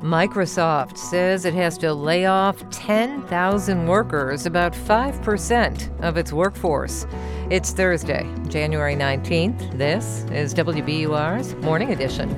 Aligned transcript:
Microsoft 0.00 0.96
says 0.96 1.44
it 1.44 1.54
has 1.54 1.76
to 1.78 1.92
lay 1.92 2.26
off 2.26 2.68
10,000 2.70 3.86
workers, 3.86 4.46
about 4.46 4.72
5% 4.72 6.00
of 6.00 6.16
its 6.16 6.32
workforce. 6.32 7.06
It's 7.50 7.72
Thursday, 7.72 8.26
January 8.48 8.94
19th. 8.94 9.76
This 9.76 10.24
is 10.30 10.54
WBUR's 10.54 11.54
Morning 11.56 11.92
Edition. 11.92 12.30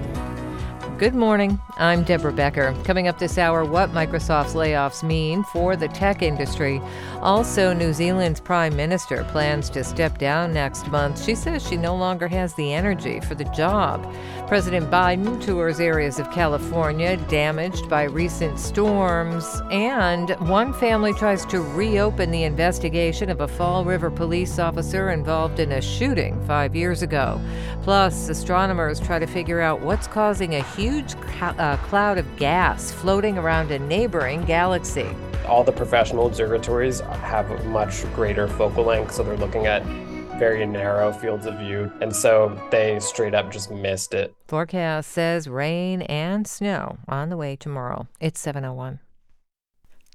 Good 0.96 1.16
morning. 1.16 1.58
I'm 1.76 2.04
Deborah 2.04 2.32
Becker. 2.32 2.72
Coming 2.84 3.08
up 3.08 3.18
this 3.18 3.36
hour, 3.36 3.64
what 3.64 3.90
Microsoft's 3.90 4.54
layoffs 4.54 5.02
mean 5.02 5.42
for 5.42 5.74
the 5.74 5.88
tech 5.88 6.22
industry. 6.22 6.80
Also, 7.20 7.72
New 7.72 7.92
Zealand's 7.92 8.38
Prime 8.38 8.76
Minister 8.76 9.24
plans 9.24 9.68
to 9.70 9.82
step 9.82 10.18
down 10.18 10.54
next 10.54 10.86
month. 10.92 11.20
She 11.20 11.34
says 11.34 11.66
she 11.66 11.76
no 11.76 11.96
longer 11.96 12.28
has 12.28 12.54
the 12.54 12.72
energy 12.72 13.18
for 13.18 13.34
the 13.34 13.44
job. 13.46 14.06
President 14.46 14.88
Biden 14.88 15.44
tours 15.44 15.80
areas 15.80 16.20
of 16.20 16.30
California 16.30 17.16
damaged 17.28 17.90
by 17.90 18.04
recent 18.04 18.60
storms. 18.60 19.62
And 19.72 20.30
one 20.48 20.72
family 20.74 21.12
tries 21.14 21.44
to 21.46 21.60
reopen 21.60 22.30
the 22.30 22.44
investigation 22.44 23.30
of 23.30 23.40
a 23.40 23.48
Fall 23.48 23.84
River 23.84 24.12
police 24.12 24.60
officer 24.60 25.10
involved 25.10 25.58
in 25.58 25.72
a 25.72 25.82
shooting 25.82 26.40
five 26.46 26.76
years 26.76 27.02
ago. 27.02 27.40
Plus, 27.82 28.28
astronomers 28.28 29.00
try 29.00 29.18
to 29.18 29.26
figure 29.26 29.60
out 29.60 29.80
what's 29.80 30.06
causing 30.06 30.54
a 30.54 30.62
huge 30.62 30.83
uh, 30.88 31.76
cloud 31.78 32.18
of 32.18 32.36
gas 32.36 32.92
floating 32.92 33.38
around 33.38 33.70
a 33.70 33.78
neighboring 33.78 34.44
galaxy. 34.44 35.08
All 35.46 35.64
the 35.64 35.72
professional 35.72 36.26
observatories 36.26 37.00
have 37.00 37.50
a 37.50 37.62
much 37.64 38.02
greater 38.14 38.48
focal 38.48 38.84
length, 38.84 39.14
so 39.14 39.22
they're 39.22 39.36
looking 39.36 39.66
at 39.66 39.84
very 40.38 40.66
narrow 40.66 41.12
fields 41.12 41.46
of 41.46 41.58
view, 41.58 41.90
and 42.00 42.14
so 42.14 42.60
they 42.70 42.98
straight 43.00 43.34
up 43.34 43.52
just 43.52 43.70
missed 43.70 44.14
it. 44.14 44.34
Forecast 44.48 45.10
says 45.10 45.48
rain 45.48 46.02
and 46.02 46.46
snow 46.46 46.98
on 47.08 47.28
the 47.28 47.36
way 47.36 47.56
tomorrow. 47.56 48.08
It's 48.20 48.40
701. 48.40 49.00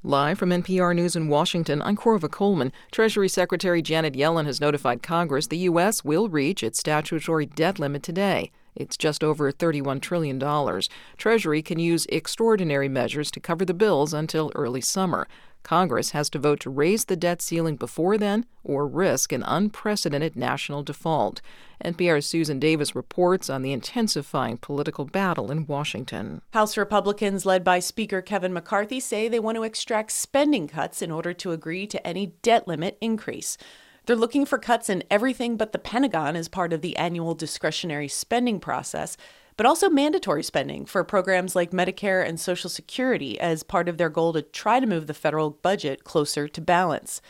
Live 0.02 0.40
from 0.40 0.52
NPR 0.52 0.96
News 0.96 1.16
in 1.16 1.28
Washington, 1.28 1.82
I'm 1.82 1.98
Korva 1.98 2.32
Coleman. 2.32 2.72
Treasury 2.90 3.28
Secretary 3.28 3.82
Janet 3.82 4.14
Yellen 4.14 4.46
has 4.46 4.62
notified 4.62 5.04
Congress 5.04 5.48
the 5.48 5.58
U.S. 5.58 6.06
will 6.06 6.30
reach 6.30 6.64
its 6.64 6.80
statutory 6.80 7.46
debt 7.46 7.80
limit 7.80 8.02
today. 8.02 8.52
It's 8.76 8.98
just 8.98 9.24
over 9.24 9.52
$31 9.52 10.02
trillion. 10.02 10.40
Treasury 11.18 11.62
can 11.62 11.80
use 11.80 12.06
extraordinary 12.10 12.90
measures 12.90 13.32
to 13.32 13.40
cover 13.40 13.66
the 13.66 13.74
bills 13.74 14.14
until 14.14 14.52
early 14.56 14.82
summer. 14.82 15.28
Congress 15.64 16.12
has 16.12 16.30
to 16.30 16.40
vote 16.40 16.60
to 16.62 16.70
raise 16.70 17.06
the 17.06 17.16
debt 17.16 17.42
ceiling 17.42 17.76
before 17.76 18.18
then 18.18 18.46
or 18.64 18.88
risk 18.88 19.32
an 19.32 19.44
unprecedented 19.44 20.36
national 20.36 20.84
default. 20.84 21.42
NPR's 21.84 22.26
Susan 22.26 22.60
Davis 22.60 22.96
reports 22.96 23.50
on 23.50 23.62
the 23.62 23.72
intensifying 23.72 24.58
political 24.58 25.06
battle 25.06 25.52
in 25.52 25.66
Washington. 25.66 26.42
House 26.52 26.78
Republicans, 26.78 27.46
led 27.46 27.64
by 27.64 27.80
Speaker 27.80 28.22
Kevin 28.22 28.54
McCarthy, 28.54 29.00
say 29.00 29.28
they 29.28 29.40
want 29.40 29.56
to 29.58 29.64
extract 29.64 30.12
spending 30.12 30.68
cuts 30.68 31.02
in 31.02 31.12
order 31.12 31.34
to 31.34 31.52
agree 31.52 31.88
to 31.88 32.06
any 32.06 32.28
debt 32.42 32.68
limit 32.68 32.98
increase. 33.02 33.58
They're 34.10 34.16
looking 34.16 34.48
for 34.48 34.58
cuts 34.58 34.90
in 34.90 35.04
everything 35.12 35.56
but 35.56 35.72
the 35.72 35.78
Pentagon 35.78 36.36
as 36.36 36.48
part 36.48 36.74
of 36.74 36.82
the 36.82 36.98
annual 36.98 37.36
discretionary 37.36 38.08
spending 38.08 38.60
process, 38.60 39.18
but 39.56 39.68
also 39.68 39.88
mandatory 39.88 40.42
spending 40.42 40.88
for 40.88 41.04
programs 41.04 41.56
like 41.56 41.70
Medicare 41.70 42.28
and 42.28 42.40
Social 42.40 42.72
Security 42.72 43.40
as 43.40 43.62
part 43.62 43.88
of 43.88 44.00
their 44.00 44.10
goal 44.10 44.34
to 44.34 44.42
try 44.42 44.80
to 44.80 44.88
move 44.88 45.06
the 45.06 45.14
federal 45.14 45.52
budget 45.52 46.06
closer 46.06 46.48
to 46.48 46.60
balance. 46.60 47.22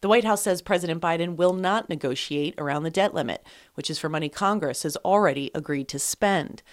The 0.00 0.08
White 0.08 0.24
House 0.24 0.42
says 0.42 0.60
President 0.60 1.00
Biden 1.00 1.36
will 1.36 1.52
not 1.52 1.88
negotiate 1.88 2.56
around 2.58 2.82
the 2.82 2.90
debt 2.90 3.14
limit, 3.14 3.46
which 3.74 3.88
is 3.88 4.00
for 4.00 4.08
money 4.08 4.28
Congress 4.28 4.82
has 4.82 4.96
already 5.04 5.52
agreed 5.54 5.86
to 5.86 6.00
spend. 6.00 6.64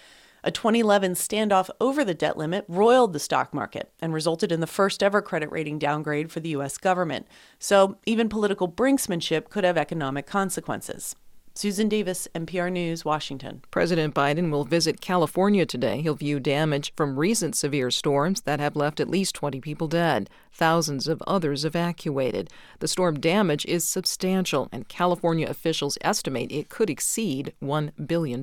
A 0.44 0.50
2011 0.50 1.12
standoff 1.14 1.70
over 1.80 2.04
the 2.04 2.14
debt 2.14 2.36
limit 2.36 2.64
roiled 2.66 3.12
the 3.12 3.20
stock 3.20 3.54
market 3.54 3.92
and 4.00 4.12
resulted 4.12 4.50
in 4.50 4.58
the 4.58 4.66
first 4.66 5.00
ever 5.00 5.22
credit 5.22 5.52
rating 5.52 5.78
downgrade 5.78 6.32
for 6.32 6.40
the 6.40 6.48
U.S. 6.50 6.78
government. 6.78 7.28
So, 7.60 7.98
even 8.06 8.28
political 8.28 8.68
brinksmanship 8.68 9.50
could 9.50 9.62
have 9.62 9.78
economic 9.78 10.26
consequences. 10.26 11.14
Susan 11.54 11.88
Davis, 11.88 12.26
NPR 12.34 12.72
News, 12.72 13.04
Washington. 13.04 13.62
President 13.70 14.16
Biden 14.16 14.50
will 14.50 14.64
visit 14.64 15.00
California 15.00 15.64
today. 15.64 16.00
He'll 16.00 16.16
view 16.16 16.40
damage 16.40 16.92
from 16.96 17.20
recent 17.20 17.54
severe 17.54 17.92
storms 17.92 18.40
that 18.40 18.58
have 18.58 18.74
left 18.74 18.98
at 18.98 19.10
least 19.10 19.36
20 19.36 19.60
people 19.60 19.86
dead, 19.86 20.28
thousands 20.52 21.06
of 21.06 21.22
others 21.24 21.64
evacuated. 21.64 22.50
The 22.80 22.88
storm 22.88 23.20
damage 23.20 23.64
is 23.66 23.84
substantial, 23.84 24.68
and 24.72 24.88
California 24.88 25.46
officials 25.46 25.98
estimate 26.00 26.50
it 26.50 26.68
could 26.68 26.90
exceed 26.90 27.52
$1 27.62 27.92
billion. 28.08 28.42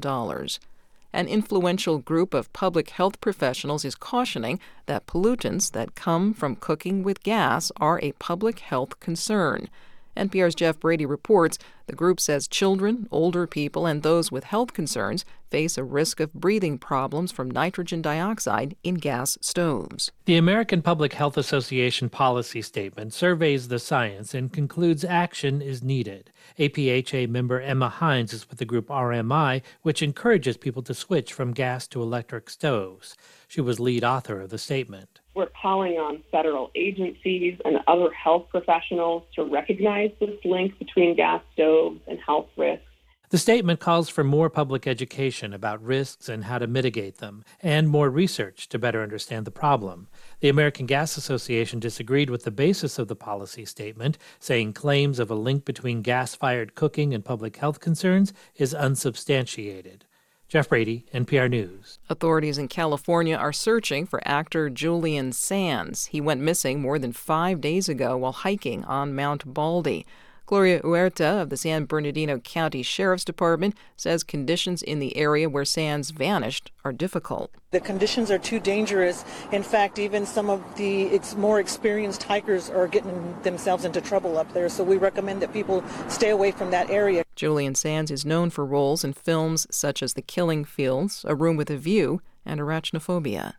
An 1.12 1.28
influential 1.28 1.98
group 1.98 2.36
of 2.36 2.54
public 2.54 2.92
health 2.92 3.20
professionals 3.20 3.84
is 3.84 3.96
cautioning 3.96 4.60
that 4.86 5.08
pollutants 5.08 5.72
that 5.72 5.96
come 5.96 6.34
from 6.36 6.56
cooking 6.56 7.02
with 7.02 7.24
gas 7.24 7.72
are 7.78 8.00
a 8.04 8.12
public 8.14 8.60
health 8.60 9.00
concern. 9.00 9.70
NPR's 10.20 10.56
Jeff 10.56 10.80
Brady 10.80 11.06
reports 11.06 11.58
the 11.90 11.96
group 11.96 12.20
says 12.20 12.48
children, 12.48 13.08
older 13.10 13.48
people, 13.48 13.88
and 13.88 14.04
those 14.04 14.32
with 14.32 14.44
health 14.44 14.74
concerns 14.74 15.26
face 15.50 15.76
a 15.76 15.84
risk 15.84 16.20
of 16.20 16.32
breathing 16.34 16.78
problems 16.78 17.32
from 17.32 17.50
nitrogen 17.50 18.00
dioxide 18.00 18.76
in 18.84 18.96
gas 18.96 19.40
stoves. 19.42 20.12
The 20.26 20.38
American 20.38 20.84
Public 20.84 21.14
Health 21.14 21.36
Association 21.36 22.08
policy 22.10 22.62
statement 22.62 23.14
surveys 23.14 23.70
the 23.70 23.80
science 23.80 24.36
and 24.36 24.54
concludes 24.54 25.04
action 25.04 25.64
is 25.64 25.82
needed. 25.82 26.32
APHA 26.60 27.28
member 27.28 27.60
Emma 27.60 27.90
Hines 27.90 28.34
is 28.34 28.48
with 28.48 28.60
the 28.60 28.66
group 28.66 28.90
RMI, 28.90 29.64
which 29.82 30.04
encourages 30.04 30.58
people 30.58 30.84
to 30.84 30.94
switch 30.94 31.34
from 31.34 31.54
gas 31.54 31.88
to 31.88 32.04
electric 32.04 32.52
stoves. 32.52 33.18
She 33.48 33.62
was 33.62 33.80
lead 33.80 34.04
author 34.04 34.42
of 34.42 34.52
the 34.52 34.60
statement. 34.60 35.19
We're 35.40 35.48
calling 35.62 35.94
on 35.94 36.22
federal 36.34 36.70
agencies 36.76 37.58
and 37.64 37.78
other 37.88 38.12
health 38.12 38.48
professionals 38.50 39.24
to 39.36 39.46
recognize 39.46 40.12
this 40.20 40.36
link 40.44 40.78
between 40.78 41.16
gas 41.16 41.42
stoves 41.54 42.02
and 42.10 42.20
health 42.20 42.48
risks. 42.58 42.84
The 43.30 43.38
statement 43.38 43.80
calls 43.80 44.10
for 44.10 44.26
more 44.26 44.50
public 44.50 44.86
education 44.86 45.54
about 45.54 45.82
risks 45.82 46.28
and 46.28 46.44
how 46.44 46.58
to 46.58 46.68
mitigate 46.68 47.20
them, 47.20 47.46
and 47.64 47.88
more 47.88 48.10
research 48.10 48.68
to 48.68 48.78
better 48.78 49.02
understand 49.02 49.46
the 49.46 49.52
problem. 49.52 50.10
The 50.42 50.50
American 50.50 50.86
Gas 50.86 51.16
Association 51.16 51.80
disagreed 51.80 52.30
with 52.30 52.44
the 52.44 52.52
basis 52.52 53.00
of 53.00 53.08
the 53.08 53.16
policy 53.16 53.64
statement, 53.64 54.18
saying 54.42 54.74
claims 54.74 55.20
of 55.20 55.32
a 55.32 55.36
link 55.36 55.64
between 55.64 56.02
gas 56.02 56.36
fired 56.36 56.76
cooking 56.76 57.14
and 57.14 57.24
public 57.24 57.56
health 57.56 57.80
concerns 57.80 58.34
is 58.58 58.74
unsubstantiated. 58.74 60.04
Jeff 60.50 60.68
Brady, 60.68 61.06
NPR 61.14 61.48
News. 61.48 62.00
Authorities 62.10 62.58
in 62.58 62.68
California 62.68 63.36
are 63.36 63.54
searching 63.54 64.08
for 64.08 64.20
actor 64.28 64.68
Julian 64.68 65.32
Sands. 65.32 66.08
He 66.08 66.20
went 66.20 66.42
missing 66.42 66.82
more 66.82 66.98
than 66.98 67.14
five 67.14 67.62
days 67.62 67.88
ago 67.88 68.18
while 68.18 68.32
hiking 68.32 68.84
on 68.86 69.16
Mount 69.16 69.54
Baldy. 69.54 70.08
Gloria 70.50 70.82
Huerta 70.82 71.44
of 71.44 71.52
the 71.52 71.58
San 71.58 71.86
Bernardino 71.86 72.40
County 72.40 72.82
Sheriff's 72.82 73.24
Department 73.24 73.76
says 73.96 74.24
conditions 74.24 74.82
in 74.82 74.98
the 74.98 75.16
area 75.16 75.48
where 75.48 75.64
Sands 75.64 76.10
vanished 76.10 76.72
are 76.84 76.92
difficult. 76.92 77.52
The 77.70 77.80
conditions 77.80 78.32
are 78.32 78.40
too 78.40 78.60
dangerous. 78.60 79.24
In 79.52 79.62
fact, 79.62 80.00
even 80.00 80.26
some 80.26 80.50
of 80.50 80.64
the 80.76 81.20
more 81.38 81.60
experienced 81.60 82.24
hikers 82.24 82.68
are 82.72 82.88
getting 82.88 83.40
themselves 83.44 83.86
into 83.86 84.02
trouble 84.02 84.40
up 84.40 84.52
there, 84.52 84.70
so 84.70 84.84
we 84.84 84.98
recommend 84.98 85.44
that 85.44 85.54
people 85.54 85.84
stay 86.08 86.32
away 86.32 86.50
from 86.50 86.72
that 86.72 86.90
area. 86.90 87.24
Julian 87.36 87.76
Sands 87.76 88.10
is 88.10 88.26
known 88.26 88.50
for 88.50 88.66
roles 88.66 89.04
in 89.04 89.14
films 89.14 89.68
such 89.70 90.02
as 90.02 90.16
The 90.16 90.24
Killing 90.24 90.66
Fields, 90.66 91.24
A 91.28 91.36
Room 91.36 91.58
with 91.58 91.70
a 91.70 91.78
View, 91.78 92.24
and 92.44 92.60
Arachnophobia. 92.60 93.54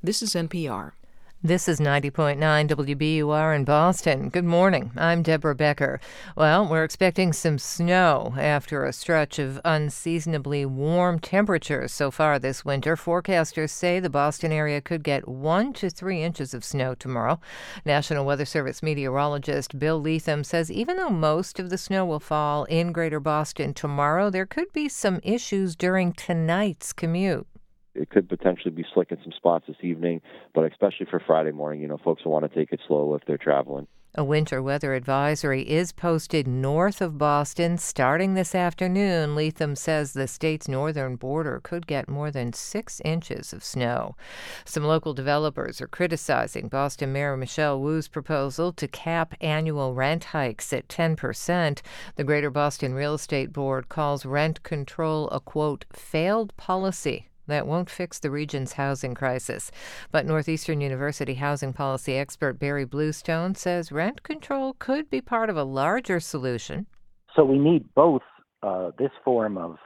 This 0.00 0.22
is 0.22 0.36
NPR. 0.36 0.92
This 1.42 1.70
is 1.70 1.80
90.9 1.80 2.36
WBUR 2.68 3.56
in 3.56 3.64
Boston. 3.64 4.28
Good 4.28 4.44
morning. 4.44 4.92
I'm 4.94 5.22
Deborah 5.22 5.54
Becker. 5.54 5.98
Well, 6.36 6.68
we're 6.68 6.84
expecting 6.84 7.32
some 7.32 7.58
snow 7.58 8.34
after 8.36 8.84
a 8.84 8.92
stretch 8.92 9.38
of 9.38 9.58
unseasonably 9.64 10.66
warm 10.66 11.18
temperatures 11.18 11.92
so 11.92 12.10
far 12.10 12.38
this 12.38 12.62
winter. 12.66 12.94
Forecasters 12.94 13.70
say 13.70 14.00
the 14.00 14.10
Boston 14.10 14.52
area 14.52 14.82
could 14.82 15.02
get 15.02 15.26
one 15.26 15.72
to 15.72 15.88
three 15.88 16.22
inches 16.22 16.52
of 16.52 16.62
snow 16.62 16.94
tomorrow. 16.94 17.40
National 17.86 18.26
Weather 18.26 18.44
Service 18.44 18.82
meteorologist 18.82 19.78
Bill 19.78 19.98
Leatham 19.98 20.44
says 20.44 20.70
even 20.70 20.98
though 20.98 21.08
most 21.08 21.58
of 21.58 21.70
the 21.70 21.78
snow 21.78 22.04
will 22.04 22.20
fall 22.20 22.64
in 22.64 22.92
greater 22.92 23.18
Boston 23.18 23.72
tomorrow, 23.72 24.28
there 24.28 24.44
could 24.44 24.70
be 24.74 24.90
some 24.90 25.20
issues 25.22 25.74
during 25.74 26.12
tonight's 26.12 26.92
commute 26.92 27.46
it 27.94 28.10
could 28.10 28.28
potentially 28.28 28.70
be 28.70 28.84
slick 28.94 29.10
in 29.10 29.18
some 29.22 29.32
spots 29.32 29.66
this 29.66 29.76
evening, 29.82 30.20
but 30.54 30.70
especially 30.70 31.06
for 31.10 31.20
Friday 31.26 31.52
morning, 31.52 31.80
you 31.80 31.88
know, 31.88 31.98
folks 31.98 32.24
will 32.24 32.32
want 32.32 32.50
to 32.50 32.58
take 32.58 32.72
it 32.72 32.80
slow 32.86 33.14
if 33.14 33.22
they're 33.26 33.38
traveling. 33.38 33.86
A 34.16 34.24
winter 34.24 34.60
weather 34.60 34.94
advisory 34.94 35.62
is 35.62 35.92
posted 35.92 36.48
north 36.48 37.00
of 37.00 37.16
Boston 37.16 37.78
starting 37.78 38.34
this 38.34 38.56
afternoon. 38.56 39.36
Leatham 39.36 39.76
says 39.76 40.12
the 40.12 40.26
state's 40.26 40.66
northern 40.66 41.14
border 41.14 41.60
could 41.62 41.86
get 41.86 42.08
more 42.08 42.32
than 42.32 42.52
six 42.52 43.00
inches 43.04 43.52
of 43.52 43.62
snow. 43.62 44.16
Some 44.64 44.82
local 44.82 45.14
developers 45.14 45.80
are 45.80 45.86
criticizing 45.86 46.66
Boston 46.66 47.12
Mayor 47.12 47.36
Michelle 47.36 47.80
Wu's 47.80 48.08
proposal 48.08 48.72
to 48.72 48.88
cap 48.88 49.32
annual 49.40 49.94
rent 49.94 50.24
hikes 50.24 50.72
at 50.72 50.88
10%. 50.88 51.80
The 52.16 52.24
Greater 52.24 52.50
Boston 52.50 52.94
Real 52.94 53.14
Estate 53.14 53.52
Board 53.52 53.88
calls 53.88 54.26
rent 54.26 54.64
control 54.64 55.28
a 55.30 55.38
quote, 55.38 55.84
failed 55.92 56.56
policy 56.56 57.29
that 57.50 57.66
won't 57.66 57.90
fix 57.90 58.18
the 58.18 58.30
region's 58.30 58.72
housing 58.72 59.14
crisis. 59.14 59.70
But 60.10 60.26
Northeastern 60.26 60.80
University 60.80 61.34
housing 61.34 61.72
policy 61.72 62.16
expert 62.16 62.58
Barry 62.58 62.84
Bluestone 62.84 63.54
says 63.54 63.92
rent 63.92 64.22
control 64.22 64.74
could 64.78 65.10
be 65.10 65.20
part 65.20 65.50
of 65.50 65.56
a 65.56 65.64
larger 65.64 66.20
solution. 66.20 66.86
So 67.36 67.44
we 67.44 67.58
need 67.58 67.94
both 67.94 68.22
uh, 68.62 68.90
this 68.98 69.12
form 69.24 69.58
of 69.58 69.76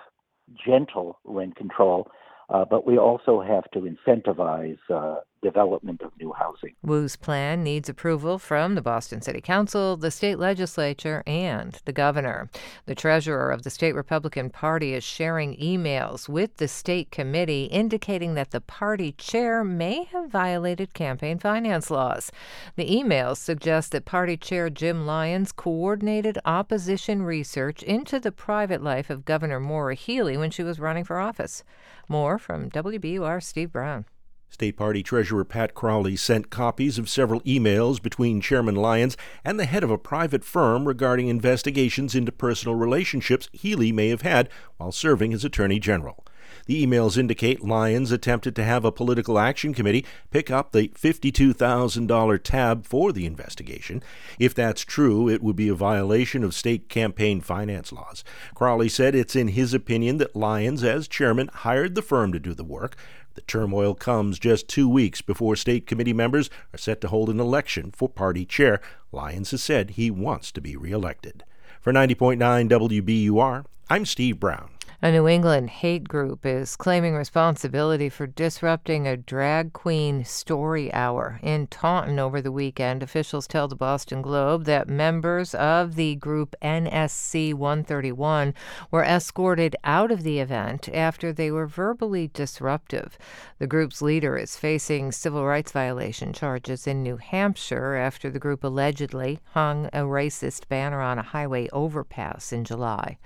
gentle 0.66 1.18
rent 1.24 1.56
control 1.56 2.08
uh, 2.50 2.64
but 2.64 2.86
we 2.86 2.98
also 2.98 3.40
have 3.40 3.64
to 3.72 3.80
incentivize 3.80 4.78
uh, 4.92 5.16
development 5.44 6.00
of 6.00 6.10
new 6.18 6.32
housing. 6.32 6.74
Wu's 6.82 7.16
plan 7.16 7.62
needs 7.62 7.90
approval 7.90 8.38
from 8.38 8.74
the 8.74 8.80
Boston 8.80 9.20
City 9.20 9.42
Council, 9.42 9.96
the 9.96 10.10
state 10.10 10.38
legislature, 10.38 11.22
and 11.26 11.78
the 11.84 11.92
governor. 11.92 12.48
The 12.86 12.94
treasurer 12.94 13.50
of 13.50 13.62
the 13.62 13.68
state 13.68 13.94
Republican 13.94 14.48
Party 14.48 14.94
is 14.94 15.04
sharing 15.04 15.54
emails 15.56 16.30
with 16.30 16.56
the 16.56 16.66
state 16.66 17.10
committee 17.10 17.64
indicating 17.64 18.34
that 18.34 18.52
the 18.52 18.62
party 18.62 19.12
chair 19.12 19.62
may 19.62 20.04
have 20.04 20.30
violated 20.30 20.94
campaign 20.94 21.38
finance 21.38 21.90
laws. 21.90 22.32
The 22.76 22.88
emails 22.88 23.36
suggest 23.36 23.92
that 23.92 24.06
party 24.06 24.38
chair 24.38 24.70
Jim 24.70 25.04
Lyons 25.04 25.52
coordinated 25.52 26.38
opposition 26.46 27.22
research 27.22 27.82
into 27.82 28.18
the 28.18 28.32
private 28.32 28.82
life 28.82 29.10
of 29.10 29.26
Governor 29.26 29.60
Maura 29.60 29.94
Healey 29.94 30.38
when 30.38 30.50
she 30.50 30.62
was 30.62 30.80
running 30.80 31.04
for 31.04 31.18
office. 31.18 31.62
More 32.08 32.38
from 32.38 32.70
WBUR 32.70 33.42
Steve 33.42 33.70
Brown. 33.70 34.06
State 34.54 34.76
Party 34.76 35.02
Treasurer 35.02 35.44
Pat 35.44 35.74
Crowley 35.74 36.14
sent 36.14 36.48
copies 36.48 36.96
of 36.96 37.08
several 37.08 37.40
emails 37.40 38.00
between 38.00 38.40
Chairman 38.40 38.76
Lyons 38.76 39.16
and 39.44 39.58
the 39.58 39.64
head 39.64 39.82
of 39.82 39.90
a 39.90 39.98
private 39.98 40.44
firm 40.44 40.86
regarding 40.86 41.26
investigations 41.26 42.14
into 42.14 42.30
personal 42.30 42.76
relationships 42.76 43.48
Healey 43.52 43.90
may 43.90 44.10
have 44.10 44.22
had 44.22 44.48
while 44.76 44.92
serving 44.92 45.34
as 45.34 45.44
Attorney 45.44 45.80
General. 45.80 46.24
The 46.66 46.86
emails 46.86 47.18
indicate 47.18 47.64
Lyons 47.64 48.12
attempted 48.12 48.54
to 48.56 48.64
have 48.64 48.84
a 48.84 48.92
political 48.92 49.38
action 49.38 49.74
committee 49.74 50.06
pick 50.30 50.50
up 50.50 50.72
the 50.72 50.88
$52,000 50.88 52.40
tab 52.42 52.86
for 52.86 53.12
the 53.12 53.26
investigation. 53.26 54.02
If 54.38 54.54
that's 54.54 54.82
true, 54.82 55.28
it 55.28 55.42
would 55.42 55.56
be 55.56 55.68
a 55.68 55.74
violation 55.74 56.44
of 56.44 56.54
state 56.54 56.88
campaign 56.88 57.40
finance 57.40 57.92
laws. 57.92 58.24
Crowley 58.54 58.88
said 58.88 59.14
it's 59.14 59.36
in 59.36 59.48
his 59.48 59.74
opinion 59.74 60.18
that 60.18 60.36
Lyons, 60.36 60.84
as 60.84 61.08
chairman, 61.08 61.50
hired 61.52 61.94
the 61.94 62.02
firm 62.02 62.32
to 62.32 62.38
do 62.38 62.54
the 62.54 62.64
work. 62.64 62.96
The 63.34 63.42
turmoil 63.42 63.94
comes 63.94 64.38
just 64.38 64.68
two 64.68 64.88
weeks 64.88 65.20
before 65.20 65.56
state 65.56 65.86
committee 65.86 66.12
members 66.12 66.50
are 66.72 66.78
set 66.78 67.00
to 67.00 67.08
hold 67.08 67.28
an 67.30 67.40
election 67.40 67.90
for 67.90 68.08
party 68.08 68.44
chair. 68.44 68.80
Lyons 69.10 69.50
has 69.50 69.62
said 69.62 69.90
he 69.90 70.10
wants 70.10 70.52
to 70.52 70.60
be 70.60 70.76
reelected. 70.76 71.44
For 71.80 71.92
90.9 71.92 72.38
WBUR, 72.68 73.64
I'm 73.90 74.06
Steve 74.06 74.38
Brown. 74.38 74.73
A 75.02 75.10
New 75.10 75.26
England 75.26 75.70
hate 75.70 76.08
group 76.08 76.46
is 76.46 76.76
claiming 76.76 77.14
responsibility 77.16 78.08
for 78.08 78.28
disrupting 78.28 79.08
a 79.08 79.16
drag 79.16 79.72
queen 79.72 80.24
story 80.24 80.92
hour 80.94 81.40
in 81.42 81.66
Taunton 81.66 82.20
over 82.20 82.40
the 82.40 82.52
weekend. 82.52 83.02
Officials 83.02 83.48
tell 83.48 83.66
the 83.66 83.74
Boston 83.74 84.22
Globe 84.22 84.64
that 84.66 84.88
members 84.88 85.52
of 85.54 85.96
the 85.96 86.14
group 86.14 86.54
NSC 86.62 87.52
131 87.52 88.54
were 88.92 89.02
escorted 89.02 89.74
out 89.82 90.12
of 90.12 90.22
the 90.22 90.38
event 90.38 90.88
after 90.94 91.32
they 91.32 91.50
were 91.50 91.66
verbally 91.66 92.30
disruptive. 92.32 93.18
The 93.58 93.66
group's 93.66 94.00
leader 94.00 94.36
is 94.36 94.56
facing 94.56 95.10
civil 95.10 95.44
rights 95.44 95.72
violation 95.72 96.32
charges 96.32 96.86
in 96.86 97.02
New 97.02 97.16
Hampshire 97.16 97.96
after 97.96 98.30
the 98.30 98.38
group 98.38 98.62
allegedly 98.62 99.40
hung 99.54 99.86
a 99.86 100.02
racist 100.02 100.68
banner 100.68 101.00
on 101.00 101.18
a 101.18 101.22
highway 101.22 101.68
overpass 101.72 102.52
in 102.52 102.64
July. 102.64 103.18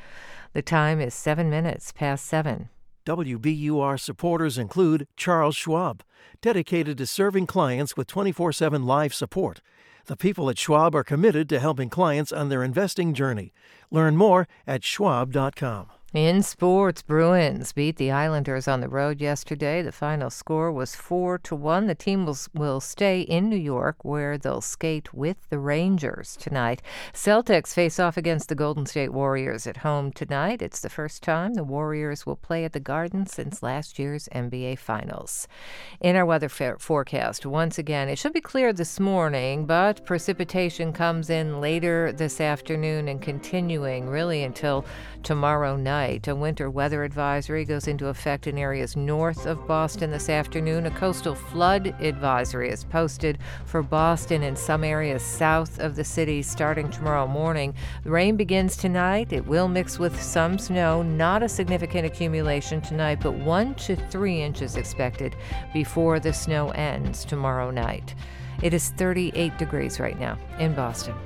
The 0.55 0.63
time 0.63 1.01
is 1.01 1.15
seven 1.15 1.51
minutes 1.51 1.93
past 1.93 2.25
seven. 2.25 2.71
WBUR 3.05 4.01
supporters 4.01 4.59
include 4.59 5.07
Charles 5.17 5.57
Schwab, 5.57 6.03
dedicated 6.41 6.99
to 6.99 7.07
serving 7.07 7.47
clients 7.47 7.97
with 7.97 8.07
24 8.07 8.53
7 8.53 8.85
live 8.85 9.15
support. 9.15 9.61
The 10.07 10.17
people 10.17 10.49
at 10.49 10.59
Schwab 10.59 10.95
are 10.95 11.05
committed 11.05 11.49
to 11.51 11.61
helping 11.61 11.91
clients 11.91 12.33
on 12.33 12.49
their 12.49 12.63
investing 12.63 13.13
journey. 13.13 13.53
Learn 13.91 14.17
more 14.17 14.49
at 14.67 14.85
schwab.com. 14.85 15.89
In 16.15 16.43
sports, 16.43 17.03
Bruins 17.03 17.75
beat 17.75 17.97
the 17.97 18.11
Islanders 18.11 18.67
on 18.67 18.81
the 18.81 18.89
road 18.89 19.21
yesterday. 19.21 19.83
The 19.83 19.93
final 19.93 20.31
score 20.31 20.73
was 20.73 20.97
4 20.97 21.37
to 21.41 21.55
1. 21.55 21.87
The 21.87 21.95
team 21.95 22.25
will, 22.25 22.39
will 22.55 22.81
stay 22.81 23.21
in 23.21 23.51
New 23.51 23.59
York 23.59 24.07
where 24.07 24.39
they'll 24.39 24.63
skate 24.63 25.13
with 25.13 25.37
the 25.51 25.59
Rangers 25.59 26.35
tonight. 26.41 26.81
Celtics 27.13 27.75
face 27.75 28.01
off 28.01 28.17
against 28.17 28.49
the 28.49 28.55
Golden 28.55 28.87
State 28.87 29.13
Warriors 29.13 29.67
at 29.67 29.77
home 29.77 30.11
tonight. 30.11 30.63
It's 30.63 30.81
the 30.81 30.89
first 30.89 31.23
time 31.23 31.53
the 31.53 31.63
Warriors 31.63 32.25
will 32.25 32.37
play 32.37 32.65
at 32.65 32.73
the 32.73 32.81
Garden 32.81 33.27
since 33.27 33.63
last 33.63 33.99
year's 33.99 34.31
NBA 34.35 34.79
Finals. 34.79 35.47
In 36.01 36.17
our 36.17 36.25
weather 36.25 36.49
forecast, 36.49 37.45
once 37.45 37.79
again, 37.79 38.09
it 38.09 38.17
should 38.17 38.33
be 38.33 38.41
clear 38.41 38.73
this 38.73 38.99
morning, 38.99 39.67
but 39.67 40.07
precipitation 40.07 40.91
comes 40.91 41.29
in 41.29 41.61
later 41.61 42.13
this 42.13 42.41
afternoon 42.41 43.09
and 43.09 43.21
continuing 43.21 44.09
really 44.09 44.43
until 44.43 44.87
tomorrow 45.23 45.77
night. 45.77 45.98
A 45.99 46.21
winter 46.33 46.71
weather 46.71 47.03
advisory 47.03 47.65
goes 47.65 47.89
into 47.89 48.07
effect 48.07 48.47
in 48.47 48.57
areas 48.57 48.95
north 48.95 49.47
of 49.47 49.67
Boston 49.67 50.13
this 50.13 50.29
afternoon. 50.29 50.87
A 50.87 50.93
coastal 50.93 51.35
flood 51.35 51.89
advisory 52.01 52.71
is 52.71 52.85
posted 52.85 53.39
for 53.65 53.83
Boston 53.83 54.45
and 54.45 54.57
some 54.57 54.85
areas 54.85 55.25
south 55.25 55.81
of 55.81 55.97
the 55.97 56.05
city 56.05 56.41
starting 56.41 56.89
tomorrow 56.89 57.27
morning. 57.27 57.75
Rain 58.05 58.37
begins 58.37 58.77
tonight. 58.77 59.33
It 59.33 59.45
will 59.45 59.67
mix 59.67 59.99
with 59.99 60.23
some 60.23 60.57
snow, 60.57 61.03
not 61.03 61.43
a 61.43 61.49
significant 61.49 62.07
accumulation 62.07 62.81
tonight, 62.81 63.19
but 63.21 63.33
one 63.33 63.75
to 63.75 63.97
three 63.97 64.41
inches 64.41 64.77
expected 64.77 65.35
before 65.75 66.21
the 66.21 66.33
snow 66.33 66.71
ends 66.71 67.25
tomorrow 67.25 67.73
night. 67.73 68.15
It 68.63 68.73
is 68.73 68.91
38 68.91 69.59
degrees 69.59 69.99
right 69.99 70.19
now 70.19 70.39
in 70.61 70.75
Boston. 70.75 71.17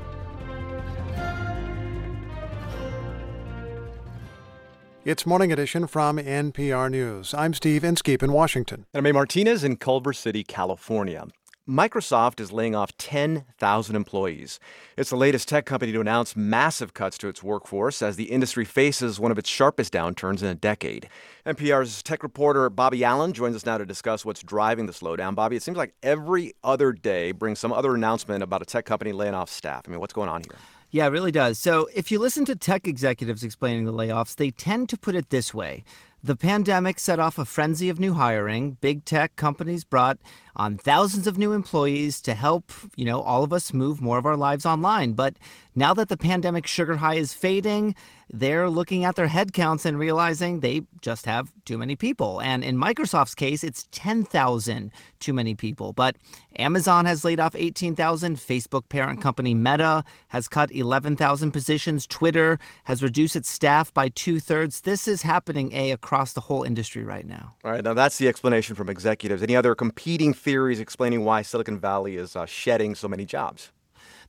It's 5.05 5.27
Morning 5.27 5.51
Edition 5.51 5.89
from 5.89 6.17
NPR 6.17 6.89
News. 6.89 7.35
I'm 7.35 7.55
Steve 7.55 7.83
Inskeep 7.83 8.23
in 8.23 8.33
Washington. 8.33 8.87
And 8.95 9.05
I'm 9.05 9.11
A. 9.11 9.13
Martinez 9.13 9.65
in 9.65 9.75
Culver 9.75 10.13
City, 10.13 10.45
California. 10.45 11.27
Microsoft 11.69 12.39
is 12.39 12.53
laying 12.53 12.77
off 12.77 12.97
10,000 12.99 13.97
employees. 13.97 14.61
It's 14.97 15.11
the 15.11 15.17
latest 15.17 15.49
tech 15.49 15.67
company 15.67 15.91
to 15.91 16.01
announce 16.01 16.37
massive 16.37 16.95
cuts 16.95 17.19
to 17.19 17.27
its 17.27 17.43
workforce 17.43 18.01
as 18.01 18.15
the 18.15 18.31
industry 18.31 18.65
faces 18.65 19.19
one 19.19 19.33
of 19.33 19.39
its 19.39 19.51
sharpest 19.51 19.93
downturns 19.93 20.41
in 20.41 20.47
a 20.47 20.55
decade. 20.55 21.09
NPR's 21.45 22.01
tech 22.05 22.23
reporter 22.23 22.71
Bobby 22.71 23.03
Allyn 23.03 23.33
joins 23.33 23.57
us 23.57 23.67
now 23.67 23.79
to 23.79 23.85
discuss 23.85 24.25
what's 24.25 24.45
driving 24.45 24.87
the 24.87 24.93
slowdown. 24.93 25.35
Bobby, 25.35 25.57
it 25.57 25.65
seems 25.65 25.77
like 25.77 25.95
every 26.05 26.53
other 26.63 26.93
day 26.93 27.33
brings 27.33 27.59
some 27.59 27.73
other 27.73 27.97
announcement 27.97 28.45
about 28.45 28.63
a 28.63 28.67
tech 28.67 28.85
company 28.85 29.11
laying 29.11 29.35
off 29.35 29.51
staff. 29.51 29.83
I 29.89 29.91
mean, 29.91 29.99
what's 29.99 30.13
going 30.13 30.29
on 30.29 30.43
here? 30.43 30.59
Yeah, 30.95 31.07
it 31.07 31.11
really 31.11 31.33
does. 31.33 31.59
So, 31.59 31.89
if 31.95 32.13
you 32.13 32.19
listen 32.19 32.45
to 32.45 32.55
tech 32.55 32.87
executives 32.87 33.43
explaining 33.43 33.87
the 33.87 33.95
layoffs, 33.95 34.37
they 34.37 34.51
tend 34.51 34.91
to 34.91 34.99
put 34.99 35.15
it 35.15 35.31
this 35.31 35.55
way 35.55 35.85
The 36.23 36.37
pandemic 36.37 36.99
set 37.01 37.19
off 37.19 37.39
a 37.39 37.47
frenzy 37.47 37.89
of 37.89 37.99
new 37.99 38.13
hiring. 38.13 38.73
Big 38.83 39.07
tech 39.07 39.35
companies 39.35 39.85
brought 39.85 40.19
on 40.55 40.77
thousands 40.77 41.27
of 41.27 41.39
new 41.39 41.53
employees 41.53 42.21
to 42.21 42.35
help, 42.35 42.71
you 42.95 43.07
know, 43.07 43.23
all 43.23 43.43
of 43.43 43.55
us 43.55 43.73
move 43.73 44.03
more 44.03 44.19
of 44.19 44.27
our 44.27 44.37
lives 44.37 44.67
online. 44.67 45.15
But 45.15 45.37
now 45.75 45.95
that 45.95 46.11
the 46.11 46.19
pandemic 46.19 46.67
sugar 46.67 46.97
high 46.97 47.15
is 47.15 47.33
fading, 47.33 47.95
they're 48.33 48.71
looking 48.71 49.05
at 49.05 49.15
their 49.15 49.29
headcounts 49.29 49.85
and 49.85 49.99
realizing 49.99 50.61
they 50.61 50.83
just 51.03 51.27
have 51.27 51.53
too 51.67 51.77
many 51.77 51.95
people. 51.95 52.41
And 52.41 52.65
in 52.65 52.77
Microsoft's 52.79 53.35
case, 53.35 53.63
it's 53.63 53.87
10,000 53.93 54.91
too 55.21 55.33
many 55.35 55.55
people. 55.55 55.93
But 55.93 56.17
Amazon 56.57 57.05
has 57.05 57.25
laid 57.25 57.41
off 57.41 57.55
18,000. 57.55 58.37
Facebook 58.37 58.89
parent 58.89 59.21
company 59.21 59.53
Meta 59.53 60.03
has 60.29 60.49
cut 60.49 60.73
11,000 60.73 61.53
positions. 61.53 62.07
Twitter 62.07 62.59
has 62.85 63.03
reduced 63.03 63.37
its 63.37 63.51
staff 63.51 63.93
by 63.93 64.09
two 64.09 64.41
thirds. 64.41 64.81
This 64.81 65.07
is 65.07 65.23
happening, 65.23 65.73
A, 65.75 65.91
across 65.91 66.33
the 66.33 66.41
whole 66.41 66.63
industry 66.63 67.05
right 67.05 67.27
now. 67.27 67.55
All 67.65 67.71
right. 67.71 67.85
Now, 67.85 67.95
that's 67.95 68.17
the 68.17 68.29
explanation 68.29 68.75
from 68.75 68.89
executives. 68.89 69.43
Any 69.43 69.57
other 69.57 69.75
competing 69.75 70.33
theories 70.33 70.81
explaining 70.81 71.25
why 71.25 71.43
Silicon 71.43 71.79
Valley 71.79 72.17
is 72.17 72.35
uh, 72.35 72.47
shedding 72.47 72.95
so 72.95 73.09
many 73.09 73.27
jobs? 73.27 73.71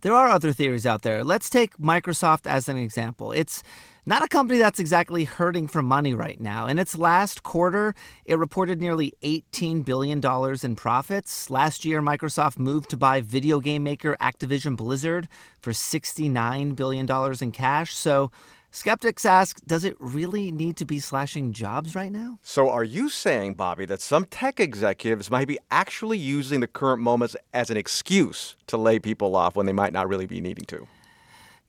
There 0.02 0.14
are 0.14 0.28
other 0.28 0.52
theories 0.52 0.86
out 0.86 1.04
there. 1.04 1.24
Let's 1.24 1.50
take 1.50 1.78
Microsoft 1.78 2.46
as 2.46 2.68
an 2.68 2.76
example. 2.76 3.32
It's 3.32 3.64
not 4.06 4.24
a 4.24 4.28
company 4.28 4.60
that's 4.60 4.80
exactly 4.80 5.24
hurting 5.24 5.68
for 5.68 5.82
money 5.82 6.14
right 6.14 6.40
now. 6.40 6.68
In 6.68 6.78
its 6.78 6.98
last 6.98 7.44
quarter, 7.44 7.96
it 8.26 8.38
reported 8.38 8.82
nearly 8.82 9.14
$18 9.24 9.86
billion 9.86 10.22
in 10.64 10.76
profits. 10.76 11.50
Last 11.50 11.86
year, 11.86 12.02
Microsoft 12.02 12.60
moved 12.60 12.90
to 12.90 12.98
buy 12.98 13.22
video 13.22 13.60
game 13.60 13.84
maker 13.84 14.18
Activision 14.20 14.76
Blizzard 14.76 15.28
for 15.62 15.72
$69 15.72 16.76
billion 16.76 17.08
in 17.42 17.52
cash. 17.52 17.94
So 17.94 18.32
Skeptics 18.76 19.24
ask, 19.24 19.64
does 19.68 19.84
it 19.84 19.96
really 20.00 20.52
need 20.52 20.78
to 20.78 20.86
be 20.86 21.00
slashing 21.00 21.54
jobs 21.54 21.94
right 21.94 22.12
now? 22.12 22.40
So, 22.42 22.72
are 22.72 22.84
you 22.84 23.08
saying, 23.08 23.54
Bobby, 23.54 23.86
that 23.86 24.02
some 24.02 24.26
tech 24.26 24.60
executives 24.60 25.30
might 25.30 25.48
be 25.48 25.60
actually 25.70 26.18
using 26.18 26.60
the 26.60 26.66
current 26.66 27.00
moments 27.00 27.36
as 27.54 27.70
an 27.70 27.78
excuse 27.78 28.56
to 28.66 28.78
lay 28.78 28.98
people 28.98 29.36
off 29.36 29.56
when 29.56 29.68
they 29.68 29.74
might 29.74 29.94
not 29.94 30.10
really 30.10 30.26
be 30.26 30.42
needing 30.42 30.66
to? 30.66 30.88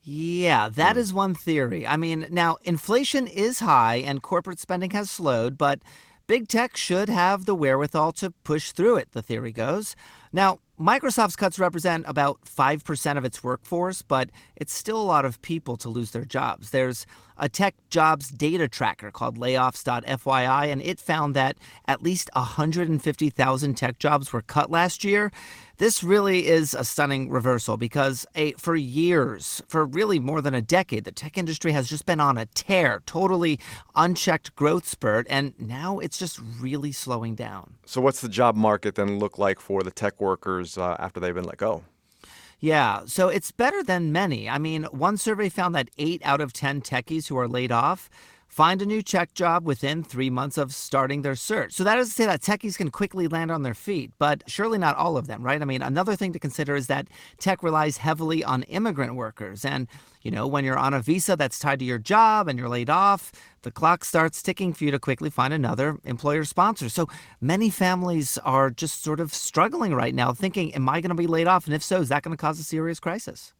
Yeah, 0.04 0.68
that 0.68 0.96
mm. 0.96 1.12
one 1.12 1.34
theory. 1.34 1.86
I 1.86 1.96
mean, 1.96 2.26
now 2.30 2.58
inflation 2.62 3.26
is 3.26 3.60
high 3.60 3.96
and 3.96 4.22
corporate 4.22 4.60
spending 4.60 4.90
has 4.90 5.10
slowed, 5.10 5.56
but 5.56 5.80
big 6.26 6.46
tech 6.46 6.76
should 6.76 7.08
have 7.08 7.46
the 7.46 7.54
wherewithal 7.54 8.12
to 8.12 8.30
push 8.30 8.72
through 8.72 8.96
it, 8.96 9.08
the 9.12 9.22
theory 9.22 9.50
goes. 9.50 9.96
Now, 10.30 10.58
Microsoft's 10.78 11.36
cuts 11.36 11.58
represent 11.58 12.04
about 12.08 12.40
5% 12.44 13.16
of 13.16 13.24
its 13.24 13.44
workforce, 13.44 14.02
but 14.02 14.30
it's 14.56 14.74
still 14.74 15.00
a 15.00 15.02
lot 15.02 15.24
of 15.24 15.40
people 15.40 15.76
to 15.78 15.88
lose 15.88 16.10
their 16.10 16.24
jobs. 16.24 16.70
There's 16.70 17.06
a 17.38 17.48
tech 17.48 17.76
jobs 17.88 18.28
data 18.28 18.68
tracker 18.68 19.10
called 19.10 19.38
layoffs.fyi, 19.38 20.72
and 20.72 20.82
it 20.82 20.98
found 20.98 21.34
that 21.36 21.56
at 21.86 22.02
least 22.02 22.28
150,000 22.34 23.74
tech 23.74 23.98
jobs 23.98 24.32
were 24.32 24.42
cut 24.42 24.70
last 24.70 25.04
year. 25.04 25.30
This 25.78 26.04
really 26.04 26.46
is 26.46 26.72
a 26.72 26.84
stunning 26.84 27.28
reversal 27.28 27.76
because 27.76 28.24
a, 28.36 28.52
for 28.52 28.76
years, 28.76 29.60
for 29.66 29.84
really 29.84 30.20
more 30.20 30.40
than 30.40 30.54
a 30.54 30.62
decade, 30.62 31.02
the 31.02 31.10
tech 31.10 31.36
industry 31.36 31.72
has 31.72 31.88
just 31.88 32.06
been 32.06 32.20
on 32.20 32.38
a 32.38 32.46
tear, 32.46 33.02
totally 33.06 33.58
unchecked 33.96 34.54
growth 34.54 34.86
spurt, 34.86 35.26
and 35.28 35.52
now 35.58 35.98
it's 35.98 36.16
just 36.16 36.38
really 36.60 36.92
slowing 36.92 37.34
down. 37.34 37.74
So, 37.86 38.00
what's 38.00 38.20
the 38.20 38.28
job 38.28 38.54
market 38.54 38.94
then 38.94 39.18
look 39.18 39.36
like 39.36 39.58
for 39.58 39.82
the 39.82 39.90
tech 39.90 40.20
workers 40.20 40.78
uh, 40.78 40.94
after 41.00 41.18
they've 41.18 41.34
been 41.34 41.44
let 41.44 41.56
go? 41.56 41.82
Yeah, 42.60 43.02
so 43.06 43.28
it's 43.28 43.50
better 43.50 43.82
than 43.82 44.12
many. 44.12 44.48
I 44.48 44.58
mean, 44.58 44.84
one 44.84 45.16
survey 45.16 45.48
found 45.48 45.74
that 45.74 45.90
eight 45.98 46.22
out 46.24 46.40
of 46.40 46.52
10 46.52 46.82
techies 46.82 47.26
who 47.26 47.36
are 47.36 47.48
laid 47.48 47.72
off 47.72 48.08
find 48.54 48.80
a 48.80 48.86
new 48.86 49.02
tech 49.02 49.34
job 49.34 49.66
within 49.66 50.04
three 50.04 50.30
months 50.30 50.56
of 50.56 50.72
starting 50.72 51.22
their 51.22 51.34
search. 51.34 51.72
So 51.72 51.82
that 51.82 51.98
is 51.98 52.06
to 52.10 52.14
say 52.14 52.26
that 52.26 52.40
techies 52.40 52.76
can 52.76 52.88
quickly 52.88 53.26
land 53.26 53.50
on 53.50 53.64
their 53.64 53.74
feet, 53.74 54.12
but 54.16 54.44
surely 54.46 54.78
not 54.78 54.94
all 54.94 55.16
of 55.16 55.26
them, 55.26 55.42
right? 55.42 55.60
I 55.60 55.64
mean, 55.64 55.82
another 55.82 56.14
thing 56.14 56.32
to 56.34 56.38
consider 56.38 56.76
is 56.76 56.86
that 56.86 57.08
tech 57.38 57.64
relies 57.64 57.96
heavily 57.96 58.44
on 58.44 58.62
immigrant 58.64 59.16
workers. 59.16 59.64
And, 59.64 59.88
you 60.22 60.30
know, 60.30 60.46
when 60.46 60.64
you're 60.64 60.78
on 60.78 60.94
a 60.94 61.02
visa 61.02 61.34
that's 61.34 61.58
tied 61.58 61.80
to 61.80 61.84
your 61.84 61.98
job 61.98 62.46
and 62.46 62.56
you're 62.56 62.68
laid 62.68 62.88
off, 62.88 63.32
the 63.62 63.72
clock 63.72 64.04
starts 64.04 64.40
ticking 64.40 64.72
for 64.72 64.84
you 64.84 64.92
to 64.92 65.00
quickly 65.00 65.30
find 65.30 65.52
another 65.52 65.98
employer 66.04 66.44
sponsor. 66.44 66.88
So 66.88 67.08
many 67.40 67.70
families 67.70 68.38
are 68.44 68.70
just 68.70 69.02
sort 69.02 69.18
of 69.18 69.34
struggling 69.34 69.96
right 69.96 70.14
now, 70.14 70.32
thinking, 70.32 70.72
am 70.76 70.88
I 70.88 71.00
going 71.00 71.08
to 71.08 71.16
be 71.16 71.26
laid 71.26 71.48
off? 71.48 71.66
And 71.66 71.74
if 71.74 71.82
so, 71.82 72.00
is 72.00 72.08
that 72.10 72.22
going 72.22 72.36
to 72.36 72.40
cause 72.40 72.60
a 72.60 72.62
serious 72.62 73.00
crisis? 73.00 73.52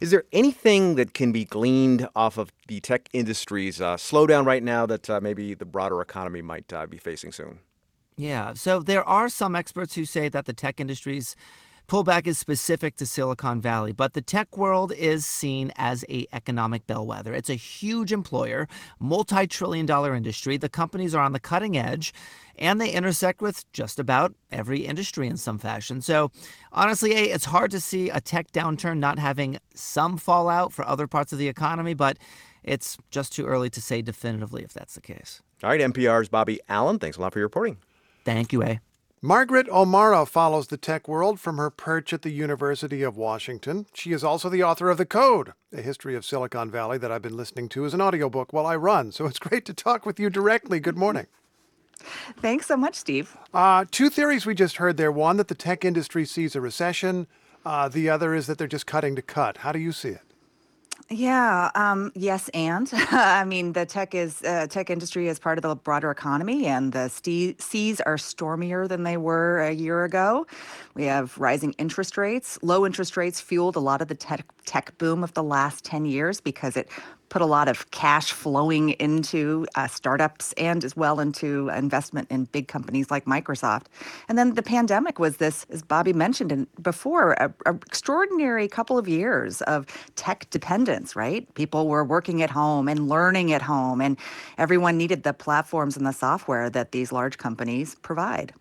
Is 0.00 0.10
there 0.10 0.24
anything 0.32 0.94
that 0.94 1.14
can 1.14 1.32
be 1.32 1.44
gleaned 1.44 2.08
off 2.14 2.38
of 2.38 2.52
the 2.68 2.80
tech 2.80 3.08
industry's 3.12 3.80
uh, 3.80 3.96
slowdown 3.96 4.46
right 4.46 4.62
now 4.62 4.86
that 4.86 5.08
uh, 5.10 5.20
maybe 5.20 5.54
the 5.54 5.64
broader 5.64 6.00
economy 6.00 6.42
might 6.42 6.72
uh, 6.72 6.86
be 6.86 6.98
facing 6.98 7.32
soon? 7.32 7.60
Yeah, 8.16 8.54
so 8.54 8.80
there 8.80 9.04
are 9.04 9.28
some 9.28 9.54
experts 9.54 9.94
who 9.94 10.04
say 10.04 10.28
that 10.28 10.46
the 10.46 10.52
tech 10.52 10.80
industry's 10.80 11.36
pullback 11.88 12.26
is 12.26 12.38
specific 12.38 12.96
to 12.96 13.06
Silicon 13.06 13.60
Valley, 13.60 13.92
but 13.92 14.12
the 14.12 14.20
tech 14.20 14.56
world 14.56 14.92
is 14.92 15.24
seen 15.24 15.72
as 15.76 16.04
a 16.10 16.26
economic 16.32 16.86
bellwether. 16.86 17.32
It's 17.32 17.48
a 17.48 17.54
huge 17.54 18.12
employer, 18.12 18.68
multi-trillion 19.00 19.86
dollar 19.86 20.14
industry. 20.14 20.58
The 20.58 20.68
companies 20.68 21.14
are 21.14 21.22
on 21.22 21.32
the 21.32 21.40
cutting 21.40 21.78
edge 21.78 22.12
and 22.58 22.80
they 22.80 22.90
intersect 22.90 23.40
with 23.40 23.70
just 23.72 23.98
about 23.98 24.34
every 24.52 24.80
industry 24.80 25.28
in 25.28 25.38
some 25.38 25.58
fashion. 25.58 26.02
So, 26.02 26.30
honestly, 26.72 27.14
A, 27.14 27.30
it's 27.30 27.46
hard 27.46 27.70
to 27.70 27.80
see 27.80 28.10
a 28.10 28.20
tech 28.20 28.52
downturn 28.52 28.98
not 28.98 29.18
having 29.18 29.58
some 29.74 30.18
fallout 30.18 30.72
for 30.72 30.86
other 30.86 31.06
parts 31.06 31.32
of 31.32 31.38
the 31.38 31.48
economy, 31.48 31.94
but 31.94 32.18
it's 32.62 32.98
just 33.10 33.32
too 33.32 33.46
early 33.46 33.70
to 33.70 33.80
say 33.80 34.02
definitively 34.02 34.62
if 34.62 34.74
that's 34.74 34.94
the 34.94 35.00
case. 35.00 35.40
All 35.62 35.70
right, 35.70 35.80
NPR's 35.80 36.28
Bobby 36.28 36.60
Allyn, 36.68 36.98
thanks 36.98 37.16
a 37.16 37.20
lot 37.20 37.32
for 37.32 37.38
your 37.38 37.46
reporting. 37.46 37.78
Thank 38.24 38.52
you, 38.52 38.62
A. 38.62 38.80
Margaret 39.20 39.68
O'Mara 39.68 40.24
follows 40.26 40.68
the 40.68 40.76
tech 40.76 41.08
world 41.08 41.40
from 41.40 41.56
her 41.56 41.70
perch 41.70 42.12
at 42.12 42.22
the 42.22 42.30
University 42.30 43.02
of 43.02 43.16
Washington. 43.16 43.86
She 43.92 44.12
is 44.12 44.22
also 44.22 44.48
the 44.48 44.62
author 44.62 44.90
of 44.90 44.98
The 44.98 45.06
Code, 45.06 45.54
a 45.72 45.82
history 45.82 46.14
of 46.14 46.24
Silicon 46.24 46.70
Valley 46.70 46.98
that 46.98 47.10
I've 47.10 47.22
been 47.22 47.36
listening 47.36 47.68
to 47.70 47.84
as 47.84 47.94
an 47.94 48.00
audiobook 48.00 48.52
while 48.52 48.64
I 48.64 48.76
run. 48.76 49.10
So 49.10 49.26
it's 49.26 49.40
great 49.40 49.64
to 49.64 49.74
talk 49.74 50.06
with 50.06 50.20
you 50.20 50.30
directly. 50.30 50.78
Good 50.78 50.96
morning. 50.96 51.26
Thanks 52.40 52.66
so 52.66 52.76
much, 52.76 52.94
Steve. 52.94 53.36
Uh, 53.52 53.86
two 53.90 54.08
theories 54.08 54.46
we 54.46 54.54
just 54.54 54.76
heard 54.76 54.96
there. 54.96 55.10
One, 55.10 55.36
that 55.38 55.48
the 55.48 55.56
tech 55.56 55.84
industry 55.84 56.24
sees 56.24 56.54
a 56.54 56.60
recession. 56.60 57.26
Uh, 57.66 57.88
the 57.88 58.08
other 58.08 58.36
is 58.36 58.46
that 58.46 58.56
they're 58.56 58.68
just 58.68 58.86
cutting 58.86 59.16
to 59.16 59.22
cut. 59.22 59.58
How 59.58 59.72
do 59.72 59.80
you 59.80 59.90
see 59.90 60.10
it? 60.10 60.27
Yeah, 61.10 61.70
um, 61.74 62.12
yes, 62.14 62.50
and 62.50 62.90
I 63.10 63.44
mean 63.44 63.72
the 63.72 63.86
tech 63.86 64.14
is 64.14 64.42
uh, 64.42 64.66
tech 64.68 64.90
industry 64.90 65.28
is 65.28 65.38
part 65.38 65.56
of 65.56 65.62
the 65.62 65.74
broader 65.74 66.10
economy, 66.10 66.66
and 66.66 66.92
the 66.92 67.08
ste- 67.08 67.60
seas 67.62 68.00
are 68.02 68.18
stormier 68.18 68.86
than 68.86 69.04
they 69.04 69.16
were 69.16 69.60
a 69.62 69.72
year 69.72 70.04
ago. 70.04 70.46
We 70.94 71.04
have 71.04 71.38
rising 71.38 71.72
interest 71.78 72.18
rates. 72.18 72.58
Low 72.62 72.84
interest 72.84 73.16
rates 73.16 73.40
fueled 73.40 73.76
a 73.76 73.80
lot 73.80 74.02
of 74.02 74.08
the 74.08 74.14
tech 74.14 74.44
tech 74.66 74.96
boom 74.98 75.24
of 75.24 75.32
the 75.32 75.42
last 75.42 75.82
ten 75.84 76.04
years 76.04 76.40
because 76.42 76.76
it 76.76 76.90
put 77.28 77.42
a 77.42 77.46
lot 77.46 77.68
of 77.68 77.90
cash 77.90 78.32
flowing 78.32 78.90
into 78.90 79.66
uh, 79.74 79.86
startups 79.86 80.52
and 80.54 80.84
as 80.84 80.96
well 80.96 81.20
into 81.20 81.68
investment 81.70 82.30
in 82.30 82.44
big 82.44 82.68
companies 82.68 83.10
like 83.10 83.24
Microsoft. 83.24 83.84
And 84.28 84.38
then 84.38 84.54
the 84.54 84.62
pandemic 84.62 85.18
was 85.18 85.36
this, 85.36 85.66
as 85.70 85.82
Bobby 85.82 86.12
mentioned 86.12 86.66
before, 86.80 87.32
a, 87.34 87.52
a 87.66 87.74
extraordinary 87.74 88.68
couple 88.68 88.98
of 88.98 89.08
years 89.08 89.60
of 89.62 89.86
tech 90.16 90.48
dependence, 90.50 91.14
right? 91.16 91.52
People 91.54 91.88
were 91.88 92.04
working 92.04 92.42
at 92.42 92.50
home 92.50 92.88
and 92.88 93.08
learning 93.08 93.52
at 93.52 93.62
home, 93.62 94.00
and 94.00 94.16
everyone 94.56 94.96
needed 94.96 95.22
the 95.22 95.32
platforms 95.32 95.96
and 95.96 96.06
the 96.06 96.12
software 96.12 96.70
that 96.70 96.92
these 96.92 97.12
large 97.12 97.38
companies 97.38 97.94
provide. 97.96 98.52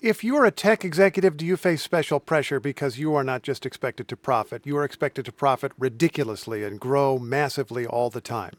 If 0.00 0.22
you're 0.22 0.44
a 0.44 0.52
tech 0.52 0.84
executive, 0.84 1.36
do 1.36 1.44
you 1.44 1.56
face 1.56 1.82
special 1.82 2.20
pressure 2.20 2.60
because 2.60 3.00
you 3.00 3.16
are 3.16 3.24
not 3.24 3.42
just 3.42 3.66
expected 3.66 4.06
to 4.06 4.16
profit? 4.16 4.64
You 4.64 4.76
are 4.76 4.84
expected 4.84 5.24
to 5.24 5.32
profit 5.32 5.72
ridiculously 5.76 6.62
and 6.62 6.78
grow 6.78 7.18
massively 7.18 7.84
all 7.84 8.08
the 8.08 8.20
time. 8.20 8.52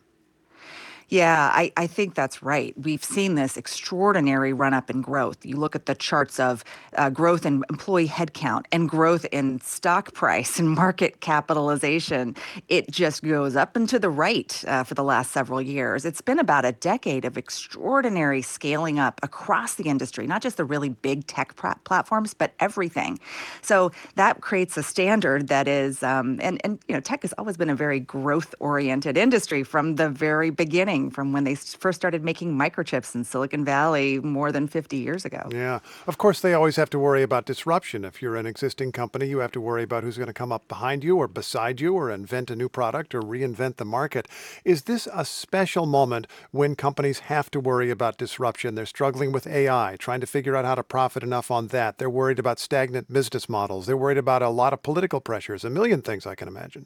Yeah, 1.09 1.51
I, 1.53 1.71
I 1.77 1.87
think 1.87 2.15
that's 2.15 2.43
right. 2.43 2.73
We've 2.77 3.03
seen 3.03 3.35
this 3.35 3.57
extraordinary 3.57 4.53
run 4.53 4.73
up 4.73 4.89
in 4.89 5.01
growth. 5.01 5.45
You 5.45 5.57
look 5.57 5.75
at 5.75 5.85
the 5.85 5.95
charts 5.95 6.39
of 6.39 6.63
uh, 6.97 7.11
growth 7.11 7.45
in 7.45 7.63
employee 7.69 8.09
headcount 8.09 8.65
and 8.73 8.89
growth 8.89 9.25
in 9.31 9.61
stock 9.61 10.13
price 10.15 10.59
and 10.59 10.69
market 10.75 11.21
capitalization. 11.21 12.35
It 12.69 12.91
just 12.91 13.23
goes 13.23 13.55
up 13.55 13.75
and 13.75 13.89
to 13.89 13.99
the 13.99 14.09
right 14.09 14.63
uh, 14.67 14.83
for 14.83 14.95
the 14.95 15.03
last 15.03 15.31
several 15.31 15.61
years. 15.61 16.05
It's 16.05 16.21
been 16.21 16.39
about 16.39 16.65
a 16.65 16.73
decade 16.73 17.25
of 17.25 17.37
extraordinary 17.37 18.41
scaling 18.41 18.99
up 18.99 19.19
across 19.23 19.75
the 19.75 19.85
industry, 19.85 20.27
not 20.27 20.41
just 20.41 20.57
the 20.57 20.65
really 20.65 20.89
big 20.89 21.27
tech 21.27 21.55
pr- 21.55 21.69
platforms, 21.85 22.33
but 22.33 22.53
everything. 22.59 23.19
So 23.61 23.91
that 24.15 24.41
creates 24.41 24.75
a 24.77 24.83
standard 24.83 25.49
that 25.49 25.67
is, 25.67 26.03
um, 26.03 26.39
and, 26.41 26.59
and, 26.65 26.79
you 26.87 26.95
know, 26.95 27.01
tech 27.01 27.21
has 27.23 27.33
always 27.37 27.57
been 27.57 27.69
a 27.69 27.75
very 27.75 27.99
growth 28.01 28.55
oriented 28.59 29.17
industry 29.17 29.63
from 29.63 29.95
the 29.95 30.09
very 30.09 30.49
beginning 30.49 30.98
from 31.09 31.31
when 31.31 31.43
they 31.43 31.55
first 31.55 31.97
started 31.97 32.23
making 32.23 32.57
microchips 32.57 33.15
in 33.15 33.23
Silicon 33.23 33.63
Valley 33.63 34.19
more 34.19 34.51
than 34.51 34.67
50 34.67 34.97
years 34.97 35.23
ago. 35.25 35.47
Yeah. 35.51 35.79
Of 36.07 36.17
course, 36.17 36.41
they 36.41 36.53
always 36.53 36.75
have 36.75 36.89
to 36.89 36.99
worry 36.99 37.23
about 37.23 37.45
disruption. 37.45 38.03
If 38.03 38.21
you're 38.21 38.35
an 38.35 38.45
existing 38.45 38.91
company, 38.91 39.27
you 39.27 39.39
have 39.39 39.51
to 39.51 39.61
worry 39.61 39.83
about 39.83 40.03
who's 40.03 40.17
going 40.17 40.27
to 40.27 40.33
come 40.33 40.51
up 40.51 40.67
behind 40.67 41.03
you 41.03 41.17
or 41.17 41.27
beside 41.27 41.79
you 41.79 41.93
or 41.93 42.09
invent 42.09 42.49
a 42.51 42.55
new 42.55 42.69
product 42.69 43.13
or 43.13 43.21
reinvent 43.21 43.75
the 43.77 43.85
market. 43.85 44.27
Is 44.65 44.83
this 44.83 45.07
a 45.13 45.23
special 45.25 45.85
moment 45.85 46.27
when 46.51 46.75
companies 46.75 47.19
have 47.19 47.51
to 47.51 47.59
worry 47.59 47.89
about 47.89 48.17
disruption? 48.17 48.75
They're 48.75 48.85
struggling 48.85 49.31
with 49.31 49.45
AI, 49.45 49.95
trying 49.99 50.21
to 50.21 50.27
figure 50.27 50.55
out 50.55 50.65
how 50.65 50.75
to 50.75 50.83
profit 50.83 51.23
enough 51.23 51.51
on 51.51 51.67
that. 51.67 51.97
They're 51.97 52.09
worried 52.09 52.39
about 52.39 52.59
stagnant 52.59 53.11
business 53.11 53.47
models. 53.47 53.85
They're 53.85 53.97
worried 53.97 54.17
about 54.17 54.41
a 54.41 54.49
lot 54.49 54.73
of 54.73 54.83
political 54.83 55.21
pressures, 55.21 55.63
a 55.63 55.69
million 55.69 56.01
things 56.01 56.25
I 56.25 56.35
can 56.35 56.47
imagine. 56.47 56.85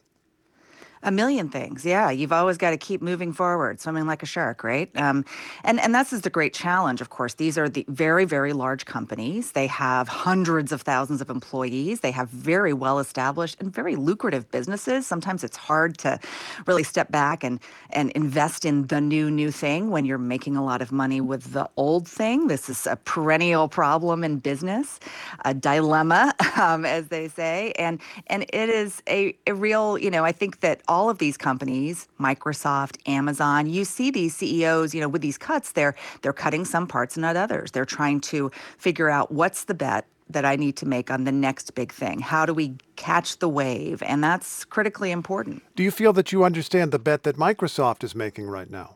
A 1.06 1.12
million 1.12 1.50
things. 1.50 1.86
Yeah, 1.86 2.10
you've 2.12 2.32
always 2.32 2.58
got 2.58 2.72
to 2.72 2.78
keep 2.78 3.02
moving 3.02 3.34
forward, 3.34 3.82
swimming 3.82 4.08
like 4.08 4.24
a 4.24 4.26
shark, 4.26 4.64
right? 4.64 4.90
Um, 4.96 5.26
and 5.66 5.80
and 5.82 5.94
this 5.94 6.14
is 6.14 6.22
the 6.22 6.30
great 6.30 6.54
challenge. 6.54 7.02
Of 7.02 7.10
course, 7.10 7.34
these 7.34 7.58
are 7.58 7.68
the 7.68 7.86
very 7.90 8.24
very 8.26 8.54
large 8.54 8.86
companies. 8.86 9.52
They 9.52 9.68
have 9.68 10.08
hundreds 10.08 10.72
of 10.72 10.82
thousands 10.84 11.20
of 11.20 11.30
employees. 11.30 12.00
They 12.00 12.12
have 12.12 12.30
very 12.30 12.72
well 12.72 13.00
established 13.00 13.58
and 13.60 13.74
very 13.74 13.98
lucrative 13.98 14.50
businesses. 14.50 15.06
Sometimes 15.06 15.44
it's 15.44 15.58
hard 15.58 15.98
to 16.00 16.20
really 16.68 16.84
step 16.84 17.12
back 17.12 17.44
and 17.44 17.60
and 17.90 18.12
invest 18.12 18.64
in 18.64 18.88
the 18.88 19.02
new 19.02 19.30
new 19.30 19.52
thing 19.52 19.92
when 19.92 20.06
you're 20.06 20.18
making 20.18 20.56
a 20.56 20.64
lot 20.64 20.82
of 20.82 20.94
money 20.94 21.20
with 21.20 21.52
the 21.52 21.70
old 21.76 22.08
thing. 22.08 22.48
This 22.48 22.70
is 22.70 22.88
a 22.88 22.96
perennial 22.96 23.68
problem 23.68 24.24
in 24.24 24.40
business, 24.40 25.02
a 25.44 25.54
dilemma, 25.54 26.34
um, 26.56 26.86
as 26.86 27.10
they 27.10 27.28
say, 27.28 27.74
and 27.78 28.00
and 28.28 28.44
it 28.54 28.70
is 28.70 29.02
a, 29.10 29.36
a 29.48 29.54
real. 29.54 29.98
You 29.98 30.10
know, 30.10 30.24
I 30.24 30.32
think 30.32 30.62
that 30.62 30.82
all 30.88 30.93
of 31.10 31.18
these 31.18 31.38
companies, 31.38 32.08
Microsoft, 32.20 32.98
Amazon, 33.08 33.68
you 33.68 33.86
see 33.86 34.12
these 34.12 34.36
CEOs, 34.36 34.94
you 34.94 35.02
know, 35.02 35.10
with 35.10 35.22
these 35.22 35.38
cuts, 35.38 35.72
they're 35.72 35.96
they're 36.22 36.34
cutting 36.34 36.66
some 36.66 36.88
parts 36.88 37.16
and 37.16 37.22
not 37.22 37.36
others. 37.36 37.72
They're 37.72 37.86
trying 37.86 38.22
to 38.22 38.52
figure 38.78 39.10
out 39.10 39.32
what's 39.32 39.66
the 39.66 39.74
bet 39.74 40.06
that 40.30 40.46
I 40.46 40.56
need 40.56 40.76
to 40.78 40.86
make 40.86 41.12
on 41.12 41.24
the 41.24 41.32
next 41.32 41.76
big 41.76 41.92
thing. 41.92 42.20
How 42.20 42.46
do 42.46 42.54
we 42.54 42.76
catch 42.96 43.40
the 43.40 43.50
wave? 43.50 44.02
And 44.04 44.24
that's 44.24 44.66
critically 44.66 45.12
important. 45.12 45.64
Do 45.76 45.84
you 45.84 45.92
feel 45.92 46.14
that 46.14 46.32
you 46.32 46.44
understand 46.44 46.92
the 46.92 47.00
bet 47.00 47.24
that 47.24 47.38
Microsoft 47.38 48.04
is 48.04 48.16
making 48.16 48.46
right 48.48 48.70
now? 48.70 48.96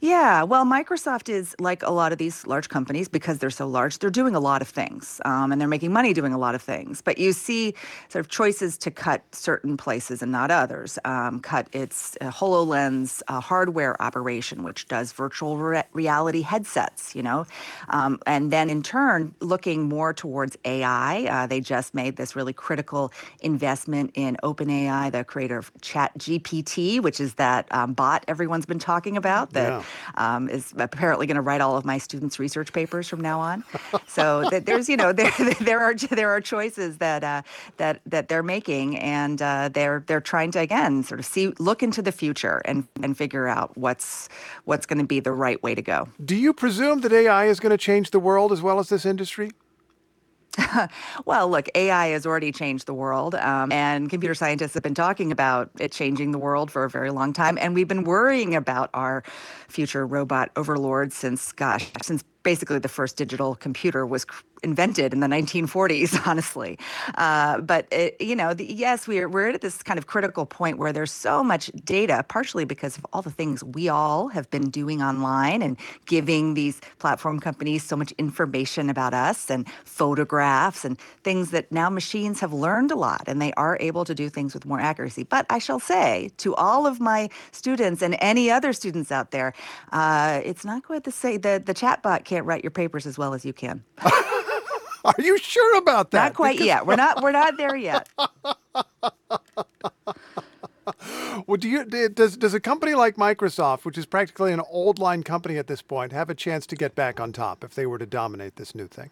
Yeah, 0.00 0.42
well, 0.42 0.64
Microsoft 0.66 1.28
is 1.30 1.56
like 1.58 1.82
a 1.82 1.90
lot 1.90 2.12
of 2.12 2.18
these 2.18 2.46
large 2.46 2.68
companies 2.68 3.08
because 3.08 3.38
they're 3.38 3.50
so 3.50 3.66
large, 3.66 3.98
they're 3.98 4.10
doing 4.10 4.34
a 4.34 4.40
lot 4.40 4.60
of 4.60 4.68
things 4.68 5.20
um, 5.24 5.52
and 5.52 5.60
they're 5.60 5.68
making 5.68 5.92
money 5.92 6.12
doing 6.12 6.34
a 6.34 6.38
lot 6.38 6.54
of 6.54 6.60
things. 6.60 7.00
But 7.00 7.16
you 7.18 7.32
see 7.32 7.74
sort 8.08 8.24
of 8.24 8.28
choices 8.28 8.76
to 8.78 8.90
cut 8.90 9.22
certain 9.34 9.76
places 9.76 10.20
and 10.20 10.30
not 10.30 10.50
others. 10.50 10.98
Um, 11.04 11.40
cut 11.40 11.68
its 11.72 12.16
uh, 12.20 12.30
HoloLens 12.30 13.22
uh, 13.28 13.40
hardware 13.40 14.00
operation, 14.02 14.64
which 14.64 14.86
does 14.88 15.12
virtual 15.12 15.56
re- 15.56 15.82
reality 15.92 16.42
headsets, 16.42 17.14
you 17.14 17.22
know. 17.22 17.46
Um, 17.88 18.20
and 18.26 18.52
then 18.52 18.68
in 18.68 18.82
turn, 18.82 19.34
looking 19.40 19.88
more 19.88 20.12
towards 20.12 20.58
AI. 20.66 21.24
Uh, 21.24 21.46
they 21.46 21.60
just 21.60 21.94
made 21.94 22.16
this 22.16 22.36
really 22.36 22.52
critical 22.52 23.12
investment 23.40 24.10
in 24.14 24.36
OpenAI, 24.42 25.10
the 25.10 25.24
creator 25.24 25.58
of 25.58 25.72
ChatGPT, 25.80 27.00
which 27.00 27.18
is 27.18 27.34
that 27.34 27.66
um, 27.70 27.94
bot 27.94 28.24
everyone's 28.28 28.66
been 28.66 28.78
talking 28.78 29.16
about 29.16 29.52
that 29.52 29.70
Yeah. 29.72 29.82
Um, 30.16 30.48
is 30.48 30.72
apparently 30.76 31.26
going 31.26 31.36
to 31.36 31.42
write 31.42 31.60
all 31.60 31.76
of 31.76 31.84
my 31.84 31.98
students' 31.98 32.38
research 32.38 32.72
papers 32.72 33.08
from 33.08 33.20
now 33.20 33.40
on. 33.40 33.64
so 34.06 34.48
there's, 34.50 34.88
you 34.88 34.96
know, 34.96 35.12
there 35.16 35.32
there 35.60 35.80
are 35.80 35.94
there 35.94 36.30
are 36.30 36.40
choices 36.40 36.98
that 36.98 37.24
uh, 37.24 37.42
that 37.76 38.00
that 38.06 38.28
they're 38.28 38.42
making, 38.42 38.98
and 38.98 39.40
uh, 39.42 39.68
they're 39.72 40.04
they're 40.06 40.20
trying 40.20 40.50
to 40.52 40.60
again 40.60 41.02
sort 41.02 41.20
of 41.20 41.26
see 41.26 41.52
look 41.58 41.82
into 41.82 42.02
the 42.02 42.12
future 42.12 42.62
and 42.64 42.86
and 43.02 43.16
figure 43.16 43.48
out 43.48 43.76
what's 43.76 44.28
what's 44.64 44.86
going 44.86 44.98
to 44.98 45.04
be 45.04 45.20
the 45.20 45.32
right 45.32 45.62
way 45.62 45.74
to 45.74 45.82
go. 45.82 46.08
Do 46.24 46.36
you 46.36 46.52
presume 46.52 47.00
that 47.00 47.12
AI 47.12 47.46
is 47.46 47.60
going 47.60 47.70
to 47.70 47.78
change 47.78 48.10
the 48.10 48.20
world 48.20 48.52
as 48.52 48.62
well 48.62 48.78
as 48.78 48.88
this 48.88 49.06
industry? 49.06 49.50
Well, 51.24 51.48
look, 51.48 51.68
AI 51.74 52.08
has 52.08 52.26
already 52.26 52.52
changed 52.52 52.86
the 52.86 52.94
world, 52.94 53.34
um, 53.34 53.72
and 53.72 54.08
computer 54.08 54.34
scientists 54.34 54.74
have 54.74 54.82
been 54.82 54.94
talking 54.94 55.32
about 55.32 55.70
it 55.78 55.92
changing 55.92 56.30
the 56.30 56.38
world 56.38 56.70
for 56.70 56.84
a 56.84 56.90
very 56.90 57.10
long 57.10 57.32
time. 57.32 57.58
And 57.60 57.74
we've 57.74 57.88
been 57.88 58.04
worrying 58.04 58.54
about 58.54 58.90
our 58.94 59.22
future 59.68 60.06
robot 60.06 60.50
overlords 60.56 61.16
since, 61.16 61.52
gosh, 61.52 61.90
since 62.02 62.22
basically 62.46 62.78
the 62.78 62.88
first 62.88 63.16
digital 63.16 63.56
computer 63.56 64.06
was 64.06 64.24
invented 64.62 65.12
in 65.12 65.18
the 65.18 65.26
1940s, 65.26 66.24
honestly. 66.30 66.78
Uh, 67.16 67.60
but, 67.60 67.88
it, 67.90 68.16
you 68.20 68.36
know, 68.36 68.54
the, 68.54 68.64
yes, 68.72 69.08
we're, 69.08 69.28
we're 69.28 69.48
at 69.48 69.62
this 69.62 69.82
kind 69.82 69.98
of 69.98 70.06
critical 70.06 70.46
point 70.46 70.78
where 70.78 70.92
there's 70.92 71.10
so 71.10 71.42
much 71.42 71.72
data, 71.84 72.24
partially 72.28 72.64
because 72.64 72.96
of 72.96 73.04
all 73.12 73.20
the 73.20 73.32
things 73.32 73.64
we 73.64 73.88
all 73.88 74.28
have 74.28 74.48
been 74.50 74.70
doing 74.70 75.02
online 75.02 75.60
and 75.60 75.76
giving 76.06 76.54
these 76.54 76.80
platform 77.00 77.40
companies 77.40 77.82
so 77.82 77.96
much 77.96 78.12
information 78.12 78.88
about 78.90 79.12
us 79.12 79.50
and 79.50 79.68
photographs 79.84 80.84
and 80.84 81.00
things 81.24 81.50
that 81.50 81.70
now 81.72 81.90
machines 81.90 82.38
have 82.38 82.52
learned 82.52 82.92
a 82.92 82.96
lot 82.96 83.24
and 83.26 83.42
they 83.42 83.52
are 83.54 83.76
able 83.80 84.04
to 84.04 84.14
do 84.14 84.28
things 84.28 84.54
with 84.54 84.64
more 84.64 84.78
accuracy. 84.78 85.24
But 85.24 85.46
I 85.50 85.58
shall 85.58 85.80
say 85.80 86.30
to 86.38 86.54
all 86.54 86.86
of 86.86 87.00
my 87.00 87.28
students 87.50 88.02
and 88.02 88.16
any 88.20 88.52
other 88.52 88.72
students 88.72 89.10
out 89.10 89.32
there, 89.32 89.52
uh, 89.90 90.40
it's 90.44 90.64
not 90.64 90.84
quite 90.84 91.02
the 91.02 91.10
same. 91.10 91.40
The, 91.40 91.60
the 91.64 91.74
chatbot 91.74 92.24
can't 92.36 92.46
write 92.46 92.62
your 92.62 92.70
papers 92.70 93.06
as 93.06 93.16
well 93.16 93.32
as 93.32 93.46
you 93.46 93.54
can. 93.54 93.82
Are 94.02 95.14
you 95.18 95.38
sure 95.38 95.78
about 95.78 96.10
that? 96.10 96.24
Not 96.24 96.34
quite 96.34 96.52
Because- 96.56 96.66
yet. 96.66 96.86
We're 96.86 96.96
not. 96.96 97.22
We're 97.22 97.32
not 97.32 97.56
there 97.56 97.74
yet. 97.90 98.08
Well, 101.46 101.56
do 101.56 101.68
you 101.68 101.84
does 101.84 102.36
does 102.36 102.52
a 102.54 102.60
company 102.60 102.94
like 102.94 103.16
Microsoft, 103.16 103.84
which 103.86 103.96
is 103.96 104.04
practically 104.04 104.52
an 104.52 104.60
old 104.70 104.98
line 104.98 105.22
company 105.22 105.56
at 105.56 105.66
this 105.66 105.80
point, 105.80 106.12
have 106.12 106.28
a 106.28 106.34
chance 106.34 106.66
to 106.66 106.76
get 106.76 106.94
back 106.94 107.18
on 107.20 107.32
top 107.32 107.64
if 107.64 107.74
they 107.74 107.86
were 107.86 107.98
to 107.98 108.06
dominate 108.06 108.56
this 108.56 108.74
new 108.74 108.86
thing? 108.86 109.10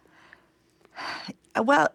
Well, 1.59 1.89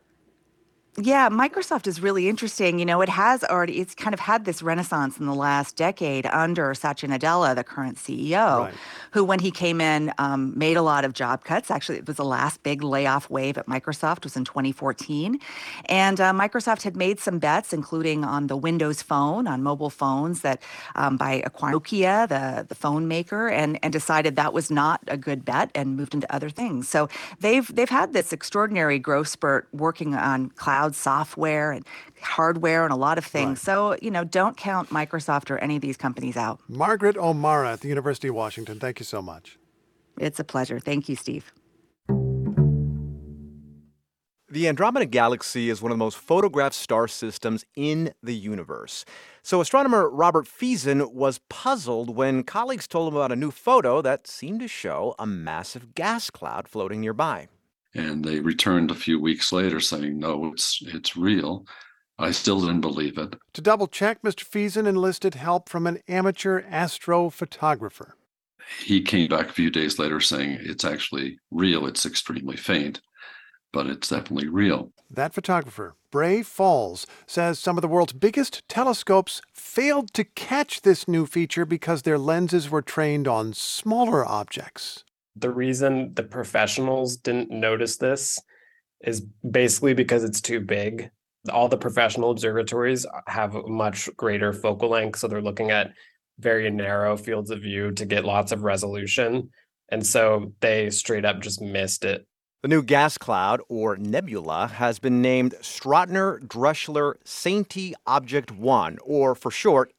yeah, 0.98 1.28
Microsoft 1.30 1.86
is 1.86 2.02
really 2.02 2.28
interesting. 2.28 2.78
You 2.80 2.84
know, 2.84 3.00
it 3.00 3.08
has 3.08 3.44
already, 3.44 3.78
it's 3.78 3.94
kind 3.94 4.12
of 4.12 4.18
had 4.20 4.44
this 4.44 4.60
renaissance 4.60 5.18
in 5.18 5.26
the 5.26 5.34
last 5.34 5.76
decade 5.76 6.26
under 6.26 6.74
Satya 6.74 7.08
Nadella, 7.08 7.54
the 7.54 7.62
current 7.62 7.96
CEO, 7.96 8.64
Right. 8.64 8.74
who, 9.12 9.22
when 9.24 9.38
he 9.38 9.52
came 9.52 9.80
in, 9.80 10.12
um, 10.18 10.52
made 10.58 10.76
a 10.76 10.82
lot 10.82 11.04
of 11.04 11.12
job 11.12 11.44
cuts. 11.44 11.70
Actually, 11.70 11.98
it 11.98 12.06
was 12.08 12.16
the 12.16 12.24
last 12.24 12.62
big 12.64 12.82
layoff 12.82 13.30
wave 13.30 13.56
at 13.56 13.66
Microsoft 13.66 14.24
was 14.24 14.36
in 14.36 14.44
2014. 14.44 15.38
And 15.86 16.20
uh, 16.20 16.32
Microsoft 16.32 16.82
had 16.82 16.96
made 16.96 17.20
some 17.20 17.38
bets, 17.38 17.72
including 17.72 18.24
on 18.24 18.48
the 18.48 18.56
Windows 18.56 19.00
Phone, 19.00 19.46
on 19.46 19.62
mobile 19.62 19.90
phones, 19.90 20.40
that 20.40 20.60
um, 20.96 21.16
by 21.16 21.34
acquiring 21.46 21.78
Nokia, 21.78 22.28
the, 22.28 22.66
the 22.66 22.74
phone 22.74 23.06
maker, 23.06 23.48
and, 23.48 23.78
and 23.84 23.92
decided 23.92 24.34
that 24.36 24.52
was 24.52 24.70
not 24.72 25.00
a 25.06 25.16
good 25.16 25.44
bet 25.44 25.70
and 25.76 25.96
moved 25.96 26.14
into 26.14 26.30
other 26.34 26.50
things. 26.50 26.88
So 26.88 27.08
they've 27.38 27.72
they've 27.74 27.88
had 27.88 28.12
this 28.12 28.32
extraordinary 28.32 28.98
growth 28.98 29.28
spurt 29.28 29.68
working 29.72 30.16
on 30.16 30.50
cloud 30.50 30.79
software 30.88 31.72
and 31.72 31.84
hardware 32.22 32.84
and 32.84 32.92
a 32.92 32.96
lot 32.96 33.18
of 33.18 33.24
things. 33.24 33.60
So, 33.60 33.96
you 34.02 34.10
know, 34.10 34.24
don't 34.24 34.56
count 34.56 34.90
Microsoft 34.90 35.50
or 35.50 35.58
any 35.58 35.76
of 35.76 35.82
these 35.82 35.96
companies 35.96 36.36
out. 36.36 36.60
Margaret 36.68 37.16
O'Mara 37.16 37.72
at 37.72 37.80
the 37.80 37.88
University 37.88 38.28
of 38.28 38.34
Washington. 38.34 38.80
Thank 38.80 38.98
you 38.98 39.04
so 39.04 39.22
much. 39.22 39.58
It's 40.18 40.38
a 40.38 40.44
pleasure. 40.44 40.80
Thank 40.80 41.08
you, 41.08 41.16
Steve. 41.16 41.52
The 44.52 44.66
Andromeda 44.66 45.06
Galaxy 45.06 45.70
is 45.70 45.80
one 45.80 45.92
of 45.92 45.96
the 45.96 46.04
most 46.04 46.16
photographed 46.16 46.74
star 46.74 47.06
systems 47.06 47.64
in 47.76 48.12
the 48.20 48.34
universe. 48.34 49.04
So, 49.44 49.60
astronomer 49.60 50.10
Robert 50.10 50.46
Fesen 50.46 51.12
was 51.12 51.38
puzzled 51.48 52.16
when 52.16 52.42
colleagues 52.42 52.88
told 52.88 53.12
him 53.12 53.16
about 53.16 53.30
a 53.30 53.36
new 53.36 53.52
photo 53.52 54.02
that 54.02 54.26
seemed 54.26 54.58
to 54.58 54.66
show 54.66 55.14
a 55.20 55.26
massive 55.26 55.94
gas 55.94 56.30
cloud 56.30 56.66
floating 56.66 57.00
nearby. 57.00 57.46
And 57.94 58.24
they 58.24 58.40
returned 58.40 58.90
a 58.90 58.94
few 58.94 59.20
weeks 59.20 59.52
later 59.52 59.80
saying, 59.80 60.18
no, 60.18 60.52
it's 60.52 60.80
it's 60.82 61.16
real. 61.16 61.66
I 62.18 62.32
still 62.32 62.60
didn't 62.60 62.82
believe 62.82 63.16
it. 63.16 63.34
To 63.54 63.62
double 63.62 63.86
check, 63.86 64.22
Mr. 64.22 64.44
Fesen 64.44 64.86
enlisted 64.86 65.34
help 65.34 65.68
from 65.68 65.86
an 65.86 66.00
amateur 66.06 66.62
astrophotographer. 66.62 68.12
He 68.84 69.00
came 69.00 69.28
back 69.28 69.48
a 69.48 69.52
few 69.52 69.70
days 69.70 69.98
later 69.98 70.20
saying 70.20 70.58
it's 70.60 70.84
actually 70.84 71.38
real. 71.50 71.86
It's 71.86 72.04
extremely 72.04 72.56
faint, 72.56 73.00
but 73.72 73.86
it's 73.86 74.08
definitely 74.08 74.48
real. 74.48 74.92
That 75.10 75.34
photographer, 75.34 75.96
Bray 76.12 76.42
Falls, 76.42 77.06
says 77.26 77.58
some 77.58 77.78
of 77.78 77.82
the 77.82 77.88
world's 77.88 78.12
biggest 78.12 78.68
telescopes 78.68 79.40
failed 79.52 80.12
to 80.12 80.24
catch 80.24 80.82
this 80.82 81.08
new 81.08 81.26
feature 81.26 81.64
because 81.64 82.02
their 82.02 82.18
lenses 82.18 82.70
were 82.70 82.82
trained 82.82 83.26
on 83.26 83.54
smaller 83.54 84.24
objects. 84.24 85.04
The 85.36 85.50
reason 85.50 86.14
the 86.14 86.22
professionals 86.22 87.16
didn't 87.16 87.50
notice 87.50 87.96
this 87.96 88.38
is 89.02 89.20
basically 89.48 89.94
because 89.94 90.24
it's 90.24 90.40
too 90.40 90.60
big. 90.60 91.10
All 91.50 91.68
the 91.68 91.78
professional 91.78 92.30
observatories 92.30 93.06
have 93.26 93.54
much 93.66 94.10
greater 94.16 94.52
focal 94.52 94.90
length, 94.90 95.18
so 95.18 95.28
they're 95.28 95.40
looking 95.40 95.70
at 95.70 95.92
very 96.38 96.70
narrow 96.70 97.16
fields 97.16 97.50
of 97.50 97.60
view 97.60 97.92
to 97.92 98.04
get 98.04 98.24
lots 98.24 98.52
of 98.52 98.62
resolution. 98.62 99.50
And 99.90 100.06
so 100.06 100.52
they 100.60 100.90
straight 100.90 101.24
up 101.24 101.40
just 101.40 101.60
missed 101.60 102.04
it. 102.04 102.26
The 102.62 102.68
new 102.68 102.82
gas 102.82 103.16
cloud, 103.16 103.62
or 103.70 103.96
nebula, 103.96 104.66
has 104.66 104.98
been 104.98 105.22
named 105.22 105.54
Strottner 105.62 106.40
Drechsler 106.40 107.14
Sainty 107.24 107.94
Object 108.06 108.50
1, 108.50 108.98
or 109.02 109.34
for 109.34 109.50
short, 109.50 109.94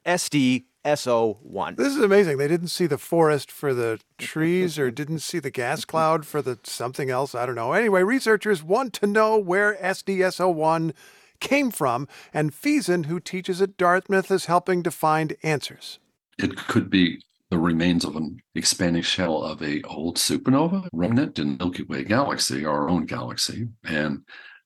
SDSO1. 0.85 1.77
This 1.77 1.95
is 1.95 2.01
amazing. 2.01 2.37
They 2.37 2.47
didn't 2.47 2.69
see 2.69 2.87
the 2.87 2.97
forest 2.97 3.51
for 3.51 3.73
the 3.73 3.99
trees 4.17 4.79
or 4.79 4.91
didn't 4.91 5.19
see 5.19 5.39
the 5.39 5.51
gas 5.51 5.85
cloud 5.85 6.25
for 6.25 6.41
the 6.41 6.59
something 6.63 7.09
else. 7.09 7.35
I 7.35 7.45
don't 7.45 7.55
know. 7.55 7.73
Anyway, 7.73 8.03
researchers 8.03 8.63
want 8.63 8.93
to 8.93 9.07
know 9.07 9.37
where 9.37 9.75
SDSO1 9.75 10.93
came 11.39 11.71
from, 11.71 12.07
and 12.33 12.53
Fesen, 12.53 13.07
who 13.07 13.19
teaches 13.19 13.61
at 13.61 13.77
Dartmouth, 13.77 14.29
is 14.31 14.45
helping 14.45 14.83
to 14.83 14.91
find 14.91 15.35
answers. 15.43 15.99
It 16.37 16.55
could 16.55 16.89
be 16.89 17.21
the 17.49 17.57
remains 17.57 18.05
of 18.05 18.15
an 18.15 18.39
expanding 18.55 19.01
shell 19.01 19.43
of 19.43 19.61
a 19.61 19.81
old 19.83 20.17
supernova 20.17 20.87
remnant 20.93 21.37
in 21.37 21.57
Milky 21.57 21.83
Way 21.83 22.03
galaxy, 22.03 22.65
our 22.65 22.87
own 22.87 23.05
galaxy, 23.05 23.67
and 23.83 24.21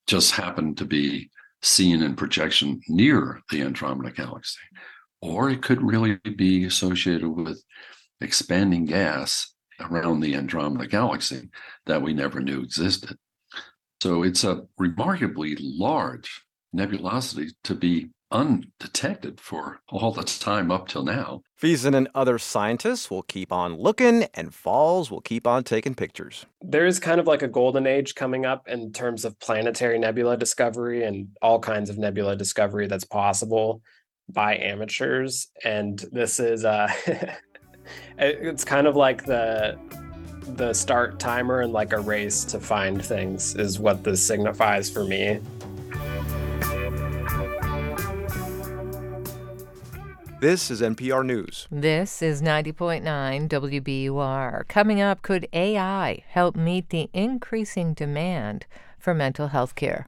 just 0.06 0.32
happened 0.32 0.78
to 0.78 0.86
be 0.86 1.32
seen 1.62 2.04
in 2.04 2.16
projection 2.16 2.80
near 2.88 3.42
the 3.50 3.62
Andromeda 3.62 4.12
galaxy. 4.12 4.60
Or 5.22 5.50
it 5.50 5.62
could 5.62 5.82
really 5.82 6.20
be 6.36 6.66
associated 6.66 7.30
with 7.30 7.64
expanding 8.22 8.86
gas 8.86 9.54
around 9.80 10.20
the 10.20 10.36
Andromeda 10.36 10.88
galaxy 10.88 11.50
that 11.86 12.02
we 12.02 12.14
never 12.14 12.40
knew 12.40 12.62
existed. 12.62 13.18
So 14.02 14.24
it's 14.24 14.44
a 14.44 14.64
remarkably 14.78 15.58
large 15.60 16.44
nebulosity 16.74 17.50
to 17.64 17.76
be 17.76 18.10
undetected 18.32 19.40
for 19.40 19.80
all 19.90 20.12
that's 20.12 20.38
time 20.38 20.72
up 20.72 20.88
till 20.88 21.04
now. 21.04 21.42
Fesen 21.62 21.96
and 21.96 22.10
other 22.14 22.38
scientists 22.38 23.10
will 23.10 23.22
keep 23.24 23.52
on 23.52 23.76
looking, 23.78 24.28
and 24.34 24.54
Falls 24.54 25.10
will 25.10 25.22
keep 25.22 25.48
on 25.48 25.64
taking 25.64 25.96
pictures. 25.96 26.46
There 26.62 26.86
is 26.86 27.00
kind 27.00 27.20
of 27.20 27.28
like 27.28 27.44
a 27.44 27.48
golden 27.48 27.88
age 27.88 28.14
coming 28.16 28.46
up 28.46 28.68
in 28.68 28.92
terms 28.92 29.24
of 29.26 29.40
planetary 29.40 29.98
nebula 29.98 30.38
discovery 30.38 31.04
and 31.04 31.30
all 31.42 31.60
kinds 31.60 31.90
of 31.90 31.98
nebula 31.98 32.36
discovery 32.36 32.88
that's 32.88 33.06
possible 33.06 33.82
by 34.30 34.58
amateurs. 34.58 35.48
And 35.64 36.00
this 36.12 36.40
is 36.40 36.66
uh 36.66 36.92
it's 38.18 38.64
kind 38.64 38.88
of 38.88 38.96
like 38.96 39.26
the 39.26 39.80
the 40.48 40.74
start 40.74 41.20
timer 41.20 41.62
and 41.62 41.74
like 41.74 41.94
a 41.94 42.00
race 42.00 42.44
to 42.46 42.60
find 42.60 43.04
things 43.04 43.56
is 43.56 43.80
what 43.80 44.04
this 44.04 44.26
signifies 44.26 44.90
for 44.90 45.04
me. 45.04 45.40
This 50.42 50.70
is 50.70 50.82
NPR 50.82 51.26
News. 51.26 51.68
This 51.72 52.22
is 52.22 52.42
90.9 52.42 53.02
WBUR. 53.50 54.68
Coming 54.68 55.02
up, 55.02 55.24
could 55.24 55.48
AI 55.54 56.24
help 56.28 56.56
meet 56.56 56.90
the 56.90 57.10
increasing 57.14 57.96
demand 57.96 58.68
for 59.00 59.16
mental 59.16 59.48
health 59.48 59.74
care? 59.74 60.08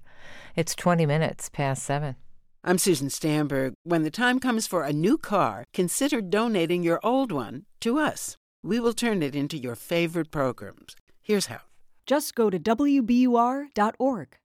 It's 0.55 0.75
20 0.75 1.07
minutes 1.07 1.49
past 1.49 1.81
7. 1.83 2.15
I'm 2.63 2.77
Susan 2.77 3.09
Stamberg. 3.09 3.73
When 3.83 4.03
the 4.03 4.11
time 4.11 4.39
comes 4.39 4.67
for 4.67 4.83
a 4.83 4.91
new 4.91 5.17
car, 5.17 5.63
consider 5.73 6.21
donating 6.21 6.83
your 6.83 6.99
old 7.03 7.31
one 7.31 7.65
to 7.81 7.99
us. 7.99 8.35
We 8.63 8.79
will 8.79 8.93
turn 8.93 9.23
it 9.23 9.35
into 9.35 9.57
your 9.57 9.75
favorite 9.75 10.31
programs. 10.31 10.95
Here's 11.21 11.45
how. 11.45 11.61
Just 12.05 12.35
go 12.35 12.49
to 12.49 12.59
WBUR.org. 12.59 14.37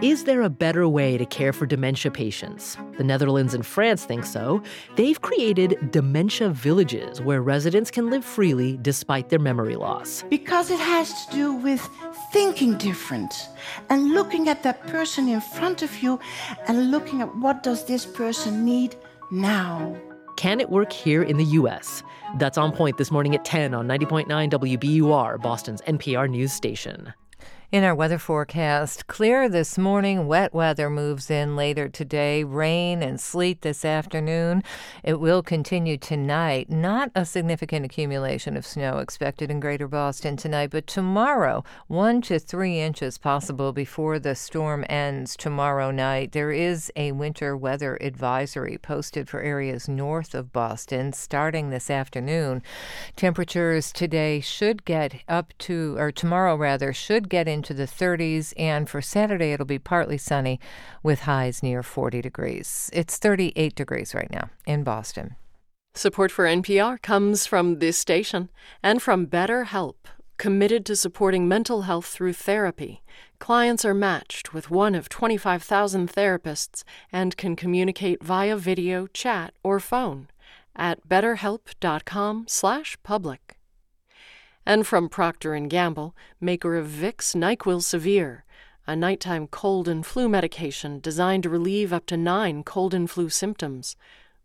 Is 0.00 0.24
there 0.24 0.42
a 0.42 0.48
better 0.48 0.88
way 0.88 1.18
to 1.18 1.26
care 1.26 1.52
for 1.52 1.66
dementia 1.66 2.12
patients? 2.12 2.76
The 2.98 3.02
Netherlands 3.02 3.52
and 3.52 3.66
France 3.66 4.04
think 4.04 4.24
so. 4.24 4.62
They've 4.94 5.20
created 5.20 5.90
dementia 5.90 6.50
villages 6.50 7.20
where 7.20 7.42
residents 7.42 7.90
can 7.90 8.08
live 8.08 8.24
freely 8.24 8.78
despite 8.80 9.28
their 9.28 9.40
memory 9.40 9.74
loss. 9.74 10.22
Because 10.30 10.70
it 10.70 10.78
has 10.78 11.26
to 11.26 11.32
do 11.32 11.52
with 11.52 11.88
thinking 12.32 12.76
different 12.76 13.48
and 13.90 14.12
looking 14.12 14.48
at 14.48 14.62
that 14.62 14.86
person 14.86 15.28
in 15.28 15.40
front 15.40 15.82
of 15.82 16.02
you 16.02 16.18
and 16.66 16.90
looking 16.90 17.20
at 17.20 17.34
what 17.36 17.62
does 17.62 17.84
this 17.84 18.04
person 18.06 18.64
need 18.64 18.96
now. 19.30 19.96
Can 20.36 20.60
it 20.60 20.70
work 20.70 20.92
here 20.92 21.22
in 21.22 21.36
the 21.36 21.44
U.S.? 21.44 22.02
That's 22.36 22.58
on 22.58 22.72
point 22.72 22.96
this 22.96 23.10
morning 23.10 23.34
at 23.34 23.44
10 23.44 23.74
on 23.74 23.88
90.9 23.88 24.28
WBUR, 24.28 25.40
Boston's 25.40 25.82
NPR 25.82 26.28
news 26.28 26.52
station. 26.52 27.12
In 27.70 27.84
our 27.84 27.94
weather 27.94 28.16
forecast, 28.16 29.08
clear 29.08 29.46
this 29.46 29.76
morning, 29.76 30.26
wet 30.26 30.54
weather 30.54 30.88
moves 30.88 31.30
in 31.30 31.54
later 31.54 31.86
today, 31.86 32.42
rain 32.42 33.02
and 33.02 33.20
sleet 33.20 33.60
this 33.60 33.84
afternoon. 33.84 34.62
It 35.04 35.20
will 35.20 35.42
continue 35.42 35.98
tonight. 35.98 36.70
Not 36.70 37.10
a 37.14 37.26
significant 37.26 37.84
accumulation 37.84 38.56
of 38.56 38.64
snow 38.66 39.00
expected 39.00 39.50
in 39.50 39.60
greater 39.60 39.86
Boston 39.86 40.38
tonight, 40.38 40.70
but 40.70 40.86
tomorrow, 40.86 41.62
one 41.88 42.22
to 42.22 42.38
three 42.38 42.80
inches 42.80 43.18
possible 43.18 43.74
before 43.74 44.18
the 44.18 44.34
storm 44.34 44.86
ends 44.88 45.36
tomorrow 45.36 45.90
night. 45.90 46.32
There 46.32 46.50
is 46.50 46.90
a 46.96 47.12
winter 47.12 47.54
weather 47.54 47.98
advisory 48.00 48.78
posted 48.78 49.28
for 49.28 49.42
areas 49.42 49.90
north 49.90 50.34
of 50.34 50.54
Boston 50.54 51.12
starting 51.12 51.68
this 51.68 51.90
afternoon. 51.90 52.62
Temperatures 53.14 53.92
today 53.92 54.40
should 54.40 54.86
get 54.86 55.16
up 55.28 55.52
to, 55.58 55.96
or 55.98 56.10
tomorrow 56.10 56.56
rather, 56.56 56.94
should 56.94 57.28
get 57.28 57.46
into 57.58 57.74
the 57.74 57.86
30s, 57.86 58.54
and 58.56 58.88
for 58.88 59.02
Saturday 59.02 59.52
it'll 59.52 59.66
be 59.66 59.78
partly 59.78 60.16
sunny 60.16 60.58
with 61.02 61.20
highs 61.20 61.62
near 61.62 61.82
40 61.82 62.22
degrees. 62.22 62.88
It's 62.92 63.18
38 63.18 63.74
degrees 63.74 64.14
right 64.14 64.30
now 64.30 64.48
in 64.66 64.84
Boston. 64.84 65.36
Support 65.94 66.30
for 66.30 66.46
NPR 66.46 67.02
comes 67.02 67.44
from 67.46 67.80
this 67.80 67.98
station 67.98 68.48
and 68.82 69.02
from 69.02 69.26
BetterHelp, 69.26 69.96
committed 70.36 70.86
to 70.86 70.94
supporting 70.94 71.48
mental 71.48 71.82
health 71.82 72.06
through 72.06 72.34
therapy. 72.34 73.02
Clients 73.40 73.84
are 73.84 73.94
matched 73.94 74.54
with 74.54 74.70
one 74.70 74.94
of 74.94 75.08
25,000 75.08 76.12
therapists 76.12 76.84
and 77.12 77.36
can 77.36 77.56
communicate 77.56 78.22
via 78.22 78.56
video, 78.56 79.08
chat, 79.08 79.52
or 79.64 79.80
phone 79.80 80.28
at 80.76 81.08
betterhelp.com/public. 81.08 83.57
And 84.68 84.86
from 84.86 85.08
Procter 85.08 85.58
& 85.60 85.68
Gamble, 85.68 86.14
maker 86.42 86.76
of 86.76 86.88
Vicks 86.88 87.34
NyQuil 87.34 87.82
Severe, 87.82 88.44
a 88.86 88.94
nighttime 88.94 89.46
cold 89.46 89.88
and 89.88 90.04
flu 90.04 90.28
medication 90.28 91.00
designed 91.00 91.44
to 91.44 91.48
relieve 91.48 91.90
up 91.90 92.04
to 92.04 92.18
9 92.18 92.62
cold 92.64 92.92
and 92.92 93.10
flu 93.10 93.30
symptoms. 93.30 93.96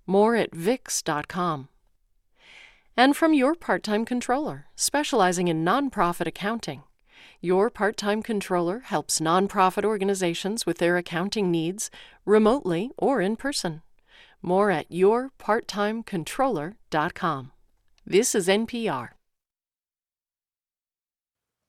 More 0.08 0.38
at 0.38 0.52
vicks.com. 0.52 1.68
And 2.96 3.18
from 3.18 3.34
your 3.34 3.54
part-time 3.54 4.06
controller, 4.06 4.68
specializing 4.78 5.50
in 5.50 5.66
nonprofit 5.66 6.28
accounting. 6.28 6.84
Your 7.42 7.70
part 7.70 7.98
time 7.98 8.24
controller 8.24 8.80
helps 8.80 9.20
nonprofit 9.20 9.84
organizations 9.84 10.66
with 10.66 10.78
their 10.78 10.96
accounting 10.96 11.52
needs 11.52 11.92
remotely 12.26 12.92
or 12.98 13.20
in 13.20 13.36
person. 13.36 13.82
More 14.42 14.72
at 14.72 14.90
yourparttimecontroller.com. 14.90 17.52
This 18.06 18.36
is 18.36 18.48
NPR. 18.48 19.10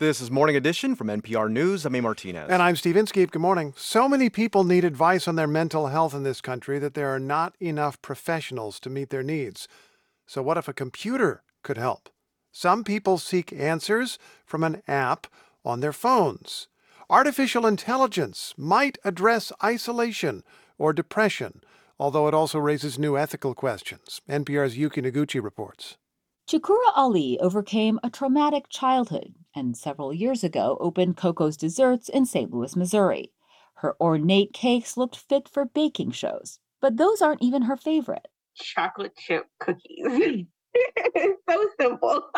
This 0.01 0.21
is 0.21 0.29
Morning 0.29 0.57
Edition 0.57 0.97
from 0.97 1.07
NPR 1.07 1.49
News. 1.49 1.87
I'm 1.87 1.95
A. 1.95 2.01
Martinez. 2.01 2.51
And 2.51 2.61
I'm 2.61 2.75
Steve 2.75 2.97
Inskeep. 2.97 3.31
Good 3.31 3.41
morning. 3.41 3.75
So 3.77 4.09
many 4.09 4.29
people 4.29 4.65
need 4.65 4.85
advice 4.85 5.29
on 5.29 5.37
their 5.37 5.47
mental 5.47 5.87
health 5.87 6.13
in 6.13 6.25
this 6.25 6.41
country 6.41 6.81
that 6.81 6.95
there 6.95 7.15
are 7.15 7.21
not 7.21 7.55
enough 7.61 8.03
professionals 8.03 8.81
to 8.81 8.91
meet 8.91 9.11
their 9.11 9.23
needs. 9.23 9.69
So, 10.27 10.43
what 10.43 10.59
if 10.59 10.67
a 10.67 10.73
computer 10.73 11.45
could 11.63 11.79
help? 11.79 12.09
Some 12.51 12.83
people 12.83 13.19
seek 13.19 13.53
answers 13.53 14.19
from 14.45 14.65
an 14.65 14.83
app 14.89 15.29
on 15.65 15.79
their 15.79 15.93
phones. 15.93 16.67
Artificial 17.09 17.65
intelligence 17.65 18.53
might 18.57 18.99
address 19.05 19.53
isolation 19.63 20.43
or 20.77 20.93
depression, 20.93 21.63
although 22.01 22.27
it 22.27 22.35
also 22.35 22.59
raises 22.59 22.99
new 22.99 23.17
ethical 23.17 23.55
questions. 23.55 24.21
NPR's 24.29 24.77
Yuki 24.77 25.03
Noguchi 25.03 25.41
reports. 25.41 25.99
Chukurah 26.47 26.93
Ali 26.95 27.39
overcame 27.41 27.99
a 28.03 28.11
traumatic 28.11 28.67
childhood 28.69 29.35
and 29.55 29.75
several 29.75 30.13
years 30.13 30.45
ago 30.45 30.77
opened 30.79 31.17
Coco's 31.17 31.57
Desserts 31.57 32.11
in 32.11 32.27
St. 32.27 32.53
Louis, 32.53 32.77
Missouri. 32.77 33.33
Her 33.77 33.97
ornate 33.99 34.53
cakes 34.53 34.99
looked 34.99 35.17
fit 35.17 35.49
for 35.49 35.65
baking 35.65 36.11
shows, 36.11 36.59
but 36.83 36.99
those 36.99 37.23
aren't 37.23 37.43
even 37.43 37.63
her 37.63 37.79
favorite. 37.79 38.29
Chocolate 38.57 39.17
chip 39.17 39.47
cookies. 39.59 40.05
so 41.49 41.69
simple. 41.81 42.29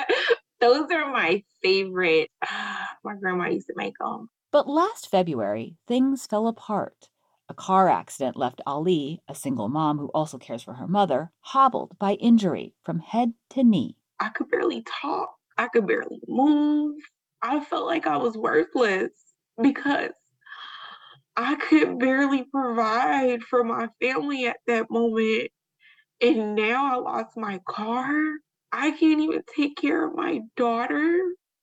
those 0.60 0.90
are 0.90 1.12
my 1.12 1.44
favorite. 1.62 2.30
my 3.04 3.14
grandma 3.20 3.48
used 3.48 3.66
to 3.66 3.74
make 3.76 3.94
them. 4.00 4.30
But 4.52 4.68
last 4.68 5.10
February, 5.10 5.76
things 5.86 6.26
fell 6.26 6.46
apart. 6.46 7.09
A 7.50 7.54
car 7.54 7.88
accident 7.88 8.36
left 8.36 8.60
Ali, 8.64 9.22
a 9.26 9.34
single 9.34 9.68
mom 9.68 9.98
who 9.98 10.06
also 10.14 10.38
cares 10.38 10.62
for 10.62 10.74
her 10.74 10.86
mother, 10.86 11.32
hobbled 11.40 11.98
by 11.98 12.12
injury 12.12 12.76
from 12.84 13.00
head 13.00 13.34
to 13.48 13.64
knee. 13.64 13.96
I 14.20 14.28
could 14.28 14.48
barely 14.48 14.84
talk. 15.02 15.34
I 15.58 15.66
could 15.66 15.84
barely 15.84 16.20
move. 16.28 16.94
I 17.42 17.58
felt 17.58 17.86
like 17.86 18.06
I 18.06 18.18
was 18.18 18.36
worthless 18.36 19.10
because 19.60 20.12
I 21.36 21.56
could 21.56 21.98
barely 21.98 22.44
provide 22.44 23.42
for 23.42 23.64
my 23.64 23.88
family 24.00 24.46
at 24.46 24.58
that 24.68 24.88
moment. 24.88 25.50
And 26.20 26.54
now 26.54 26.94
I 26.94 26.98
lost 26.98 27.36
my 27.36 27.58
car. 27.68 28.14
I 28.70 28.92
can't 28.92 29.20
even 29.20 29.42
take 29.56 29.76
care 29.76 30.06
of 30.06 30.14
my 30.14 30.42
daughter. 30.56 31.18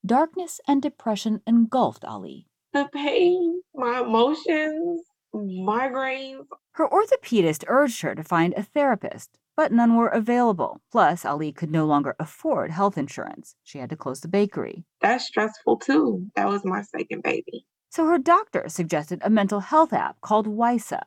Darkness 0.05 0.59
and 0.67 0.81
depression 0.81 1.39
engulfed 1.47 2.03
Ali. 2.03 2.45
The 2.73 2.89
pain, 2.93 3.61
my 3.73 4.01
emotions, 4.01 5.06
migraines. 5.33 6.45
Her 6.73 6.87
orthopedist 6.87 7.63
urged 7.67 8.01
her 8.01 8.15
to 8.15 8.23
find 8.23 8.53
a 8.53 8.63
therapist, 8.63 9.37
but 9.55 9.71
none 9.71 9.95
were 9.95 10.07
available. 10.09 10.81
Plus, 10.91 11.25
Ali 11.25 11.51
could 11.51 11.71
no 11.71 11.85
longer 11.85 12.15
afford 12.19 12.71
health 12.71 12.97
insurance. 12.97 13.55
She 13.63 13.79
had 13.79 13.89
to 13.89 13.95
close 13.95 14.21
the 14.21 14.27
bakery. 14.27 14.85
That's 15.01 15.25
stressful 15.25 15.77
too. 15.77 16.27
That 16.35 16.47
was 16.47 16.63
my 16.65 16.81
second 16.83 17.23
baby. 17.23 17.65
So 17.89 18.05
her 18.05 18.17
doctor 18.19 18.65
suggested 18.67 19.21
a 19.23 19.29
mental 19.29 19.61
health 19.61 19.93
app 19.93 20.21
called 20.21 20.45
Wysa. 20.45 21.01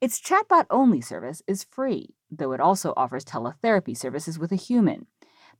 Its 0.00 0.20
chatbot 0.20 0.66
only 0.70 1.00
service 1.00 1.42
is 1.46 1.64
free, 1.64 2.14
though 2.30 2.52
it 2.52 2.60
also 2.60 2.92
offers 2.96 3.24
teletherapy 3.24 3.96
services 3.96 4.38
with 4.38 4.52
a 4.52 4.56
human. 4.56 5.06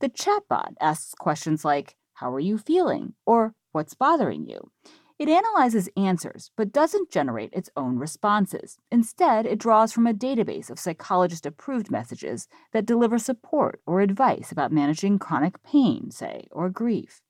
The 0.00 0.10
chatbot 0.10 0.74
asks 0.80 1.14
questions 1.14 1.64
like, 1.64 1.96
How 2.14 2.32
are 2.34 2.40
you 2.40 2.58
feeling? 2.58 3.14
or 3.24 3.54
What's 3.72 3.94
bothering 3.94 4.48
you? 4.48 4.70
It 5.18 5.30
analyzes 5.30 5.88
answers, 5.96 6.50
but 6.56 6.72
doesn't 6.72 7.10
generate 7.10 7.54
its 7.54 7.70
own 7.74 7.98
responses. 7.98 8.76
Instead, 8.90 9.46
it 9.46 9.58
draws 9.58 9.90
from 9.90 10.06
a 10.06 10.12
database 10.12 10.68
of 10.68 10.78
psychologist 10.78 11.46
approved 11.46 11.90
messages 11.90 12.48
that 12.72 12.84
deliver 12.84 13.18
support 13.18 13.80
or 13.86 14.02
advice 14.02 14.52
about 14.52 14.72
managing 14.72 15.18
chronic 15.18 15.62
pain, 15.62 16.10
say, 16.10 16.48
or 16.50 16.68
grief. 16.68 17.22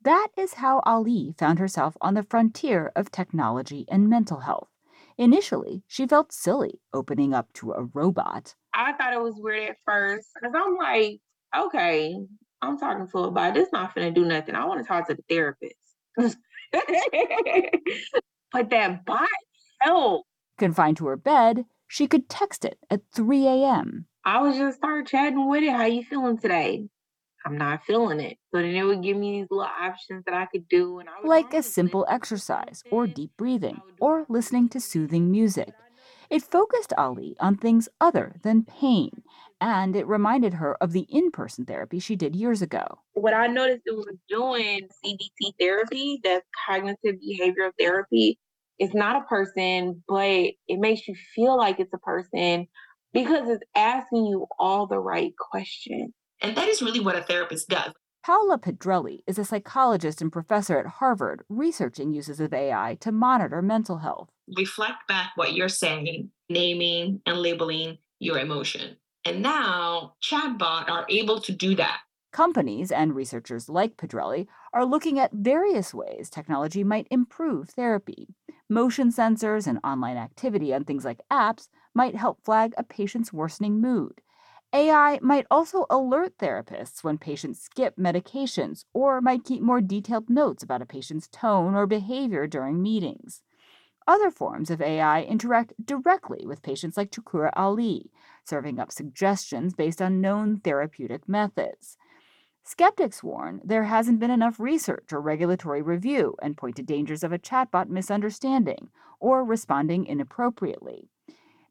That 0.00 0.28
is 0.38 0.54
how 0.54 0.80
Ali 0.86 1.34
found 1.36 1.58
herself 1.58 1.94
on 2.00 2.14
the 2.14 2.22
frontier 2.22 2.90
of 2.96 3.10
technology 3.10 3.84
and 3.88 4.08
mental 4.08 4.40
health. 4.40 4.68
Initially, 5.18 5.82
she 5.86 6.06
felt 6.06 6.32
silly 6.32 6.80
opening 6.94 7.34
up 7.34 7.52
to 7.54 7.72
a 7.72 7.84
robot. 7.92 8.54
I 8.72 8.94
thought 8.94 9.12
it 9.12 9.20
was 9.20 9.34
weird 9.36 9.70
at 9.70 9.76
first 9.84 10.28
because 10.34 10.54
I'm 10.54 10.76
like, 10.76 11.20
okay, 11.54 12.16
I'm 12.62 12.78
talking 12.78 13.06
to 13.08 13.18
a 13.18 13.30
bot. 13.30 13.52
This 13.52 13.68
not 13.72 13.94
gonna 13.94 14.10
do 14.10 14.24
nothing. 14.24 14.54
I 14.54 14.64
want 14.64 14.80
to 14.80 14.88
talk 14.88 15.06
to 15.08 15.14
the 15.14 15.24
therapist. 15.28 15.74
but 18.52 18.70
that 18.70 19.04
bot 19.04 19.28
helped. 19.80 20.28
Confined 20.58 20.96
to 20.98 21.06
her 21.06 21.16
bed, 21.16 21.64
she 21.86 22.06
could 22.06 22.28
text 22.28 22.64
it 22.64 22.78
at 22.90 23.02
3 23.12 23.46
a.m. 23.46 24.06
I 24.24 24.42
would 24.42 24.54
just 24.54 24.78
start 24.78 25.06
chatting 25.06 25.48
with 25.48 25.62
it. 25.62 25.70
How 25.70 25.84
you 25.84 26.02
feeling 26.02 26.38
today? 26.38 26.88
I'm 27.44 27.56
not 27.56 27.84
feeling 27.84 28.18
it. 28.18 28.38
So 28.52 28.60
then 28.60 28.74
it 28.74 28.82
would 28.82 29.02
give 29.02 29.16
me 29.16 29.40
these 29.40 29.48
little 29.50 29.64
options 29.80 30.24
that 30.24 30.34
I 30.34 30.46
could 30.46 30.68
do. 30.68 30.98
And 30.98 31.08
I 31.08 31.12
was 31.22 31.28
like 31.28 31.54
a 31.54 31.62
simple 31.62 32.04
exercise, 32.08 32.82
or 32.90 33.06
deep 33.06 33.30
breathing, 33.36 33.82
or 34.00 34.26
listening 34.28 34.68
to 34.70 34.80
soothing 34.80 35.30
music. 35.30 35.74
It 36.28 36.42
focused 36.42 36.92
Ali 36.98 37.36
on 37.38 37.56
things 37.56 37.88
other 38.00 38.34
than 38.42 38.64
pain, 38.64 39.22
and 39.60 39.96
it 39.96 40.06
reminded 40.06 40.54
her 40.54 40.76
of 40.82 40.92
the 40.92 41.06
in 41.08 41.30
person 41.30 41.64
therapy 41.64 41.98
she 41.98 42.16
did 42.16 42.36
years 42.36 42.62
ago. 42.62 42.84
What 43.14 43.34
I 43.34 43.46
noticed 43.46 43.82
it 43.86 43.96
was 43.96 44.16
doing 44.28 44.88
CBT 45.04 45.54
therapy, 45.58 46.20
that's 46.22 46.46
cognitive 46.66 47.16
behavioral 47.16 47.72
therapy, 47.78 48.38
it's 48.78 48.94
not 48.94 49.22
a 49.22 49.26
person, 49.26 50.02
but 50.06 50.24
it 50.26 50.78
makes 50.78 51.08
you 51.08 51.14
feel 51.34 51.56
like 51.56 51.80
it's 51.80 51.94
a 51.94 51.98
person 51.98 52.66
because 53.12 53.48
it's 53.48 53.64
asking 53.74 54.26
you 54.26 54.46
all 54.58 54.86
the 54.86 54.98
right 54.98 55.32
questions. 55.50 56.12
And 56.42 56.56
that 56.56 56.68
is 56.68 56.82
really 56.82 57.00
what 57.00 57.16
a 57.16 57.22
therapist 57.22 57.68
does. 57.68 57.92
Paola 58.24 58.58
Pedrelli 58.58 59.20
is 59.26 59.38
a 59.38 59.44
psychologist 59.44 60.20
and 60.20 60.32
professor 60.32 60.78
at 60.78 60.86
Harvard 60.86 61.42
researching 61.48 62.12
uses 62.12 62.40
of 62.40 62.52
AI 62.52 62.98
to 63.00 63.12
monitor 63.12 63.62
mental 63.62 63.98
health. 63.98 64.28
Reflect 64.56 65.06
back 65.08 65.30
what 65.36 65.54
you're 65.54 65.68
saying, 65.68 66.30
naming 66.50 67.20
and 67.24 67.40
labeling 67.40 67.98
your 68.18 68.38
emotion. 68.38 68.96
And 69.26 69.42
now 69.42 70.14
chatbot 70.22 70.88
are 70.88 71.04
able 71.08 71.40
to 71.40 71.52
do 71.52 71.74
that. 71.74 71.98
Companies 72.32 72.92
and 72.92 73.12
researchers 73.12 73.68
like 73.68 73.96
Pedrelli 73.96 74.46
are 74.72 74.84
looking 74.84 75.18
at 75.18 75.32
various 75.32 75.92
ways 75.92 76.30
technology 76.30 76.84
might 76.84 77.08
improve 77.10 77.70
therapy. 77.70 78.28
Motion 78.70 79.10
sensors 79.10 79.66
and 79.66 79.80
online 79.82 80.16
activity 80.16 80.72
on 80.72 80.84
things 80.84 81.04
like 81.04 81.22
apps 81.28 81.66
might 81.92 82.14
help 82.14 82.44
flag 82.44 82.72
a 82.78 82.84
patient's 82.84 83.32
worsening 83.32 83.80
mood. 83.80 84.20
AI 84.72 85.18
might 85.22 85.46
also 85.50 85.86
alert 85.90 86.38
therapists 86.38 87.02
when 87.02 87.18
patients 87.18 87.60
skip 87.60 87.96
medications 87.96 88.84
or 88.94 89.20
might 89.20 89.42
keep 89.42 89.60
more 89.60 89.80
detailed 89.80 90.30
notes 90.30 90.62
about 90.62 90.82
a 90.82 90.86
patient's 90.86 91.26
tone 91.26 91.74
or 91.74 91.88
behavior 91.88 92.46
during 92.46 92.80
meetings. 92.80 93.42
Other 94.08 94.30
forms 94.30 94.70
of 94.70 94.80
AI 94.80 95.22
interact 95.22 95.72
directly 95.84 96.46
with 96.46 96.62
patients 96.62 96.96
like 96.96 97.10
Chukurah 97.10 97.50
Ali, 97.56 98.12
serving 98.46 98.78
up 98.78 98.92
suggestions 98.92 99.74
based 99.74 100.00
on 100.00 100.20
known 100.20 100.60
therapeutic 100.60 101.28
methods. 101.28 101.96
Skeptics 102.64 103.22
warn 103.22 103.60
there 103.64 103.84
hasn't 103.84 104.18
been 104.18 104.30
enough 104.30 104.58
research 104.58 105.12
or 105.12 105.20
regulatory 105.20 105.82
review 105.82 106.34
and 106.42 106.56
point 106.56 106.76
to 106.76 106.82
dangers 106.82 107.22
of 107.22 107.32
a 107.32 107.38
chatbot 107.38 107.88
misunderstanding 107.88 108.88
or 109.20 109.44
responding 109.44 110.06
inappropriately. 110.06 111.08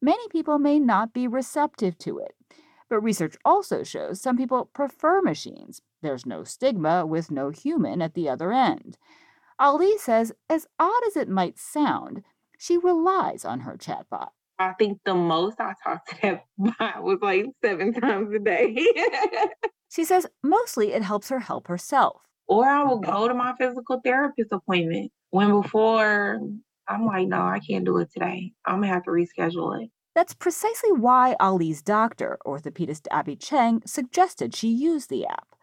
Many 0.01 0.27
people 0.29 0.57
may 0.57 0.79
not 0.79 1.13
be 1.13 1.27
receptive 1.27 1.97
to 1.99 2.19
it, 2.19 2.35
but 2.89 3.01
research 3.01 3.35
also 3.43 3.83
shows 3.83 4.21
some 4.21 4.37
people 4.37 4.69
prefer 4.73 5.21
machines. 5.21 5.81
There's 6.01 6.25
no 6.25 6.43
stigma 6.43 7.05
with 7.05 7.31
no 7.31 7.49
human 7.49 8.01
at 8.01 8.13
the 8.13 8.29
other 8.29 8.53
end. 8.53 8.97
Ali 9.59 9.97
says, 9.97 10.33
as 10.49 10.67
odd 10.79 11.01
as 11.07 11.17
it 11.17 11.27
might 11.29 11.57
sound, 11.57 12.23
she 12.57 12.77
relies 12.77 13.43
on 13.43 13.61
her 13.61 13.77
chatbot. 13.77 14.29
I 14.59 14.73
think 14.73 14.99
the 15.05 15.13
most 15.13 15.59
I 15.59 15.73
talked 15.83 16.09
to 16.09 16.15
that 16.21 16.45
bot 16.79 17.03
was 17.03 17.19
like 17.21 17.45
seven 17.63 17.93
times 17.93 18.33
a 18.33 18.39
day. 18.39 18.75
she 19.91 20.05
says 20.05 20.25
mostly 20.43 20.93
it 20.93 21.03
helps 21.03 21.29
her 21.29 21.39
help 21.39 21.67
herself. 21.67 22.21
Or 22.47 22.65
I 22.65 22.83
will 22.83 23.01
mm-hmm. 23.01 23.11
go 23.11 23.27
to 23.27 23.33
my 23.33 23.53
physical 23.59 23.99
therapist 24.03 24.51
appointment 24.51 25.11
when 25.31 25.49
before 25.61 26.39
I'm 26.87 27.05
like, 27.05 27.27
no, 27.27 27.41
I 27.41 27.59
can't 27.59 27.85
do 27.85 27.97
it 27.97 28.09
today. 28.13 28.53
I'm 28.65 28.75
gonna 28.75 28.87
have 28.87 29.03
to 29.03 29.11
reschedule 29.11 29.83
it. 29.83 29.89
That's 30.13 30.33
precisely 30.33 30.93
why 30.93 31.35
Ali's 31.41 31.81
doctor, 31.81 32.37
orthopedist 32.45 33.07
Abby 33.11 33.35
Cheng, 33.35 33.81
suggested 33.85 34.55
she 34.55 34.69
use 34.69 35.07
the 35.07 35.25
app. 35.25 35.55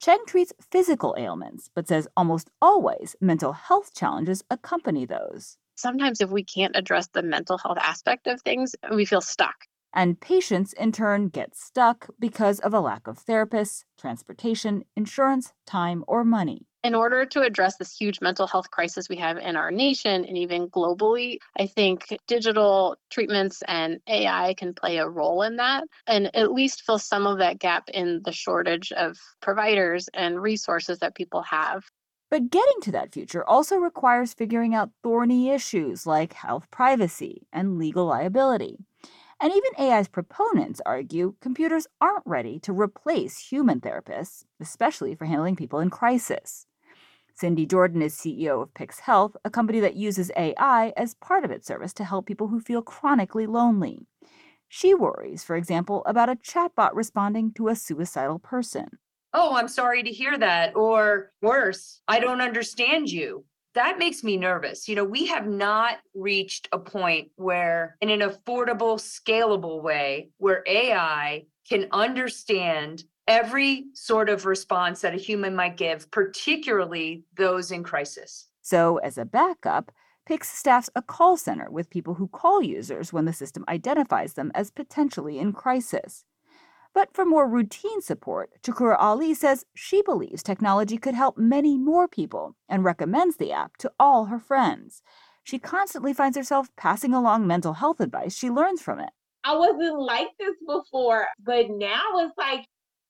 Cheng 0.00 0.22
treats 0.26 0.52
physical 0.70 1.16
ailments, 1.18 1.70
but 1.74 1.88
says 1.88 2.06
almost 2.16 2.50
always 2.60 3.16
mental 3.20 3.52
health 3.52 3.94
challenges 3.94 4.44
accompany 4.50 5.06
those. 5.06 5.56
Sometimes, 5.76 6.20
if 6.20 6.30
we 6.30 6.44
can't 6.44 6.74
address 6.74 7.08
the 7.08 7.22
mental 7.22 7.58
health 7.58 7.78
aspect 7.80 8.26
of 8.26 8.40
things, 8.42 8.74
we 8.92 9.04
feel 9.04 9.20
stuck. 9.20 9.54
And 9.94 10.20
patients, 10.20 10.72
in 10.74 10.92
turn, 10.92 11.28
get 11.28 11.56
stuck 11.56 12.08
because 12.18 12.60
of 12.60 12.74
a 12.74 12.80
lack 12.80 13.06
of 13.06 13.24
therapists, 13.24 13.84
transportation, 13.98 14.84
insurance, 14.94 15.52
time, 15.66 16.04
or 16.06 16.24
money 16.24 16.66
in 16.86 16.94
order 16.94 17.26
to 17.26 17.42
address 17.42 17.76
this 17.76 17.96
huge 17.96 18.20
mental 18.20 18.46
health 18.46 18.70
crisis 18.70 19.08
we 19.08 19.16
have 19.16 19.38
in 19.38 19.56
our 19.56 19.72
nation 19.72 20.24
and 20.24 20.38
even 20.38 20.68
globally, 20.68 21.38
I 21.58 21.66
think 21.66 22.16
digital 22.28 22.96
treatments 23.10 23.60
and 23.66 23.98
AI 24.06 24.54
can 24.56 24.72
play 24.72 24.98
a 24.98 25.08
role 25.08 25.42
in 25.42 25.56
that 25.56 25.82
and 26.06 26.30
at 26.36 26.52
least 26.52 26.82
fill 26.82 27.00
some 27.00 27.26
of 27.26 27.38
that 27.38 27.58
gap 27.58 27.88
in 27.92 28.20
the 28.24 28.30
shortage 28.30 28.92
of 28.92 29.18
providers 29.42 30.08
and 30.14 30.40
resources 30.40 31.00
that 31.00 31.16
people 31.16 31.42
have. 31.42 31.82
But 32.36 32.50
getting 32.50 32.82
to 32.82 32.92
that 32.92 33.14
future 33.14 33.42
also 33.48 33.78
requires 33.78 34.34
figuring 34.34 34.74
out 34.74 34.90
thorny 35.02 35.48
issues 35.48 36.06
like 36.06 36.34
health 36.34 36.70
privacy 36.70 37.46
and 37.50 37.78
legal 37.78 38.04
liability. 38.04 38.76
And 39.40 39.54
even 39.54 39.70
AI's 39.78 40.06
proponents 40.06 40.82
argue 40.84 41.36
computers 41.40 41.86
aren't 41.98 42.26
ready 42.26 42.58
to 42.58 42.74
replace 42.74 43.38
human 43.38 43.80
therapists, 43.80 44.44
especially 44.60 45.14
for 45.14 45.24
handling 45.24 45.56
people 45.56 45.78
in 45.78 45.88
crisis. 45.88 46.66
Cindy 47.34 47.64
Jordan 47.64 48.02
is 48.02 48.14
CEO 48.14 48.60
of 48.64 48.74
Pyx 48.74 49.00
Health, 49.00 49.34
a 49.42 49.48
company 49.48 49.80
that 49.80 49.96
uses 49.96 50.30
AI 50.36 50.92
as 50.94 51.14
part 51.14 51.42
of 51.42 51.50
its 51.50 51.66
service 51.66 51.94
to 51.94 52.04
help 52.04 52.26
people 52.26 52.48
who 52.48 52.60
feel 52.60 52.82
chronically 52.82 53.46
lonely. 53.46 54.00
She 54.68 54.92
worries, 54.92 55.42
for 55.42 55.56
example, 55.56 56.02
about 56.04 56.28
a 56.28 56.36
chatbot 56.36 56.90
responding 56.92 57.54
to 57.54 57.68
a 57.68 57.74
suicidal 57.74 58.38
person. 58.38 58.98
Oh, 59.38 59.54
I'm 59.54 59.68
sorry 59.68 60.02
to 60.02 60.10
hear 60.10 60.38
that. 60.38 60.74
Or 60.74 61.30
worse, 61.42 62.00
I 62.08 62.20
don't 62.20 62.40
understand 62.40 63.12
you. 63.12 63.44
That 63.74 63.98
makes 63.98 64.24
me 64.24 64.38
nervous. 64.38 64.88
You 64.88 64.96
know, 64.96 65.04
we 65.04 65.26
have 65.26 65.46
not 65.46 65.98
reached 66.14 66.68
a 66.72 66.78
point 66.78 67.28
where, 67.36 67.98
in 68.00 68.08
an 68.08 68.20
affordable, 68.20 68.98
scalable 68.98 69.82
way, 69.82 70.30
where 70.38 70.64
AI 70.66 71.44
can 71.68 71.86
understand 71.92 73.04
every 73.28 73.84
sort 73.92 74.30
of 74.30 74.46
response 74.46 75.02
that 75.02 75.12
a 75.12 75.18
human 75.18 75.54
might 75.54 75.76
give, 75.76 76.10
particularly 76.10 77.24
those 77.36 77.70
in 77.70 77.84
crisis. 77.84 78.46
So, 78.62 78.96
as 78.98 79.18
a 79.18 79.26
backup, 79.26 79.92
Pyx 80.26 80.48
staffs 80.48 80.88
a 80.96 81.02
call 81.02 81.36
center 81.36 81.70
with 81.70 81.90
people 81.90 82.14
who 82.14 82.28
call 82.28 82.62
users 82.62 83.12
when 83.12 83.26
the 83.26 83.34
system 83.34 83.66
identifies 83.68 84.32
them 84.32 84.50
as 84.54 84.70
potentially 84.70 85.38
in 85.38 85.52
crisis. 85.52 86.24
But 86.96 87.12
for 87.12 87.26
more 87.26 87.46
routine 87.46 88.00
support, 88.00 88.48
Chukurah 88.62 88.96
Ali 88.98 89.34
says 89.34 89.66
she 89.74 90.00
believes 90.00 90.42
technology 90.42 90.96
could 90.96 91.14
help 91.14 91.36
many 91.36 91.76
more 91.76 92.08
people 92.08 92.56
and 92.70 92.84
recommends 92.84 93.36
the 93.36 93.52
app 93.52 93.76
to 93.80 93.92
all 94.00 94.24
her 94.24 94.38
friends. 94.38 95.02
She 95.44 95.58
constantly 95.58 96.14
finds 96.14 96.38
herself 96.38 96.74
passing 96.74 97.12
along 97.12 97.46
mental 97.46 97.74
health 97.74 98.00
advice 98.00 98.34
she 98.34 98.48
learns 98.48 98.80
from 98.80 98.98
it. 98.98 99.10
I 99.44 99.54
wasn't 99.54 100.00
like 100.00 100.28
this 100.38 100.54
before, 100.66 101.26
but 101.44 101.66
now 101.68 102.00
it's 102.14 102.32
like 102.38 102.64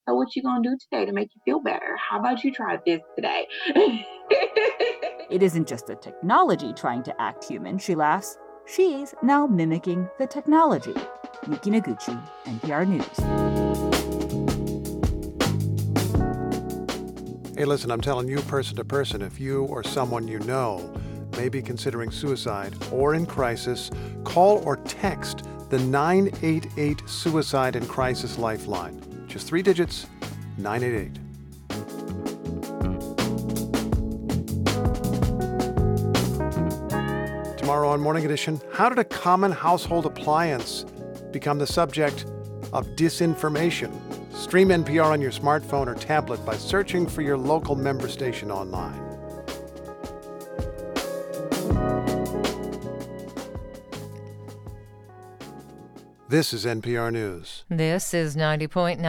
so 0.08 0.16
what 0.16 0.34
you 0.34 0.42
gonna 0.42 0.68
do 0.68 0.76
today 0.76 1.04
to 1.04 1.12
make 1.12 1.30
you 1.36 1.40
feel 1.44 1.60
better? 1.60 1.96
How 1.96 2.18
about 2.18 2.42
you 2.42 2.50
try 2.50 2.80
this 2.84 3.02
today? 3.14 3.46
it 5.30 5.44
isn't 5.44 5.68
just 5.68 5.86
the 5.86 5.94
technology 5.94 6.72
trying 6.72 7.04
to 7.04 7.20
act 7.22 7.44
human, 7.44 7.78
she 7.78 7.94
laughs. 7.94 8.36
She's 8.66 9.14
now 9.22 9.46
mimicking 9.46 10.08
the 10.18 10.26
technology. 10.26 10.94
Yuki 11.48 11.70
Noguchi, 11.70 12.20
NPR 12.46 12.88
News. 12.88 13.55
Hey, 17.56 17.64
listen, 17.64 17.90
I'm 17.90 18.02
telling 18.02 18.28
you 18.28 18.42
person 18.42 18.76
to 18.76 18.84
person, 18.84 19.22
if 19.22 19.40
you 19.40 19.64
or 19.64 19.82
someone 19.82 20.28
you 20.28 20.38
know 20.40 20.92
may 21.38 21.48
be 21.48 21.62
considering 21.62 22.10
suicide 22.10 22.74
or 22.92 23.14
in 23.14 23.24
crisis, 23.24 23.90
call 24.24 24.58
or 24.66 24.76
text 24.76 25.44
the 25.70 25.78
988 25.78 27.08
Suicide 27.08 27.74
and 27.74 27.88
Crisis 27.88 28.36
Lifeline. 28.36 29.00
Just 29.26 29.46
three 29.46 29.62
digits, 29.62 30.06
988. 30.58 31.14
Tomorrow 37.56 37.88
on 37.88 38.02
Morning 38.02 38.26
Edition, 38.26 38.60
how 38.74 38.90
did 38.90 38.98
a 38.98 39.04
common 39.04 39.50
household 39.50 40.04
appliance 40.04 40.84
become 41.32 41.58
the 41.58 41.66
subject 41.66 42.26
of 42.74 42.86
disinformation? 42.96 44.05
Stream 44.36 44.68
NPR 44.68 45.06
on 45.06 45.20
your 45.22 45.32
smartphone 45.32 45.86
or 45.86 45.94
tablet 45.94 46.44
by 46.44 46.56
searching 46.56 47.06
for 47.06 47.22
your 47.22 47.38
local 47.38 47.74
member 47.74 48.06
station 48.06 48.50
online. 48.50 49.05
This 56.36 56.52
is 56.52 56.66
NPR 56.66 57.10
News. 57.10 57.64
This 57.70 58.12
is 58.12 58.36
90.9 58.36 59.00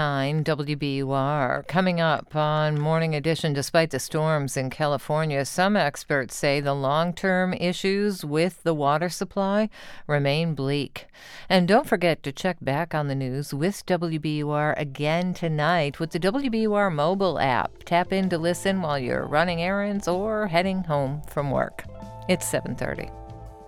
WBUR. 0.45 1.67
Coming 1.67 1.99
up 1.99 2.33
on 2.37 2.79
Morning 2.79 3.15
Edition, 3.15 3.51
despite 3.51 3.89
the 3.89 3.99
storms 3.99 4.55
in 4.55 4.69
California, 4.69 5.43
some 5.43 5.75
experts 5.75 6.37
say 6.37 6.61
the 6.61 6.73
long 6.73 7.11
term 7.11 7.51
issues 7.51 8.23
with 8.23 8.63
the 8.63 8.73
water 8.73 9.09
supply 9.09 9.67
remain 10.07 10.55
bleak. 10.55 11.07
And 11.49 11.67
don't 11.67 11.85
forget 11.85 12.23
to 12.23 12.31
check 12.31 12.59
back 12.61 12.95
on 12.95 13.09
the 13.09 13.13
news 13.13 13.53
with 13.53 13.85
WBUR 13.85 14.79
again 14.79 15.33
tonight 15.33 15.99
with 15.99 16.11
the 16.11 16.21
WBUR 16.21 16.93
mobile 16.93 17.39
app. 17.39 17.83
Tap 17.83 18.13
in 18.13 18.29
to 18.29 18.37
listen 18.37 18.81
while 18.81 18.97
you're 18.97 19.27
running 19.27 19.61
errands 19.61 20.07
or 20.07 20.47
heading 20.47 20.85
home 20.85 21.21
from 21.27 21.51
work. 21.51 21.83
It's 22.29 22.47
730. 22.47 23.16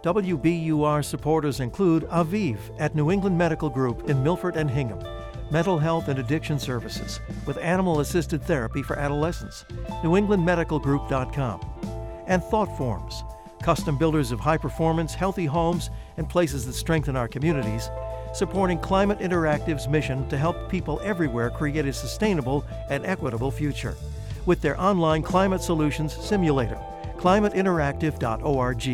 WBUR 0.03 1.03
supporters 1.03 1.59
include 1.59 2.03
Aviv 2.03 2.57
at 2.79 2.95
New 2.95 3.12
England 3.12 3.38
Medical 3.38 3.69
Group 3.69 4.09
in 4.09 4.23
Milford 4.23 4.55
and 4.55 4.71
Hingham, 4.71 5.03
mental 5.51 5.77
health 5.77 6.07
and 6.07 6.19
addiction 6.19 6.57
services 6.57 7.19
with 7.45 7.57
animal 7.57 7.99
assisted 7.99 8.41
therapy 8.41 8.81
for 8.81 8.97
adolescents, 8.97 9.65
newenglandmedicalgroup.com, 10.01 12.23
and 12.27 12.41
Thoughtforms, 12.41 13.25
custom 13.62 13.97
builders 13.97 14.31
of 14.31 14.39
high 14.39 14.55
performance, 14.55 15.13
healthy 15.13 15.45
homes 15.45 15.89
and 16.15 16.29
places 16.29 16.65
that 16.65 16.73
strengthen 16.73 17.17
our 17.17 17.27
communities, 17.27 17.89
supporting 18.33 18.79
Climate 18.79 19.19
Interactive's 19.19 19.89
mission 19.89 20.29
to 20.29 20.38
help 20.38 20.69
people 20.69 21.01
everywhere 21.03 21.49
create 21.49 21.85
a 21.85 21.91
sustainable 21.91 22.63
and 22.89 23.05
equitable 23.05 23.51
future 23.51 23.97
with 24.45 24.62
their 24.62 24.79
online 24.79 25.23
climate 25.23 25.62
solutions 25.62 26.13
simulator 26.13 26.79
climateinteractive.org, 27.19 28.88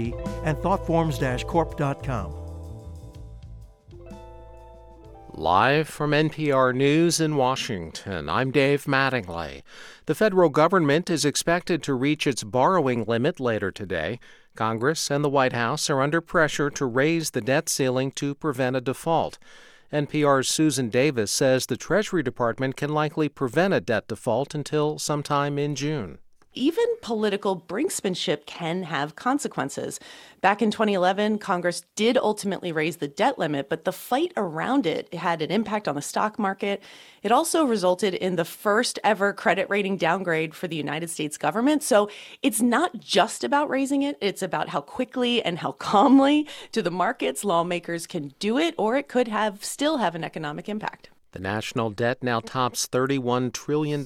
and 0.44 0.58
thoughtforms-corp.com. 0.58 2.42
Live 5.38 5.90
from 5.90 6.12
NPR 6.12 6.74
News 6.74 7.20
in 7.20 7.36
Washington, 7.36 8.30
I'm 8.30 8.52
Dave 8.52 8.86
Mattingly. 8.86 9.64
The 10.06 10.16
federal 10.16 10.48
government 10.50 11.10
is 11.10 11.26
expected 11.26 11.84
to 11.84 11.94
reach 11.94 12.26
its 12.26 12.44
borrowing 12.44 13.04
limit 13.04 13.42
later 13.42 13.70
today. 13.70 14.20
Congress 14.56 15.12
and 15.12 15.26
the 15.26 15.30
White 15.30 15.52
House 15.52 15.90
are 15.90 16.02
under 16.02 16.22
pressure 16.22 16.70
to 16.70 16.86
raise 16.86 17.32
the 17.32 17.42
debt 17.42 17.68
ceiling 17.68 18.12
to 18.12 18.34
prevent 18.34 18.78
a 18.78 18.82
default. 18.82 19.38
NPR's 19.92 20.48
Susan 20.48 20.90
Davis 20.90 21.32
says 21.32 21.66
the 21.66 21.76
Treasury 21.76 22.24
Department 22.24 22.78
can 22.78 22.94
likely 22.94 23.28
prevent 23.28 23.74
a 23.74 23.82
debt 23.82 24.08
default 24.08 24.56
until 24.56 24.98
sometime 24.98 25.60
in 25.60 25.76
June 25.76 26.20
even 26.56 26.86
political 27.02 27.60
brinksmanship 27.60 28.46
can 28.46 28.84
have 28.84 29.16
consequences. 29.16 30.00
Back 30.42 30.62
in 30.62 30.72
2011, 30.72 31.40
Congress 31.40 31.84
did 31.96 32.18
ultimately 32.18 32.72
raise 32.72 32.98
the 32.98 33.08
debt 33.08 33.40
limit, 33.40 33.70
but 33.70 33.84
the 33.84 33.92
fight 33.92 34.32
around 34.38 34.86
it 34.86 35.14
had 35.14 35.42
an 35.42 35.52
impact 35.52 35.88
on 35.88 35.96
the 35.96 36.02
stock 36.02 36.38
market. 36.38 36.82
It 37.24 37.32
also 37.32 37.66
resulted 37.66 38.14
in 38.14 38.36
the 38.36 38.46
first 38.46 39.00
ever 39.04 39.34
credit 39.34 39.70
rating 39.70 39.98
downgrade 39.98 40.54
for 40.54 40.68
the 40.68 40.76
United 40.76 41.10
States 41.10 41.38
government. 41.38 41.84
So 41.84 42.10
it's 42.42 42.62
not 42.62 43.00
just 43.00 43.44
about 43.44 43.70
raising 43.70 44.04
it, 44.04 44.18
it's 44.22 44.42
about 44.42 44.70
how 44.70 44.82
quickly 44.82 45.44
and 45.44 45.60
how 45.60 45.72
calmly 45.90 46.48
to 46.72 46.82
the 46.82 46.92
markets 46.92 47.44
lawmakers 47.44 48.08
can 48.08 48.34
do 48.40 48.58
it, 48.58 48.76
or 48.78 48.96
it 48.98 49.08
could 49.08 49.28
have 49.28 49.64
still 49.66 49.98
have 49.98 50.16
an 50.16 50.24
economic 50.24 50.70
impact. 50.70 51.10
The 51.36 51.42
national 51.42 51.90
debt 51.90 52.24
now 52.24 52.40
tops 52.40 52.88
$31 52.88 53.52
trillion. 53.52 54.06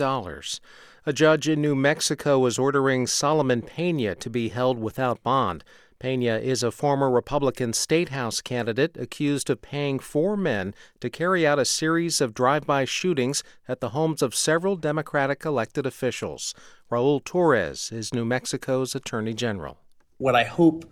A 1.09 1.11
judge 1.11 1.49
in 1.49 1.59
New 1.59 1.73
Mexico 1.73 2.45
is 2.45 2.59
ordering 2.59 3.07
Solomon 3.07 3.63
Pena 3.63 4.13
to 4.13 4.29
be 4.29 4.49
held 4.49 4.77
without 4.77 5.23
bond. 5.23 5.63
Pena 5.97 6.37
is 6.37 6.61
a 6.61 6.69
former 6.69 7.09
Republican 7.09 7.73
state 7.73 8.09
house 8.09 8.41
candidate 8.41 8.95
accused 8.95 9.49
of 9.49 9.59
paying 9.59 9.97
four 9.97 10.37
men 10.37 10.75
to 10.99 11.09
carry 11.09 11.47
out 11.47 11.57
a 11.57 11.65
series 11.65 12.21
of 12.21 12.35
drive 12.35 12.67
by 12.67 12.85
shootings 12.85 13.41
at 13.67 13.79
the 13.79 13.89
homes 13.89 14.21
of 14.21 14.35
several 14.35 14.75
Democratic 14.75 15.43
elected 15.45 15.87
officials. 15.87 16.53
Raul 16.91 17.23
Torrez 17.23 17.91
is 17.91 18.13
New 18.13 18.23
Mexico's 18.23 18.93
attorney 18.93 19.33
general. 19.33 19.79
What 20.19 20.35
I 20.35 20.43
hope 20.43 20.85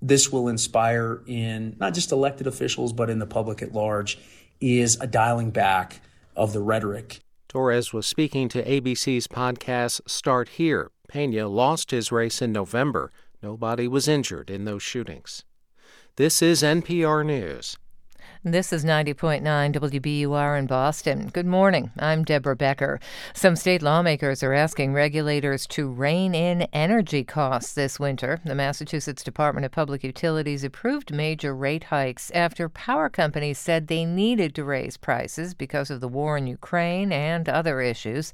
this 0.00 0.32
will 0.32 0.48
inspire 0.48 1.20
in 1.26 1.76
not 1.78 1.92
just 1.92 2.12
elected 2.12 2.46
officials, 2.46 2.94
but 2.94 3.10
in 3.10 3.18
the 3.18 3.26
public 3.26 3.60
at 3.60 3.74
large, 3.74 4.18
is 4.58 4.98
a 5.02 5.06
dialing 5.06 5.50
back 5.50 6.00
of 6.34 6.54
the 6.54 6.60
rhetoric 6.62 7.20
Torrez 7.50 7.92
was 7.92 8.06
speaking 8.06 8.48
to 8.50 8.62
ABC's 8.62 9.26
podcast 9.26 10.02
Start 10.06 10.50
Here. 10.50 10.92
Pena 11.08 11.48
lost 11.48 11.90
his 11.90 12.12
race 12.12 12.40
in 12.40 12.52
November. 12.52 13.10
Nobody 13.42 13.88
was 13.88 14.06
injured 14.06 14.50
in 14.50 14.66
those 14.66 14.84
shootings. 14.84 15.44
This 16.14 16.42
is 16.42 16.62
NPR 16.62 17.26
News. 17.26 17.76
This 18.42 18.72
is 18.72 18.86
90.9 18.86 19.42
WBUR 19.42 20.58
in 20.58 20.66
Boston. 20.66 21.28
Good 21.30 21.44
morning. 21.44 21.90
I'm 21.98 22.24
Deborah 22.24 22.56
Becker. 22.56 22.98
Some 23.34 23.54
state 23.54 23.82
lawmakers 23.82 24.42
are 24.42 24.54
asking 24.54 24.94
regulators 24.94 25.66
to 25.66 25.90
rein 25.90 26.34
in 26.34 26.62
energy 26.72 27.22
costs 27.22 27.74
this 27.74 28.00
winter. 28.00 28.40
The 28.42 28.54
Massachusetts 28.54 29.22
Department 29.22 29.66
of 29.66 29.72
Public 29.72 30.02
Utilities 30.02 30.64
approved 30.64 31.14
major 31.14 31.54
rate 31.54 31.84
hikes 31.84 32.30
after 32.30 32.70
power 32.70 33.10
companies 33.10 33.58
said 33.58 33.88
they 33.88 34.06
needed 34.06 34.54
to 34.54 34.64
raise 34.64 34.96
prices 34.96 35.52
because 35.52 35.90
of 35.90 36.00
the 36.00 36.08
war 36.08 36.38
in 36.38 36.46
Ukraine 36.46 37.12
and 37.12 37.46
other 37.46 37.82
issues. 37.82 38.32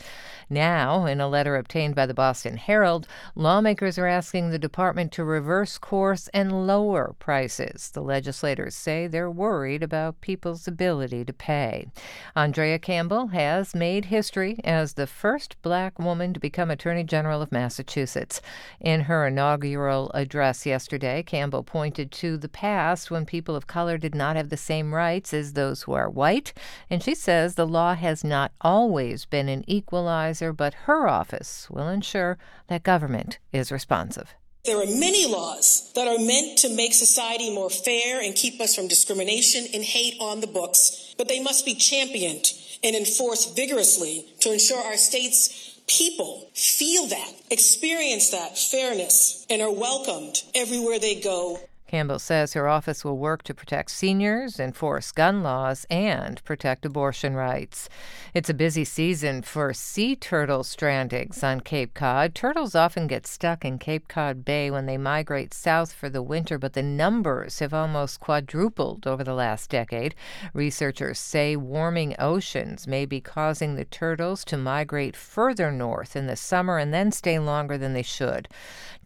Now, 0.49 1.07
in 1.07 1.21
a 1.21 1.27
letter 1.27 1.57
obtained 1.57 1.97
by 1.97 2.07
the 2.07 2.14
Boston 2.14 2.59
Herald, 2.59 3.09
lawmakers 3.35 3.99
are 3.99 4.07
asking 4.07 4.51
the 4.51 4.59
department 4.61 5.11
to 5.14 5.25
reverse 5.25 5.79
course 5.79 6.29
and 6.29 6.64
lower 6.69 7.16
prices. 7.19 7.90
The 7.90 8.03
legislators 8.03 8.77
say 8.77 9.09
they're 9.09 9.29
worried 9.29 9.83
about 9.83 9.95
about 9.96 10.20
people's 10.20 10.68
ability 10.68 11.24
to 11.24 11.32
pay. 11.32 11.87
Andrea 12.35 12.78
Campbell 12.78 13.28
has 13.28 13.74
made 13.74 14.06
history 14.06 14.61
as 14.62 14.92
the 14.92 15.06
first 15.06 15.56
black 15.62 15.98
woman 15.98 16.35
to 16.35 16.40
become 16.40 16.70
Attorney 16.70 17.02
General 17.02 17.40
of 17.40 17.50
Massachusetts. 17.50 18.42
In 18.78 19.02
her 19.02 19.26
inaugural 19.26 20.11
address 20.12 20.66
yesterday, 20.66 21.22
Campbell 21.22 21.62
pointed 21.62 22.12
to 22.12 22.37
the 22.37 22.48
past 22.48 23.11
when 23.11 23.24
people 23.24 23.56
of 23.56 23.66
color 23.66 23.96
did 23.96 24.14
not 24.14 24.37
have 24.37 24.50
the 24.50 24.56
same 24.56 24.94
rights 24.94 25.32
as 25.32 25.54
those 25.54 25.82
who 25.82 25.94
are 25.94 26.11
white, 26.11 26.52
and 26.90 27.02
she 27.02 27.14
says 27.14 27.54
the 27.54 27.66
law 27.66 27.94
has 27.94 28.22
not 28.22 28.52
always 28.61 29.24
been 29.24 29.48
an 29.48 29.64
equalizer, 29.66 30.52
but 30.52 30.74
her 30.85 31.09
office 31.09 31.68
will 31.70 31.88
ensure 31.88 32.37
that 32.68 32.82
government 32.82 33.38
is 33.50 33.72
responsive. 33.72 34.35
There 34.66 34.83
are 34.83 34.87
many 34.87 35.26
laws 35.26 35.92
that 35.94 36.09
are 36.09 36.18
meant 36.18 36.59
to 36.59 36.68
make 36.68 36.92
society 36.92 37.50
more 37.55 37.70
fair 37.70 38.20
and 38.20 38.35
keep 38.35 38.61
us 38.61 38.74
from 38.74 38.88
discrimination 38.88 39.64
and 39.72 39.85
hate 39.85 40.16
on 40.20 40.40
the 40.40 40.48
books, 40.48 41.14
but 41.16 41.29
they 41.29 41.40
must 41.40 41.64
be 41.64 41.74
championed 41.74 42.46
and 42.83 42.96
enforced 42.96 43.55
vigorously 43.55 44.26
to 44.40 44.52
ensure 44.52 44.83
our 44.83 44.96
state's 44.96 45.79
people 45.87 46.50
feel 46.52 47.07
that, 47.07 47.33
experience 47.48 48.31
that 48.31 48.59
fairness, 48.59 49.46
and 49.48 49.62
are 49.62 49.70
welcomed 49.70 50.42
everywhere 50.52 50.98
they 50.98 51.20
go 51.20 51.61
Campbell 51.87 52.18
says 52.18 52.55
her 52.55 52.68
office 52.68 53.05
will 53.05 53.16
work 53.16 53.44
to 53.44 53.55
protect 53.55 53.92
seniors, 53.92 54.59
enforce 54.59 55.12
gun 55.12 55.44
laws, 55.44 55.87
and 55.88 56.42
protect 56.42 56.85
abortion 56.85 57.35
rights. 57.35 57.88
It's 58.35 58.51
a 58.51 58.55
busy 58.55 58.85
season 58.85 59.42
for 59.42 59.72
sea 59.72 60.16
turtle 60.16 60.64
strandings 60.64 61.44
on 61.44 61.61
Cape 61.61 61.94
Cod. 61.94 62.35
Turtles 62.35 62.75
often 62.75 63.07
get 63.07 63.25
stuck 63.25 63.64
in 63.64 63.79
Cape 63.79 64.09
Cod 64.09 64.44
Bay 64.44 64.68
when 64.68 64.87
they 64.87 64.99
migrate 64.99 65.55
south 65.55 65.92
for 65.92 66.09
the 66.09 66.22
winter, 66.22 66.59
but 66.59 66.72
the 66.72 66.83
numbers 66.83 67.61
have 67.61 67.72
almost 67.72 68.18
quadrupled 68.18 69.07
over 69.07 69.22
the 69.22 69.35
last 69.35 69.70
decade. 69.70 70.16
Researchers 70.53 71.20
say 71.20 71.55
warming 71.55 72.16
oceans 72.18 72.88
may 72.88 73.07
be 73.07 73.20
causing 73.20 73.77
the 73.77 73.85
turtles 73.85 74.44
to 74.46 74.57
migrate 74.57 75.14
further 75.14 75.70
north 75.70 76.16
in 76.16 76.27
the 76.27 76.37
summer 76.37 76.79
and 76.79 76.92
then 76.92 77.12
stay 77.12 77.38
longer 77.38 77.79
than 77.79 77.92
they 77.92 78.03
should. 78.03 78.49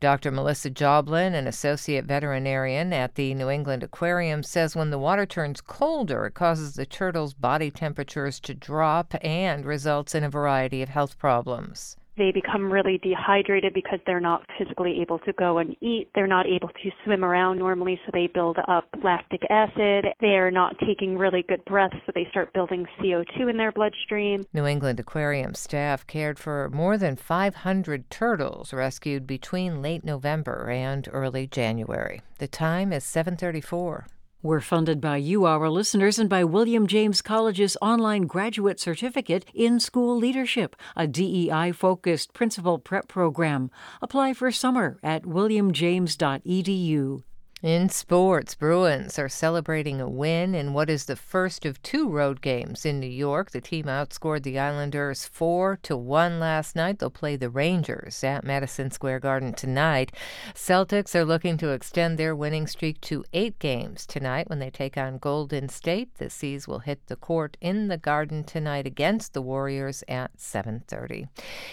Dr. 0.01 0.31
Melissa 0.31 0.71
Joblon, 0.71 1.35
an 1.35 1.47
associate 1.47 2.07
veterinarian 2.07 2.69
at 2.92 3.14
the 3.14 3.35
New 3.35 3.50
England 3.50 3.83
Aquarium, 3.83 4.42
says 4.42 4.76
when 4.76 4.90
the 4.90 4.98
water 4.98 5.26
turns 5.26 5.61
colder, 5.61 6.26
it 6.26 6.35
causes 6.35 6.74
the 6.74 6.87
turtles' 6.87 7.35
body 7.35 7.70
temperatures 7.70 8.40
to 8.40 8.54
drop 8.54 9.14
and 9.22 9.64
results 9.64 10.14
in 10.14 10.24
a 10.24 10.30
variety 10.30 10.83
of 10.83 10.88
health 10.88 11.18
problems 11.18 11.96
they 12.20 12.33
become 12.33 12.70
really 12.70 12.98
dehydrated 12.98 13.72
because 13.72 13.98
they're 14.06 14.20
not 14.20 14.42
physically 14.59 15.00
able 15.00 15.18
to 15.20 15.33
go 15.33 15.59
and 15.59 15.74
eat. 15.80 16.09
They're 16.14 16.26
not 16.26 16.46
able 16.46 16.68
to 16.68 16.90
swim 17.04 17.24
around 17.24 17.59
normally, 17.59 17.98
so 18.04 18.11
they 18.12 18.26
build 18.26 18.59
up 18.68 18.88
lactic 19.02 19.40
acid. 19.48 20.06
They're 20.20 20.50
not 20.50 20.76
taking 20.87 21.16
really 21.16 21.42
good 21.48 21.64
breaths, 21.64 21.96
so 22.04 22.12
they 22.14 22.26
start 22.30 22.52
building 22.52 22.87
CO2 23.00 23.48
in 23.48 23.56
their 23.56 23.72
bloodstream. 23.72 24.44
New 24.52 24.66
England 24.66 25.00
Aquarium 25.00 25.54
staff 25.54 26.06
cared 26.06 26.38
for 26.38 26.68
more 26.70 26.98
than 26.98 27.16
500 27.16 28.11
turtles 28.11 28.72
rescued 28.74 29.26
between 29.26 29.80
late 29.80 30.04
November 30.04 30.68
and 30.68 31.09
early 31.11 31.46
January. 31.46 32.20
The 32.38 32.48
time 32.48 32.92
is 32.92 33.04
734. 33.04 34.06
We're 34.42 34.61
funded 34.62 35.03
by 35.03 35.18
you, 35.18 35.44
our 35.44 35.68
listeners, 35.68 36.18
and 36.18 36.31
by 36.31 36.44
William 36.44 36.87
James 36.87 37.20
College's 37.20 37.76
online 37.83 38.22
graduate 38.22 38.81
certificate 38.81 39.44
in 39.53 39.79
school 39.79 40.16
leadership, 40.16 40.76
a 40.96 41.07
DEI 41.07 41.72
focused 41.72 42.33
principal 42.33 42.79
prep 42.79 43.07
program. 43.07 43.70
Apply 44.00 44.33
for 44.33 44.50
summer 44.50 44.98
at 45.03 45.24
williamjames.edu. 45.24 47.22
In 47.62 47.90
sports, 47.90 48.55
Bruins 48.55 49.18
are 49.18 49.29
celebrating 49.29 50.01
a 50.01 50.09
win 50.09 50.55
in 50.55 50.73
what 50.73 50.88
is 50.88 51.05
the 51.05 51.14
first 51.14 51.66
of 51.66 51.83
two 51.83 52.09
road 52.09 52.40
games 52.40 52.87
in 52.87 52.99
New 52.99 53.07
York. 53.07 53.51
The 53.51 53.61
team 53.61 53.85
outscored 53.85 54.44
the 54.44 54.59
Islanders 54.59 55.27
4 55.27 55.79
to 55.83 55.94
1 55.94 56.40
last 56.40 56.75
night. 56.75 56.98
They'll 56.98 57.11
play 57.11 57.37
the 57.37 57.50
Rangers 57.50 58.25
at 58.25 58.44
Madison 58.44 58.90
Square 58.90 59.21
Garden 59.21 59.52
tonight. 59.52 60.11
Celtics 60.54 61.15
are 61.15 61.27
looking 61.27 61.58
to 61.58 61.69
extend 61.69 62.17
their 62.19 62.35
winning 62.35 62.67
streak 62.67 62.98
to 63.02 63.27
8 63.35 63.58
games 63.58 64.06
tonight 64.06 64.48
when 64.48 64.58
they 64.58 64.71
take 64.71 64.96
on 64.96 65.19
Golden 65.19 65.69
State. 65.69 66.15
The 66.15 66.31
C's 66.31 66.67
will 66.67 66.79
hit 66.79 67.08
the 67.08 67.17
court 67.17 67.58
in 67.61 67.88
the 67.88 67.98
Garden 67.98 68.42
tonight 68.42 68.87
against 68.87 69.35
the 69.35 69.42
Warriors 69.42 70.02
at 70.08 70.31
7:30. 70.38 71.29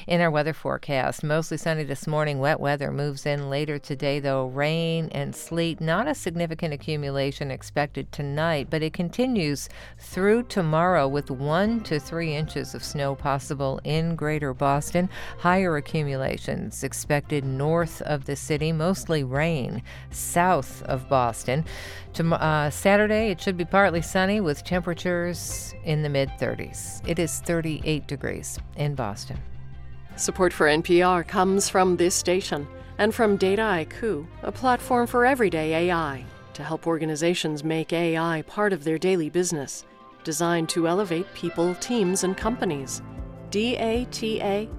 In 0.06 0.20
our 0.20 0.32
weather 0.32 0.52
forecast, 0.52 1.24
mostly 1.24 1.56
sunny 1.56 1.86
this 1.86 2.08
morning, 2.08 2.40
wet 2.40 2.60
weather 2.60 2.92
moves 2.92 3.26
in 3.26 3.50
later 3.50 3.80
today 3.80 4.20
though, 4.20 4.48
rain 4.48 5.08
and 5.14 5.34
sleet 5.34 5.77
not 5.82 6.08
a 6.08 6.16
significant 6.16 6.74
accumulation 6.74 7.52
expected 7.52 8.12
tonight, 8.12 8.68
but 8.70 8.84
it 8.84 8.94
continues 8.94 9.70
through 10.00 10.44
tomorrow 10.44 11.08
with 11.08 11.32
one 11.32 11.82
to 11.82 12.00
three 12.00 12.36
inches 12.36 12.74
of 12.74 12.84
snow 12.84 13.16
possible 13.16 13.80
in 13.84 14.16
greater 14.16 14.54
Boston. 14.54 15.10
Higher 15.40 15.78
accumulations 15.78 16.84
expected 16.84 17.46
north 17.46 18.02
of 18.04 18.26
the 18.26 18.36
city, 18.36 18.72
mostly 18.72 19.24
rain 19.24 19.82
south 20.12 20.84
of 20.84 21.10
Boston. 21.10 21.66
To, 22.14 22.34
uh, 22.36 22.70
Saturday, 22.70 23.30
it 23.30 23.42
should 23.42 23.58
be 23.58 23.66
partly 23.66 24.02
sunny 24.02 24.42
with 24.42 24.64
temperatures 24.64 25.74
in 25.84 26.04
the 26.04 26.10
mid 26.10 26.30
30s. 26.40 27.02
It 27.08 27.20
is 27.20 27.40
38 27.42 28.08
degrees 28.08 28.60
in 28.76 28.96
Boston. 28.96 29.38
Support 30.16 30.52
for 30.52 30.68
NPR 30.68 31.28
comes 31.28 31.70
from 31.70 31.98
this 31.98 32.16
station 32.16 32.68
and 32.98 33.14
from 33.14 33.38
Dataiku, 33.38 34.26
a 34.44 34.52
platform 34.52 35.08
for 35.08 35.26
everyday 35.26 35.90
AI 35.90 36.26
to 36.54 36.64
help 36.64 36.88
organizations 36.88 37.64
make 37.64 37.94
AI 37.94 38.42
part 38.48 38.74
of 38.74 38.84
their 38.84 38.98
daily 38.98 39.30
business, 39.30 39.86
designed 40.24 40.68
to 40.70 40.88
elevate 40.88 41.32
people, 41.36 41.76
teams, 41.76 42.24
and 42.24 42.36
companies. 42.36 43.04
D-A-T-A-I-K-U.com. 43.52 44.70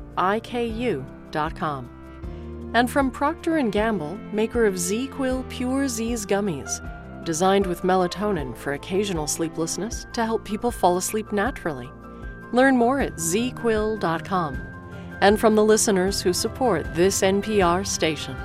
And 2.74 2.90
from 2.90 3.10
Procter 3.10 3.62
& 3.62 3.70
Gamble, 3.70 4.18
maker 4.32 4.66
of 4.66 4.74
ZzzQuil 4.74 5.48
Pure 5.48 5.88
Z's 5.88 6.26
gummies, 6.26 7.24
designed 7.24 7.66
with 7.66 7.82
melatonin 7.82 8.56
for 8.56 8.72
occasional 8.72 9.26
sleeplessness 9.26 10.06
to 10.12 10.24
help 10.24 10.44
people 10.44 10.70
fall 10.70 10.96
asleep 10.96 11.32
naturally. 11.32 11.88
Learn 12.52 12.76
more 12.76 13.00
at 13.00 13.14
zzzquil.com 13.14 14.77
and 15.20 15.38
from 15.38 15.54
the 15.54 15.64
listeners 15.64 16.20
who 16.22 16.32
support 16.32 16.94
this 16.94 17.22
NPR 17.22 17.86
station. 17.86 18.36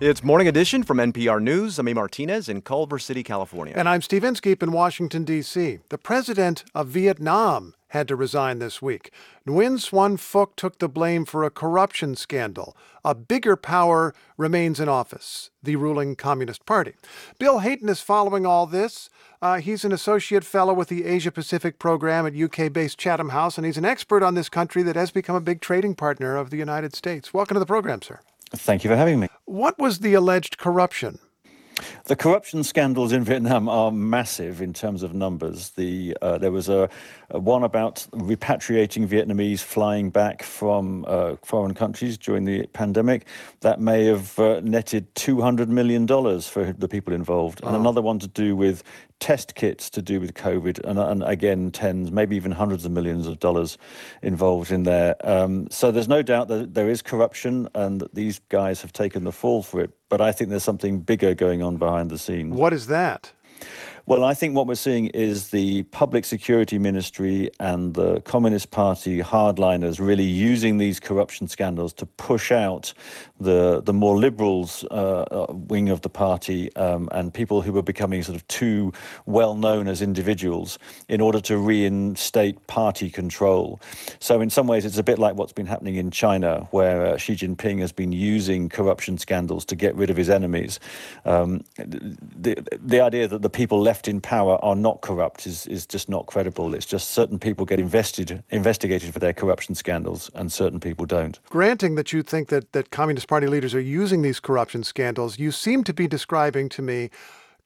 It's 0.00 0.24
Morning 0.24 0.48
Edition 0.48 0.82
from 0.82 0.98
NPR 0.98 1.40
News. 1.40 1.78
I'm 1.78 1.88
A. 1.88 1.94
Martinez 1.94 2.48
in 2.48 2.62
Culver 2.62 2.98
City, 2.98 3.22
California. 3.22 3.74
And 3.76 3.88
I'm 3.88 4.02
Steve 4.02 4.24
Inskeep 4.24 4.62
in 4.62 4.72
Washington, 4.72 5.24
D.C. 5.24 5.78
The 5.88 5.98
president 5.98 6.64
of 6.74 6.88
Vietnam 6.88 7.74
had 7.94 8.08
to 8.08 8.16
resign 8.16 8.58
this 8.58 8.82
week. 8.82 9.12
Nguyen 9.46 9.78
Xuan 9.78 10.16
Phuc 10.16 10.56
took 10.56 10.80
the 10.80 10.88
blame 10.88 11.24
for 11.24 11.44
a 11.44 11.50
corruption 11.50 12.16
scandal. 12.16 12.76
A 13.04 13.14
bigger 13.14 13.54
power 13.54 14.12
remains 14.36 14.80
in 14.80 14.88
office, 14.88 15.50
the 15.62 15.76
ruling 15.76 16.16
Communist 16.16 16.66
Party. 16.66 16.94
Bill 17.38 17.60
Hayton 17.60 17.88
is 17.88 18.00
following 18.00 18.44
all 18.44 18.66
this. 18.66 19.08
Uh, 19.44 19.60
he's 19.60 19.84
an 19.84 19.92
associate 19.92 20.42
fellow 20.42 20.72
with 20.72 20.88
the 20.88 21.04
Asia 21.04 21.30
Pacific 21.30 21.78
program 21.78 22.26
at 22.26 22.34
UK 22.34 22.72
based 22.72 22.96
Chatham 22.96 23.28
House, 23.28 23.58
and 23.58 23.66
he's 23.66 23.76
an 23.76 23.84
expert 23.84 24.22
on 24.22 24.34
this 24.34 24.48
country 24.48 24.82
that 24.82 24.96
has 24.96 25.10
become 25.10 25.36
a 25.36 25.40
big 25.40 25.60
trading 25.60 25.94
partner 25.94 26.34
of 26.34 26.48
the 26.48 26.56
United 26.56 26.96
States. 26.96 27.34
Welcome 27.34 27.56
to 27.56 27.60
the 27.60 27.66
program, 27.66 28.00
sir. 28.00 28.20
Thank 28.52 28.84
you 28.84 28.90
for 28.90 28.96
having 28.96 29.20
me. 29.20 29.28
What 29.44 29.78
was 29.78 29.98
the 29.98 30.14
alleged 30.14 30.56
corruption? 30.56 31.18
The 32.04 32.16
corruption 32.16 32.62
scandals 32.62 33.12
in 33.12 33.24
Vietnam 33.24 33.68
are 33.68 33.90
massive 33.90 34.62
in 34.62 34.72
terms 34.72 35.02
of 35.02 35.12
numbers. 35.12 35.70
The 35.70 36.16
uh, 36.22 36.38
there 36.38 36.52
was 36.52 36.68
a, 36.68 36.88
a, 37.30 37.38
one 37.38 37.64
about 37.64 38.06
repatriating 38.12 39.08
Vietnamese 39.08 39.60
flying 39.60 40.10
back 40.10 40.42
from 40.42 41.04
uh, 41.08 41.36
foreign 41.42 41.74
countries 41.74 42.16
during 42.16 42.44
the 42.44 42.66
pandemic 42.68 43.26
that 43.60 43.80
may 43.80 44.04
have 44.04 44.38
uh, 44.38 44.60
netted 44.62 45.12
two 45.14 45.40
hundred 45.40 45.68
million 45.68 46.06
dollars 46.06 46.46
for 46.46 46.72
the 46.72 46.88
people 46.88 47.12
involved, 47.12 47.62
and 47.64 47.74
another 47.74 48.02
one 48.02 48.18
to 48.20 48.28
do 48.28 48.54
with 48.54 48.84
test 49.20 49.54
kits 49.54 49.88
to 49.90 50.02
do 50.02 50.20
with 50.20 50.34
COVID, 50.34 50.84
and, 50.84 50.98
and, 50.98 51.22
again, 51.22 51.70
tens, 51.70 52.10
maybe 52.10 52.36
even 52.36 52.52
hundreds 52.52 52.84
of 52.84 52.92
millions 52.92 53.26
of 53.26 53.38
dollars 53.38 53.78
involved 54.22 54.70
in 54.70 54.82
there. 54.82 55.16
Um, 55.26 55.68
so 55.70 55.90
there's 55.90 56.08
no 56.08 56.22
doubt 56.22 56.48
that 56.48 56.74
there 56.74 56.90
is 56.90 57.02
corruption 57.02 57.68
and 57.74 58.00
that 58.00 58.14
these 58.14 58.40
guys 58.48 58.82
have 58.82 58.92
taken 58.92 59.24
the 59.24 59.32
fall 59.32 59.62
for 59.62 59.80
it. 59.80 59.90
But 60.08 60.20
I 60.20 60.32
think 60.32 60.50
there's 60.50 60.64
something 60.64 61.00
bigger 61.00 61.34
going 61.34 61.62
on 61.62 61.76
behind 61.76 62.10
the 62.10 62.18
scenes. 62.18 62.54
What 62.54 62.72
is 62.72 62.86
that? 62.88 63.32
Well, 64.06 64.22
I 64.22 64.34
think 64.34 64.54
what 64.54 64.66
we're 64.66 64.74
seeing 64.74 65.06
is 65.06 65.48
the 65.48 65.84
public 65.84 66.26
security 66.26 66.78
ministry 66.78 67.48
and 67.58 67.94
the 67.94 68.20
Communist 68.20 68.70
Party 68.70 69.20
hardliners 69.20 69.98
really 69.98 70.24
using 70.24 70.76
these 70.76 71.00
corruption 71.00 71.48
scandals 71.48 71.94
to 71.94 72.04
push 72.04 72.52
out 72.52 72.92
the 73.40 73.80
the 73.80 73.94
more 73.94 74.18
liberals 74.18 74.84
uh, 74.90 75.46
wing 75.48 75.88
of 75.88 76.02
the 76.02 76.10
party 76.10 76.74
um, 76.76 77.08
and 77.12 77.32
people 77.32 77.62
who 77.62 77.72
were 77.72 77.82
becoming 77.82 78.22
sort 78.22 78.36
of 78.36 78.46
too 78.46 78.92
well 79.24 79.54
known 79.54 79.88
as 79.88 80.02
individuals 80.02 80.78
in 81.08 81.22
order 81.22 81.40
to 81.40 81.56
reinstate 81.56 82.66
party 82.66 83.08
control. 83.08 83.80
So 84.18 84.42
in 84.42 84.50
some 84.50 84.66
ways, 84.66 84.84
it's 84.84 84.98
a 84.98 85.02
bit 85.02 85.18
like 85.18 85.34
what's 85.34 85.54
been 85.54 85.66
happening 85.66 85.96
in 85.96 86.10
China, 86.10 86.68
where 86.72 87.06
uh, 87.06 87.16
Xi 87.16 87.36
Jinping 87.36 87.80
has 87.80 87.90
been 87.90 88.12
using 88.12 88.68
corruption 88.68 89.16
scandals 89.16 89.64
to 89.64 89.74
get 89.76 89.94
rid 89.94 90.10
of 90.10 90.16
his 90.18 90.28
enemies. 90.28 90.78
Um, 91.24 91.64
the 91.78 92.62
the 92.78 93.00
idea 93.00 93.26
that 93.28 93.40
the 93.40 93.50
people 93.50 93.80
left 93.80 93.93
left 93.94 94.08
in 94.08 94.20
power 94.20 94.58
are 94.60 94.74
not 94.74 95.02
corrupt 95.02 95.46
is, 95.46 95.68
is 95.68 95.86
just 95.86 96.08
not 96.08 96.26
credible. 96.26 96.74
It's 96.74 96.84
just 96.84 97.10
certain 97.10 97.38
people 97.38 97.64
get 97.64 97.78
invested, 97.78 98.42
investigated 98.50 99.12
for 99.12 99.20
their 99.20 99.32
corruption 99.32 99.76
scandals 99.76 100.32
and 100.34 100.50
certain 100.50 100.80
people 100.80 101.06
don't. 101.06 101.38
Granting 101.48 101.94
that 101.94 102.12
you 102.12 102.24
think 102.24 102.48
that, 102.48 102.72
that 102.72 102.90
Communist 102.90 103.28
Party 103.28 103.46
leaders 103.46 103.72
are 103.72 103.80
using 103.80 104.22
these 104.22 104.40
corruption 104.40 104.82
scandals, 104.82 105.38
you 105.38 105.52
seem 105.52 105.84
to 105.84 105.94
be 105.94 106.08
describing 106.08 106.68
to 106.70 106.82
me 106.82 107.08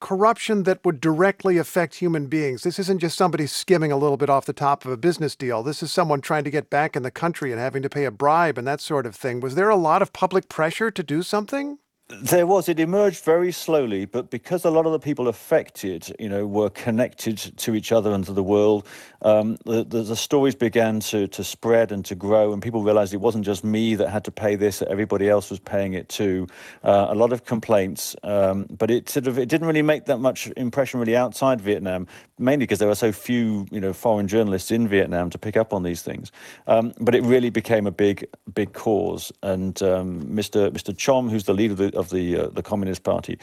corruption 0.01 0.64
that 0.64 0.85
would 0.85 1.01
directly 1.01 1.57
affect 1.57 1.95
human 1.95 2.26
beings. 2.26 2.62
This 2.62 2.79
isn't 2.79 2.99
just 2.99 3.16
somebody 3.16 3.47
skimming 3.47 3.91
a 3.91 3.97
little 3.97 4.18
bit 4.18 4.29
off 4.29 4.45
the 4.45 4.53
top 4.53 4.85
of 4.85 4.91
a 4.91 4.99
business 4.99 5.35
deal. 5.35 5.62
This 5.62 5.83
is 5.83 5.91
someone 5.91 6.20
trying 6.20 6.45
to 6.45 6.51
get 6.51 6.68
back 6.68 6.95
in 6.95 7.05
the 7.05 7.11
country 7.11 7.53
and 7.53 7.59
having 7.59 7.83
to 7.83 7.89
pay 7.89 8.05
a 8.05 8.11
bribe 8.11 8.59
and 8.59 8.66
that 8.66 8.83
sort 8.83 9.07
of 9.07 9.16
thing. 9.16 9.41
Was 9.41 9.55
there 9.55 9.70
a 9.70 9.76
lot 9.76 10.03
of 10.03 10.12
public 10.12 10.51
pressure 10.51 10.91
to 10.91 11.03
do 11.03 11.22
something? 11.22 11.79
There 12.09 12.47
was. 12.47 12.71
It 12.71 12.81
emerged 12.81 13.23
very 13.23 13.53
slowly, 13.53 14.07
but 14.07 14.31
because 14.31 14.65
a 14.65 14.71
lot 14.71 14.87
of 14.87 14.93
the 14.93 14.99
people 14.99 15.29
affected, 15.29 16.11
you 16.19 16.31
know, 16.31 16.47
were 16.47 16.71
connected 16.71 17.37
to 17.37 17.75
each 17.75 17.93
other 17.93 18.13
and 18.13 18.25
to 18.25 18.33
the 18.33 18.43
world, 18.43 18.87
um, 19.21 19.59
the, 19.67 19.85
the, 19.85 20.03
the, 20.03 20.17
stories 20.17 20.55
began 20.55 21.01
to 21.01 21.27
to 21.29 21.45
spread 21.45 21.93
and 21.93 22.07
to 22.07 22.15
grow, 22.15 22.55
and 22.55 22.63
people 22.63 22.83
realized 22.83 23.13
it 23.13 23.19
wasn't 23.19 23.45
just 23.45 23.63
me 23.63 23.95
that 23.95 24.09
had 24.09 24.25
to 24.25 24.31
pay 24.31 24.55
this; 24.55 24.79
that 24.79 24.89
everybody 24.89 25.29
else 25.29 25.51
was 25.51 25.59
paying 25.59 25.93
it 25.93 26.09
too. 26.09 26.47
Uh, 26.83 27.09
a 27.11 27.15
lot 27.15 27.31
of 27.31 27.45
complaints, 27.45 28.17
um, 28.23 28.65
but 28.71 28.91
it 28.91 29.11
sort 29.11 29.27
of 29.27 29.39
it 29.39 29.51
didn't 29.51 29.67
really 29.67 29.83
make 29.83 30.07
that 30.07 30.19
much 30.19 30.47
impression 30.57 31.01
really 31.01 31.17
outside 31.17 31.61
Vietnam, 31.61 32.07
mainly 32.39 32.63
because 32.63 32.79
there 32.79 32.89
were 32.89 32.95
so 32.95 33.13
few, 33.13 33.67
you 33.71 33.81
know, 33.81 33.93
foreign 33.93 34.29
journalists 34.29 34.71
in 34.71 34.89
Vietnam 34.89 35.29
to 35.29 35.37
pick 35.37 35.59
up 35.59 35.75
on 35.75 35.83
these 35.83 36.01
things. 36.01 36.33
Um, 36.69 36.95
but 37.01 37.15
it 37.15 37.23
really 37.23 37.51
became 37.51 37.87
a 37.87 37.93
big, 37.93 38.27
big 38.55 38.73
cause, 38.73 39.31
and 39.43 39.75
Mr. 39.75 40.71
Mr. 40.71 40.97
Trong, 40.97 41.29
who's 41.29 41.45
the 41.45 41.53
leader 41.53 41.75
of 41.75 41.79
the 41.79 41.97
of 41.99 42.11
the 42.11 42.36
uh, 42.36 42.49
the 42.49 42.62
Communist 42.62 43.03
Party, 43.03 43.38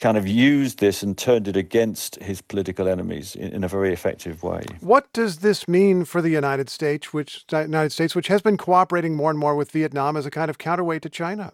kind 0.00 0.16
of 0.16 0.26
used 0.26 0.78
this 0.78 1.02
and 1.02 1.16
turned 1.16 1.46
it 1.46 1.56
against 1.56 2.16
his 2.16 2.40
political 2.42 2.88
enemies 2.88 3.36
in, 3.36 3.52
in, 3.52 3.64
a 3.64 3.68
very 3.68 3.92
effective 3.92 4.42
way. 4.42 4.64
What 4.80 5.12
does 5.12 5.38
this 5.38 5.68
mean 5.68 6.04
for 6.04 6.20
the 6.22 6.30
United 6.30 6.68
States, 6.70 7.12
which 7.12 7.44
United 7.52 7.92
States, 7.92 8.14
which 8.14 8.28
has 8.28 8.42
been 8.42 8.56
cooperating 8.56 9.14
more 9.14 9.30
and 9.30 9.38
more 9.38 9.54
with 9.54 9.70
Vietnam 9.70 10.16
as 10.16 10.26
a 10.26 10.30
kind 10.30 10.50
of 10.50 10.58
counterweight 10.58 11.02
to 11.02 11.10
China? 11.10 11.52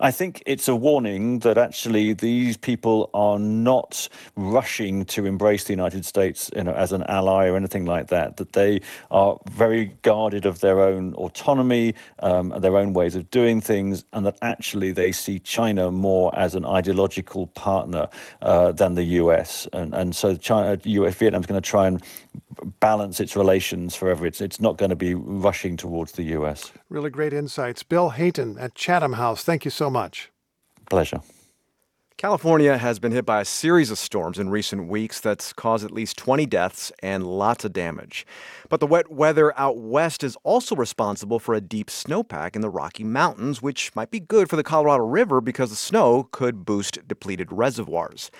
I 0.00 0.10
think 0.10 0.42
it's 0.46 0.68
a 0.68 0.76
warning 0.76 1.40
that 1.40 1.58
actually 1.58 2.12
these 2.12 2.56
people 2.56 3.10
are 3.14 3.38
not 3.38 4.08
rushing 4.36 5.04
to 5.06 5.26
embrace 5.26 5.64
the 5.64 5.72
United 5.72 6.04
States 6.04 6.50
you 6.54 6.64
know, 6.64 6.72
as 6.72 6.92
an 6.92 7.02
ally 7.04 7.46
or 7.48 7.56
anything 7.56 7.84
like 7.84 8.08
that, 8.08 8.36
that 8.36 8.52
they 8.52 8.80
are 9.10 9.38
very 9.50 9.86
guarded 10.02 10.46
of 10.46 10.60
their 10.60 10.80
own 10.80 11.14
autonomy, 11.14 11.94
um, 12.20 12.54
their 12.58 12.76
own 12.76 12.92
ways 12.92 13.14
of 13.14 13.30
doing 13.30 13.60
things, 13.60 14.04
and 14.12 14.26
that 14.26 14.36
actually 14.42 14.92
they 14.92 15.12
see 15.12 15.38
China 15.38 15.90
more 15.90 16.36
as 16.38 16.54
an 16.54 16.64
ideological 16.64 17.46
partner 17.48 18.08
uh, 18.42 18.72
than 18.72 18.94
the 18.94 19.04
US. 19.04 19.66
And, 19.72 19.94
and 19.94 20.14
so 20.14 20.36
China, 20.36 20.78
US, 20.82 21.14
Vietnam's 21.14 21.46
going 21.46 21.60
to 21.60 21.68
try 21.68 21.86
and 21.86 22.02
balance 22.80 23.20
its 23.20 23.36
relations 23.36 23.94
forever. 23.94 24.26
It's, 24.26 24.40
it's 24.40 24.60
not 24.60 24.76
going 24.76 24.90
to 24.90 24.96
be 24.96 25.14
rushing 25.14 25.76
towards 25.76 26.12
the 26.12 26.24
US. 26.38 26.72
Really 26.88 27.10
great 27.10 27.32
insights. 27.32 27.82
Bill 27.82 28.10
Hayton 28.10 28.58
at 28.58 28.74
Chatham 28.74 29.14
House, 29.14 29.42
thank 29.42 29.64
you 29.64 29.70
so 29.70 29.90
much. 29.90 30.30
Pleasure. 30.90 31.20
California 32.22 32.78
has 32.78 33.00
been 33.00 33.10
hit 33.10 33.26
by 33.26 33.40
a 33.40 33.44
series 33.44 33.90
of 33.90 33.98
storms 33.98 34.38
in 34.38 34.48
recent 34.48 34.86
weeks 34.86 35.18
that's 35.18 35.52
caused 35.52 35.84
at 35.84 35.90
least 35.90 36.16
20 36.18 36.46
deaths 36.46 36.92
and 37.02 37.26
lots 37.26 37.64
of 37.64 37.72
damage. 37.72 38.24
But 38.68 38.78
the 38.78 38.86
wet 38.86 39.10
weather 39.10 39.58
out 39.58 39.78
west 39.78 40.22
is 40.22 40.36
also 40.44 40.76
responsible 40.76 41.40
for 41.40 41.52
a 41.52 41.60
deep 41.60 41.88
snowpack 41.88 42.54
in 42.54 42.60
the 42.60 42.70
Rocky 42.70 43.02
Mountains, 43.02 43.60
which 43.60 43.92
might 43.96 44.12
be 44.12 44.20
good 44.20 44.48
for 44.48 44.54
the 44.54 44.62
Colorado 44.62 45.04
River 45.04 45.40
because 45.40 45.70
the 45.70 45.76
snow 45.76 46.28
could 46.30 46.64
boost 46.64 47.08
depleted 47.08 47.50
reservoirs. 47.50 48.30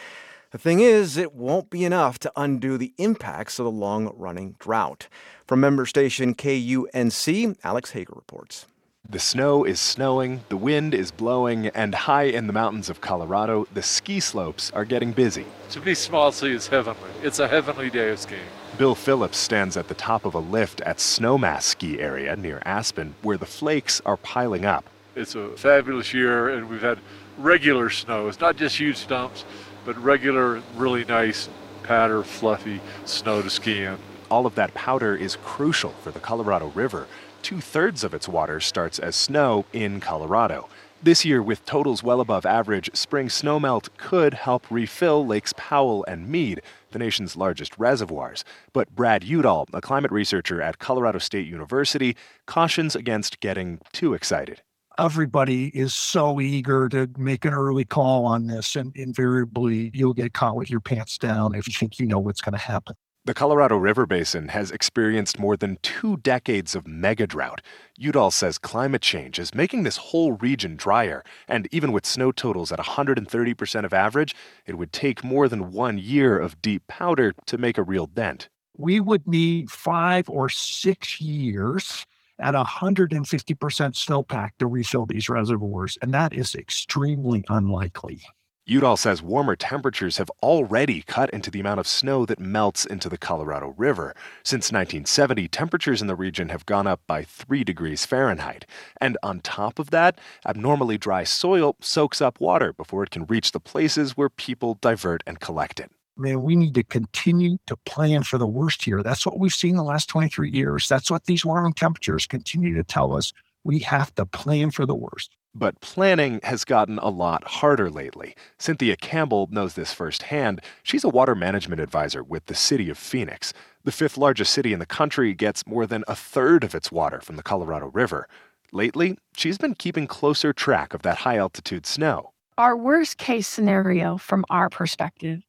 The 0.53 0.59
thing 0.59 0.81
is, 0.81 1.17
it 1.17 1.33
won't 1.33 1.71
be 1.71 1.83
enough 1.83 2.19
to 2.19 2.33
undo 2.37 2.77
the 2.77 2.93
impacts 2.99 3.59
of 3.59 3.65
the 3.65 3.71
long 3.71 4.13
running 4.15 4.55
drought. 4.59 5.09
From 5.47 5.61
member 5.61 5.87
station 5.87 6.35
KUNC, 6.35 7.57
Alex 7.65 7.93
Hager 7.93 8.13
reports. 8.15 8.67
The 9.09 9.19
snow 9.19 9.65
is 9.65 9.81
snowing, 9.81 10.45
the 10.51 10.59
wind 10.59 10.93
is 10.93 11.11
blowing, 11.11 11.69
and 11.69 11.95
high 11.95 12.25
in 12.25 12.49
the 12.49 12.53
mountains 12.53 12.91
of 12.91 13.01
Colorado, 13.01 13.67
the 13.73 13.83
ski 13.83 14.21
slopes 14.21 14.71
are 14.73 14.85
getting 14.85 15.13
busy. 15.13 15.47
To 15.71 15.81
me, 15.81 15.93
Snowmass 15.93 16.47
is 16.47 16.67
heavenly. 16.67 17.09
It's 17.23 17.39
a 17.39 17.49
heavenly 17.49 17.89
day 17.89 18.11
of 18.11 18.19
skiing. 18.19 18.43
Bill 18.77 18.95
Phillips 18.95 19.39
stands 19.39 19.79
at 19.79 19.89
the 19.89 19.95
top 19.95 20.27
of 20.27 20.35
a 20.35 20.39
lift 20.39 20.83
at 20.83 20.99
Snowmass 20.99 21.63
Ski 21.63 21.99
Area 21.99 22.37
near 22.37 22.61
Aspen, 22.67 23.15
where 23.23 23.39
the 23.39 23.47
flakes 23.47 24.03
are 24.05 24.19
piling 24.19 24.67
up. 24.67 24.85
It's 25.17 25.35
a 25.35 25.49
fabulous 25.57 26.13
year, 26.13 26.51
and 26.51 26.69
we've 26.69 26.83
had 26.83 26.99
regular 27.39 27.89
snow. 27.89 28.29
It's 28.29 28.41
not 28.41 28.57
just 28.57 28.77
huge 28.77 28.99
stumps, 28.99 29.47
but 29.85 29.97
regular, 30.03 30.63
really 30.77 31.05
nice, 31.05 31.49
patter, 31.83 32.23
fluffy 32.23 32.81
snow 33.05 33.43
to 33.43 33.51
ski 33.51 33.85
in. 33.85 33.99
All 34.31 34.47
of 34.47 34.55
that 34.55 34.73
powder 34.75 35.15
is 35.15 35.37
crucial 35.45 35.91
for 36.03 36.11
the 36.11 36.21
Colorado 36.21 36.69
River. 36.69 37.07
Two 37.43 37.61
thirds 37.61 38.05
of 38.05 38.15
its 38.15 38.29
water 38.29 38.61
starts 38.61 38.99
as 38.99 39.17
snow 39.17 39.65
in 39.73 40.01
Colorado. 40.01 40.69
This 41.03 41.25
year, 41.25 41.43
with 41.43 41.67
totals 41.67 42.05
well 42.05 42.21
above 42.21 42.47
average, 42.47 42.89
spring 42.95 43.27
snowmelt 43.27 43.89
could 43.97 44.35
help 44.35 44.65
refill 44.71 45.27
Lakes 45.27 45.53
Powell 45.57 46.05
and 46.07 46.29
Mead, 46.29 46.63
the 46.93 46.99
nation's 47.01 47.37
largest 47.37 47.77
reservoirs. 47.77 48.45
But 48.73 48.95
Brad 48.95 49.25
Udall, 49.25 49.67
a 49.73 49.81
climate 49.81 50.13
researcher 50.13 50.63
at 50.63 50.79
Colorado 50.79 51.19
State 51.19 51.49
University, 51.49 52.17
cautions 52.47 52.95
against 52.95 53.41
getting 53.41 53.81
too 53.93 54.15
excited. 54.15 54.63
Everybody 54.99 55.69
is 55.69 55.95
so 55.95 56.41
eager 56.41 56.89
to 56.91 57.09
make 57.17 57.45
an 57.45 57.55
early 57.55 57.85
call 57.85 58.27
on 58.27 58.47
this, 58.47 58.77
and 58.77 58.95
invariably 58.95 59.91
you'll 59.95 60.13
get 60.13 60.35
caught 60.35 60.57
with 60.57 60.71
your 60.71 60.81
pants 60.81 61.19
down 61.19 61.55
if 61.55 61.67
you 61.67 61.73
think 61.73 61.99
you 61.99 62.07
know 62.07 62.19
what's 62.19 62.41
going 62.41 62.53
to 62.53 62.59
happen. 62.59 62.95
The 63.25 63.35
Colorado 63.35 63.77
River 63.77 64.05
Basin 64.05 64.49
has 64.49 64.73
experienced 64.73 65.39
more 65.39 65.57
than 65.57 65.79
two 65.83 66.17
decades 66.17 66.75
of 66.75 66.89
mega 66.89 67.25
drought. 67.25 67.63
Udall 67.97 68.33
says 68.33 68.59
climate 68.59 69.01
change 69.01 69.39
is 69.39 69.55
making 69.55 69.85
this 69.85 69.97
whole 69.97 70.33
region 70.33 70.75
drier, 70.75 71.23
and 71.47 71.69
even 71.71 71.93
with 71.93 72.05
snow 72.05 72.33
totals 72.33 72.73
at 72.73 72.81
130% 72.81 73.85
of 73.85 73.95
average, 73.95 74.35
it 74.67 74.77
would 74.77 74.93
take 74.93 75.23
more 75.23 75.49
than 75.49 75.71
one 75.71 75.99
year 75.99 76.37
of 76.37 76.61
deep 76.61 76.87
powder 76.89 77.33
to 77.47 77.57
make 77.57 77.79
a 77.79 77.85
real 77.85 78.07
dent. 78.07 78.49
We 78.77 78.99
would 78.99 79.27
need 79.29 79.71
five 79.71 80.29
or 80.29 80.49
six 80.49 81.21
years 81.21 82.05
at 82.39 82.55
150% 82.55 83.25
snowpack 83.25 84.51
to 84.59 84.67
refill 84.67 85.07
these 85.07 85.29
reservoirs, 85.29 85.99
and 86.03 86.13
that 86.15 86.33
is 86.33 86.55
extremely 86.55 87.45
unlikely. 87.49 88.23
Udall 88.65 88.97
says 88.97 89.21
warmer 89.21 89.57
temperatures 89.57 90.19
have 90.19 90.31
already 90.41 91.03
cut 91.03 91.29
into 91.31 91.51
the 91.51 91.59
amount 91.59 91.81
of 91.81 91.87
snow 91.89 92.25
that 92.27 92.39
melts 92.39 92.87
into 92.87 93.09
the 93.09 93.19
Colorado 93.19 93.75
River. 93.77 94.15
Since 94.45 94.71
1970, 94.71 95.49
temperatures 95.49 96.01
in 96.01 96.07
the 96.07 96.15
region 96.15 96.49
have 96.49 96.65
gone 96.65 96.87
up 96.87 97.01
by 97.09 97.25
3 97.25 97.65
degrees 97.65 98.07
Fahrenheit. 98.07 98.65
And 99.01 99.19
on 99.21 99.41
top 99.41 99.81
of 99.81 99.91
that, 99.91 100.21
abnormally 100.47 100.97
dry 100.97 101.25
soil 101.25 101.75
soaks 101.81 102.21
up 102.21 102.41
water 102.41 102.73
before 102.73 103.03
it 103.03 103.11
can 103.11 103.27
reach 103.27 103.51
the 103.51 103.59
places 103.59 104.17
where 104.17 104.31
people 104.31 104.79
divert 104.81 105.25
and 105.27 105.41
collect 105.41 105.81
it. 105.81 105.91
Man, 106.17 106.43
we 106.43 106.57
need 106.57 106.75
to 106.75 106.83
continue 106.83 107.57
to 107.67 107.77
plan 107.77 108.23
for 108.23 108.37
the 108.37 108.47
worst 108.47 108.85
here. 108.85 109.03
That's 109.03 109.25
what 109.25 109.39
we've 109.39 109.53
seen 109.53 109.77
the 109.77 109.83
last 109.83 110.09
23 110.09 110.51
years. 110.51 110.87
That's 110.87 111.11
what 111.11 111.25
these 111.25 111.45
warming 111.45 111.73
temperatures 111.73 112.27
continue 112.27 112.75
to 112.75 112.85
tell 112.85 113.17
us. 113.17 113.33
We 113.65 113.79
have 113.81 114.15
to 114.17 114.27
plan 114.27 114.73
for 114.73 114.85
the 114.85 114.95
worst. 114.95 115.37
But 115.55 115.81
planning 115.81 116.41
has 116.43 116.65
gotten 116.65 116.99
a 116.99 117.09
lot 117.09 117.45
harder 117.45 117.91
lately. 117.91 118.35
Cynthia 118.59 118.97
Campbell 118.97 119.49
knows 119.51 119.75
this 119.75 119.93
firsthand. 119.93 120.61
She's 120.83 121.05
a 121.05 121.09
water 121.09 121.35
management 121.35 121.81
advisor 121.81 122.23
with 122.23 122.47
the 122.47 122.55
city 122.55 122.91
of 122.91 122.99
Phoenix. 122.99 123.53
The 123.85 123.93
fifth 123.93 124.19
largest 124.19 124.53
city 124.53 124.73
in 124.73 124.81
the 124.81 124.87
country 124.87 125.35
gets 125.35 125.67
more 125.67 125.87
than 125.87 126.05
a 126.09 126.17
third 126.17 126.65
of 126.65 126.75
its 126.75 126.93
water 126.93 127.21
from 127.21 127.37
the 127.37 127.43
Colorado 127.43 127.87
River. 127.87 128.29
Lately, 128.73 129.19
she's 129.35 129.59
been 129.59 129.75
keeping 129.75 130.07
closer 130.07 130.53
track 130.53 130.95
of 130.95 131.03
that 131.03 131.19
high 131.19 131.37
altitude 131.37 131.87
snow. 131.87 132.33
Our 132.59 132.77
worst 132.77 133.19
case 133.19 133.49
scenario 133.49 134.19
from 134.19 134.45
our 134.51 134.69
perspective 134.69 135.43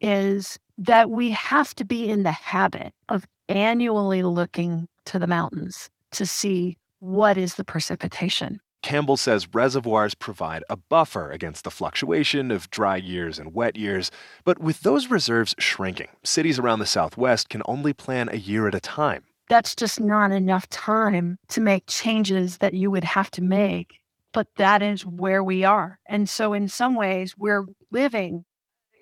is 0.00 0.58
that 0.78 1.10
we 1.10 1.30
have 1.30 1.74
to 1.76 1.84
be 1.84 2.08
in 2.08 2.22
the 2.22 2.32
habit 2.32 2.92
of 3.08 3.26
annually 3.48 4.22
looking 4.22 4.88
to 5.06 5.18
the 5.18 5.26
mountains 5.26 5.88
to 6.12 6.26
see 6.26 6.76
what 7.00 7.36
is 7.36 7.54
the 7.54 7.64
precipitation. 7.64 8.60
Campbell 8.82 9.16
says 9.16 9.52
reservoirs 9.52 10.14
provide 10.14 10.62
a 10.70 10.76
buffer 10.76 11.30
against 11.30 11.64
the 11.64 11.70
fluctuation 11.70 12.50
of 12.50 12.70
dry 12.70 12.96
years 12.96 13.38
and 13.38 13.52
wet 13.52 13.76
years. 13.76 14.10
But 14.44 14.60
with 14.60 14.82
those 14.82 15.10
reserves 15.10 15.56
shrinking, 15.58 16.08
cities 16.22 16.58
around 16.58 16.78
the 16.78 16.86
Southwest 16.86 17.48
can 17.48 17.62
only 17.64 17.92
plan 17.92 18.28
a 18.30 18.36
year 18.36 18.68
at 18.68 18.74
a 18.74 18.80
time. 18.80 19.24
That's 19.48 19.74
just 19.74 20.00
not 20.00 20.30
enough 20.30 20.68
time 20.68 21.38
to 21.48 21.60
make 21.60 21.86
changes 21.86 22.58
that 22.58 22.74
you 22.74 22.90
would 22.90 23.04
have 23.04 23.30
to 23.32 23.42
make. 23.42 24.00
But 24.32 24.48
that 24.56 24.82
is 24.82 25.04
where 25.04 25.42
we 25.42 25.64
are. 25.64 25.98
And 26.06 26.28
so, 26.28 26.52
in 26.52 26.68
some 26.68 26.94
ways, 26.94 27.34
we're 27.36 27.64
living. 27.90 28.44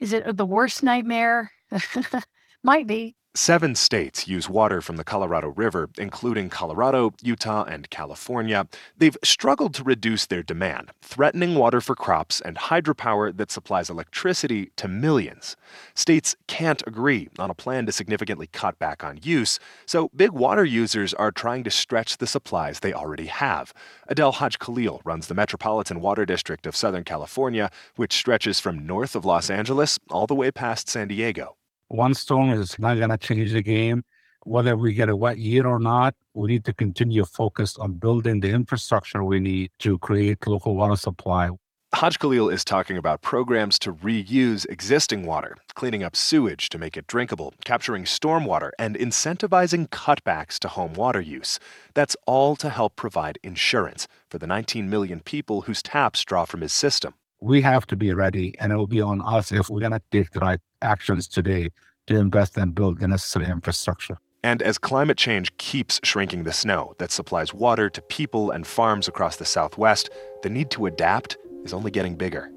Is 0.01 0.13
it 0.13 0.25
uh, 0.27 0.33
the 0.33 0.47
worst 0.47 0.83
nightmare? 0.83 1.53
Might 2.63 2.87
be. 2.87 3.17
Seven 3.37 3.74
states 3.74 4.28
use 4.28 4.49
water 4.49 4.80
from 4.80 4.95
the 4.97 5.03
Colorado 5.03 5.49
River, 5.49 5.91
including 5.99 6.49
Colorado, 6.49 7.12
Utah, 7.20 7.64
and 7.64 7.91
California. 7.91 8.68
They've 8.97 9.16
struggled 9.24 9.74
to 9.74 9.82
reduce 9.82 10.26
their 10.26 10.45
demand, 10.45 10.93
threatening 11.03 11.57
water 11.57 11.80
for 11.80 11.97
crops 11.97 12.41
and 12.41 12.57
hydropower 12.57 13.37
that 13.37 13.51
supplies 13.51 13.91
electricity 13.91 14.70
to 14.76 14.87
millions. 14.87 15.57
States 15.97 16.37
can't 16.47 16.85
agree 16.87 17.28
on 17.37 17.51
a 17.51 17.55
plan 17.55 17.87
to 17.87 17.93
significantly 17.93 18.47
cut 18.47 18.78
back 18.78 19.03
on 19.03 19.18
use, 19.20 19.59
so 19.85 20.11
big 20.14 20.30
water 20.30 20.64
users 20.64 21.12
are 21.14 21.32
trying 21.32 21.64
to 21.64 21.72
stretch 21.72 22.18
the 22.18 22.28
supplies 22.28 22.78
they 22.78 22.93
already 22.93 23.26
have. 23.26 23.74
Adel 24.07 24.35
Hagekhalil 24.35 25.01
runs 25.05 25.26
the 25.26 25.35
Metropolitan 25.35 26.01
Water 26.01 26.24
District 26.24 26.68
of 26.68 26.76
Southern 26.76 27.03
California, 27.03 27.68
which 27.97 28.12
stretches 28.12 28.61
from 28.61 28.87
north 28.87 29.16
of 29.16 29.24
Los 29.24 29.51
Angeles 29.51 29.99
all 30.09 30.28
the 30.28 30.37
way 30.37 30.53
past 30.53 30.89
San 30.89 31.09
Diego 31.09 31.57
one 31.89 32.14
storm 32.14 32.51
is 32.51 32.78
not 32.78 32.97
going 32.97 33.11
to 33.11 33.18
change 33.18 33.53
the 33.53 33.62
game. 33.62 34.05
Whether 34.45 34.76
we 34.76 34.93
get 34.93 35.09
a 35.09 35.16
wet 35.16 35.39
year 35.39 35.66
or 35.66 35.78
not, 35.78 36.14
we 36.35 36.49
need 36.49 36.64
to 36.66 36.74
continue 36.74 37.24
focused 37.24 37.78
on 37.78 37.95
building 37.95 38.41
the 38.41 38.51
infrastructure 38.51 39.24
we 39.24 39.41
need 39.41 39.70
to 39.80 39.99
create 39.99 40.47
local 40.47 40.74
water 40.76 40.97
supply. 40.97 41.51
Haj 41.95 42.18
Khalil 42.18 42.51
is 42.51 42.64
talking 42.64 42.97
about 42.97 43.22
programs 43.22 43.78
to 43.78 43.93
reuse 43.93 44.66
existing 44.68 45.24
water, 45.24 45.57
cleaning 45.74 46.03
up 46.03 46.16
sewage 46.16 46.68
to 46.70 46.78
make 46.78 46.97
it 46.97 47.07
drinkable, 47.07 47.55
capturing 47.64 48.03
stormwater, 48.03 48.72
and 48.80 48.97
incentivizing 48.97 49.89
cutbacks 49.89 50.59
to 50.59 50.68
home 50.68 50.95
water 50.95 51.20
use. 51.20 51.61
That's 51.95 52.16
all 52.26 52.57
to 52.57 52.68
help 52.68 52.97
provide 52.97 53.39
insurance 53.45 54.09
for 54.28 54.39
the 54.39 54.47
19 54.49 54.91
million 54.91 55.20
people 55.20 55.62
whose 55.62 55.82
taps 55.82 56.24
draw 56.24 56.45
from 56.45 56.62
his 56.62 56.72
system 56.72 57.14
we 57.45 57.61
have 57.61 57.87
to 57.87 57.97
be 57.97 58.12
ready, 58.14 58.55
and 58.59 58.72
it 58.72 58.76
will 58.76 58.87
be 58.87 59.03
on 59.03 59.20
us 59.20 59.53
if 59.53 59.68
we're 59.68 59.80
going 59.80 59.93
to 59.93 60.01
take 60.11 60.30
the 60.30 60.41
right 60.41 60.61
actions 60.85 61.26
today 61.26 61.70
to 62.07 62.16
invest 62.16 62.57
and 62.57 62.74
build 62.74 63.01
the 63.01 63.09
necessary 63.09 63.47
infrastructure. 63.47 64.18
And 64.43 64.61
as 64.61 64.76
climate 64.76 65.16
change 65.16 65.57
keeps 65.57 66.01
shrinking 66.05 66.45
the 66.45 66.53
snow 66.53 66.95
that 66.99 67.11
supplies 67.11 67.55
water 67.55 67.89
to 67.89 68.03
people 68.03 68.51
and 68.51 68.66
farms 68.66 69.09
across 69.09 69.37
the 69.37 69.47
Southwest, 69.47 70.11
the 70.43 70.51
need 70.51 70.70
to 70.72 70.85
adapt 70.87 71.39
is 71.64 71.72
only 71.72 71.91
getting 71.91 72.14
bigger. 72.14 72.51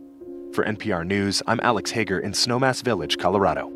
For 0.53 0.65
NPR 0.65 1.07
News, 1.07 1.41
I'm 1.47 1.61
Alex 1.63 1.91
Hager 1.91 2.19
in 2.19 2.33
Snowmass 2.33 2.83
Village, 2.83 3.17
Colorado. 3.17 3.71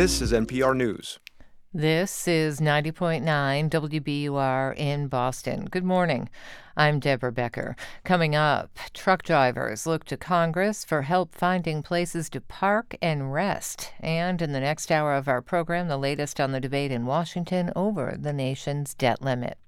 This 0.00 0.22
is 0.22 0.32
NPR 0.32 0.74
News. 0.74 1.18
This 1.74 2.26
is 2.26 2.58
90.9 2.58 3.22
WBUR 3.68 4.74
in 4.78 5.08
Boston. 5.08 5.66
Good 5.66 5.84
morning. 5.84 6.30
I'm 6.76 7.00
Deborah 7.00 7.32
Becker. 7.32 7.74
Coming 8.04 8.36
up, 8.36 8.78
truck 8.94 9.22
drivers 9.24 9.86
look 9.86 10.04
to 10.04 10.16
Congress 10.16 10.84
for 10.84 11.02
help 11.02 11.34
finding 11.34 11.82
places 11.82 12.30
to 12.30 12.40
park 12.40 12.96
and 13.02 13.32
rest. 13.32 13.92
And 13.98 14.40
in 14.40 14.52
the 14.52 14.60
next 14.60 14.92
hour 14.92 15.14
of 15.14 15.26
our 15.26 15.42
program, 15.42 15.88
the 15.88 15.96
latest 15.96 16.40
on 16.40 16.52
the 16.52 16.60
debate 16.60 16.92
in 16.92 17.06
Washington 17.06 17.72
over 17.74 18.16
the 18.18 18.32
nation's 18.32 18.94
debt 18.94 19.20
limit. 19.20 19.58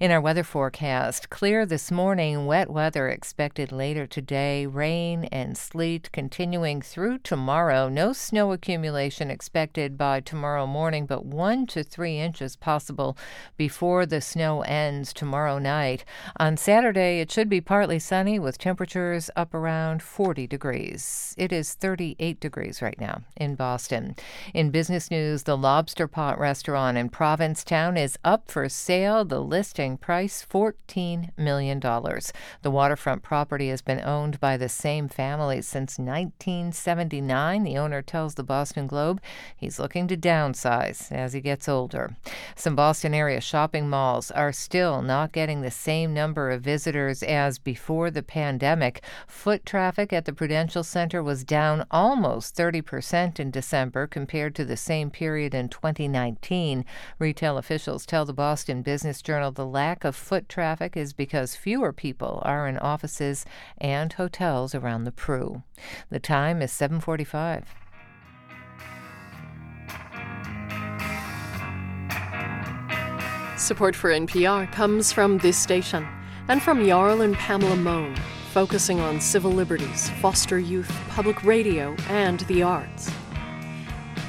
In 0.00 0.10
our 0.10 0.20
weather 0.20 0.44
forecast, 0.44 1.28
clear 1.28 1.66
this 1.66 1.90
morning, 1.90 2.46
wet 2.46 2.70
weather 2.70 3.08
expected 3.08 3.72
later 3.72 4.06
today, 4.06 4.66
rain 4.66 5.24
and 5.26 5.56
sleet 5.56 6.10
continuing 6.12 6.80
through 6.80 7.18
tomorrow. 7.18 7.88
No 7.88 8.12
snow 8.12 8.52
accumulation 8.52 9.30
expected 9.30 9.98
by 9.98 10.20
tomorrow 10.20 10.66
morning, 10.66 11.06
but 11.06 11.24
one 11.24 11.66
to 11.68 11.82
three 11.82 12.18
inches 12.18 12.56
possible 12.56 13.16
before 13.56 14.06
the 14.06 14.20
snow 14.20 14.62
ends 14.62 15.12
tomorrow 15.12 15.58
night. 15.58 16.04
On 16.38 16.58
Saturday, 16.58 17.20
it 17.20 17.32
should 17.32 17.48
be 17.48 17.62
partly 17.62 17.98
sunny 17.98 18.38
with 18.38 18.58
temperatures 18.58 19.30
up 19.36 19.54
around 19.54 20.02
40 20.02 20.46
degrees. 20.46 21.34
It 21.38 21.50
is 21.50 21.72
38 21.72 22.38
degrees 22.40 22.82
right 22.82 23.00
now 23.00 23.22
in 23.38 23.54
Boston. 23.54 24.16
In 24.52 24.70
business 24.70 25.10
news, 25.10 25.44
the 25.44 25.56
Lobster 25.56 26.06
Pot 26.06 26.38
restaurant 26.38 26.98
in 26.98 27.08
Provincetown 27.08 27.96
is 27.96 28.18
up 28.22 28.50
for 28.50 28.68
sale. 28.68 29.24
The 29.24 29.40
listing 29.40 29.96
price 29.96 30.44
$14 30.44 31.30
million. 31.38 31.80
The 31.80 32.70
waterfront 32.70 33.22
property 33.22 33.70
has 33.70 33.80
been 33.80 34.00
owned 34.00 34.38
by 34.38 34.58
the 34.58 34.68
same 34.68 35.08
family 35.08 35.62
since 35.62 35.98
1979. 35.98 37.62
The 37.62 37.78
owner 37.78 38.02
tells 38.02 38.34
the 38.34 38.44
Boston 38.44 38.86
Globe 38.86 39.22
he's 39.56 39.78
looking 39.78 40.06
to 40.08 40.18
downsize 40.18 41.10
as 41.10 41.32
he 41.32 41.40
gets 41.40 41.66
older. 41.66 42.14
Some 42.56 42.76
Boston 42.76 43.14
area 43.14 43.40
shopping 43.40 43.88
malls 43.88 44.30
are 44.30 44.52
still 44.52 45.00
not 45.00 45.32
getting 45.32 45.62
the 45.62 45.70
same 45.70 46.12
number 46.16 46.50
of 46.50 46.62
visitors 46.62 47.22
as 47.22 47.60
before 47.60 48.10
the 48.10 48.22
pandemic. 48.24 49.04
Foot 49.28 49.64
traffic 49.64 50.12
at 50.12 50.24
the 50.24 50.32
Prudential 50.32 50.82
Center 50.82 51.22
was 51.22 51.44
down 51.44 51.86
almost 51.92 52.56
30% 52.56 53.38
in 53.38 53.52
December 53.52 54.08
compared 54.08 54.56
to 54.56 54.64
the 54.64 54.76
same 54.76 55.10
period 55.10 55.54
in 55.54 55.68
2019. 55.68 56.84
Retail 57.20 57.58
officials 57.58 58.04
tell 58.04 58.24
the 58.24 58.32
Boston 58.32 58.82
Business 58.82 59.22
Journal 59.22 59.52
the 59.52 59.64
lack 59.64 60.02
of 60.02 60.16
foot 60.16 60.48
traffic 60.48 60.96
is 60.96 61.12
because 61.12 61.54
fewer 61.54 61.92
people 61.92 62.42
are 62.44 62.66
in 62.66 62.78
offices 62.78 63.44
and 63.78 64.12
hotels 64.14 64.74
around 64.74 65.04
the 65.04 65.12
Pru. 65.12 65.62
The 66.10 66.18
time 66.18 66.62
is 66.62 66.72
7:45. 66.72 67.85
Support 73.56 73.96
for 73.96 74.10
NPR 74.10 74.70
comes 74.70 75.12
from 75.12 75.38
this 75.38 75.56
station 75.56 76.06
and 76.48 76.62
from 76.62 76.86
Jarl 76.86 77.22
and 77.22 77.34
Pamela 77.34 77.76
Mohn, 77.76 78.14
focusing 78.52 79.00
on 79.00 79.18
civil 79.18 79.50
liberties, 79.50 80.10
foster 80.20 80.58
youth, 80.58 80.92
public 81.08 81.42
radio, 81.42 81.96
and 82.10 82.40
the 82.40 82.62
arts. 82.62 83.10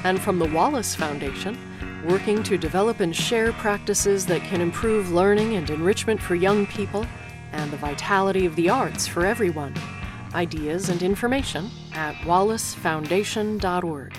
And 0.02 0.18
from 0.18 0.38
the 0.38 0.48
Wallace 0.48 0.94
Foundation, 0.94 1.58
working 2.06 2.42
to 2.44 2.56
develop 2.56 3.00
and 3.00 3.14
share 3.14 3.52
practices 3.52 4.24
that 4.26 4.40
can 4.44 4.62
improve 4.62 5.12
learning 5.12 5.56
and 5.56 5.68
enrichment 5.68 6.22
for 6.22 6.34
young 6.34 6.66
people 6.66 7.04
and 7.52 7.70
the 7.70 7.76
vitality 7.76 8.46
of 8.46 8.56
the 8.56 8.70
arts 8.70 9.06
for 9.06 9.26
everyone. 9.26 9.74
Ideas 10.34 10.88
and 10.88 11.02
information 11.02 11.70
at 11.92 12.14
wallacefoundation.org. 12.22 14.16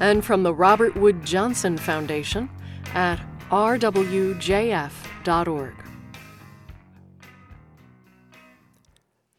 And 0.00 0.22
from 0.22 0.42
the 0.42 0.52
Robert 0.52 0.94
Wood 0.96 1.24
Johnson 1.24 1.78
Foundation 1.78 2.50
at 2.92 3.18
rwjf.org. 3.50 4.94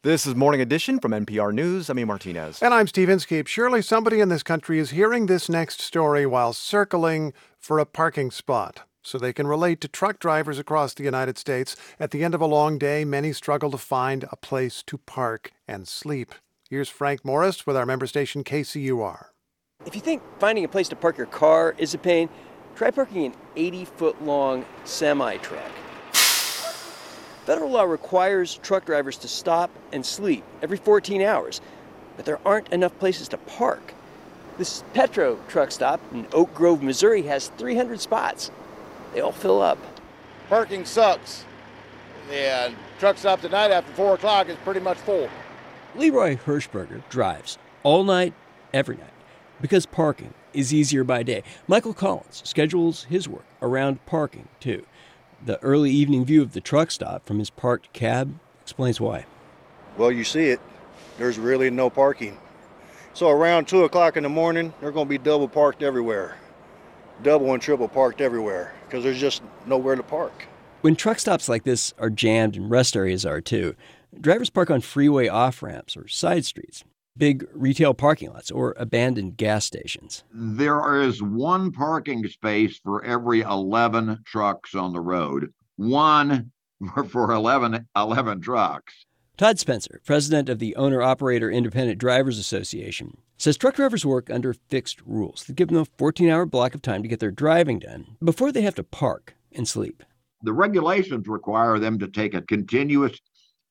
This 0.02 0.24
is 0.24 0.36
Morning 0.36 0.60
Edition 0.60 1.00
from 1.00 1.10
NPR 1.10 1.52
News. 1.52 1.90
I'm 1.90 1.98
E. 1.98 2.04
Martinez. 2.04 2.62
And 2.62 2.72
I'm 2.72 2.86
Steve 2.86 3.08
Inskeep. 3.08 3.48
Surely 3.48 3.82
somebody 3.82 4.20
in 4.20 4.28
this 4.28 4.44
country 4.44 4.78
is 4.78 4.90
hearing 4.90 5.26
this 5.26 5.48
next 5.48 5.80
story 5.80 6.24
while 6.24 6.52
circling 6.52 7.32
for 7.58 7.80
a 7.80 7.86
parking 7.86 8.30
spot. 8.30 8.82
So 9.02 9.18
they 9.18 9.32
can 9.32 9.48
relate 9.48 9.80
to 9.80 9.88
truck 9.88 10.20
drivers 10.20 10.60
across 10.60 10.94
the 10.94 11.02
United 11.02 11.38
States. 11.38 11.74
At 11.98 12.12
the 12.12 12.22
end 12.22 12.36
of 12.36 12.40
a 12.40 12.46
long 12.46 12.78
day, 12.78 13.04
many 13.04 13.32
struggle 13.32 13.72
to 13.72 13.78
find 13.78 14.26
a 14.30 14.36
place 14.36 14.84
to 14.84 14.98
park 14.98 15.50
and 15.66 15.88
sleep. 15.88 16.32
Here's 16.70 16.88
Frank 16.88 17.24
Morris 17.24 17.66
with 17.66 17.76
our 17.76 17.86
member 17.86 18.06
station 18.06 18.44
KCUR. 18.44 19.26
If 19.86 19.96
you 19.96 20.00
think 20.00 20.22
finding 20.38 20.64
a 20.64 20.68
place 20.68 20.88
to 20.90 20.96
park 20.96 21.18
your 21.18 21.26
car 21.26 21.74
is 21.78 21.94
a 21.94 21.98
pain, 21.98 22.28
try 22.76 22.90
parking 22.90 23.26
an 23.26 23.34
80 23.56 23.84
foot 23.86 24.22
long 24.22 24.64
semi 24.84 25.38
truck. 25.38 25.70
Federal 27.46 27.70
law 27.70 27.84
requires 27.84 28.58
truck 28.58 28.84
drivers 28.84 29.16
to 29.18 29.28
stop 29.28 29.70
and 29.92 30.04
sleep 30.04 30.44
every 30.62 30.76
14 30.76 31.22
hours, 31.22 31.60
but 32.16 32.24
there 32.24 32.40
aren't 32.44 32.68
enough 32.70 32.96
places 32.98 33.28
to 33.28 33.38
park. 33.38 33.94
This 34.58 34.82
Petro 34.94 35.38
truck 35.48 35.70
stop 35.70 36.00
in 36.12 36.26
Oak 36.32 36.52
Grove, 36.54 36.82
Missouri 36.82 37.22
has 37.22 37.48
300 37.56 38.00
spots. 38.00 38.50
They 39.14 39.20
all 39.20 39.32
fill 39.32 39.62
up. 39.62 39.78
Parking 40.48 40.84
sucks. 40.84 41.44
Yeah, 42.30 42.70
truck 42.98 43.16
stop 43.16 43.40
tonight 43.40 43.70
after 43.70 43.92
4 43.92 44.14
o'clock 44.14 44.48
is 44.48 44.56
pretty 44.64 44.80
much 44.80 44.98
full. 44.98 45.28
Leroy 45.94 46.36
Hirschberger 46.36 47.02
drives 47.08 47.58
all 47.82 48.02
night, 48.02 48.34
every 48.74 48.96
night, 48.96 49.12
because 49.60 49.86
parking 49.86 50.34
is 50.56 50.72
easier 50.72 51.04
by 51.04 51.22
day. 51.22 51.42
Michael 51.68 51.94
Collins 51.94 52.42
schedules 52.44 53.04
his 53.04 53.28
work 53.28 53.44
around 53.60 54.04
parking, 54.06 54.48
too. 54.58 54.84
The 55.44 55.62
early 55.62 55.90
evening 55.90 56.24
view 56.24 56.42
of 56.42 56.52
the 56.52 56.60
truck 56.60 56.90
stop 56.90 57.26
from 57.26 57.38
his 57.38 57.50
parked 57.50 57.92
cab 57.92 58.38
explains 58.62 59.00
why. 59.00 59.26
Well, 59.96 60.10
you 60.10 60.24
see 60.24 60.46
it. 60.46 60.60
There's 61.18 61.38
really 61.38 61.70
no 61.70 61.90
parking. 61.90 62.38
So 63.14 63.30
around 63.30 63.66
2 63.68 63.84
o'clock 63.84 64.16
in 64.16 64.22
the 64.22 64.28
morning, 64.28 64.74
they're 64.80 64.92
going 64.92 65.06
to 65.06 65.10
be 65.10 65.18
double 65.18 65.48
parked 65.48 65.82
everywhere. 65.82 66.36
Double 67.22 67.52
and 67.52 67.62
triple 67.62 67.88
parked 67.88 68.20
everywhere 68.20 68.74
because 68.84 69.04
there's 69.04 69.20
just 69.20 69.42
nowhere 69.66 69.96
to 69.96 70.02
park. 70.02 70.46
When 70.82 70.96
truck 70.96 71.18
stops 71.18 71.48
like 71.48 71.64
this 71.64 71.94
are 71.98 72.10
jammed 72.10 72.56
and 72.56 72.70
rest 72.70 72.94
areas 72.94 73.24
are 73.24 73.40
too, 73.40 73.74
drivers 74.20 74.50
park 74.50 74.70
on 74.70 74.82
freeway 74.82 75.28
off 75.28 75.62
ramps 75.62 75.96
or 75.96 76.06
side 76.08 76.44
streets, 76.44 76.84
big 77.16 77.46
retail 77.52 77.94
parking 77.94 78.30
lots, 78.30 78.50
or 78.50 78.74
abandoned 78.78 79.36
gas 79.36 79.64
stations. 79.64 80.24
There 80.32 81.00
is 81.00 81.22
one 81.22 81.72
parking 81.72 82.26
space 82.28 82.78
for 82.78 83.04
every 83.04 83.40
11 83.40 84.22
trucks 84.26 84.74
on 84.74 84.92
the 84.92 85.00
road, 85.00 85.52
one 85.76 86.52
for 87.08 87.32
11, 87.32 87.86
11 87.96 88.40
trucks. 88.40 89.06
Todd 89.36 89.58
Spencer, 89.58 90.00
president 90.04 90.48
of 90.48 90.60
the 90.60 90.74
Owner 90.76 91.02
Operator 91.02 91.50
Independent 91.50 91.98
Drivers 91.98 92.38
Association, 92.38 93.18
says 93.36 93.58
truck 93.58 93.74
drivers 93.74 94.06
work 94.06 94.30
under 94.30 94.54
fixed 94.54 95.02
rules 95.02 95.44
that 95.44 95.56
give 95.56 95.68
them 95.68 95.76
a 95.76 95.84
14 95.84 96.30
hour 96.30 96.46
block 96.46 96.74
of 96.74 96.80
time 96.80 97.02
to 97.02 97.08
get 97.08 97.20
their 97.20 97.30
driving 97.30 97.78
done 97.78 98.16
before 98.24 98.50
they 98.50 98.62
have 98.62 98.74
to 98.76 98.82
park 98.82 99.34
and 99.52 99.68
sleep. 99.68 100.02
The 100.42 100.54
regulations 100.54 101.28
require 101.28 101.78
them 101.78 101.98
to 101.98 102.08
take 102.08 102.32
a 102.32 102.40
continuous 102.40 103.18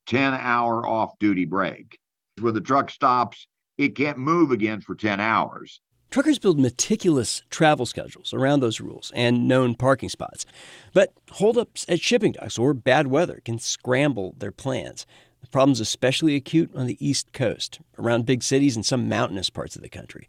10 0.06 0.34
hour 0.34 0.86
off 0.86 1.18
duty 1.20 1.46
break. 1.46 1.98
When 2.42 2.54
the 2.54 2.62
truck 2.62 2.90
stops, 2.90 3.48
it 3.78 3.96
can't 3.96 4.18
move 4.18 4.52
again 4.52 4.82
for 4.82 4.94
10 4.94 5.22
hours. 5.22 5.80
Truckers 6.12 6.40
build 6.40 6.60
meticulous 6.60 7.44
travel 7.50 7.86
schedules 7.86 8.34
around 8.34 8.60
those 8.60 8.82
rules 8.82 9.12
and 9.16 9.48
known 9.48 9.74
parking 9.76 10.10
spots. 10.10 10.46
But 10.94 11.14
holdups 11.32 11.86
at 11.88 12.02
shipping 12.02 12.34
docks 12.34 12.58
or 12.58 12.74
bad 12.74 13.08
weather 13.08 13.42
can 13.44 13.60
scramble 13.60 14.36
their 14.38 14.52
plans. 14.52 15.06
The 15.42 15.48
problem's 15.48 15.80
especially 15.80 16.36
acute 16.36 16.72
on 16.76 16.88
the 16.88 17.06
East 17.06 17.32
Coast, 17.32 17.80
around 17.98 18.26
big 18.26 18.44
cities 18.44 18.76
and 18.76 18.86
some 18.86 19.08
mountainous 19.08 19.50
parts 19.50 19.76
of 19.76 19.82
the 19.82 19.90
country. 19.90 20.28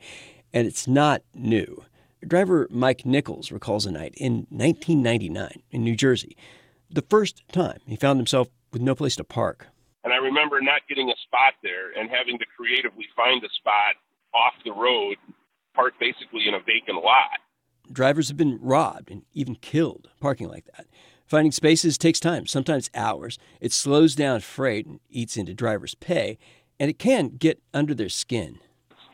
And 0.53 0.67
it's 0.67 0.87
not 0.87 1.23
new. 1.35 1.85
Driver 2.27 2.69
Mike 2.71 3.05
Nichols 3.05 3.51
recalls 3.51 3.87
a 3.87 3.91
night 3.91 4.15
in 4.17 4.47
1999 4.51 5.63
in 5.71 5.85
New 5.85 5.97
Jersey, 5.97 6.37
the 6.89 7.03
first 7.03 7.43
time 7.53 7.79
he 7.87 7.97
found 7.97 8.19
himself 8.19 8.49
with 8.73 8.83
no 8.83 8.95
place 8.95 9.17
to 9.17 9.25
park. 9.25 9.69
And 10.07 10.15
I 10.15 10.19
remember 10.19 10.61
not 10.61 10.83
getting 10.89 11.11
a 11.11 11.17
spot 11.25 11.55
there 11.65 11.91
and 11.99 12.09
having 12.09 12.39
to 12.39 12.45
creatively 12.57 13.07
find 13.17 13.43
a 13.43 13.49
spot 13.59 13.97
off 14.33 14.53
the 14.65 14.71
road, 14.71 15.17
parked 15.75 15.99
basically 15.99 16.47
in 16.47 16.55
a 16.55 16.61
vacant 16.61 17.03
lot. 17.03 17.41
Drivers 17.91 18.29
have 18.29 18.37
been 18.37 18.61
robbed 18.63 19.11
and 19.11 19.23
even 19.35 19.57
killed 19.57 20.09
parking 20.21 20.49
like 20.49 20.65
that. 20.77 20.87
Finding 21.27 21.51
spaces 21.51 21.99
takes 21.99 22.21
time, 22.21 22.47
sometimes 22.47 22.89
hours. 22.95 23.37
It 23.61 23.73
slows 23.73 24.15
down 24.15 24.43
freight 24.43 24.87
and 24.87 25.01
eats 25.11 25.37
into 25.37 25.55
drivers' 25.55 25.97
pay, 25.97 26.39
and 26.79 26.89
it 26.89 27.01
can 27.01 27.31
get 27.31 27.61
under 27.75 27.93
their 27.93 28.09
skin. 28.09 28.61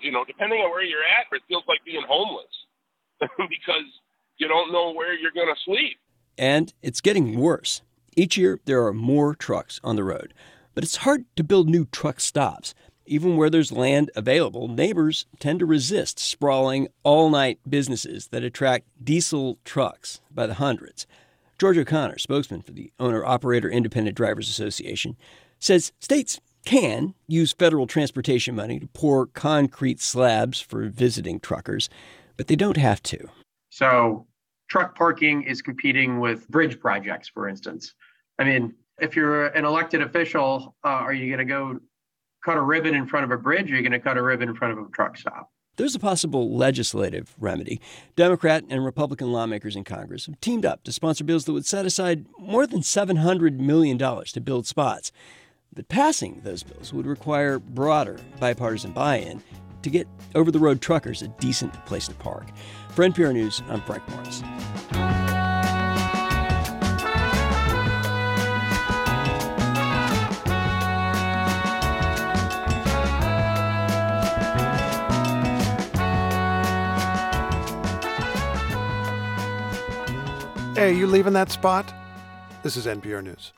You 0.02 0.12
know, 0.12 0.26
depending 0.26 0.58
on 0.58 0.70
where 0.72 0.84
you're 0.84 1.04
at, 1.04 1.24
it 1.32 1.40
feels 1.48 1.64
like 1.66 1.78
being 1.86 2.04
homeless 2.06 2.44
because 3.48 3.88
you 4.36 4.46
don't 4.46 4.70
know 4.70 4.92
where 4.92 5.14
you're 5.14 5.32
going 5.32 5.48
to 5.48 5.60
sleep. 5.64 5.96
And 6.36 6.74
it's 6.82 7.00
getting 7.00 7.38
worse. 7.38 7.80
Each 8.14 8.36
year, 8.36 8.60
there 8.66 8.84
are 8.84 8.92
more 8.92 9.34
trucks 9.34 9.80
on 9.82 9.96
the 9.96 10.04
road, 10.04 10.34
but 10.74 10.84
it's 10.84 10.96
hard 10.96 11.24
to 11.36 11.44
build 11.44 11.68
new 11.68 11.86
truck 11.86 12.20
stops. 12.20 12.74
Even 13.04 13.36
where 13.36 13.50
there's 13.50 13.72
land 13.72 14.10
available, 14.14 14.68
neighbors 14.68 15.26
tend 15.40 15.58
to 15.58 15.66
resist 15.66 16.18
sprawling 16.18 16.88
all 17.02 17.30
night 17.30 17.58
businesses 17.68 18.28
that 18.28 18.44
attract 18.44 18.86
diesel 19.02 19.58
trucks 19.64 20.20
by 20.30 20.46
the 20.46 20.54
hundreds. 20.54 21.06
George 21.58 21.78
O'Connor, 21.78 22.18
spokesman 22.18 22.62
for 22.62 22.72
the 22.72 22.92
Owner 22.98 23.24
Operator 23.24 23.68
Independent 23.68 24.16
Drivers 24.16 24.48
Association, 24.48 25.16
says 25.58 25.92
states 26.00 26.40
can 26.64 27.14
use 27.26 27.52
federal 27.52 27.86
transportation 27.86 28.54
money 28.54 28.78
to 28.78 28.86
pour 28.88 29.26
concrete 29.26 30.00
slabs 30.00 30.60
for 30.60 30.88
visiting 30.88 31.40
truckers, 31.40 31.88
but 32.36 32.46
they 32.46 32.56
don't 32.56 32.76
have 32.76 33.02
to. 33.04 33.28
So, 33.70 34.26
truck 34.68 34.96
parking 34.96 35.42
is 35.42 35.60
competing 35.60 36.20
with 36.20 36.48
bridge 36.48 36.80
projects, 36.80 37.28
for 37.28 37.48
instance. 37.48 37.94
I 38.38 38.44
mean, 38.44 38.74
if 39.02 39.16
you're 39.16 39.46
an 39.48 39.64
elected 39.64 40.00
official, 40.00 40.76
uh, 40.84 40.88
are 40.88 41.12
you 41.12 41.26
going 41.26 41.46
to 41.46 41.52
go 41.52 41.78
cut 42.44 42.56
a 42.56 42.62
ribbon 42.62 42.94
in 42.94 43.06
front 43.06 43.24
of 43.24 43.30
a 43.32 43.36
bridge 43.36 43.70
or 43.70 43.74
are 43.74 43.76
you 43.76 43.82
going 43.82 43.92
to 43.92 43.98
cut 43.98 44.16
a 44.16 44.22
ribbon 44.22 44.48
in 44.48 44.54
front 44.54 44.78
of 44.78 44.84
a 44.84 44.88
truck 44.90 45.16
stop? 45.16 45.50
There's 45.76 45.94
a 45.94 45.98
possible 45.98 46.54
legislative 46.54 47.34
remedy. 47.38 47.80
Democrat 48.14 48.62
and 48.68 48.84
Republican 48.84 49.32
lawmakers 49.32 49.74
in 49.74 49.84
Congress 49.84 50.26
have 50.26 50.40
teamed 50.40 50.64
up 50.64 50.84
to 50.84 50.92
sponsor 50.92 51.24
bills 51.24 51.46
that 51.46 51.52
would 51.52 51.66
set 51.66 51.84
aside 51.86 52.26
more 52.38 52.66
than 52.66 52.80
$700 52.80 53.58
million 53.58 53.98
to 53.98 54.40
build 54.40 54.66
spots. 54.66 55.10
But 55.74 55.88
passing 55.88 56.42
those 56.44 56.62
bills 56.62 56.92
would 56.92 57.06
require 57.06 57.58
broader 57.58 58.18
bipartisan 58.38 58.92
buy 58.92 59.16
in 59.16 59.42
to 59.82 59.90
get 59.90 60.06
over 60.34 60.50
the 60.50 60.58
road 60.58 60.80
truckers 60.80 61.22
a 61.22 61.28
decent 61.28 61.72
place 61.86 62.06
to 62.06 62.14
park. 62.14 62.46
For 62.90 63.04
NPR 63.04 63.32
News, 63.32 63.62
I'm 63.68 63.80
Frank 63.80 64.06
Morris. 64.10 64.42
Hey, 80.82 80.94
you 80.94 81.06
leaving 81.06 81.34
that 81.34 81.48
spot? 81.48 81.94
This 82.64 82.76
is 82.76 82.86
NPR 82.86 83.22
News. 83.22 83.52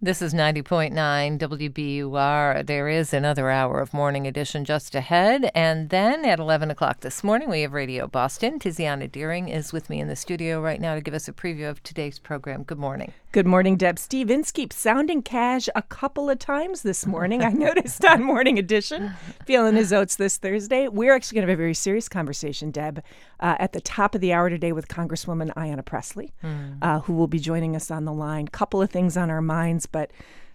This 0.00 0.22
is 0.22 0.32
90.9 0.32 0.92
WBUR. 1.36 2.64
There 2.64 2.88
is 2.88 3.12
another 3.12 3.50
hour 3.50 3.80
of 3.80 3.92
morning 3.92 4.28
edition 4.28 4.64
just 4.64 4.94
ahead. 4.94 5.50
And 5.52 5.90
then 5.90 6.24
at 6.24 6.38
11 6.38 6.70
o'clock 6.70 7.00
this 7.00 7.24
morning, 7.24 7.50
we 7.50 7.62
have 7.62 7.72
Radio 7.72 8.06
Boston. 8.06 8.60
Tiziana 8.60 9.10
Dearing 9.10 9.48
is 9.48 9.72
with 9.72 9.90
me 9.90 9.98
in 9.98 10.06
the 10.06 10.14
studio 10.14 10.60
right 10.60 10.80
now 10.80 10.94
to 10.94 11.00
give 11.00 11.12
us 11.12 11.26
a 11.26 11.32
preview 11.32 11.68
of 11.68 11.82
today's 11.82 12.20
program. 12.20 12.62
Good 12.62 12.78
morning. 12.78 13.12
Good 13.34 13.48
morning, 13.48 13.76
Deb. 13.76 13.98
Steve 13.98 14.30
Inskeep 14.30 14.72
sounding 14.72 15.20
cash 15.20 15.68
a 15.74 15.82
couple 15.82 16.30
of 16.30 16.38
times 16.38 16.82
this 16.82 17.04
morning. 17.04 17.42
I 17.42 17.48
noticed 17.52 18.04
on 18.04 18.22
Morning 18.22 18.60
Edition, 18.60 19.10
feeling 19.44 19.74
his 19.74 19.92
oats 19.92 20.14
this 20.14 20.36
Thursday. 20.36 20.86
We're 20.86 21.12
actually 21.12 21.34
going 21.34 21.48
to 21.48 21.50
have 21.50 21.58
a 21.58 21.60
very 21.60 21.74
serious 21.74 22.08
conversation, 22.08 22.70
Deb, 22.70 23.02
uh, 23.40 23.56
at 23.58 23.72
the 23.72 23.80
top 23.80 24.14
of 24.14 24.20
the 24.20 24.32
hour 24.32 24.48
today 24.50 24.70
with 24.70 24.86
Congresswoman 24.86 25.52
Ayanna 25.54 25.84
Pressley, 25.84 26.32
mm. 26.44 26.78
uh, 26.80 27.00
who 27.00 27.12
will 27.12 27.26
be 27.26 27.40
joining 27.40 27.74
us 27.74 27.90
on 27.90 28.04
the 28.04 28.12
line. 28.12 28.46
Couple 28.46 28.80
of 28.80 28.88
things 28.88 29.16
on 29.16 29.30
our 29.30 29.42
minds, 29.42 29.86
but 29.86 30.12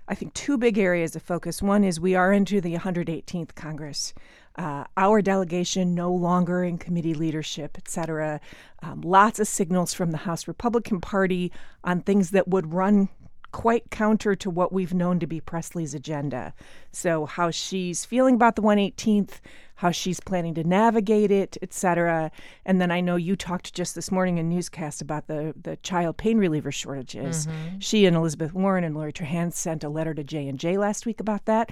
I 0.07 0.15
think 0.15 0.33
two 0.33 0.57
big 0.57 0.77
areas 0.77 1.17
of 1.17 1.21
focus. 1.21 1.61
One 1.61 1.83
is 1.83 1.99
we 1.99 2.15
are 2.15 2.31
into 2.31 2.61
the 2.61 2.77
118th 2.77 3.55
Congress. 3.55 4.13
Uh, 4.55 4.83
our 4.97 5.21
delegation 5.21 5.95
no 5.95 6.11
longer 6.11 6.63
in 6.63 6.77
committee 6.77 7.13
leadership, 7.13 7.77
et 7.77 7.87
cetera. 7.87 8.41
Um, 8.81 9.01
lots 9.01 9.39
of 9.39 9.47
signals 9.47 9.93
from 9.93 10.11
the 10.11 10.17
House 10.17 10.47
Republican 10.47 10.99
Party 10.99 11.51
on 11.83 12.01
things 12.01 12.31
that 12.31 12.47
would 12.47 12.73
run 12.73 13.09
quite 13.51 13.89
counter 13.89 14.35
to 14.35 14.49
what 14.49 14.71
we've 14.71 14.93
known 14.93 15.19
to 15.19 15.27
be 15.27 15.39
Pressley's 15.39 15.93
agenda. 15.93 16.53
So, 16.91 17.25
how 17.25 17.51
she's 17.51 18.05
feeling 18.05 18.35
about 18.35 18.55
the 18.55 18.61
118th, 18.61 19.39
how 19.75 19.91
she's 19.91 20.19
planning 20.19 20.53
to 20.55 20.63
navigate 20.63 21.31
it, 21.31 21.57
et 21.61 21.73
cetera. 21.73 22.31
And 22.65 22.81
then 22.81 22.91
I 22.91 23.01
know 23.01 23.15
you 23.15 23.35
talked 23.35 23.73
just 23.73 23.95
this 23.95 24.11
morning 24.11 24.37
in 24.37 24.49
newscast 24.49 25.01
about 25.01 25.27
the, 25.27 25.53
the 25.59 25.77
child 25.77 26.17
pain 26.17 26.37
reliever 26.37 26.71
shortages. 26.71 27.47
Mm-hmm. 27.47 27.79
She 27.79 28.05
and 28.05 28.15
Elizabeth 28.15 28.53
Warren 28.53 28.83
and 28.83 28.95
Lori 28.95 29.13
Trahan 29.13 29.53
sent 29.53 29.83
a 29.83 29.89
letter 29.89 30.13
to 30.13 30.23
J 30.23 30.47
and 30.47 30.59
J 30.59 30.77
last 30.77 31.05
week 31.05 31.19
about 31.19 31.45
that. 31.45 31.71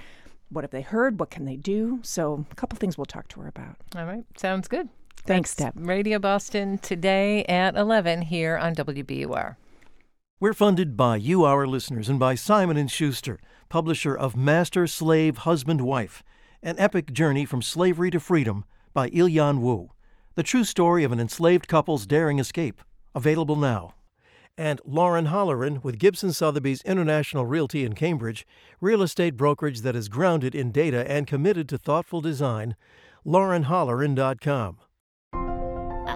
What 0.50 0.64
have 0.64 0.70
they 0.70 0.82
heard? 0.82 1.20
What 1.20 1.30
can 1.30 1.44
they 1.44 1.56
do? 1.56 2.00
So, 2.02 2.46
a 2.50 2.54
couple 2.54 2.78
things 2.78 2.96
we'll 2.96 3.04
talk 3.04 3.28
to 3.28 3.40
her 3.40 3.48
about. 3.48 3.76
All 3.96 4.06
right, 4.06 4.24
sounds 4.36 4.68
good. 4.68 4.88
Thanks, 5.26 5.54
Deb. 5.54 5.74
Radio 5.76 6.18
Boston 6.18 6.78
today 6.78 7.44
at 7.44 7.76
11 7.76 8.22
here 8.22 8.56
on 8.56 8.74
WBUR. 8.74 9.56
We're 10.40 10.54
funded 10.54 10.96
by 10.96 11.16
you, 11.16 11.44
our 11.44 11.66
listeners, 11.66 12.08
and 12.08 12.18
by 12.18 12.34
Simon 12.34 12.86
& 12.86 12.88
Schuster, 12.88 13.40
publisher 13.68 14.14
of 14.16 14.36
Master, 14.36 14.86
Slave, 14.86 15.38
Husband, 15.38 15.80
Wife, 15.82 16.22
an 16.62 16.76
epic 16.78 17.12
journey 17.12 17.44
from 17.44 17.60
slavery 17.60 18.10
to 18.10 18.20
freedom 18.20 18.64
by 18.94 19.10
Ilyon 19.10 19.60
Woo, 19.60 19.90
the 20.34 20.42
true 20.42 20.64
story 20.64 21.04
of 21.04 21.12
an 21.12 21.20
enslaved 21.20 21.68
couple's 21.68 22.06
daring 22.06 22.38
escape, 22.38 22.80
available 23.14 23.56
now. 23.56 23.94
And 24.58 24.80
Lauren 24.84 25.26
Holleran 25.26 25.84
with 25.84 26.00
Gibson 26.00 26.32
Sotheby's 26.32 26.82
International 26.82 27.46
Realty 27.46 27.84
in 27.84 27.92
Cambridge, 27.92 28.44
real 28.80 29.02
estate 29.02 29.36
brokerage 29.36 29.82
that 29.82 29.94
is 29.94 30.08
grounded 30.08 30.52
in 30.52 30.72
data 30.72 31.08
and 31.08 31.28
committed 31.28 31.68
to 31.68 31.78
thoughtful 31.78 32.20
design, 32.20 32.74
laurenholleran.com. 33.24 34.78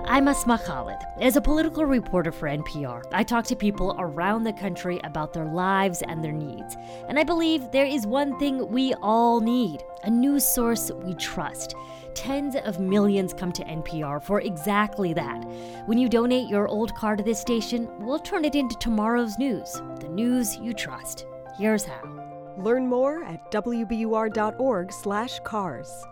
I'm 0.05 0.27
Asma 0.27 0.59
Khalid. 0.59 0.99
As 1.21 1.37
a 1.37 1.41
political 1.41 1.85
reporter 1.85 2.33
for 2.33 2.49
NPR, 2.49 3.05
I 3.13 3.23
talk 3.23 3.45
to 3.47 3.55
people 3.55 3.95
around 3.99 4.43
the 4.43 4.53
country 4.53 5.01
about 5.05 5.33
their 5.33 5.45
lives 5.45 6.03
and 6.03 6.25
their 6.25 6.33
needs. 6.33 6.77
And 7.09 7.21
I 7.21 7.25
believe 7.25 7.71
there 7.71 7.87
is 7.87 8.07
one 8.07 8.37
thing 8.39 8.69
we 8.73 8.95
all 8.95 9.41
need 9.41 9.81
a 10.03 10.11
news 10.11 10.45
source 10.45 10.91
we 11.05 11.15
trust. 11.15 11.77
Tens 12.15 12.57
of 12.57 12.79
millions 12.79 13.33
come 13.33 13.53
to 13.53 13.65
NPR 13.65 14.23
for 14.23 14.41
exactly 14.41 15.15
that. 15.15 15.43
When 15.87 15.99
you 15.99 16.09
donate 16.09 16.49
your 16.49 16.69
old 16.69 16.95
car 16.95 17.17
to 17.17 17.23
this 17.23 17.41
station, 17.41 17.89
we'll 17.99 18.19
turn 18.19 18.45
it 18.45 18.55
into 18.55 18.77
tomorrow's 18.77 19.39
news, 19.39 19.81
the 20.01 20.09
news 20.09 20.57
you 20.57 20.75
trust. 20.75 21.27
Here's 21.59 21.85
how. 21.85 22.55
Learn 22.59 22.87
more 22.87 23.25
at 23.25 23.51
wbur.org/cars. 23.51 26.07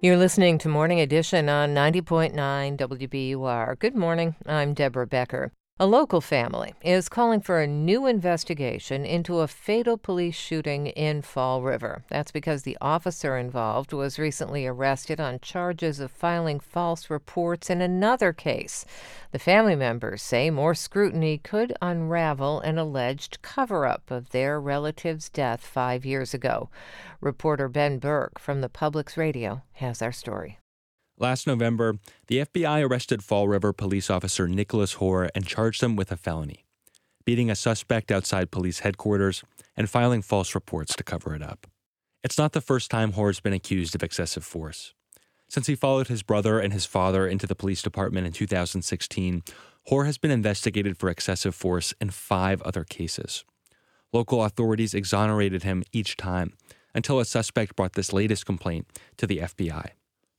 You're 0.00 0.16
listening 0.16 0.58
to 0.58 0.68
Morning 0.68 1.00
Edition 1.00 1.48
on 1.48 1.74
90.9 1.74 2.76
WBUR. 2.76 3.78
Good 3.80 3.96
morning. 3.96 4.36
I'm 4.46 4.72
Deborah 4.72 5.08
Becker. 5.08 5.50
A 5.80 5.86
local 5.86 6.20
family 6.20 6.74
is 6.82 7.08
calling 7.08 7.40
for 7.40 7.60
a 7.60 7.66
new 7.68 8.04
investigation 8.04 9.04
into 9.04 9.38
a 9.38 9.46
fatal 9.46 9.96
police 9.96 10.34
shooting 10.34 10.88
in 10.88 11.22
Fall 11.22 11.62
River. 11.62 12.02
That's 12.08 12.32
because 12.32 12.64
the 12.64 12.76
officer 12.80 13.36
involved 13.36 13.92
was 13.92 14.18
recently 14.18 14.66
arrested 14.66 15.20
on 15.20 15.38
charges 15.38 16.00
of 16.00 16.10
filing 16.10 16.58
false 16.58 17.08
reports 17.08 17.70
in 17.70 17.80
another 17.80 18.32
case. 18.32 18.86
The 19.30 19.38
family 19.38 19.76
members 19.76 20.20
say 20.20 20.50
more 20.50 20.74
scrutiny 20.74 21.38
could 21.38 21.72
unravel 21.80 22.58
an 22.58 22.76
alleged 22.76 23.40
cover 23.42 23.86
up 23.86 24.10
of 24.10 24.30
their 24.30 24.60
relative's 24.60 25.28
death 25.28 25.60
five 25.60 26.04
years 26.04 26.34
ago. 26.34 26.70
Reporter 27.20 27.68
Ben 27.68 28.00
Burke 28.00 28.40
from 28.40 28.62
the 28.62 28.68
Public's 28.68 29.16
Radio 29.16 29.62
has 29.74 30.02
our 30.02 30.10
story. 30.10 30.58
Last 31.20 31.48
November, 31.48 31.98
the 32.28 32.38
FBI 32.38 32.88
arrested 32.88 33.24
Fall 33.24 33.48
River 33.48 33.72
police 33.72 34.08
officer 34.08 34.46
Nicholas 34.46 34.94
Hoare 34.94 35.30
and 35.34 35.44
charged 35.44 35.82
him 35.82 35.96
with 35.96 36.12
a 36.12 36.16
felony 36.16 36.64
beating 37.24 37.50
a 37.50 37.54
suspect 37.54 38.10
outside 38.10 38.50
police 38.50 38.78
headquarters 38.78 39.42
and 39.76 39.90
filing 39.90 40.22
false 40.22 40.54
reports 40.54 40.96
to 40.96 41.04
cover 41.04 41.34
it 41.34 41.42
up. 41.42 41.66
It's 42.24 42.38
not 42.38 42.52
the 42.52 42.62
first 42.62 42.90
time 42.90 43.12
Hoare's 43.12 43.38
been 43.38 43.52
accused 43.52 43.94
of 43.94 44.02
excessive 44.02 44.44
force. 44.44 44.94
Since 45.46 45.66
he 45.66 45.74
followed 45.74 46.06
his 46.08 46.22
brother 46.22 46.58
and 46.58 46.72
his 46.72 46.86
father 46.86 47.28
into 47.28 47.46
the 47.46 47.54
police 47.54 47.82
department 47.82 48.26
in 48.26 48.32
2016, 48.32 49.42
Hoare 49.88 50.06
has 50.06 50.16
been 50.16 50.30
investigated 50.30 50.96
for 50.96 51.10
excessive 51.10 51.54
force 51.54 51.92
in 52.00 52.08
five 52.08 52.62
other 52.62 52.84
cases. 52.84 53.44
Local 54.10 54.42
authorities 54.42 54.94
exonerated 54.94 55.64
him 55.64 55.84
each 55.92 56.16
time 56.16 56.54
until 56.94 57.20
a 57.20 57.26
suspect 57.26 57.76
brought 57.76 57.92
this 57.92 58.14
latest 58.14 58.46
complaint 58.46 58.86
to 59.18 59.26
the 59.26 59.40
FBI. 59.40 59.90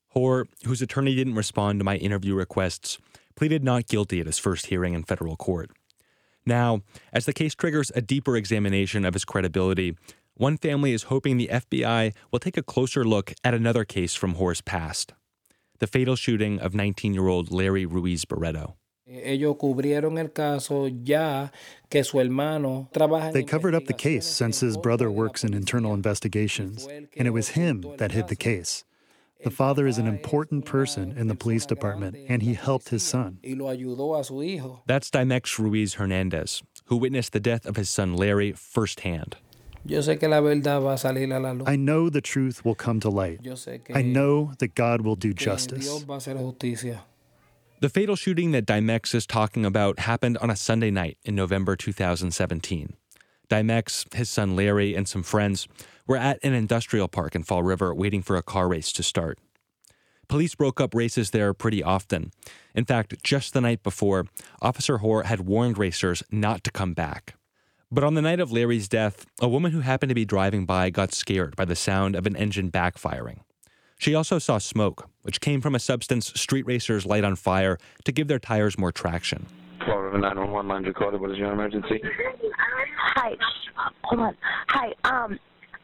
Hoare, 0.10 0.45
whose 0.66 0.82
attorney 0.82 1.16
didn't 1.16 1.36
respond 1.36 1.80
to 1.80 1.84
my 1.84 1.97
interview 1.97 2.36
requests, 2.36 2.97
pleaded 3.36 3.64
not 3.64 3.88
guilty 3.88 4.20
at 4.20 4.26
his 4.26 4.38
first 4.38 4.68
hearing 4.68 4.93
in 4.93 5.03
federal 5.03 5.36
court. 5.36 5.72
Now, 6.45 6.82
as 7.14 7.26
the 7.26 7.34
case 7.34 7.55
triggers 7.55 7.91
a 7.95 8.01
deeper 8.01 8.36
examination 8.36 9.05
of 9.05 9.14
his 9.14 9.26
credibility, 9.26 9.95
one 10.36 10.57
family 10.57 10.93
is 10.93 11.03
hoping 11.03 11.38
the 11.38 11.49
FBI 11.51 12.14
will 12.32 12.39
take 12.39 12.57
a 12.57 12.64
closer 12.64 13.03
look 13.03 13.34
at 13.43 13.53
another 13.53 13.86
case 13.86 14.16
from 14.16 14.36
Hoare's 14.36 14.62
past 14.62 15.14
the 15.80 15.88
fatal 15.88 16.16
shooting 16.16 16.60
of 16.60 16.76
19 16.76 17.14
year 17.14 17.28
old 17.28 17.51
Larry 17.51 17.86
Ruiz 17.86 18.26
Barreto. 18.26 18.76
They 23.34 23.43
covered 23.43 23.74
up 23.74 23.86
the 23.86 23.93
case 23.93 24.28
since 24.28 24.60
his 24.60 24.78
brother 24.78 25.10
works 25.10 25.43
in 25.43 25.53
internal 25.53 25.93
investigations, 25.93 26.86
and 26.86 27.28
it 27.28 27.32
was 27.32 27.49
him 27.49 27.84
that 27.97 28.12
hid 28.12 28.28
the 28.28 28.36
case. 28.36 28.84
The 29.42 29.52
father 29.52 29.88
is 29.88 29.98
an 29.98 30.06
important 30.08 30.66
person 30.66 31.14
in 31.18 31.28
the 31.28 31.36
police 31.36 31.66
department, 31.66 32.18
and 32.28 32.42
he 32.42 32.56
helped 32.56 32.90
his 32.90 33.04
son. 33.04 33.40
That's 33.42 35.10
Dimex 35.10 35.58
Ruiz 35.58 35.94
Hernandez, 35.94 36.62
who 36.86 36.98
witnessed 36.98 37.32
the 37.32 37.40
death 37.40 37.66
of 37.66 37.78
his 37.78 37.90
son 37.90 38.16
Larry 38.16 38.52
firsthand. 38.52 39.38
I 39.90 41.76
know 41.78 42.10
the 42.10 42.22
truth 42.22 42.66
will 42.66 42.76
come 42.76 43.00
to 43.00 43.10
light. 43.10 43.40
I 43.96 44.02
know 44.02 44.52
that 44.60 44.76
God 44.76 45.02
will 45.02 45.16
do 45.16 45.34
justice. 45.34 46.04
The 47.82 47.90
fatal 47.90 48.18
shooting 48.18 48.52
that 48.52 48.66
Dimex 48.66 49.16
is 49.16 49.26
talking 49.26 49.66
about 49.66 50.00
happened 50.00 50.38
on 50.40 50.50
a 50.50 50.56
Sunday 50.58 50.92
night 50.92 51.18
in 51.24 51.34
November 51.34 51.78
2017. 51.78 52.94
Dimex, 53.50 54.14
his 54.14 54.30
son 54.30 54.58
Larry, 54.58 54.96
and 54.96 55.08
some 55.08 55.24
friends 55.24 55.68
were 56.10 56.18
at 56.18 56.39
an 56.43 56.53
industrial 56.53 57.07
park 57.07 57.36
in 57.36 57.43
Fall 57.43 57.62
River 57.62 57.93
waiting 57.93 58.24
for 58.24 58.36
a 58.36 58.41
car 58.41 58.68
race 58.68 58.91
to 58.93 59.03
start. 59.03 59.38
Police 60.28 60.55
broke 60.55 60.82
up 60.82 60.95
races 60.95 61.30
there 61.30 61.53
pretty 61.53 61.84
often. 61.84 62.32
In 62.74 62.84
fact, 62.84 63.24
just 63.24 63.53
the 63.53 63.62
night 63.62 63.84
before, 63.84 64.26
Officer 64.60 64.97
Hoare 64.97 65.24
had 65.24 65.41
warned 65.41 65.78
racers 65.78 66.24
not 66.32 66.64
to 66.64 66.72
come 66.72 66.93
back. 66.93 67.36
But 67.91 68.03
on 68.03 68.16
the 68.16 68.22
night 68.24 68.39
of 68.39 68.51
Larry's 68.51 68.88
death, 68.88 69.26
a 69.39 69.47
woman 69.47 69.72
who 69.72 69.82
happened 69.82 70.10
to 70.10 70.16
be 70.16 70.26
driving 70.26 70.66
by 70.66 70.89
got 70.89 71.14
scared 71.14 71.55
by 71.55 71.66
the 71.66 71.76
sound 71.76 72.16
of 72.16 72.26
an 72.26 72.36
engine 72.36 72.72
backfiring. 72.72 73.39
She 73.99 74.16
also 74.16 74.39
saw 74.39 74.57
smoke, 74.57 75.10
which 75.22 75.41
came 75.41 75.62
from 75.62 75.76
a 75.76 75.80
substance 75.80 76.34
street 76.39 76.66
racers 76.66 77.05
light 77.05 77.24
on 77.24 77.36
fire 77.36 77.78
to 78.05 78.12
give 78.12 78.28
their 78.28 78.39
tires 78.39 78.80
more 78.80 78.91
traction. 78.91 79.45
Florida 79.86 80.18
911 80.18 80.68
line 80.68 80.84
Dakota, 80.84 81.18
what 81.18 81.32
is 81.32 81.38
your 81.38 81.51
emergency? 81.51 82.01
Hi. 83.16 83.36
Hold 84.03 84.22
on. 84.22 84.38
Hi. 84.70 84.93
Um, 85.03 85.39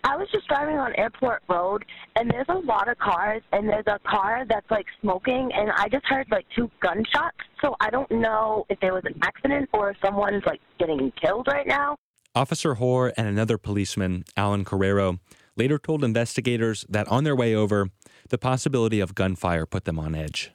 I 0.06 0.16
was 0.18 0.28
just 0.32 0.48
driving 0.48 0.78
on 0.78 0.94
Airport 1.00 1.42
Road, 1.50 1.84
and 2.16 2.30
there's 2.30 2.46
a 2.50 2.60
lot 2.60 2.88
of 2.88 2.96
cars, 3.00 3.42
and 3.52 3.68
there's 3.68 3.88
a 3.88 3.98
car 4.08 4.46
that's 4.48 4.70
like 4.70 4.86
smoking, 5.02 5.50
and 5.52 5.72
I 5.72 5.90
just 5.90 6.06
heard 6.06 6.28
like 6.30 6.46
two 6.56 6.70
gunshots. 6.80 7.38
So 7.60 7.76
I 7.80 7.90
don't 7.90 8.10
know 8.12 8.68
if 8.70 8.80
there 8.82 8.94
was 8.94 9.02
an 9.06 9.20
accident 9.24 9.68
or 9.74 9.90
if 9.90 9.98
someone's 10.06 10.44
like 10.46 10.62
getting 10.80 11.12
killed 11.20 11.48
right 11.48 11.66
now. 11.66 11.96
Officer 12.36 12.76
Hoare 12.76 13.14
and 13.18 13.28
another 13.28 13.58
policeman, 13.58 14.26
Alan 14.38 14.64
Carrero, 14.64 15.18
later 15.56 15.80
told 15.80 16.04
investigators 16.04 16.86
that 16.88 17.08
on 17.08 17.24
their 17.24 17.36
way 17.36 17.56
over, 17.56 17.90
the 18.30 18.38
possibility 18.38 19.00
of 19.00 19.16
gunfire 19.16 19.66
put 19.66 19.86
them 19.86 19.98
on 19.98 20.14
edge. 20.14 20.52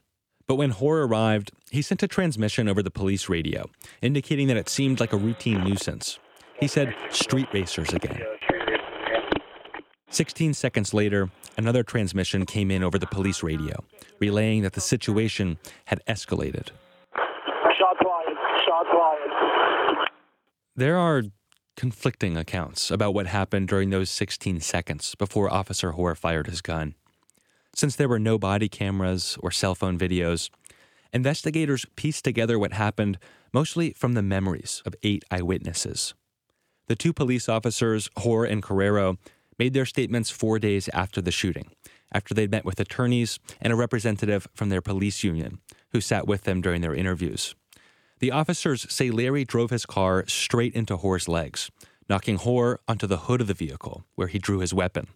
But 0.47 0.57
when 0.57 0.71
Hoare 0.71 1.03
arrived, 1.03 1.51
he 1.73 1.83
sent 1.83 2.05
a 2.05 2.09
transmission 2.09 2.69
over 2.69 2.85
the 2.85 2.91
police 2.91 3.29
radio, 3.29 3.69
indicating 4.01 4.47
that 4.47 4.57
it 4.57 4.69
seemed 4.69 5.01
like 5.01 5.13
a 5.13 5.17
routine 5.17 5.65
nuisance. 5.65 6.21
He 6.61 6.69
said, 6.69 6.95
street 7.11 7.49
racers 7.53 7.93
again. 7.93 8.21
16 10.11 10.55
seconds 10.55 10.93
later, 10.93 11.31
another 11.57 11.85
transmission 11.85 12.45
came 12.45 12.71
in 12.71 12.83
over 12.83 12.99
the 12.99 13.07
police 13.07 13.43
radio, 13.43 13.85
relaying 14.19 14.63
that 14.63 14.73
the 14.73 14.81
situation 14.81 15.57
had 15.87 16.01
escalated. 16.07 16.71
Shot 17.79 17.97
fired. 18.03 18.37
Shot 18.67 18.87
fired. 18.87 20.09
There 20.75 20.99
are 20.99 21.23
conflicting 21.77 22.37
accounts 22.37 22.91
about 22.91 23.15
what 23.15 23.29
happened 23.29 23.69
during 23.69 23.91
those 23.91 24.11
16 24.11 24.61
seconds 24.61 25.15
before 25.15 25.53
Officer 25.53 25.93
Hoare 25.93 26.17
fired 26.17 26.49
his 26.49 26.61
gun. 26.61 26.95
Since 27.75 27.95
there 27.95 28.09
were 28.09 28.19
no 28.19 28.37
body 28.37 28.69
cameras 28.69 29.39
or 29.41 29.53
cell 29.53 29.77
phone 29.77 29.97
videos, 29.97 30.51
investigators 31.13 31.87
pieced 31.95 32.25
together 32.25 32.59
what 32.59 32.73
happened 32.73 33.19
mostly 33.53 33.93
from 33.93 34.15
the 34.15 34.23
memories 34.23 34.83
of 34.85 34.95
eight 35.05 35.25
eyewitnesses. 35.31 36.15
The 36.89 36.97
two 36.97 37.13
police 37.13 37.49
officers, 37.49 38.11
Hoare 38.17 38.45
and 38.45 38.63
Carrero, 38.63 39.17
made 39.61 39.75
their 39.75 39.85
statements 39.85 40.31
four 40.31 40.59
days 40.59 40.89
after 40.95 41.21
the 41.21 41.31
shooting, 41.31 41.71
after 42.11 42.33
they'd 42.33 42.51
met 42.51 42.65
with 42.65 42.81
attorneys 42.81 43.39
and 43.61 43.71
a 43.71 43.77
representative 43.77 44.49
from 44.55 44.71
their 44.71 44.81
police 44.81 45.23
union, 45.23 45.59
who 45.91 46.01
sat 46.01 46.27
with 46.27 46.45
them 46.45 46.63
during 46.63 46.81
their 46.81 46.95
interviews. 46.95 47.55
The 48.21 48.31
officers 48.31 48.87
say 48.91 49.11
Larry 49.11 49.45
drove 49.45 49.69
his 49.69 49.85
car 49.85 50.25
straight 50.27 50.75
into 50.75 50.97
Hoare's 50.97 51.29
legs, 51.29 51.71
knocking 52.09 52.39
Hoare 52.39 52.81
onto 52.89 53.07
the 53.07 53.19
hood 53.19 53.43
of 53.43 53.49
the 53.49 53.55
vehicle, 53.55 54.07
where 54.15 54.29
he 54.29 54.39
drew 54.39 54.61
his 54.61 54.73
weapon. 54.73 55.09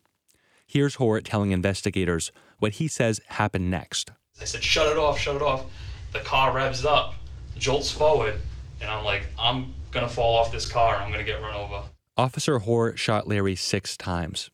Here's 0.66 0.96
Hoare 0.96 1.22
telling 1.22 1.50
investigators 1.50 2.30
what 2.58 2.72
he 2.72 2.86
says 2.86 3.22
happened 3.28 3.70
next. 3.70 4.10
I 4.42 4.44
said, 4.44 4.62
shut 4.62 4.88
it 4.92 4.98
off, 4.98 5.18
shut 5.18 5.36
it 5.36 5.42
off. 5.42 5.64
The 6.12 6.20
car 6.20 6.52
revs 6.52 6.84
up, 6.84 7.14
jolts 7.56 7.90
forward, 7.90 8.34
and 8.82 8.90
I'm 8.90 9.04
like, 9.06 9.26
I'm 9.38 9.72
gonna 9.90 10.06
fall 10.06 10.36
off 10.36 10.52
this 10.52 10.70
car, 10.70 10.96
I'm 10.96 11.10
gonna 11.10 11.24
get 11.24 11.40
run 11.40 11.54
over. 11.54 11.84
Officer 12.16 12.60
Hoare 12.60 12.96
shot 12.96 13.26
Larry 13.26 13.56
six 13.56 13.96
times. 13.96 14.50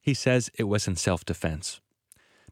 He 0.00 0.14
says 0.14 0.50
it 0.58 0.64
was 0.64 0.88
in 0.88 0.96
self 0.96 1.24
defense. 1.24 1.80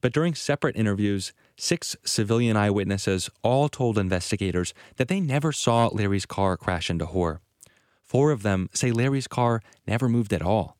But 0.00 0.12
during 0.12 0.36
separate 0.36 0.76
interviews, 0.76 1.32
six 1.56 1.96
civilian 2.04 2.56
eyewitnesses 2.56 3.28
all 3.42 3.68
told 3.68 3.98
investigators 3.98 4.72
that 4.96 5.08
they 5.08 5.18
never 5.18 5.50
saw 5.50 5.88
Larry's 5.88 6.26
car 6.26 6.56
crash 6.56 6.90
into 6.90 7.06
Hoare. 7.06 7.40
Four 8.04 8.30
of 8.30 8.44
them 8.44 8.68
say 8.72 8.92
Larry's 8.92 9.26
car 9.26 9.62
never 9.84 10.08
moved 10.08 10.32
at 10.32 10.42
all. 10.42 10.76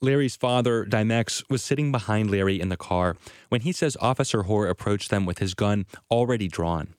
Larry's 0.00 0.36
father, 0.36 0.86
Dimex, 0.86 1.42
was 1.50 1.62
sitting 1.62 1.92
behind 1.92 2.30
Larry 2.30 2.58
in 2.58 2.70
the 2.70 2.76
car 2.78 3.16
when 3.50 3.60
he 3.60 3.72
says 3.72 3.96
Officer 4.00 4.44
Hoare 4.44 4.68
approached 4.68 5.10
them 5.10 5.26
with 5.26 5.38
his 5.38 5.52
gun 5.52 5.84
already 6.10 6.48
drawn. 6.48 6.94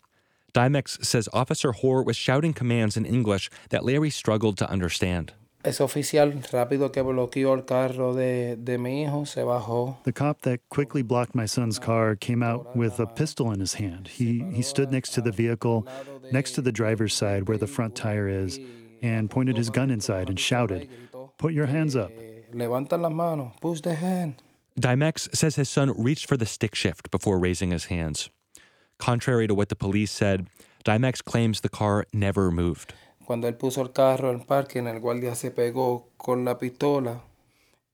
Dimex 0.53 1.03
says 1.03 1.30
Officer 1.34 1.71
Hoare 1.71 2.03
was 2.03 2.17
shouting 2.17 2.53
commands 2.53 2.97
in 2.97 3.05
English 3.05 3.49
that 3.69 3.86
Larry 3.86 4.11
struggled 4.11 4.57
to 4.59 4.69
understand. 4.69 5.34
Ese 5.62 5.82
oficial 5.84 6.41
rápido 6.51 6.91
que 6.91 7.01
bloqueó 7.01 7.53
el 7.53 7.66
carro 7.66 8.14
de, 8.14 8.55
de 8.55 8.78
mi 8.78 9.03
hijo 9.03 9.26
se 9.26 9.43
bajó. 9.43 9.97
The 10.03 10.14
cop 10.14 10.41
that 10.43 10.62
quickly 10.70 11.01
blocked 11.01 11.36
my 11.36 11.45
son's 11.45 11.78
car 11.78 12.16
came 12.16 12.41
out 12.41 12.78
with 12.78 12.97
a 12.99 13.05
pistol 13.05 13.51
in 13.51 13.60
his 13.60 13.74
hand. 13.74 14.07
He, 14.07 14.41
he 14.53 14.62
stood 14.62 14.89
next 14.89 15.12
to 15.16 15.22
the 15.22 15.32
vehicle, 15.32 15.86
next 16.32 16.53
to 16.53 16.62
the 16.62 16.72
driver's 16.72 17.14
side 17.14 17.49
where 17.49 17.57
the 17.57 17.68
front 17.68 17.93
tire 17.93 18.30
is, 18.30 18.57
and 19.01 19.30
pointed 19.30 19.57
his 19.57 19.70
gun 19.70 19.91
inside 19.91 20.30
and 20.30 20.39
shouted, 20.39 20.89
Put 21.38 21.53
your 21.53 21.66
hands 21.66 21.95
up. 21.95 22.12
Levanta 22.53 22.97
las 22.97 23.12
manos, 23.12 23.51
push 23.60 23.82
the 23.82 23.95
hand. 23.95 24.41
Dimex 24.80 25.36
says 25.36 25.57
his 25.57 25.70
son 25.70 25.91
reached 26.01 26.26
for 26.26 26.38
the 26.38 26.45
stick 26.45 26.74
shift 26.74 27.12
before 27.12 27.38
raising 27.38 27.72
his 27.72 27.86
hands. 27.86 28.30
Contrary 28.97 29.45
to 29.47 29.53
what 29.53 29.68
the 29.68 29.76
police 29.76 30.12
said, 30.12 30.47
Dimex 30.86 31.22
claims 31.22 31.62
the 31.62 31.70
car 31.70 32.05
never 32.14 32.49
moved. 32.49 32.93
Cuando 33.30 33.47
él 33.47 33.53
puso 33.53 33.84
el 33.84 33.91
carro 33.91 34.32
en 34.32 34.39
parking, 34.39 34.88
el 34.88 34.99
guardia 34.99 35.36
se 35.36 35.51
pegó 35.51 36.09
con 36.17 36.43
la 36.45 36.57
pistola. 36.57 37.21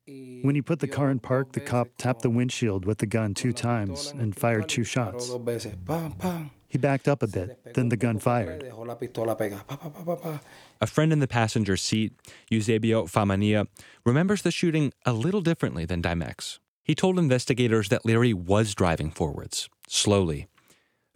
When 0.07 0.55
he 0.55 0.61
put 0.61 0.79
the 0.79 0.87
car 0.87 1.11
in 1.11 1.19
park, 1.19 1.51
the 1.51 1.59
cop 1.59 1.89
tapped 1.97 2.21
the 2.21 2.29
windshield 2.29 2.85
with 2.85 2.99
the 2.99 3.05
gun 3.05 3.33
two 3.33 3.51
times 3.51 4.13
and 4.17 4.33
fired 4.33 4.69
two 4.69 4.85
shots. 4.85 5.27
Dos 5.27 5.41
veces, 5.41 5.75
pam, 5.85 6.13
pam. 6.13 6.51
He 6.69 6.77
backed 6.77 7.09
up 7.09 7.21
a 7.21 7.27
bit, 7.27 7.73
then 7.73 7.89
the 7.89 7.97
gun 7.97 8.17
fired. 8.17 8.61
Dejó 8.63 8.87
la 8.87 8.95
pistola 8.95 9.37
pegada, 9.37 9.67
pa, 9.67 9.75
pa, 9.75 9.89
pa, 9.89 10.03
pa, 10.05 10.15
pa. 10.15 10.39
A 10.79 10.87
friend 10.87 11.11
in 11.11 11.19
the 11.19 11.27
passenger 11.27 11.75
seat, 11.75 12.13
Eusebio 12.49 13.03
Famania, 13.03 13.67
remembers 14.05 14.41
the 14.43 14.51
shooting 14.51 14.93
a 15.05 15.11
little 15.11 15.41
differently 15.41 15.83
than 15.83 16.01
Dimex. 16.01 16.59
He 16.81 16.95
told 16.95 17.19
investigators 17.19 17.89
that 17.89 18.05
Larry 18.05 18.33
was 18.33 18.73
driving 18.73 19.11
forwards, 19.11 19.67
slowly. 19.89 20.47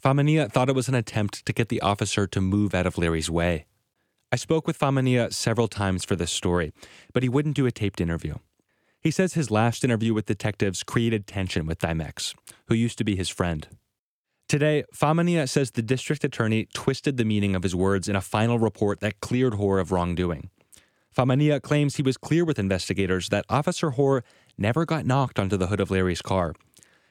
Famania 0.03 0.51
thought 0.51 0.67
it 0.67 0.75
was 0.75 0.89
an 0.89 0.95
attempt 0.95 1.45
to 1.45 1.53
get 1.53 1.69
the 1.69 1.79
officer 1.79 2.27
to 2.27 2.41
move 2.41 2.75
out 2.75 2.85
of 2.85 2.97
Larry's 2.97 3.29
way. 3.29 3.65
I 4.31 4.35
spoke 4.35 4.67
with 4.67 4.77
Famania 4.77 5.33
several 5.33 5.67
times 5.67 6.05
for 6.05 6.15
this 6.15 6.31
story, 6.31 6.71
but 7.13 7.23
he 7.23 7.29
wouldn't 7.29 7.55
do 7.55 7.65
a 7.65 7.71
taped 7.71 7.99
interview. 7.99 8.35
He 9.01 9.09
says 9.09 9.33
his 9.33 9.49
last 9.49 9.83
interview 9.83 10.13
with 10.13 10.27
detectives 10.27 10.83
created 10.83 11.25
tension 11.25 11.65
with 11.65 11.79
Dimex, 11.79 12.35
who 12.67 12.75
used 12.75 12.99
to 12.99 13.03
be 13.03 13.15
his 13.15 13.29
friend. 13.29 13.67
Today, 14.47 14.83
Famania 14.95 15.49
says 15.49 15.71
the 15.71 15.81
district 15.81 16.23
attorney 16.23 16.67
twisted 16.75 17.17
the 17.17 17.25
meaning 17.25 17.55
of 17.55 17.63
his 17.63 17.75
words 17.75 18.07
in 18.07 18.15
a 18.15 18.21
final 18.21 18.59
report 18.59 18.99
that 18.99 19.19
cleared 19.19 19.55
Hoare 19.55 19.79
of 19.79 19.91
wrongdoing. 19.91 20.51
Famania 21.15 21.59
claims 21.59 21.95
he 21.95 22.03
was 22.03 22.17
clear 22.17 22.45
with 22.45 22.59
investigators 22.59 23.29
that 23.29 23.45
Officer 23.49 23.91
Hoare 23.91 24.23
never 24.59 24.85
got 24.85 25.07
knocked 25.07 25.39
onto 25.39 25.57
the 25.57 25.67
hood 25.67 25.79
of 25.79 25.89
Larry's 25.89 26.21
car. 26.21 26.53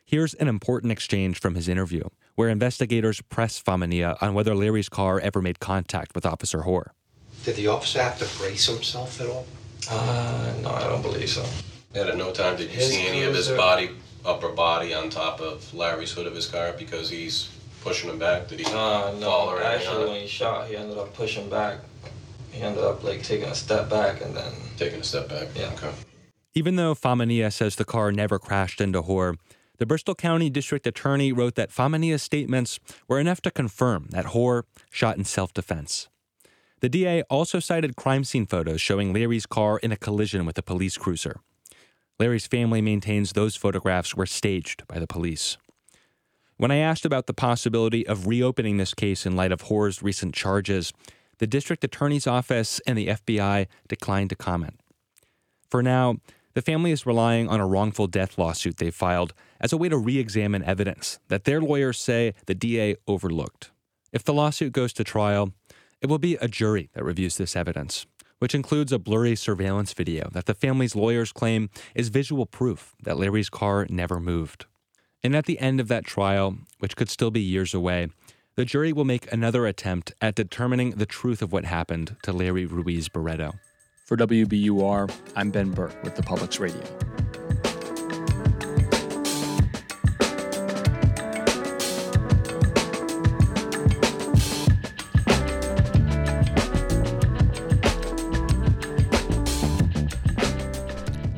Here's 0.05 0.35
an 0.35 0.47
important 0.47 0.93
exchange 0.93 1.41
from 1.41 1.57
his 1.57 1.69
interview, 1.69 2.05
where 2.37 2.49
investigators 2.49 3.21
press 3.23 3.61
Famania 3.61 4.17
on 4.23 4.35
whether 4.35 4.55
Larry's 4.55 4.89
car 4.89 5.19
ever 5.19 5.43
made 5.43 5.59
contact 5.59 6.15
with 6.15 6.25
Officer 6.25 6.63
Hoare. 6.63 6.95
Did 7.45 7.57
the 7.57 7.69
officer 7.69 8.03
have 8.03 8.19
to 8.19 8.39
brace 8.39 8.67
himself 8.67 9.21
at 9.21 9.29
all? 9.29 9.47
Uh, 9.91 10.53
no, 10.63 10.71
I 10.71 10.85
don't 10.85 11.03
believe 11.03 11.29
so. 11.31 11.45
And 11.95 12.09
at 12.09 12.17
no 12.17 12.33
time 12.33 12.57
did 12.57 12.71
you 12.71 12.77
His 12.77 12.91
see 12.91 13.07
any 13.07 13.23
of 13.23 13.35
his 13.35 13.47
cruiser- 13.47 13.57
body, 13.57 13.91
upper 14.25 14.49
body, 14.51 14.93
on 14.95 15.09
top 15.09 15.41
of 15.41 15.73
Larry's 15.73 16.13
hood 16.13 16.27
of 16.27 16.35
his 16.35 16.47
car 16.47 16.75
because 16.79 17.09
he's 17.09 17.49
pushing 17.83 18.11
him 18.11 18.19
back? 18.19 18.49
Did 18.49 18.59
he 18.61 18.65
Uh, 18.67 18.71
fall 18.71 19.15
no, 19.15 19.31
or 19.49 19.63
anything 19.63 19.87
actually, 19.89 20.03
on 20.05 20.09
when 20.11 20.17
it? 20.19 20.23
he 20.23 20.29
shot, 20.29 20.69
he 20.69 20.77
ended 20.77 20.99
up 20.99 21.15
pushing 21.15 21.49
back. 21.49 21.79
He 22.53 22.61
ended 22.61 22.83
up 22.85 23.03
like 23.05 23.23
taking 23.23 23.49
a 23.49 23.55
step 23.55 23.89
back 23.89 24.21
and 24.21 24.37
then 24.37 24.53
taking 24.77 25.01
a 25.01 25.05
step 25.05 25.29
back. 25.29 25.49
Yeah. 25.55 25.71
Okay. 25.75 25.91
Even 26.55 26.77
though 26.77 26.95
Famania 26.95 27.53
says 27.53 27.77
the 27.77 27.85
car 27.85 28.11
never 28.11 28.39
crashed 28.39 28.81
into 28.81 29.03
Hoare, 29.03 29.37
the 29.79 29.87
Bristol 29.87 30.15
County 30.17 30.51
District 30.51 30.87
Attorney 30.87 31.31
wrote 31.33 31.55
that 31.55 31.71
Famania's 31.71 32.23
statements 32.23 32.81
were 33.07 33.21
enough 33.21 33.41
to 33.43 33.51
confirm 33.51 34.09
that 34.11 34.27
Hoare 34.27 34.65
shot 34.91 35.17
in 35.17 35.25
self 35.25 35.55
defense. 35.55 36.09
The 36.81 36.89
DA 36.89 37.23
also 37.23 37.59
cited 37.59 37.97
crime 37.97 38.23
scene 38.23 38.47
photos 38.47 38.81
showing 38.81 39.13
Larry's 39.13 39.47
car 39.47 39.79
in 39.79 39.91
a 39.91 39.97
collision 39.97 40.47
with 40.47 40.57
a 40.59 40.63
police 40.63 40.97
cruiser. 40.97 41.41
Larry's 42.21 42.47
family 42.47 42.81
maintains 42.81 43.33
those 43.33 43.57
photographs 43.57 44.15
were 44.15 44.27
staged 44.27 44.87
by 44.87 44.99
the 44.99 45.07
police. 45.07 45.57
When 46.57 46.71
I 46.71 46.77
asked 46.77 47.05
about 47.05 47.27
the 47.27 47.35
possibility 47.35 48.07
of 48.07 48.27
reopening 48.27 48.77
this 48.77 48.95
case 48.95 49.25
in 49.27 49.37
light 49.37 49.53
of 49.53 49.63
Hoare's 49.63 50.03
recent 50.03 50.35
charges, 50.35 50.93
the 51.39 51.47
district 51.47 51.85
attorney's 51.85 52.27
office 52.27 52.81
and 52.87 52.99
the 52.99 53.09
FBI 53.09 53.67
declined 53.89 54.31
to 54.31 54.37
comment. 54.37 54.81
For 55.71 55.83
now, 55.83 56.17
the 56.55 56.63
family 56.63 56.91
is 56.91 57.07
relying 57.07 57.49
on 57.49 57.61
a 57.61 57.67
wrongful 57.67 58.09
death 58.09 58.39
lawsuit 58.39 58.79
they 58.79 58.91
filed 58.91 59.35
as 59.61 59.73
a 59.73 59.77
way 59.77 59.89
to 59.89 59.97
re 59.97 60.19
examine 60.19 60.65
evidence 60.65 61.21
that 61.29 61.45
their 61.45 61.61
lawyers 61.61 61.99
say 61.99 62.35
the 62.47 62.55
DA 62.55 62.97
overlooked. 63.07 63.71
If 64.13 64.25
the 64.25 64.35
lawsuit 64.35 64.73
goes 64.73 64.93
to 64.95 65.05
trial, 65.05 65.53
it 66.01 66.09
will 66.09 66.19
be 66.19 66.37
a 66.37 66.49
jury 66.49 66.91
that 66.95 67.05
reviews 67.05 67.37
this 67.37 67.57
evidence, 67.57 68.07
which 68.39 68.55
includes 68.55 68.93
a 68.93 68.99
blurry 68.99 69.35
surveillance 69.35 69.93
video 69.93 70.29
that 70.33 70.47
the 70.47 70.55
family's 70.55 70.95
lawyers 70.95 71.33
claim 71.33 71.71
is 71.95 72.09
visual 72.09 72.47
proof 72.47 72.95
that 73.03 73.19
Larry's 73.19 73.51
car 73.51 73.87
never 73.91 74.21
moved. 74.21 74.67
And 75.25 75.35
at 75.35 75.47
the 75.47 75.59
end 75.59 75.81
of 75.81 75.89
that 75.89 76.05
trial, 76.05 76.57
which 76.79 76.97
could 76.97 77.11
still 77.11 77.31
be 77.31 77.41
years 77.41 77.75
away, 77.75 78.09
the 78.55 78.65
jury 78.65 78.93
will 78.93 79.05
make 79.05 79.33
another 79.33 79.67
attempt 79.67 80.15
at 80.21 80.35
determining 80.35 80.91
the 80.91 81.07
truth 81.07 81.43
of 81.43 81.53
what 81.53 81.65
happened 81.65 82.17
to 82.23 82.33
Larry 82.33 82.67
Ruiz 82.67 83.09
Barreto. 83.09 83.53
For 84.07 84.17
WBUR, 84.17 85.13
I'm 85.37 85.51
Ben 85.51 85.71
Burke 85.71 86.03
with 86.03 86.17
the 86.17 86.23
Public's 86.23 86.59
Radio. 86.59 86.83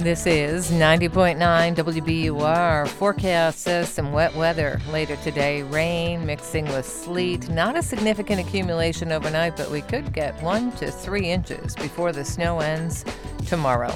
This 0.00 0.26
is 0.26 0.70
90.9 0.70 1.36
WBUR. 1.76 2.88
Forecast 2.88 3.58
says 3.58 3.90
some 3.90 4.12
wet 4.12 4.34
weather 4.34 4.80
later 4.90 5.14
today. 5.16 5.62
Rain 5.62 6.24
mixing 6.24 6.64
with 6.68 6.86
sleet. 6.86 7.50
Not 7.50 7.76
a 7.76 7.82
significant 7.82 8.40
accumulation 8.40 9.12
overnight, 9.12 9.58
but 9.58 9.70
we 9.70 9.82
could 9.82 10.14
get 10.14 10.42
one 10.42 10.72
to 10.76 10.90
three 10.90 11.28
inches 11.28 11.74
before 11.74 12.12
the 12.12 12.24
snow 12.24 12.60
ends 12.60 13.04
tomorrow. 13.46 13.92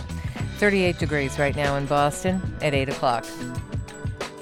38 0.59 0.99
degrees 0.99 1.39
right 1.39 1.57
now 1.57 1.77
in 1.77 1.87
Boston 1.87 2.55
at 2.61 2.75
8 2.75 2.91
o'clock. 2.91 3.25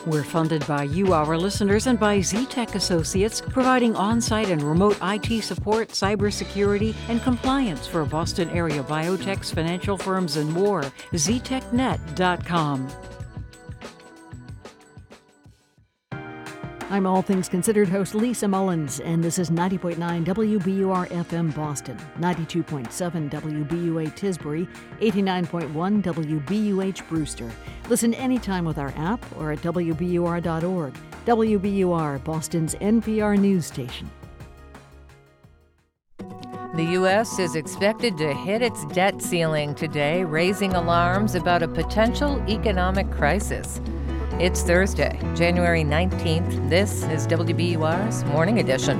We're 0.04 0.24
funded 0.24 0.66
by 0.66 0.84
you, 0.84 1.12
our 1.12 1.38
listeners, 1.38 1.86
and 1.86 1.98
by 1.98 2.18
ZTech 2.18 2.74
Associates, 2.74 3.40
providing 3.40 3.94
on 3.94 4.20
site 4.20 4.48
and 4.48 4.60
remote 4.60 4.98
IT 5.00 5.42
support, 5.42 5.90
cybersecurity, 5.90 6.94
and 7.08 7.22
compliance 7.22 7.86
for 7.86 8.04
Boston 8.04 8.50
area 8.50 8.82
biotechs, 8.82 9.54
financial 9.54 9.96
firms, 9.96 10.36
and 10.36 10.52
more. 10.52 10.82
ZTechNet.com. 11.12 13.11
I'm 16.92 17.06
All 17.06 17.22
Things 17.22 17.48
Considered 17.48 17.88
host 17.88 18.14
Lisa 18.14 18.46
Mullins, 18.46 19.00
and 19.00 19.24
this 19.24 19.38
is 19.38 19.48
90.9 19.48 19.96
WBUR 20.26 21.08
FM 21.08 21.54
Boston, 21.54 21.96
92.7 22.20 23.30
WBUA 23.30 24.14
Tisbury, 24.14 24.68
89.1 25.00 26.02
WBUH 26.02 27.08
Brewster. 27.08 27.50
Listen 27.88 28.12
anytime 28.12 28.66
with 28.66 28.76
our 28.76 28.92
app 28.98 29.24
or 29.38 29.52
at 29.52 29.60
WBUR.org. 29.60 30.94
WBUR, 31.24 32.24
Boston's 32.24 32.74
NPR 32.74 33.38
news 33.38 33.64
station. 33.64 34.10
The 36.18 36.88
U.S. 36.90 37.38
is 37.38 37.56
expected 37.56 38.18
to 38.18 38.34
hit 38.34 38.60
its 38.60 38.84
debt 38.88 39.22
ceiling 39.22 39.74
today, 39.74 40.24
raising 40.24 40.74
alarms 40.74 41.36
about 41.36 41.62
a 41.62 41.68
potential 41.68 42.38
economic 42.50 43.10
crisis. 43.10 43.80
It's 44.40 44.62
Thursday, 44.62 45.18
January 45.34 45.84
19th. 45.84 46.70
This 46.70 47.04
is 47.04 47.26
WBUR's 47.26 48.24
Morning 48.24 48.58
Edition. 48.60 48.98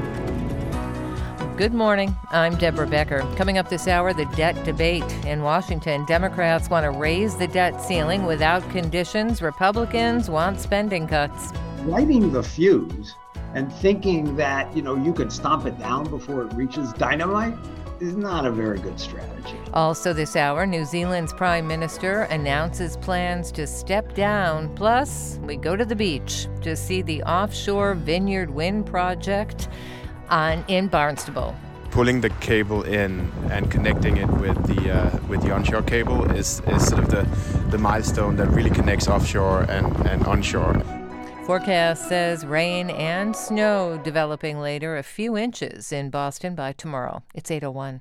Good 1.57 1.73
morning. 1.73 2.15
I'm 2.31 2.55
Deborah 2.57 2.87
Becker. 2.87 3.21
Coming 3.37 3.57
up 3.57 3.71
this 3.71 3.89
hour, 3.89 4.13
the 4.13 4.27
debt 4.37 4.63
debate 4.65 5.11
in 5.25 5.43
Washington. 5.43 6.05
Democrats 6.05 6.69
want 6.69 6.85
to 6.85 6.91
raise 6.91 7.37
the 7.37 7.49
debt 7.49 7.81
ceiling 7.81 8.25
without 8.27 8.69
conditions. 8.71 9.41
Republicans 9.41 10.29
want 10.29 10.61
spending 10.61 11.09
cuts. 11.09 11.51
Lighting 11.87 12.31
the 12.31 12.43
fuse 12.43 13.15
and 13.55 13.73
thinking 13.73 14.37
that, 14.37 14.75
you 14.77 14.83
know, 14.83 14.97
you 14.97 15.15
could 15.15 15.33
stomp 15.33 15.65
it 15.65 15.79
down 15.79 16.09
before 16.09 16.43
it 16.43 16.53
reaches 16.53 16.93
dynamite 16.93 17.57
is 18.03 18.17
not 18.17 18.45
a 18.45 18.51
very 18.51 18.81
good 18.81 18.99
strategy. 18.99 19.57
Also, 19.73 20.13
this 20.13 20.35
hour, 20.35 20.67
New 20.67 20.85
Zealand's 20.85 21.33
Prime 21.33 21.69
Minister 21.69 22.23
announces 22.23 22.97
plans 22.97 23.53
to 23.53 23.65
step 23.67 24.15
down. 24.15 24.75
Plus, 24.75 25.39
we 25.43 25.57
go 25.57 25.77
to 25.77 25.85
the 25.85 25.95
beach 25.95 26.49
to 26.63 26.75
see 26.75 27.03
the 27.03 27.23
offshore 27.23 27.95
Vineyard 27.95 28.51
Wind 28.51 28.87
project 28.87 29.69
on, 30.31 30.65
in 30.67 30.89
Barnstable. 30.89 31.55
Pulling 31.93 32.21
the 32.21 32.31
cable 32.41 32.83
in 32.83 33.31
and 33.51 33.71
connecting 33.71 34.17
it 34.17 34.29
with 34.29 34.57
the 34.67 34.91
uh, 34.91 35.19
with 35.29 35.43
the 35.43 35.53
onshore 35.53 35.83
cable 35.83 36.29
is, 36.33 36.61
is 36.69 36.87
sort 36.87 37.03
of 37.03 37.11
the, 37.11 37.23
the 37.71 37.77
milestone 37.77 38.35
that 38.37 38.49
really 38.49 38.71
connects 38.71 39.09
offshore 39.09 39.63
and, 39.69 39.95
and 40.07 40.25
onshore. 40.25 40.83
Forecast 41.47 42.09
says 42.09 42.47
rain 42.47 42.89
and 42.91 43.35
snow 43.35 44.01
developing 44.05 44.61
later, 44.61 44.97
a 44.97 45.03
few 45.03 45.37
inches 45.37 45.91
in 45.91 46.09
Boston 46.09 46.55
by 46.55 46.71
tomorrow. 46.71 47.25
It's 47.35 47.51
801. 47.51 48.01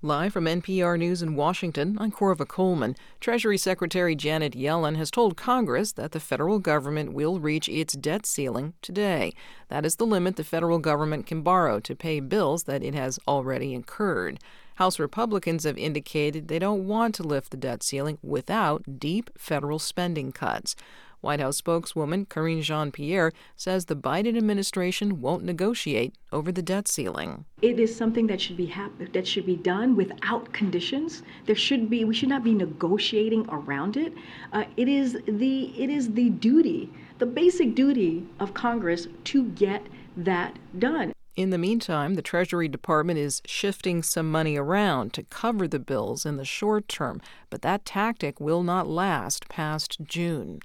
Live 0.00 0.32
from 0.32 0.46
NPR 0.46 0.98
News 0.98 1.20
in 1.20 1.36
Washington, 1.36 1.98
I'm 2.00 2.10
Korva 2.10 2.48
Coleman. 2.48 2.96
Treasury 3.20 3.58
Secretary 3.58 4.16
Janet 4.16 4.54
Yellen 4.54 4.96
has 4.96 5.10
told 5.10 5.36
Congress 5.36 5.92
that 5.92 6.12
the 6.12 6.18
federal 6.18 6.58
government 6.58 7.12
will 7.12 7.38
reach 7.38 7.68
its 7.68 7.92
debt 7.92 8.24
ceiling 8.24 8.72
today. 8.80 9.34
That 9.68 9.84
is 9.84 9.96
the 9.96 10.06
limit 10.06 10.36
the 10.36 10.42
federal 10.42 10.78
government 10.78 11.26
can 11.26 11.42
borrow 11.42 11.78
to 11.80 11.94
pay 11.94 12.20
bills 12.20 12.62
that 12.62 12.82
it 12.82 12.94
has 12.94 13.18
already 13.28 13.74
incurred. 13.74 14.40
House 14.76 14.98
Republicans 14.98 15.64
have 15.64 15.76
indicated 15.76 16.48
they 16.48 16.58
don't 16.58 16.86
want 16.86 17.14
to 17.16 17.22
lift 17.22 17.50
the 17.50 17.58
debt 17.58 17.82
ceiling 17.82 18.16
without 18.22 18.98
deep 18.98 19.28
federal 19.36 19.78
spending 19.78 20.32
cuts. 20.32 20.74
White 21.20 21.40
House 21.40 21.58
spokeswoman 21.58 22.26
Karine 22.26 22.62
Jean 22.62 22.90
Pierre 22.90 23.32
says 23.56 23.84
the 23.84 23.96
Biden 23.96 24.36
administration 24.36 25.20
won't 25.20 25.44
negotiate 25.44 26.14
over 26.32 26.50
the 26.50 26.62
debt 26.62 26.88
ceiling. 26.88 27.44
It 27.62 27.78
is 27.78 27.94
something 27.94 28.26
that 28.28 28.40
should 28.40 28.56
be 28.56 28.66
hap- 28.66 29.12
that 29.12 29.26
should 29.26 29.46
be 29.46 29.56
done 29.56 29.96
without 29.96 30.52
conditions. 30.52 31.22
There 31.46 31.54
should 31.54 31.90
be 31.90 32.04
we 32.04 32.14
should 32.14 32.28
not 32.28 32.44
be 32.44 32.54
negotiating 32.54 33.46
around 33.50 33.96
it. 33.96 34.14
Uh, 34.52 34.64
it 34.76 34.88
is 34.88 35.18
the 35.26 35.72
it 35.76 35.90
is 35.90 36.14
the 36.14 36.30
duty, 36.30 36.90
the 37.18 37.26
basic 37.26 37.74
duty 37.74 38.26
of 38.38 38.54
Congress 38.54 39.08
to 39.24 39.44
get 39.44 39.86
that 40.16 40.58
done. 40.78 41.12
In 41.36 41.50
the 41.50 41.58
meantime, 41.58 42.14
the 42.14 42.22
Treasury 42.22 42.68
Department 42.68 43.18
is 43.18 43.40
shifting 43.46 44.02
some 44.02 44.30
money 44.30 44.56
around 44.56 45.14
to 45.14 45.22
cover 45.22 45.66
the 45.66 45.78
bills 45.78 46.26
in 46.26 46.36
the 46.36 46.44
short 46.44 46.88
term, 46.88 47.20
but 47.48 47.62
that 47.62 47.84
tactic 47.84 48.40
will 48.40 48.62
not 48.62 48.86
last 48.86 49.48
past 49.48 49.98
June. 50.02 50.60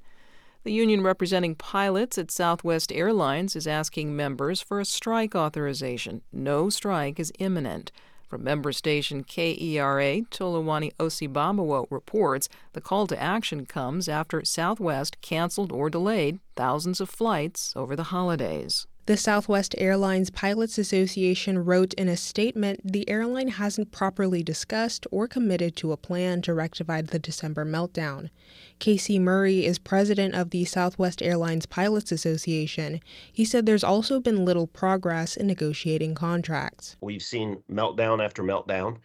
The 0.66 0.74
union 0.74 1.04
representing 1.04 1.54
pilots 1.54 2.18
at 2.18 2.32
Southwest 2.32 2.92
Airlines 2.92 3.56
is 3.56 3.68
asking 3.68 4.16
members 4.16 4.62
for 4.62 4.80
a 4.80 4.86
strike 4.86 5.36
authorization. 5.36 6.24
No 6.34 6.72
strike 6.72 7.20
is 7.20 7.32
imminent. 7.38 7.92
From 8.28 8.44
member 8.44 8.72
station 8.72 9.24
KERA, 9.24 10.22
Toluwani 10.32 10.92
Osibamowo 10.96 11.86
reports 11.92 12.50
the 12.74 12.82
call 12.82 13.06
to 13.06 13.22
action 13.22 13.68
comes 13.68 14.10
after 14.10 14.44
Southwest 14.44 15.22
canceled 15.22 15.72
or 15.72 15.92
delayed 15.92 16.40
thousands 16.56 17.00
of 17.00 17.12
flights 17.12 17.72
over 17.76 17.96
the 17.96 18.06
holidays. 18.06 18.88
The 19.08 19.18
Southwest 19.18 19.76
Airlines 19.78 20.32
Pilots 20.32 20.80
Association 20.80 21.64
wrote 21.64 21.94
in 21.94 22.10
a 22.10 22.18
statement 22.18 22.82
the 22.84 23.08
airline 23.08 23.50
hasn't 23.50 23.92
properly 23.92 24.42
discussed 24.42 25.06
or 25.12 25.28
committed 25.28 25.76
to 25.76 25.92
a 25.92 25.98
plan 25.98 26.42
to 26.42 26.56
rectify 26.56 27.04
the 27.04 27.20
December 27.20 27.66
meltdown. 27.66 28.32
Casey 28.80 29.20
Murray 29.20 29.64
is 29.64 29.78
president 29.78 30.34
of 30.34 30.50
the 30.50 30.66
Southwest 30.66 31.22
Airlines 31.22 31.68
Pilots 31.68 32.12
Association. 32.12 33.00
He 33.32 33.46
said 33.46 33.68
there's 33.68 33.84
also 33.84 34.20
been 34.20 34.44
little 34.44 34.66
progress 34.66 35.38
in 35.38 35.46
negotiating 35.46 36.16
contracts. 36.16 36.98
We've 37.00 37.22
seen 37.22 37.62
meltdown 37.72 38.26
after 38.26 38.42
meltdown. 38.42 38.98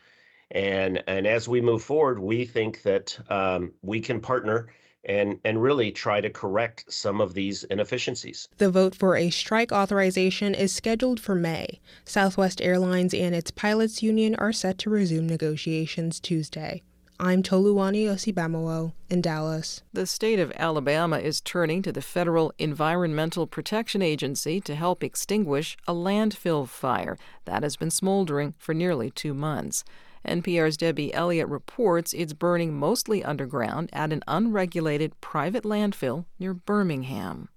And, 0.51 1.05
and 1.09 1.26
as 1.26 1.46
we 1.46 1.61
move 1.61 1.82
forward, 1.82 2.18
we 2.18 2.46
think 2.46 2.82
that 2.84 3.18
um, 3.28 3.74
we 3.82 4.01
can 4.01 4.18
partner 4.18 4.68
and, 5.05 5.38
and 5.44 5.62
really 5.62 5.90
try 5.90 6.20
to 6.20 6.30
correct 6.30 6.84
some 6.92 7.20
of 7.20 7.34
these 7.34 7.64
inefficiencies. 7.64 8.48
The 8.59 8.70
vote 8.70 8.94
for 8.94 9.16
a 9.16 9.30
strike 9.30 9.72
authorization 9.72 10.55
is 10.55 10.72
scheduled 10.72 11.20
for 11.20 11.34
May. 11.34 11.80
Southwest 12.05 12.61
Airlines 12.61 13.14
and 13.14 13.34
its 13.34 13.51
pilots 13.51 14.03
union 14.03 14.34
are 14.36 14.53
set 14.53 14.78
to 14.78 14.90
resume 14.90 15.26
negotiations 15.26 16.20
Tuesday. 16.20 16.82
I'm 17.22 17.42
Toluwani 17.42 18.07
Osibamowo 18.07 18.94
in 19.11 19.20
Dallas. 19.20 19.82
The 19.92 20.07
state 20.07 20.38
of 20.38 20.53
Alabama 20.57 21.18
is 21.18 21.42
turning 21.42 21.82
to 21.82 21.92
the 21.92 22.01
Federal 22.01 22.51
Environmental 22.59 23.46
Protection 23.46 24.01
Agency 24.01 24.59
to 24.62 24.74
help 24.74 25.05
extinguish 25.05 25.76
a 25.86 25.92
landfill 25.92 26.66
fire 26.66 27.18
that 27.44 27.62
has 27.62 27.76
been 27.76 27.90
smoldering 27.90 28.55
for 28.57 28.72
nearly 28.72 29.11
two 29.11 29.34
months. 29.34 29.84
NPR's 30.27 30.77
Debbie 30.77 31.14
Elliott 31.14 31.49
reports 31.49 32.12
it's 32.12 32.33
burning 32.33 32.75
mostly 32.75 33.25
underground 33.25 33.89
at 33.93 34.12
an 34.12 34.23
unregulated 34.29 35.21
private 35.21 35.64
landfill 35.64 36.27
near 36.39 36.55
Birmingham. 36.55 37.49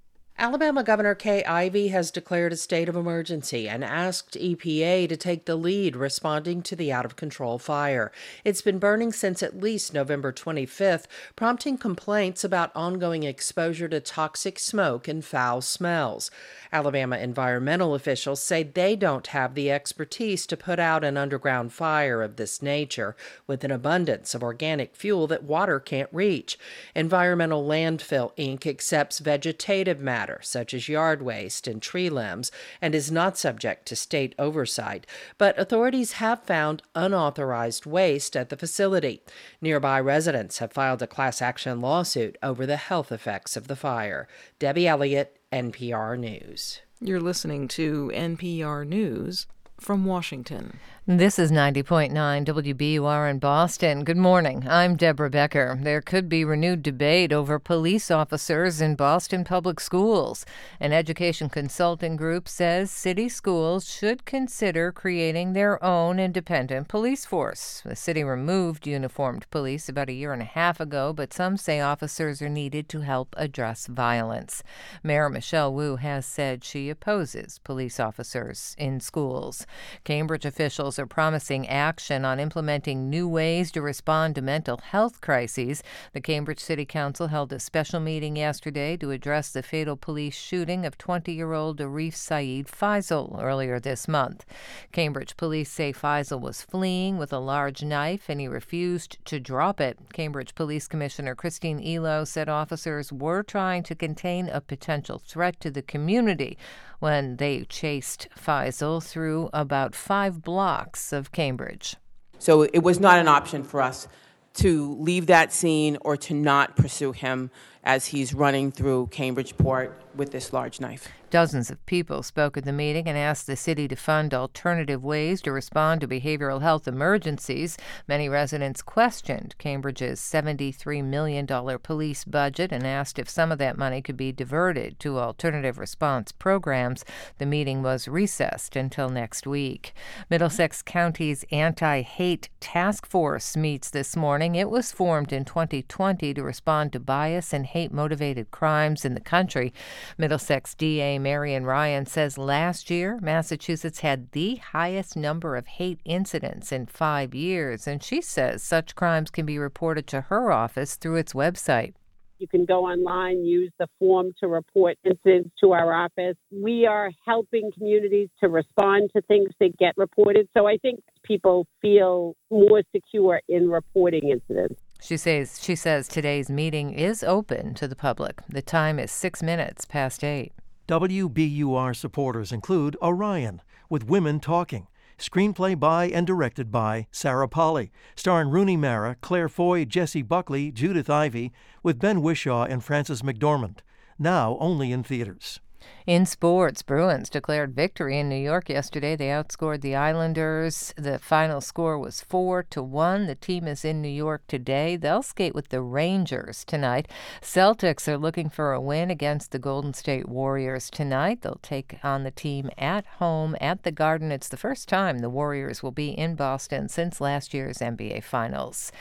Alabama 0.44 0.84
Governor 0.84 1.16
Kay 1.16 1.42
Ivey 1.46 1.88
has 1.88 2.12
declared 2.12 2.52
a 2.52 2.58
state 2.58 2.90
of 2.90 2.98
emergency 2.98 3.70
and 3.70 3.82
asked 3.82 4.34
EPA 4.34 5.08
to 5.08 5.16
take 5.16 5.46
the 5.46 5.56
lead 5.56 5.96
responding 5.96 6.62
to 6.64 6.76
the 6.76 6.92
out 6.92 7.06
of 7.06 7.16
control 7.16 7.58
fire. 7.58 8.12
It's 8.44 8.62
been 8.62 8.78
burning 8.78 9.14
since 9.14 9.42
at 9.42 9.62
least 9.62 9.94
November 9.94 10.34
25th, 10.34 11.06
prompting 11.38 11.78
complaints 11.78 12.44
about 12.44 12.76
ongoing 12.76 13.24
exposure 13.24 13.88
to 13.88 14.02
toxic 14.02 14.60
smoke 14.60 15.08
and 15.08 15.24
foul 15.24 15.62
smells. 15.62 16.30
Alabama 16.74 17.18
environmental 17.20 17.96
officials 17.96 18.44
say 18.44 18.64
they 18.64 18.98
don't 18.98 19.28
have 19.28 19.56
the 19.56 19.72
expertise 19.72 20.46
to 20.48 20.58
put 20.58 20.78
out 20.78 21.06
an 21.06 21.16
underground 21.16 21.72
fire 21.72 22.22
of 22.22 22.36
this 22.36 22.62
nature 22.62 23.16
with 23.48 23.64
an 23.64 23.72
abundance 23.72 24.36
of 24.36 24.44
organic 24.44 24.94
fuel 24.94 25.26
that 25.28 25.44
water 25.44 25.80
can't 25.80 26.10
reach. 26.12 26.60
Environmental 26.96 27.64
Landfill 27.66 28.36
Inc. 28.36 28.68
accepts 28.68 29.20
vegetative 29.20 30.02
matter, 30.02 30.33
such 30.42 30.74
as 30.74 30.90
yard 30.90 31.22
waste 31.22 31.68
and 31.68 31.82
tree 31.82 32.10
limbs, 32.10 32.52
and 32.82 32.96
is 32.96 33.12
not 33.12 33.38
subject 33.38 33.86
to 33.88 33.96
state 33.96 34.34
oversight. 34.40 35.06
But 35.38 35.58
authorities 35.60 36.14
have 36.14 36.44
found 36.44 36.82
unauthorized 36.96 37.86
waste 37.86 38.36
at 38.36 38.50
the 38.50 38.58
facility. 38.58 39.22
Nearby 39.62 40.00
residents 40.00 40.60
have 40.60 40.74
filed 40.74 41.02
a 41.02 41.08
class 41.08 41.42
action 41.42 41.82
lawsuit 41.82 42.38
over 42.42 42.66
the 42.66 42.78
health 42.78 43.12
effects 43.12 43.56
of 43.56 43.68
the 43.68 43.76
fire. 43.76 44.28
Debbie 44.60 44.88
Elliott, 44.88 45.38
NPR 45.52 46.18
News. 46.18 46.82
You're 47.00 47.20
listening 47.20 47.68
to 47.70 48.12
NPR 48.14 48.88
News 48.88 49.46
from 49.80 50.06
Washington. 50.06 50.80
This 51.06 51.38
is 51.38 51.52
90.9 51.52 52.14
WBUR 52.46 53.30
in 53.30 53.40
Boston. 53.40 54.06
Good 54.06 54.16
morning. 54.16 54.66
I'm 54.70 54.96
Deborah 54.96 55.30
Becker. 55.30 55.78
There 55.82 56.00
could 56.00 56.30
be 56.30 56.46
renewed 56.46 56.82
debate 56.82 57.34
over 57.34 57.60
police 57.60 58.10
officers 58.10 58.80
in 58.80 58.96
Boston 58.96 59.44
public 59.44 59.82
schools. 59.82 60.46
An 60.80 60.94
education 60.94 61.50
consulting 61.50 62.16
group 62.16 62.48
says 62.48 62.90
city 62.90 63.28
schools 63.28 63.86
should 63.86 64.24
consider 64.24 64.94
creating 64.94 65.52
their 65.52 65.84
own 65.84 66.22
independent 66.22 66.88
police 66.88 67.26
force. 67.26 67.82
The 67.84 67.98
city 67.98 68.24
removed 68.24 68.88
uniformed 68.88 69.46
police 69.52 69.90
about 69.90 70.08
a 70.08 70.14
year 70.14 70.32
and 70.32 70.42
a 70.42 70.46
half 70.46 70.80
ago, 70.80 71.12
but 71.12 71.34
some 71.34 71.58
say 71.58 71.82
officers 71.82 72.42
are 72.42 72.48
needed 72.48 72.88
to 72.88 73.02
help 73.02 73.36
address 73.38 73.88
violence. 73.88 74.64
Mayor 75.04 75.30
Michelle 75.30 75.74
Wu 75.74 75.98
has 75.98 76.26
said 76.26 76.64
she 76.64 76.90
opposes 76.90 77.60
police 77.66 78.00
officers 78.00 78.74
in 78.78 79.02
schools. 79.02 79.68
Cambridge 80.06 80.46
officials 80.46 80.93
are 81.00 81.06
promising 81.06 81.68
action 81.68 82.26
on 82.26 82.40
implementing 82.40 83.10
new 83.10 83.28
ways 83.28 83.72
to 83.72 83.82
respond 83.82 84.36
to 84.36 84.42
mental 84.42 84.78
health 84.78 85.22
crises. 85.22 85.84
The 86.14 86.22
Cambridge 86.22 86.60
City 86.60 86.86
Council 86.86 87.28
held 87.28 87.54
a 87.54 87.60
special 87.60 88.00
meeting 88.00 88.36
yesterday 88.36 88.98
to 88.98 89.12
address 89.12 89.52
the 89.52 89.64
fatal 89.64 89.96
police 89.96 90.36
shooting 90.36 90.86
of 90.86 90.98
20 90.98 91.34
year 91.34 91.54
old 91.54 91.80
Arif 91.80 92.16
Saeed 92.16 92.68
Faisal 92.68 93.42
earlier 93.42 93.80
this 93.80 94.08
month. 94.08 94.46
Cambridge 94.92 95.38
police 95.38 95.72
say 95.72 95.94
Faisal 95.94 96.40
was 96.40 96.62
fleeing 96.62 97.18
with 97.18 97.34
a 97.34 97.40
large 97.40 97.84
knife 97.84 98.30
and 98.30 98.40
he 98.40 98.48
refused 98.48 99.18
to 99.26 99.40
drop 99.40 99.80
it. 99.80 99.98
Cambridge 100.14 100.56
Police 100.56 100.88
Commissioner 100.88 101.36
Christine 101.36 101.80
Elow 101.80 102.28
said 102.28 102.50
officers 102.50 103.12
were 103.12 103.44
trying 103.44 103.84
to 103.84 103.96
contain 103.96 104.50
a 104.50 104.62
potential 104.62 105.20
threat 105.20 105.60
to 105.60 105.72
the 105.72 105.82
community 105.82 106.58
when 107.00 107.36
they 107.36 107.66
chased 107.66 108.28
Faisal 108.38 109.04
through 109.04 109.50
about 109.52 109.94
five 109.94 110.42
blocks 110.42 110.83
of 111.14 111.32
Cambridge. 111.32 111.96
So 112.40 112.64
it 112.64 112.80
was 112.80 113.00
not 113.00 113.20
an 113.20 113.28
option 113.28 113.64
for 113.64 113.82
us 113.82 114.08
to 114.56 114.96
leave 115.00 115.28
that 115.28 115.52
scene 115.52 115.98
or 116.02 116.18
to 116.18 116.34
not 116.34 116.76
pursue 116.76 117.12
him 117.12 117.50
as 117.84 118.08
he's 118.08 118.34
running 118.34 118.72
through 118.72 119.08
Cambridgeport 119.08 120.04
with 120.16 120.32
this 120.32 120.54
large 120.54 120.80
knife. 120.80 121.10
Dozens 121.34 121.72
of 121.72 121.84
people 121.88 122.22
spoke 122.22 122.58
at 122.58 122.64
the 122.64 122.72
meeting 122.72 123.08
and 123.08 123.18
asked 123.18 123.48
the 123.48 123.56
city 123.56 123.88
to 123.88 123.96
fund 123.96 124.36
alternative 124.36 125.04
ways 125.04 125.42
to 125.42 125.52
respond 125.52 126.02
to 126.02 126.08
behavioral 126.08 126.62
health 126.62 126.88
emergencies. 126.88 127.76
Many 128.08 128.30
residents 128.30 128.84
questioned 128.84 129.56
Cambridge's 129.58 130.20
$73 130.20 131.04
million 131.04 131.48
police 131.48 132.24
budget 132.24 132.72
and 132.72 132.86
asked 132.86 133.18
if 133.18 133.28
some 133.28 133.52
of 133.52 133.58
that 133.58 133.80
money 133.80 134.00
could 134.00 134.16
be 134.16 134.32
diverted 134.32 135.00
to 135.00 135.18
alternative 135.18 135.80
response 135.80 136.32
programs. 136.32 137.04
The 137.40 137.48
meeting 137.48 137.82
was 137.82 138.08
recessed 138.08 138.76
until 138.76 139.10
next 139.10 139.48
week. 139.48 139.94
Middlesex 140.30 140.84
County's 140.84 141.46
anti 141.52 142.02
hate 142.02 142.50
task 142.60 143.08
force 143.08 143.58
meets 143.58 143.90
this 143.90 144.16
morning. 144.16 144.54
It 144.54 144.70
was 144.70 144.92
formed 144.92 145.34
in 145.34 145.46
2020 145.46 146.32
to 146.36 146.44
respond 146.44 146.94
to 146.94 147.00
bias 147.00 147.54
and 147.54 147.66
hate 147.74 147.92
motivated 147.92 148.52
crimes 148.52 149.04
in 149.04 149.16
the 149.16 149.20
country. 149.20 149.74
Middlesex 150.18 150.76
DA 150.76 151.18
Marian 151.18 151.66
Ryan 151.66 152.06
says 152.06 152.38
last 152.38 152.92
year 152.92 153.20
Massachusetts 153.22 154.00
had 154.00 154.32
the 154.32 154.56
highest 154.58 155.18
number 155.18 155.56
of 155.56 155.66
hate 155.66 156.00
incidents 156.06 156.72
in 156.72 156.86
five 156.86 157.34
years, 157.34 157.88
and 157.88 158.04
she 158.04 158.22
says 158.22 158.62
such 158.62 158.96
crimes 158.96 159.32
can 159.32 159.46
be 159.46 159.58
reported 159.58 160.06
to 160.08 160.22
her 160.22 160.52
office 160.52 160.96
through 160.96 161.16
its 161.16 161.34
website. 161.34 161.94
You 162.40 162.48
can 162.48 162.66
go 162.66 162.86
online, 162.86 163.46
use 163.46 163.72
the 163.80 163.88
form 164.00 164.34
to 164.42 164.48
report 164.48 164.98
incidents 165.06 165.50
to 165.62 165.72
our 165.72 165.94
office. 165.94 166.36
We 166.52 166.86
are 166.86 167.10
helping 167.26 167.72
communities 167.72 168.30
to 168.42 168.50
respond 168.50 169.12
to 169.16 169.22
things 169.22 169.50
that 169.60 169.78
get 169.78 169.94
reported. 169.98 170.50
So 170.54 170.68
I 170.68 170.78
think 170.78 171.00
people 171.24 171.66
feel 171.82 172.36
more 172.52 172.84
secure 172.94 173.42
in 173.48 173.70
reporting 173.70 174.30
incidents. 174.30 174.82
She 175.04 175.18
says 175.18 175.60
she 175.62 175.76
says 175.76 176.08
today's 176.08 176.50
meeting 176.50 176.94
is 176.94 177.26
open 177.26 177.74
to 177.74 177.90
the 177.90 177.96
public. 177.96 178.40
The 178.48 178.62
time 178.62 179.00
is 179.00 179.12
6 179.12 179.44
minutes 179.44 179.84
past 179.84 180.24
8. 180.24 180.54
WBUR 180.88 181.94
supporters 181.94 182.54
include 182.54 182.96
Orion 183.02 183.62
with 183.90 184.08
Women 184.08 184.40
Talking, 184.40 184.88
screenplay 185.18 185.78
by 185.78 186.06
and 186.06 186.26
directed 186.26 186.72
by 186.72 187.08
Sarah 187.12 187.50
Polley, 187.50 187.92
starring 188.16 188.50
Rooney 188.50 188.78
Mara, 188.78 189.18
Claire 189.20 189.50
Foy, 189.50 189.84
Jessie 189.84 190.22
Buckley, 190.22 190.72
Judith 190.72 191.10
Ivey, 191.10 191.52
with 191.84 192.00
Ben 192.00 192.22
Whishaw 192.22 192.64
and 192.64 192.82
Frances 192.82 193.22
McDormand. 193.22 193.80
Now 194.18 194.58
only 194.62 194.94
in 194.94 195.04
theaters. 195.04 195.60
In 196.06 196.26
sports, 196.26 196.82
Bruins 196.82 197.30
declared 197.30 197.74
victory 197.74 198.20
in 198.20 198.28
New 198.28 198.36
York 198.36 198.68
yesterday. 198.68 199.16
They 199.16 199.28
outscored 199.28 199.80
the 199.80 199.96
Islanders. 199.96 200.94
The 200.98 201.18
final 201.18 201.62
score 201.62 201.98
was 201.98 202.20
4 202.20 202.64
to 202.72 202.84
1. 202.84 203.26
The 203.26 203.36
team 203.36 203.70
is 203.70 203.86
in 203.86 204.02
New 204.02 204.10
York 204.10 204.42
today. 204.46 204.98
They'll 204.98 205.24
skate 205.24 205.56
with 205.56 205.70
the 205.70 205.82
Rangers 205.82 206.66
tonight. 206.66 207.08
Celtics 207.42 208.06
are 208.10 208.18
looking 208.18 208.50
for 208.50 208.74
a 208.74 208.82
win 208.82 209.10
against 209.10 209.52
the 209.52 209.60
Golden 209.60 209.94
State 209.94 210.28
Warriors 210.28 210.90
tonight. 210.90 211.42
They'll 211.42 211.62
take 211.62 211.98
on 212.04 212.24
the 212.24 212.32
team 212.32 212.70
at 212.78 213.06
home 213.06 213.56
at 213.62 213.84
the 213.84 213.92
Garden. 213.94 214.30
It's 214.30 214.50
the 214.50 214.58
first 214.58 214.90
time 214.90 215.20
the 215.20 215.30
Warriors 215.30 215.82
will 215.82 215.92
be 215.92 216.10
in 216.10 216.36
Boston 216.36 216.90
since 216.90 217.22
last 217.22 217.54
year's 217.54 217.78
NBA 217.78 218.26
Finals. 218.26 218.92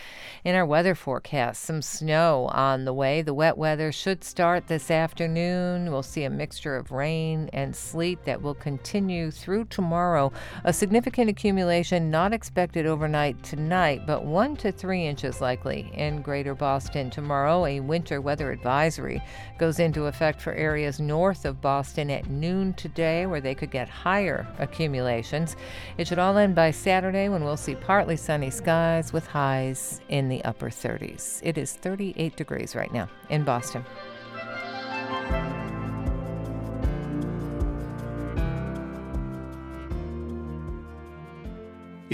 In 0.44 0.54
our 0.54 0.64
weather 0.64 0.94
forecast, 0.94 1.64
some 1.64 1.82
snow 1.82 2.48
on 2.52 2.84
the 2.84 2.94
way. 2.94 3.22
The 3.22 3.34
wet 3.34 3.58
weather 3.58 3.90
should 3.90 4.22
start 4.22 4.68
this 4.68 4.88
afternoon. 4.88 5.90
We'll 5.90 6.04
see 6.04 6.22
a 6.22 6.30
mixture 6.30 6.76
of 6.76 6.91
rain 6.92 7.48
and 7.52 7.74
sleet 7.74 8.24
that 8.24 8.42
will 8.42 8.54
continue 8.54 9.30
through 9.30 9.64
tomorrow. 9.64 10.32
A 10.64 10.72
significant 10.72 11.30
accumulation 11.30 12.10
not 12.10 12.32
expected 12.32 12.86
overnight 12.86 13.42
tonight, 13.42 14.06
but 14.06 14.24
one 14.24 14.56
to 14.56 14.70
three 14.70 15.06
inches 15.06 15.40
likely 15.40 15.90
in 15.94 16.22
greater 16.22 16.54
Boston 16.54 17.10
tomorrow. 17.10 17.66
A 17.66 17.80
winter 17.80 18.20
weather 18.20 18.52
advisory 18.52 19.22
goes 19.58 19.78
into 19.78 20.06
effect 20.06 20.40
for 20.40 20.52
areas 20.52 21.00
north 21.00 21.44
of 21.44 21.60
Boston 21.60 22.10
at 22.10 22.28
noon 22.28 22.74
today, 22.74 23.26
where 23.26 23.40
they 23.40 23.54
could 23.54 23.70
get 23.70 23.88
higher 23.88 24.46
accumulations. 24.58 25.56
It 25.98 26.06
should 26.06 26.18
all 26.18 26.36
end 26.36 26.54
by 26.54 26.70
Saturday 26.70 27.28
when 27.28 27.44
we'll 27.44 27.56
see 27.56 27.74
partly 27.74 28.16
sunny 28.16 28.50
skies 28.50 29.12
with 29.12 29.26
highs 29.26 30.00
in 30.08 30.28
the 30.28 30.44
upper 30.44 30.68
30s. 30.68 31.40
It 31.42 31.58
is 31.58 31.72
38 31.72 32.36
degrees 32.36 32.74
right 32.74 32.92
now 32.92 33.08
in 33.28 33.44
Boston. 33.44 33.84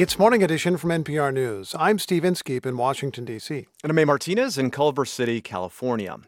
It's 0.00 0.16
Morning 0.16 0.44
Edition 0.44 0.76
from 0.76 0.90
NPR 0.90 1.34
News. 1.34 1.74
I'm 1.76 1.98
Steve 1.98 2.24
Inskeep 2.24 2.64
in 2.64 2.76
Washington, 2.76 3.24
D.C. 3.24 3.66
And 3.82 3.90
I'm 3.90 3.98
A. 3.98 4.06
Martinez 4.06 4.56
in 4.56 4.70
Culver 4.70 5.04
City, 5.04 5.40
California. 5.40 6.18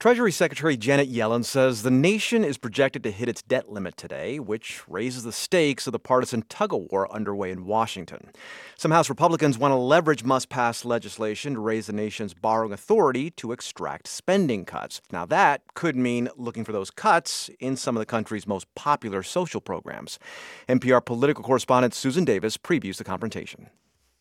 Treasury 0.00 0.32
Secretary 0.32 0.78
Janet 0.78 1.12
Yellen 1.12 1.44
says 1.44 1.82
the 1.82 1.90
nation 1.90 2.42
is 2.42 2.56
projected 2.56 3.02
to 3.02 3.10
hit 3.10 3.28
its 3.28 3.42
debt 3.42 3.70
limit 3.70 3.98
today, 3.98 4.38
which 4.38 4.80
raises 4.88 5.24
the 5.24 5.30
stakes 5.30 5.86
of 5.86 5.92
the 5.92 5.98
partisan 5.98 6.40
tug 6.48 6.72
of 6.72 6.90
war 6.90 7.12
underway 7.12 7.50
in 7.50 7.66
Washington. 7.66 8.30
Some 8.78 8.92
House 8.92 9.10
Republicans 9.10 9.58
want 9.58 9.72
to 9.72 9.76
leverage 9.76 10.24
must 10.24 10.48
pass 10.48 10.86
legislation 10.86 11.52
to 11.52 11.60
raise 11.60 11.86
the 11.86 11.92
nation's 11.92 12.32
borrowing 12.32 12.72
authority 12.72 13.30
to 13.32 13.52
extract 13.52 14.08
spending 14.08 14.64
cuts. 14.64 15.02
Now, 15.12 15.26
that 15.26 15.60
could 15.74 15.96
mean 15.96 16.30
looking 16.34 16.64
for 16.64 16.72
those 16.72 16.90
cuts 16.90 17.50
in 17.60 17.76
some 17.76 17.94
of 17.94 18.00
the 18.00 18.06
country's 18.06 18.46
most 18.46 18.74
popular 18.74 19.22
social 19.22 19.60
programs. 19.60 20.18
NPR 20.66 21.04
political 21.04 21.44
correspondent 21.44 21.92
Susan 21.92 22.24
Davis 22.24 22.56
previews 22.56 22.96
the 22.96 23.04
confrontation. 23.04 23.68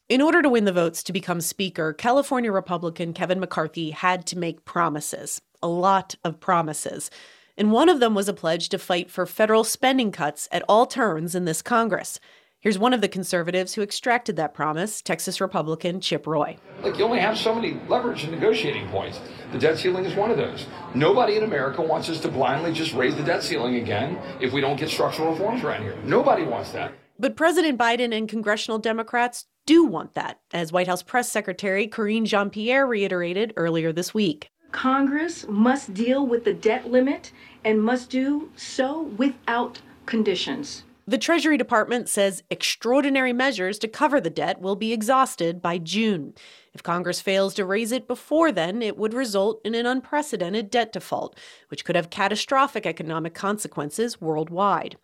In 0.10 0.22
order 0.22 0.42
to 0.42 0.50
win 0.50 0.66
the 0.66 0.74
votes 0.74 1.04
to 1.04 1.14
become 1.14 1.40
Speaker, 1.40 1.94
California 1.94 2.52
Republican 2.52 3.14
Kevin 3.14 3.40
McCarthy 3.40 3.92
had 3.92 4.26
to 4.26 4.38
make 4.38 4.66
promises 4.66 5.40
a 5.62 5.68
lot 5.68 6.16
of 6.24 6.40
promises. 6.40 7.10
And 7.58 7.72
one 7.72 7.90
of 7.90 8.00
them 8.00 8.16
was 8.16 8.30
a 8.30 8.34
pledge 8.34 8.70
to 8.70 8.78
fight 8.78 9.12
for 9.12 9.26
federal 9.26 9.64
spending 9.64 10.12
cuts 10.12 10.48
at 10.52 10.64
all 10.70 10.86
turns 10.86 11.36
in 11.36 11.46
this 11.46 11.62
Congress. 11.62 12.20
Here's 12.62 12.78
one 12.78 12.94
of 12.94 13.00
the 13.00 13.08
conservatives 13.08 13.74
who 13.74 13.82
extracted 13.82 14.36
that 14.36 14.54
promise, 14.54 15.02
Texas 15.02 15.40
Republican 15.40 16.02
Chip 16.02 16.28
Roy. 16.28 16.58
Look, 16.84 16.98
you 16.98 17.06
only 17.06 17.20
have 17.20 17.38
so 17.38 17.56
many 17.56 17.80
leverage 17.88 18.24
and 18.24 18.34
negotiating 18.34 18.90
points. 18.90 19.22
The 19.54 19.60
debt 19.60 19.78
ceiling 19.78 20.04
is 20.04 20.14
one 20.14 20.30
of 20.30 20.36
those. 20.36 20.66
Nobody 20.94 21.38
in 21.38 21.44
America 21.44 21.82
wants 21.82 22.10
us 22.10 22.20
to 22.20 22.28
blindly 22.28 22.74
just 22.74 22.94
raise 22.94 23.16
the 23.16 23.24
debt 23.24 23.44
ceiling 23.44 23.76
again 23.76 24.20
if 24.42 24.52
we 24.52 24.60
don't 24.60 24.78
get 24.78 24.90
structural 24.90 25.32
reforms 25.32 25.64
around 25.64 25.84
here. 25.84 25.96
Nobody 26.04 26.44
wants 26.44 26.72
that. 26.72 26.92
But 27.18 27.38
President 27.38 27.80
Biden 27.80 28.14
and 28.14 28.28
congressional 28.28 28.78
Democrats 28.78 29.46
do 29.66 29.86
want 29.86 30.16
that, 30.16 30.40
as 30.52 30.74
White 30.74 30.88
House 30.88 31.04
Press 31.04 31.32
Secretary 31.32 31.88
Karine 31.88 32.26
Jean 32.26 32.50
Pierre 32.50 32.86
reiterated 32.86 33.54
earlier 33.56 33.94
this 33.94 34.14
week. 34.14 34.50
Congress 34.72 35.46
must 35.48 35.94
deal 35.94 36.26
with 36.26 36.44
the 36.44 36.54
debt 36.54 36.90
limit 36.90 37.32
and 37.64 37.82
must 37.82 38.10
do 38.10 38.52
so 38.56 39.02
without 39.18 39.82
conditions. 40.06 40.84
The 41.08 41.18
Treasury 41.18 41.58
Department 41.58 42.08
says 42.08 42.44
extraordinary 42.52 43.34
measures 43.34 43.80
to 43.80 43.88
cover 43.88 44.22
the 44.22 44.30
debt 44.30 44.62
will 44.62 44.76
be 44.76 44.94
exhausted 44.94 45.60
by 45.60 45.80
June. 45.80 46.36
If 46.72 46.84
Congress 46.84 47.20
fails 47.20 47.56
to 47.56 47.66
raise 47.66 47.92
it 47.92 48.08
before 48.08 48.52
then, 48.52 48.84
it 48.84 48.96
would 48.96 49.16
result 49.16 49.60
in 49.66 49.74
an 49.74 49.88
unprecedented 49.88 50.70
debt 50.70 50.94
default, 50.94 51.36
which 51.70 51.84
could 51.84 51.96
have 51.96 52.12
catastrophic 52.12 52.86
economic 52.86 53.34
consequences 53.34 54.22
worldwide. 54.22 54.98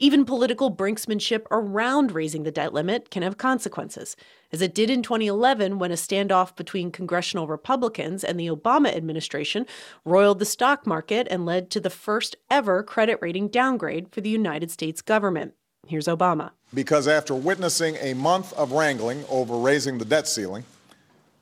Even 0.00 0.24
political 0.24 0.72
brinksmanship 0.74 1.44
around 1.50 2.12
raising 2.12 2.44
the 2.44 2.52
debt 2.52 2.72
limit 2.72 3.10
can 3.10 3.24
have 3.24 3.36
consequences, 3.36 4.14
as 4.52 4.62
it 4.62 4.72
did 4.72 4.90
in 4.90 5.02
2011 5.02 5.80
when 5.80 5.90
a 5.90 5.94
standoff 5.94 6.54
between 6.54 6.92
congressional 6.92 7.48
Republicans 7.48 8.22
and 8.22 8.38
the 8.38 8.46
Obama 8.46 8.94
administration 8.94 9.66
roiled 10.04 10.38
the 10.38 10.44
stock 10.44 10.86
market 10.86 11.26
and 11.32 11.44
led 11.44 11.68
to 11.70 11.80
the 11.80 11.90
first 11.90 12.36
ever 12.48 12.84
credit 12.84 13.18
rating 13.20 13.48
downgrade 13.48 14.08
for 14.12 14.20
the 14.20 14.30
United 14.30 14.70
States 14.70 15.02
government. 15.02 15.54
Here's 15.84 16.06
Obama. 16.06 16.52
Because 16.72 17.08
after 17.08 17.34
witnessing 17.34 17.96
a 17.96 18.14
month 18.14 18.52
of 18.52 18.70
wrangling 18.70 19.24
over 19.28 19.56
raising 19.56 19.98
the 19.98 20.04
debt 20.04 20.28
ceiling, 20.28 20.62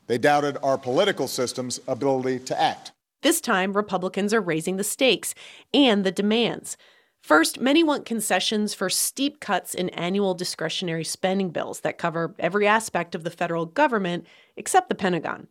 they 0.07 0.17
doubted 0.17 0.57
our 0.63 0.79
political 0.79 1.29
system's 1.29 1.79
ability 1.87 2.39
to 2.39 2.59
act. 2.59 2.93
This 3.21 3.41
time, 3.41 3.75
Republicans 3.75 4.33
are 4.33 4.41
raising 4.41 4.77
the 4.77 4.85
stakes 4.85 5.35
and 5.75 6.05
the 6.05 6.13
demands. 6.13 6.79
First, 7.27 7.59
many 7.59 7.83
want 7.83 8.07
concessions 8.07 8.73
for 8.73 8.89
steep 8.89 9.41
cuts 9.41 9.75
in 9.75 9.89
annual 9.89 10.33
discretionary 10.33 11.03
spending 11.03 11.51
bills 11.51 11.81
that 11.81 11.99
cover 11.99 12.37
every 12.39 12.69
aspect 12.69 13.17
of 13.17 13.25
the 13.25 13.33
federal 13.33 13.67
government 13.67 14.29
except 14.57 14.89
the 14.89 14.95
Pentagon. 14.95 15.49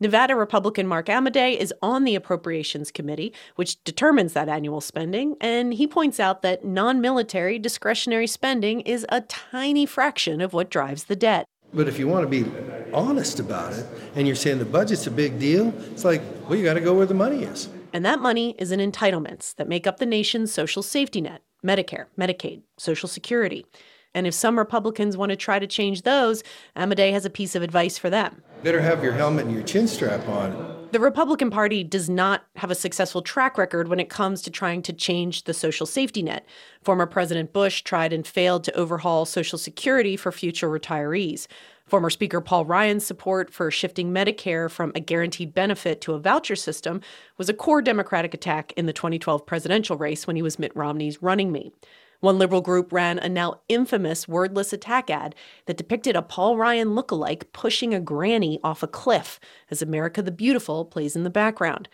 Nevada 0.00 0.34
Republican 0.34 0.86
Mark 0.86 1.04
Amodei 1.08 1.54
is 1.54 1.74
on 1.82 2.04
the 2.04 2.14
Appropriations 2.14 2.90
Committee, 2.90 3.34
which 3.56 3.84
determines 3.84 4.32
that 4.32 4.48
annual 4.48 4.80
spending, 4.80 5.36
and 5.38 5.74
he 5.74 5.86
points 5.86 6.18
out 6.18 6.40
that 6.40 6.64
non 6.64 6.98
military 6.98 7.58
discretionary 7.58 8.26
spending 8.26 8.80
is 8.80 9.04
a 9.10 9.20
tiny 9.20 9.84
fraction 9.84 10.40
of 10.40 10.54
what 10.54 10.70
drives 10.70 11.04
the 11.04 11.16
debt. 11.16 11.44
But 11.74 11.88
if 11.88 11.98
you 11.98 12.08
want 12.08 12.24
to 12.24 12.42
be 12.42 12.50
honest 12.94 13.38
about 13.38 13.74
it 13.74 13.84
and 14.14 14.26
you're 14.26 14.34
saying 14.34 14.60
the 14.60 14.64
budget's 14.64 15.06
a 15.06 15.10
big 15.10 15.38
deal, 15.38 15.74
it's 15.92 16.06
like, 16.06 16.22
well, 16.48 16.58
you 16.58 16.64
got 16.64 16.74
to 16.74 16.80
go 16.80 16.94
where 16.94 17.04
the 17.04 17.12
money 17.12 17.42
is. 17.44 17.68
And 17.92 18.04
that 18.04 18.20
money 18.20 18.54
is 18.58 18.72
in 18.72 18.80
entitlements 18.80 19.54
that 19.56 19.68
make 19.68 19.86
up 19.86 19.98
the 19.98 20.06
nation's 20.06 20.52
social 20.52 20.82
safety 20.82 21.20
net 21.20 21.42
Medicare, 21.64 22.06
Medicaid, 22.18 22.62
Social 22.76 23.08
Security. 23.08 23.66
And 24.14 24.26
if 24.26 24.34
some 24.34 24.58
Republicans 24.58 25.16
want 25.16 25.30
to 25.30 25.36
try 25.36 25.58
to 25.58 25.66
change 25.66 26.02
those, 26.02 26.42
Amodei 26.76 27.12
has 27.12 27.24
a 27.24 27.30
piece 27.30 27.54
of 27.54 27.62
advice 27.62 27.98
for 27.98 28.10
them. 28.10 28.42
Better 28.62 28.80
have 28.80 29.02
your 29.02 29.12
helmet 29.12 29.46
and 29.46 29.54
your 29.54 29.64
chin 29.64 29.86
strap 29.86 30.26
on. 30.28 30.88
The 30.90 31.00
Republican 31.00 31.50
Party 31.50 31.84
does 31.84 32.08
not 32.08 32.46
have 32.56 32.70
a 32.70 32.74
successful 32.74 33.20
track 33.20 33.58
record 33.58 33.88
when 33.88 34.00
it 34.00 34.08
comes 34.08 34.40
to 34.42 34.50
trying 34.50 34.80
to 34.82 34.92
change 34.92 35.44
the 35.44 35.52
social 35.52 35.84
safety 35.84 36.22
net. 36.22 36.46
Former 36.82 37.04
President 37.04 37.52
Bush 37.52 37.82
tried 37.82 38.12
and 38.12 38.26
failed 38.26 38.64
to 38.64 38.74
overhaul 38.74 39.26
Social 39.26 39.58
Security 39.58 40.16
for 40.16 40.32
future 40.32 40.70
retirees. 40.70 41.46
Former 41.88 42.10
Speaker 42.10 42.42
Paul 42.42 42.66
Ryan's 42.66 43.06
support 43.06 43.50
for 43.50 43.70
shifting 43.70 44.12
Medicare 44.12 44.70
from 44.70 44.92
a 44.94 45.00
guaranteed 45.00 45.54
benefit 45.54 46.02
to 46.02 46.12
a 46.12 46.18
voucher 46.18 46.54
system 46.54 47.00
was 47.38 47.48
a 47.48 47.54
core 47.54 47.80
Democratic 47.80 48.34
attack 48.34 48.72
in 48.76 48.84
the 48.84 48.92
2012 48.92 49.46
presidential 49.46 49.96
race 49.96 50.26
when 50.26 50.36
he 50.36 50.42
was 50.42 50.58
Mitt 50.58 50.76
Romney's 50.76 51.22
running 51.22 51.50
mate. 51.50 51.72
One 52.20 52.38
liberal 52.38 52.60
group 52.60 52.92
ran 52.92 53.18
a 53.18 53.28
now 53.28 53.60
infamous 53.68 54.28
wordless 54.28 54.72
attack 54.72 55.08
ad 55.08 55.34
that 55.64 55.78
depicted 55.78 56.14
a 56.14 56.20
Paul 56.20 56.58
Ryan 56.58 56.88
lookalike 56.88 57.52
pushing 57.52 57.94
a 57.94 58.00
granny 58.00 58.60
off 58.62 58.82
a 58.82 58.88
cliff 58.88 59.40
as 59.70 59.80
America 59.80 60.20
the 60.20 60.30
Beautiful 60.30 60.84
plays 60.84 61.16
in 61.16 61.22
the 61.22 61.30
background. 61.30 61.88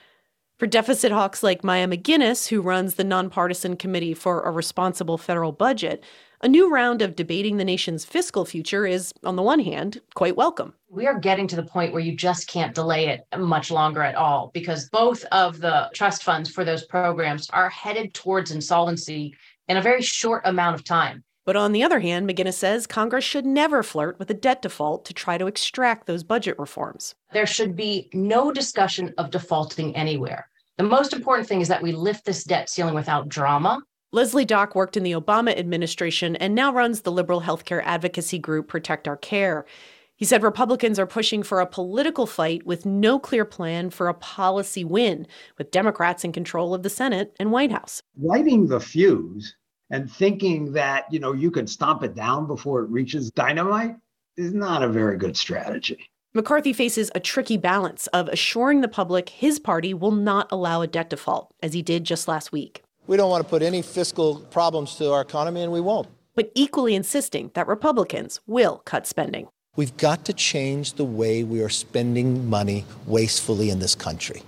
For 0.57 0.66
deficit 0.66 1.12
hawks 1.12 1.43
like 1.43 1.62
Maya 1.62 1.87
MacGuineas, 1.87 2.49
who 2.49 2.62
runs 2.62 2.95
the 2.95 3.05
nonpartisan 3.05 3.77
Committee 3.77 4.15
for 4.15 4.41
a 4.43 4.51
Responsible 4.51 5.19
Federal 5.19 5.53
Budget, 5.53 6.03
a 6.45 6.49
new 6.49 6.71
round 6.71 7.01
of 7.01 7.16
debating 7.16 7.57
the 7.57 7.65
nation's 7.65 8.05
fiscal 8.05 8.45
future 8.45 8.87
is, 8.87 9.15
on 9.25 9.35
the 9.35 9.43
one 9.43 9.61
hand, 9.61 10.03
quite 10.15 10.37
welcome. 10.37 10.75
We 10.91 11.07
are 11.07 11.19
getting 11.19 11.49
to 11.49 11.57
the 11.57 11.62
point 11.62 11.95
where 11.95 12.03
you 12.03 12.15
just 12.15 12.49
can't 12.49 12.75
delay 12.75 13.09
it 13.09 13.27
much 13.39 13.71
longer 13.71 14.03
at 14.03 14.15
all 14.15 14.51
because 14.53 14.91
both 14.91 15.25
of 15.33 15.59
the 15.59 15.89
trust 15.95 16.23
funds 16.23 16.51
for 16.51 16.62
those 16.62 16.85
programs 16.85 17.49
are 17.51 17.71
headed 17.71 18.12
towards 18.12 18.51
insolvency 18.51 19.35
in 19.69 19.79
a 19.79 19.83
very 19.83 20.03
short 20.03 20.43
amount 20.45 20.75
of 20.75 20.85
time. 20.85 21.25
But 21.47 21.57
on 21.57 21.73
the 21.73 21.83
other 21.83 22.01
hand, 22.01 22.29
MacGuineas 22.29 22.55
says 22.55 22.87
Congress 22.87 23.25
should 23.25 23.47
never 23.47 23.83
flirt 23.83 24.19
with 24.19 24.31
a 24.31 24.35
debt 24.35 24.61
default 24.61 25.07
to 25.07 25.15
try 25.15 25.39
to 25.39 25.47
extract 25.47 26.07
those 26.07 26.23
budget 26.23 26.59
reforms. 26.59 27.15
There 27.33 27.47
should 27.47 27.75
be 27.75 28.11
no 28.12 28.53
discussion 28.53 29.15
of 29.16 29.31
defaulting 29.31 29.97
anywhere. 29.97 30.47
The 30.77 30.85
most 30.85 31.15
important 31.15 31.49
thing 31.49 31.62
is 31.62 31.69
that 31.69 31.83
we 31.83 31.93
lift 31.93 32.27
this 32.27 32.45
debt 32.45 32.69
ceiling 32.69 32.95
without 32.95 33.31
drama. 33.31 33.81
Leslie 34.15 34.47
Dach 34.47 34.77
worked 34.77 34.97
in 34.97 35.03
the 35.03 35.11
Obama 35.11 35.59
administration 35.59 36.36
and 36.36 36.55
now 36.55 36.73
runs 36.73 37.01
the 37.01 37.11
liberal 37.11 37.41
healthcare 37.41 37.82
advocacy 37.85 38.39
group 38.39 38.69
Protect 38.69 39.09
Our 39.09 39.16
Care. 39.16 39.66
He 40.15 40.24
said 40.24 40.45
Republicans 40.45 41.01
are 41.01 41.07
pushing 41.07 41.43
for 41.43 41.59
a 41.59 41.66
political 41.66 42.24
fight 42.24 42.65
with 42.65 42.86
no 42.86 43.19
clear 43.19 43.45
plan 43.45 43.91
for 43.91 44.07
a 44.07 44.15
policy 44.15 44.85
win, 44.85 45.27
with 45.59 45.73
Democrats 45.73 46.23
in 46.23 46.31
control 46.31 46.74
of 46.74 46.85
the 46.85 46.91
Senate 46.91 47.35
and 47.41 47.51
White 47.51 47.73
House. 47.73 48.03
Lighting 48.16 48.69
the 48.69 48.78
fuse 48.78 49.57
and 49.91 50.09
thinking 50.09 50.73
that, 50.74 51.12
you 51.12 51.19
know, 51.19 51.32
you 51.32 51.51
can 51.51 51.66
stomp 51.66 52.05
it 52.05 52.15
down 52.15 52.47
before 52.47 52.82
it 52.82 52.91
reaches 52.91 53.32
dynamite 53.32 53.97
is 54.36 54.55
not 54.55 54.85
a 54.85 54.89
very 54.89 55.19
good 55.19 55.36
strategy. 55.36 56.09
McCarthy 56.35 56.73
faces 56.73 57.11
a 57.16 57.20
tricky 57.20 57.57
balance 57.57 58.07
of 58.09 58.28
assuring 58.28 58.81
the 58.81 58.86
public 58.86 59.28
his 59.28 59.59
party 59.59 59.93
will 59.93 60.12
not 60.12 60.47
allow 60.53 60.82
a 60.82 60.86
debt 60.86 61.11
default, 61.11 61.53
as 61.65 61.73
he 61.73 61.82
did 61.82 62.05
just 62.05 62.28
last 62.28 62.53
week. 62.53 62.85
We 63.06 63.16
don't 63.18 63.28
want 63.28 63.44
to 63.44 63.48
put 63.48 63.62
any 63.62 63.82
fiscal 63.82 64.36
problems 64.51 64.97
to 64.97 65.12
our 65.12 65.20
economy, 65.20 65.62
and 65.62 65.70
we 65.70 65.81
won't. 65.81 66.09
But 66.35 66.51
equally 66.55 66.94
insisting 66.94 67.51
that 67.55 67.68
Republicans 67.68 68.40
will 68.47 68.78
cut 68.86 69.06
spending. 69.06 69.48
We've 69.76 69.97
got 69.97 70.24
to 70.26 70.32
change 70.32 70.94
the 70.94 71.05
way 71.05 71.44
we 71.44 71.60
are 71.62 71.68
spending 71.68 72.48
money 72.48 72.85
wastefully 73.06 73.70
in 73.70 73.78
this 73.78 73.94
country. 73.94 74.43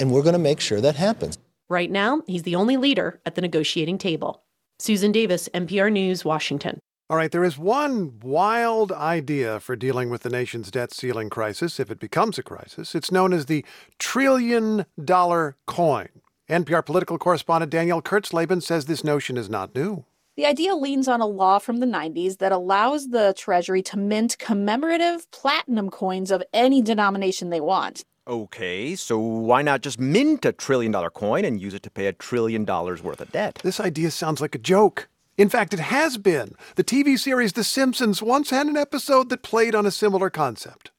And 0.00 0.12
we're 0.12 0.22
going 0.22 0.34
to 0.34 0.38
make 0.38 0.60
sure 0.60 0.80
that 0.80 0.96
happens. 0.96 1.36
Right 1.68 1.90
now, 1.90 2.22
he's 2.26 2.44
the 2.44 2.54
only 2.54 2.76
leader 2.76 3.20
at 3.26 3.34
the 3.34 3.42
negotiating 3.42 3.98
table. 3.98 4.42
Susan 4.78 5.12
Davis, 5.12 5.48
NPR 5.52 5.92
News, 5.92 6.24
Washington. 6.24 6.78
All 7.10 7.16
right, 7.16 7.30
there 7.30 7.44
is 7.44 7.58
one 7.58 8.20
wild 8.20 8.92
idea 8.92 9.60
for 9.60 9.76
dealing 9.76 10.08
with 10.08 10.22
the 10.22 10.30
nation's 10.30 10.70
debt 10.70 10.92
ceiling 10.92 11.30
crisis 11.30 11.80
if 11.80 11.90
it 11.90 11.98
becomes 11.98 12.38
a 12.38 12.42
crisis. 12.42 12.94
It's 12.94 13.10
known 13.10 13.32
as 13.32 13.46
the 13.46 13.64
trillion 13.98 14.86
dollar 15.02 15.56
coin. 15.66 16.08
NPR 16.48 16.84
political 16.84 17.18
correspondent 17.18 17.70
Danielle 17.70 18.00
Kurtzleben 18.00 18.62
says 18.62 18.86
this 18.86 19.04
notion 19.04 19.36
is 19.36 19.50
not 19.50 19.74
new. 19.74 20.06
The 20.34 20.46
idea 20.46 20.74
leans 20.74 21.06
on 21.06 21.20
a 21.20 21.26
law 21.26 21.58
from 21.58 21.76
the 21.76 21.86
90s 21.86 22.38
that 22.38 22.52
allows 22.52 23.08
the 23.08 23.34
Treasury 23.36 23.82
to 23.82 23.98
mint 23.98 24.38
commemorative 24.38 25.30
platinum 25.30 25.90
coins 25.90 26.30
of 26.30 26.42
any 26.54 26.80
denomination 26.80 27.50
they 27.50 27.60
want. 27.60 28.02
Okay, 28.26 28.96
so 28.96 29.18
why 29.18 29.60
not 29.60 29.82
just 29.82 30.00
mint 30.00 30.46
a 30.46 30.52
trillion 30.52 30.90
dollar 30.90 31.10
coin 31.10 31.44
and 31.44 31.60
use 31.60 31.74
it 31.74 31.82
to 31.82 31.90
pay 31.90 32.06
a 32.06 32.14
trillion 32.14 32.64
dollars 32.64 33.02
worth 33.02 33.20
of 33.20 33.30
debt? 33.30 33.60
This 33.62 33.78
idea 33.78 34.10
sounds 34.10 34.40
like 34.40 34.54
a 34.54 34.58
joke. 34.58 35.08
In 35.36 35.50
fact, 35.50 35.74
it 35.74 35.80
has 35.80 36.16
been. 36.16 36.54
The 36.76 36.84
TV 36.84 37.18
series 37.18 37.52
The 37.52 37.62
Simpsons 37.62 38.22
once 38.22 38.48
had 38.48 38.66
an 38.68 38.76
episode 38.76 39.28
that 39.28 39.42
played 39.42 39.74
on 39.74 39.84
a 39.84 39.90
similar 39.90 40.30
concept. 40.30 40.92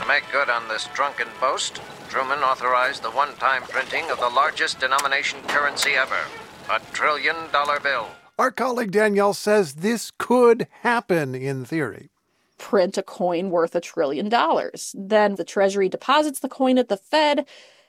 To 0.00 0.06
make 0.06 0.24
good 0.32 0.50
on 0.50 0.68
this 0.68 0.88
drunken 0.94 1.28
boast, 1.40 1.80
Truman 2.08 2.40
authorized 2.40 3.02
the 3.02 3.10
one 3.10 3.34
time 3.36 3.62
printing 3.62 4.10
of 4.10 4.18
the 4.20 4.28
largest 4.28 4.80
denomination 4.80 5.40
currency 5.48 5.92
ever 5.92 6.20
a 6.70 6.80
trillion 6.92 7.36
dollar 7.52 7.80
bill. 7.80 8.08
Our 8.38 8.50
colleague 8.50 8.90
Danielle 8.90 9.34
says 9.34 9.74
this 9.74 10.10
could 10.18 10.66
happen 10.80 11.34
in 11.34 11.64
theory. 11.64 12.10
Print 12.58 12.96
a 12.98 13.02
coin 13.02 13.50
worth 13.50 13.74
a 13.74 13.80
trillion 13.80 14.28
dollars. 14.28 14.94
Then 14.98 15.34
the 15.34 15.44
Treasury 15.44 15.88
deposits 15.88 16.40
the 16.40 16.48
coin 16.48 16.78
at 16.78 16.88
the 16.88 16.96
Fed, 16.96 17.46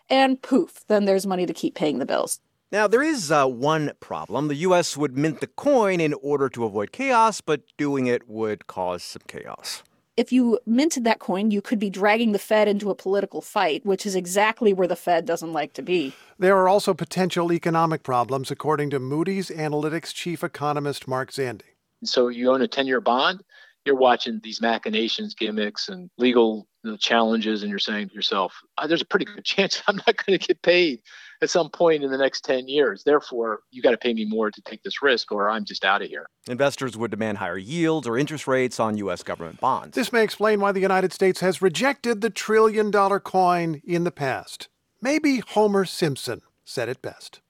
and 0.09 0.41
poof, 0.41 0.85
then 0.87 1.05
there's 1.05 1.25
money 1.25 1.45
to 1.45 1.53
keep 1.53 1.75
paying 1.75 1.99
the 1.99 2.05
bills. 2.05 2.39
Now, 2.71 2.87
there 2.87 3.01
is 3.01 3.31
uh, 3.31 3.47
one 3.47 3.91
problem. 3.99 4.47
The 4.47 4.55
U.S. 4.55 4.97
would 4.97 5.17
mint 5.17 5.39
the 5.39 5.47
coin 5.47 5.99
in 6.01 6.13
order 6.13 6.49
to 6.49 6.65
avoid 6.65 6.91
chaos, 6.91 7.41
but 7.41 7.61
doing 7.77 8.07
it 8.07 8.27
would 8.27 8.67
cause 8.67 9.03
some 9.03 9.21
chaos. 9.27 9.81
If 10.17 10.31
you 10.31 10.59
minted 10.65 11.03
that 11.03 11.19
coin, 11.19 11.51
you 11.51 11.61
could 11.61 11.77
be 11.77 11.89
dragging 11.89 12.31
the 12.31 12.39
Fed 12.39 12.69
into 12.69 12.89
a 12.89 12.95
political 12.95 13.41
fight, 13.41 13.85
which 13.85 14.05
is 14.05 14.15
exactly 14.15 14.71
where 14.71 14.87
the 14.87 14.95
Fed 14.95 15.25
doesn't 15.25 15.51
like 15.51 15.73
to 15.73 15.81
be. 15.81 16.13
There 16.39 16.55
are 16.55 16.69
also 16.69 16.93
potential 16.93 17.51
economic 17.51 18.01
problems, 18.01 18.49
according 18.49 18.91
to 18.91 18.99
Moody's 18.99 19.49
Analytics 19.49 20.13
chief 20.13 20.41
economist 20.41 21.05
Mark 21.05 21.31
Zandi. 21.31 21.63
So 22.05 22.29
you 22.29 22.49
own 22.49 22.61
a 22.61 22.67
10 22.67 22.87
year 22.87 23.01
bond, 23.01 23.43
you're 23.83 23.95
watching 23.97 24.39
these 24.41 24.61
machinations, 24.61 25.35
gimmicks, 25.35 25.89
and 25.89 26.09
legal 26.17 26.65
challenges, 26.97 27.61
and 27.61 27.69
you're 27.69 27.79
saying 27.79 28.09
to 28.09 28.15
yourself, 28.15 28.53
uh, 28.77 28.87
there's 28.87 29.01
a 29.01 29.05
pretty 29.05 29.25
good 29.25 29.43
chance 29.43 29.81
I'm 29.85 29.97
not 29.97 30.25
going 30.25 30.39
to 30.39 30.47
get 30.47 30.61
paid 30.61 31.01
at 31.45 31.51
some 31.51 31.69
point 31.69 32.03
in 32.03 32.09
the 32.09 32.17
next 32.17 32.43
10 32.43 32.67
years. 32.67 33.03
Therefore, 33.03 33.59
you 33.69 33.83
got 33.83 33.91
to 33.91 33.97
pay 33.97 34.15
me 34.15 34.25
more 34.25 34.49
to 34.49 34.61
take 34.63 34.81
this 34.81 35.03
risk, 35.03 35.31
or 35.31 35.47
I'm 35.47 35.63
just 35.63 35.85
out 35.85 36.01
of 36.01 36.09
here. 36.09 36.25
Investors 36.49 36.97
would 36.97 37.11
demand 37.11 37.37
higher 37.37 37.57
yields 37.57 38.07
or 38.07 38.17
interest 38.17 38.47
rates 38.47 38.79
on 38.79 38.97
U.S. 38.97 39.21
government 39.21 39.59
bonds. 39.59 39.93
This 39.93 40.11
may 40.11 40.23
explain 40.23 40.59
why 40.59 40.71
the 40.71 40.79
United 40.79 41.13
States 41.13 41.41
has 41.41 41.61
rejected 41.61 42.21
the 42.21 42.31
trillion 42.31 42.89
dollar 42.89 43.19
coin 43.19 43.79
in 43.85 44.05
the 44.05 44.11
past. 44.11 44.69
Maybe 45.01 45.43
Homer 45.49 45.85
Simpson 45.85 46.41
said 46.65 46.89
it 46.89 47.03
best. 47.03 47.41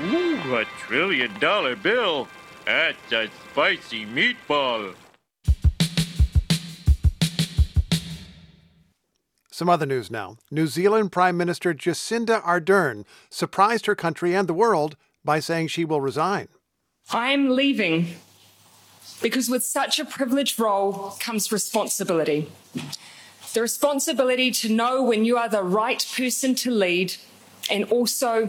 Ooh, 0.00 0.56
a 0.56 0.64
trillion 0.80 1.30
dollar 1.38 1.76
bill. 1.76 2.26
That's 2.66 3.12
a 3.12 3.28
spicy 3.52 4.04
meatball. 4.04 4.96
Some 9.54 9.68
other 9.68 9.86
news 9.86 10.10
now. 10.10 10.36
New 10.50 10.66
Zealand 10.66 11.12
Prime 11.12 11.36
Minister 11.36 11.72
Jacinda 11.72 12.42
Ardern 12.42 13.04
surprised 13.30 13.86
her 13.86 13.94
country 13.94 14.34
and 14.34 14.48
the 14.48 14.52
world 14.52 14.96
by 15.24 15.38
saying 15.38 15.68
she 15.68 15.84
will 15.84 16.00
resign. 16.00 16.48
I'm 17.12 17.50
leaving 17.50 18.16
because 19.22 19.48
with 19.48 19.62
such 19.62 20.00
a 20.00 20.04
privileged 20.04 20.58
role 20.58 21.14
comes 21.20 21.52
responsibility. 21.52 22.50
The 23.52 23.60
responsibility 23.60 24.50
to 24.50 24.68
know 24.72 25.04
when 25.04 25.24
you 25.24 25.36
are 25.36 25.48
the 25.48 25.62
right 25.62 26.04
person 26.16 26.56
to 26.56 26.72
lead 26.72 27.14
and 27.70 27.84
also 27.92 28.46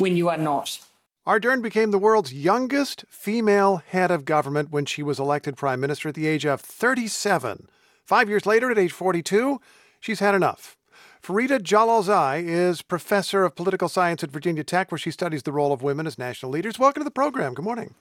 when 0.00 0.16
you 0.16 0.28
are 0.28 0.36
not. 0.36 0.80
Ardern 1.24 1.62
became 1.62 1.92
the 1.92 2.00
world's 2.00 2.34
youngest 2.34 3.04
female 3.08 3.76
head 3.86 4.10
of 4.10 4.24
government 4.24 4.72
when 4.72 4.86
she 4.86 5.04
was 5.04 5.20
elected 5.20 5.56
prime 5.56 5.78
minister 5.78 6.08
at 6.08 6.16
the 6.16 6.26
age 6.26 6.44
of 6.44 6.60
37. 6.60 7.68
Five 8.04 8.28
years 8.28 8.44
later, 8.46 8.70
at 8.70 8.78
age 8.78 8.90
42, 8.90 9.60
she's 10.00 10.20
had 10.20 10.34
enough. 10.34 10.76
Farida 11.22 11.58
Jalalzai 11.58 12.44
is 12.44 12.82
professor 12.82 13.44
of 13.44 13.54
political 13.54 13.88
science 13.88 14.22
at 14.22 14.30
Virginia 14.30 14.64
Tech, 14.64 14.90
where 14.90 14.98
she 14.98 15.10
studies 15.10 15.42
the 15.42 15.52
role 15.52 15.72
of 15.72 15.82
women 15.82 16.06
as 16.06 16.18
national 16.18 16.52
leaders. 16.52 16.78
Welcome 16.78 17.00
to 17.00 17.04
the 17.04 17.10
program. 17.10 17.54
Good 17.54 17.64
morning. 17.64 17.94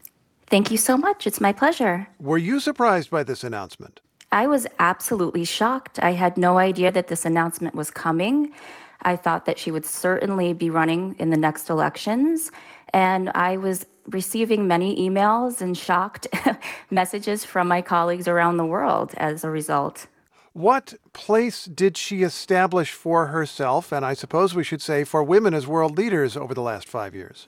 Thank 0.50 0.72
you 0.72 0.78
so 0.78 0.98
much. 0.98 1.28
It's 1.28 1.42
my 1.42 1.52
pleasure. 1.52 2.08
Were 2.20 2.38
you 2.38 2.60
surprised 2.60 3.10
by 3.10 3.24
this 3.24 3.44
announcement? 3.44 4.00
I 4.32 4.48
was 4.48 4.68
absolutely 4.80 5.46
shocked. 5.46 6.00
I 6.02 6.12
had 6.12 6.38
no 6.38 6.58
idea 6.58 6.92
that 6.92 7.08
this 7.08 7.26
announcement 7.26 7.76
was 7.76 7.92
coming. 7.92 8.54
I 9.02 9.16
thought 9.16 9.46
that 9.46 9.60
she 9.60 9.72
would 9.72 9.86
certainly 9.86 10.54
be 10.54 10.70
running 10.70 11.16
in 11.20 11.30
the 11.30 11.38
next 11.38 11.70
elections. 11.70 12.52
And 12.94 13.30
I 13.36 13.58
was 13.58 13.86
receiving 14.08 14.68
many 14.68 14.96
emails 15.10 15.62
and 15.62 15.78
shocked 15.78 16.28
messages 16.92 17.44
from 17.44 17.68
my 17.68 17.82
colleagues 17.82 18.28
around 18.28 18.58
the 18.58 18.66
world 18.66 19.14
as 19.18 19.44
a 19.44 19.50
result. 19.50 20.08
What 20.58 20.96
place 21.14 21.66
did 21.66 21.98
she 21.98 22.24
establish 22.24 22.92
for 22.92 23.28
herself, 23.28 23.92
and 23.92 24.04
I 24.04 24.16
suppose 24.16 24.56
we 24.56 24.64
should 24.64 24.82
say 24.82 25.04
for 25.04 25.24
women 25.24 25.54
as 25.54 25.68
world 25.68 26.00
leaders 26.00 26.36
over 26.36 26.56
the 26.56 26.64
last 26.64 26.88
five 26.88 27.14
years? 27.14 27.48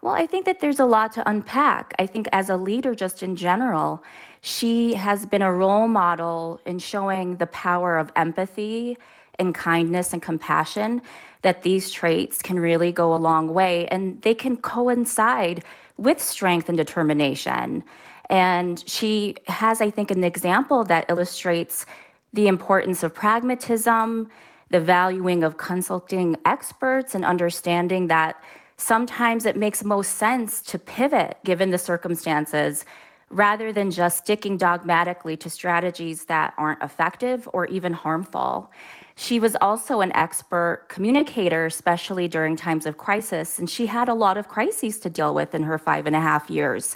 Well, 0.00 0.14
I 0.14 0.26
think 0.26 0.46
that 0.46 0.58
there's 0.60 0.80
a 0.80 0.86
lot 0.86 1.12
to 1.12 1.28
unpack. 1.28 1.92
I 1.98 2.06
think 2.06 2.30
as 2.32 2.48
a 2.48 2.56
leader, 2.56 2.94
just 2.94 3.22
in 3.22 3.36
general, 3.36 4.02
she 4.40 4.94
has 4.94 5.26
been 5.26 5.42
a 5.42 5.52
role 5.52 5.88
model 5.88 6.58
in 6.64 6.78
showing 6.78 7.36
the 7.36 7.48
power 7.48 7.98
of 7.98 8.10
empathy 8.16 8.96
and 9.38 9.54
kindness 9.54 10.14
and 10.14 10.22
compassion, 10.22 11.02
that 11.42 11.62
these 11.62 11.90
traits 11.90 12.40
can 12.40 12.58
really 12.58 12.92
go 12.92 13.14
a 13.14 13.20
long 13.20 13.52
way 13.52 13.86
and 13.88 14.22
they 14.22 14.34
can 14.34 14.56
coincide 14.56 15.64
with 15.98 16.18
strength 16.18 16.70
and 16.70 16.78
determination. 16.78 17.84
And 18.30 18.82
she 18.88 19.36
has, 19.48 19.82
I 19.82 19.90
think, 19.90 20.10
an 20.10 20.24
example 20.24 20.84
that 20.84 21.04
illustrates 21.10 21.84
the 22.32 22.48
importance 22.48 23.02
of 23.02 23.14
pragmatism, 23.14 24.28
the 24.70 24.80
valuing 24.80 25.44
of 25.44 25.56
consulting 25.56 26.36
experts, 26.44 27.14
and 27.14 27.24
understanding 27.24 28.06
that 28.08 28.42
sometimes 28.76 29.44
it 29.46 29.56
makes 29.56 29.84
most 29.84 30.16
sense 30.16 30.62
to 30.62 30.78
pivot 30.78 31.38
given 31.44 31.70
the 31.70 31.78
circumstances 31.78 32.84
rather 33.30 33.72
than 33.72 33.90
just 33.90 34.18
sticking 34.18 34.56
dogmatically 34.56 35.36
to 35.36 35.48
strategies 35.48 36.26
that 36.26 36.52
aren't 36.58 36.82
effective 36.82 37.48
or 37.52 37.66
even 37.66 37.92
harmful. 37.92 38.70
She 39.16 39.40
was 39.40 39.56
also 39.60 40.00
an 40.00 40.12
expert 40.12 40.86
communicator, 40.88 41.66
especially 41.66 42.28
during 42.28 42.56
times 42.56 42.86
of 42.86 42.98
crisis, 42.98 43.58
and 43.58 43.68
she 43.68 43.86
had 43.86 44.08
a 44.08 44.14
lot 44.14 44.36
of 44.36 44.48
crises 44.48 44.98
to 45.00 45.10
deal 45.10 45.34
with 45.34 45.54
in 45.54 45.62
her 45.62 45.78
five 45.78 46.06
and 46.06 46.16
a 46.16 46.20
half 46.20 46.50
years. 46.50 46.94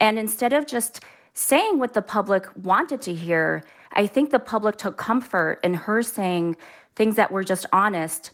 And 0.00 0.18
instead 0.18 0.52
of 0.52 0.66
just 0.66 1.00
saying 1.34 1.78
what 1.78 1.94
the 1.94 2.02
public 2.02 2.46
wanted 2.62 3.00
to 3.02 3.14
hear, 3.14 3.64
I 3.94 4.06
think 4.06 4.30
the 4.30 4.38
public 4.38 4.76
took 4.76 4.96
comfort 4.96 5.60
in 5.62 5.74
her 5.74 6.02
saying 6.02 6.56
things 6.94 7.16
that 7.16 7.30
were 7.30 7.44
just 7.44 7.66
honest 7.72 8.32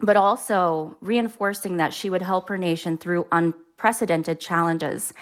but 0.00 0.16
also 0.16 0.96
reinforcing 1.00 1.76
that 1.76 1.94
she 1.94 2.10
would 2.10 2.22
help 2.22 2.48
her 2.48 2.58
nation 2.58 2.98
through 2.98 3.26
unprecedented 3.32 4.40
challenges. 4.40 5.14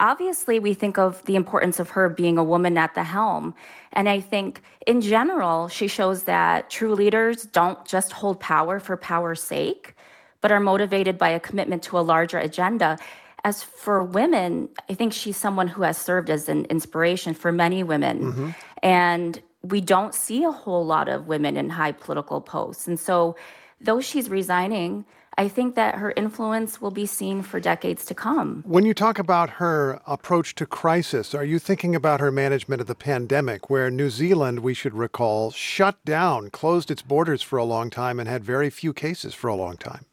Obviously, 0.00 0.60
we 0.60 0.74
think 0.74 0.96
of 0.96 1.24
the 1.24 1.36
importance 1.36 1.80
of 1.80 1.90
her 1.90 2.08
being 2.08 2.38
a 2.38 2.44
woman 2.44 2.78
at 2.78 2.94
the 2.94 3.02
helm. 3.02 3.54
And 3.92 4.08
I 4.08 4.20
think 4.20 4.62
in 4.86 5.00
general, 5.00 5.68
she 5.68 5.88
shows 5.88 6.24
that 6.24 6.70
true 6.70 6.94
leaders 6.94 7.44
don't 7.44 7.84
just 7.84 8.12
hold 8.12 8.38
power 8.38 8.78
for 8.78 8.96
power's 8.96 9.42
sake, 9.42 9.94
but 10.40 10.52
are 10.52 10.60
motivated 10.60 11.18
by 11.18 11.30
a 11.30 11.40
commitment 11.40 11.82
to 11.84 11.98
a 11.98 12.00
larger 12.00 12.38
agenda. 12.38 12.98
As 13.44 13.62
for 13.62 14.02
women, 14.02 14.68
I 14.90 14.94
think 14.94 15.12
she's 15.12 15.36
someone 15.36 15.68
who 15.68 15.82
has 15.82 15.96
served 15.96 16.28
as 16.28 16.48
an 16.48 16.64
inspiration 16.66 17.34
for 17.34 17.52
many 17.52 17.82
women. 17.82 18.20
Mm-hmm. 18.20 18.50
And 18.82 19.42
we 19.62 19.80
don't 19.80 20.14
see 20.14 20.44
a 20.44 20.50
whole 20.50 20.84
lot 20.84 21.08
of 21.08 21.26
women 21.28 21.56
in 21.56 21.70
high 21.70 21.92
political 21.92 22.40
posts. 22.40 22.86
And 22.86 22.98
so 22.98 23.36
though 23.80 24.00
she's 24.00 24.28
resigning, 24.28 25.04
I 25.36 25.46
think 25.46 25.76
that 25.76 25.94
her 25.94 26.12
influence 26.16 26.80
will 26.80 26.90
be 26.90 27.06
seen 27.06 27.42
for 27.42 27.60
decades 27.60 28.04
to 28.06 28.14
come. 28.14 28.64
When 28.66 28.84
you 28.84 28.92
talk 28.92 29.20
about 29.20 29.50
her 29.50 30.00
approach 30.04 30.56
to 30.56 30.66
crisis, 30.66 31.32
are 31.32 31.44
you 31.44 31.60
thinking 31.60 31.94
about 31.94 32.18
her 32.18 32.32
management 32.32 32.80
of 32.80 32.88
the 32.88 32.96
pandemic, 32.96 33.70
where 33.70 33.88
New 33.88 34.10
Zealand, 34.10 34.60
we 34.60 34.74
should 34.74 34.94
recall, 34.94 35.52
shut 35.52 36.04
down, 36.04 36.50
closed 36.50 36.90
its 36.90 37.02
borders 37.02 37.40
for 37.40 37.56
a 37.56 37.62
long 37.62 37.88
time, 37.88 38.18
and 38.18 38.28
had 38.28 38.42
very 38.42 38.68
few 38.68 38.92
cases 38.92 39.32
for 39.32 39.46
a 39.46 39.54
long 39.54 39.76
time? 39.76 40.06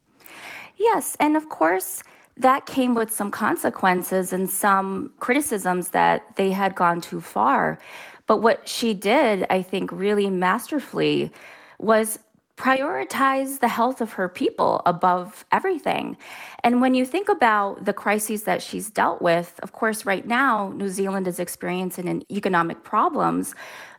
Yes, 0.77 1.17
and 1.19 1.35
of 1.35 1.49
course, 1.49 2.03
that 2.37 2.65
came 2.65 2.95
with 2.95 3.11
some 3.11 3.31
consequences 3.31 4.33
and 4.33 4.49
some 4.49 5.13
criticisms 5.19 5.89
that 5.89 6.35
they 6.35 6.51
had 6.51 6.75
gone 6.75 7.01
too 7.01 7.21
far. 7.21 7.79
But 8.27 8.37
what 8.37 8.67
she 8.67 8.93
did, 8.93 9.45
I 9.49 9.61
think, 9.61 9.91
really 9.91 10.29
masterfully 10.29 11.31
was 11.79 12.19
prioritize 12.57 13.59
the 13.59 13.67
health 13.67 13.99
of 13.99 14.13
her 14.13 14.29
people 14.29 14.81
above 14.85 15.45
everything. 15.51 16.17
And 16.63 16.79
when 16.79 16.93
you 16.93 17.05
think 17.05 17.27
about 17.27 17.83
the 17.83 17.93
crises 17.93 18.43
that 18.43 18.61
she's 18.61 18.89
dealt 18.89 19.21
with, 19.21 19.59
of 19.61 19.73
course, 19.73 20.05
right 20.05 20.25
now, 20.25 20.69
New 20.75 20.89
Zealand 20.89 21.27
is 21.27 21.39
experiencing 21.39 22.23
economic 22.31 22.83
problems. 22.83 23.55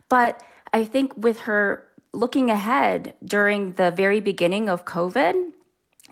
But 0.08 0.42
I 0.72 0.84
think 0.84 1.12
with 1.16 1.40
her 1.40 1.86
looking 2.12 2.50
ahead 2.50 3.14
during 3.24 3.72
the 3.74 3.90
very 3.90 4.20
beginning 4.20 4.70
of 4.70 4.86
COVID 4.86 5.52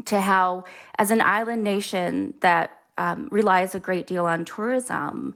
to 0.06 0.20
how, 0.20 0.64
as 0.98 1.10
an 1.10 1.20
island 1.20 1.64
nation 1.64 2.34
that 2.40 2.78
um, 2.98 3.28
relies 3.30 3.74
a 3.74 3.80
great 3.80 4.06
deal 4.06 4.26
on 4.26 4.44
tourism, 4.44 5.34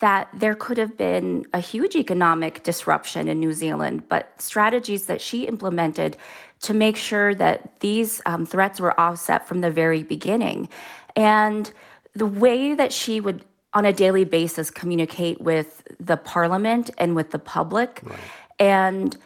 that 0.00 0.28
there 0.32 0.54
could 0.54 0.78
have 0.78 0.96
been 0.96 1.44
a 1.52 1.60
huge 1.60 1.96
economic 1.96 2.62
disruption 2.62 3.28
in 3.28 3.40
New 3.40 3.52
Zealand, 3.52 4.08
but 4.08 4.40
strategies 4.40 5.06
that 5.06 5.20
she 5.20 5.44
implemented 5.44 6.16
to 6.60 6.74
make 6.74 6.96
sure 6.96 7.34
that 7.34 7.80
these 7.80 8.20
um, 8.26 8.46
threats 8.46 8.80
were 8.80 8.98
offset 8.98 9.46
from 9.46 9.60
the 9.60 9.70
very 9.70 10.02
beginning. 10.02 10.68
And 11.16 11.72
the 12.14 12.26
way 12.26 12.74
that 12.74 12.92
she 12.92 13.20
would, 13.20 13.44
on 13.74 13.84
a 13.84 13.92
daily 13.92 14.24
basis, 14.24 14.70
communicate 14.70 15.40
with 15.40 15.82
the 15.98 16.16
parliament 16.16 16.90
and 16.98 17.14
with 17.16 17.30
the 17.30 17.38
public. 17.38 18.00
Right. 18.02 18.18
And 18.60 19.16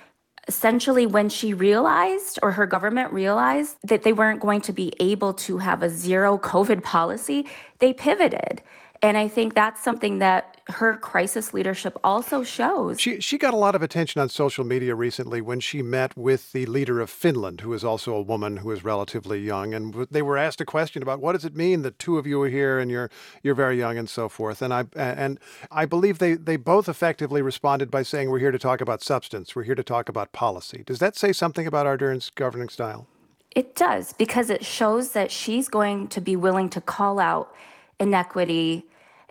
essentially, 0.48 1.06
when 1.06 1.28
she 1.28 1.54
realized, 1.54 2.38
or 2.42 2.52
her 2.52 2.66
government 2.66 3.12
realized, 3.12 3.76
that 3.84 4.02
they 4.02 4.12
weren't 4.12 4.40
going 4.40 4.60
to 4.62 4.72
be 4.72 4.92
able 4.98 5.34
to 5.34 5.58
have 5.58 5.82
a 5.82 5.90
zero 5.90 6.38
COVID 6.38 6.82
policy, 6.82 7.46
they 7.78 7.92
pivoted. 7.92 8.62
And 9.02 9.16
I 9.16 9.28
think 9.28 9.54
that's 9.54 9.82
something 9.82 10.18
that 10.18 10.51
her 10.68 10.96
crisis 10.96 11.52
leadership 11.52 11.98
also 12.04 12.42
shows. 12.42 13.00
She, 13.00 13.20
she 13.20 13.38
got 13.38 13.54
a 13.54 13.56
lot 13.56 13.74
of 13.74 13.82
attention 13.82 14.20
on 14.20 14.28
social 14.28 14.64
media 14.64 14.94
recently 14.94 15.40
when 15.40 15.60
she 15.60 15.82
met 15.82 16.16
with 16.16 16.52
the 16.52 16.66
leader 16.66 17.00
of 17.00 17.10
Finland, 17.10 17.62
who 17.62 17.72
is 17.72 17.84
also 17.84 18.14
a 18.14 18.22
woman 18.22 18.58
who 18.58 18.70
is 18.70 18.84
relatively 18.84 19.40
young. 19.40 19.74
And 19.74 20.06
they 20.10 20.22
were 20.22 20.38
asked 20.38 20.60
a 20.60 20.64
question 20.64 21.02
about 21.02 21.20
what 21.20 21.32
does 21.32 21.44
it 21.44 21.56
mean 21.56 21.82
that 21.82 21.98
two 21.98 22.18
of 22.18 22.26
you 22.26 22.40
are 22.42 22.48
here 22.48 22.78
and 22.78 22.90
you're, 22.90 23.10
you're 23.42 23.54
very 23.54 23.78
young 23.78 23.98
and 23.98 24.08
so 24.08 24.28
forth. 24.28 24.62
And 24.62 24.72
I, 24.72 24.84
and 24.94 25.40
I 25.70 25.84
believe 25.84 26.18
they, 26.18 26.34
they 26.34 26.56
both 26.56 26.88
effectively 26.88 27.42
responded 27.42 27.90
by 27.90 28.02
saying, 28.02 28.30
We're 28.30 28.38
here 28.38 28.52
to 28.52 28.58
talk 28.58 28.80
about 28.80 29.02
substance, 29.02 29.56
we're 29.56 29.64
here 29.64 29.74
to 29.74 29.84
talk 29.84 30.08
about 30.08 30.32
policy. 30.32 30.82
Does 30.86 31.00
that 31.00 31.16
say 31.16 31.32
something 31.32 31.66
about 31.66 31.86
Ardern's 31.86 32.30
governing 32.30 32.68
style? 32.68 33.06
It 33.54 33.74
does, 33.74 34.14
because 34.14 34.48
it 34.48 34.64
shows 34.64 35.12
that 35.12 35.30
she's 35.30 35.68
going 35.68 36.08
to 36.08 36.20
be 36.20 36.36
willing 36.36 36.70
to 36.70 36.80
call 36.80 37.18
out 37.18 37.54
inequity 38.00 38.86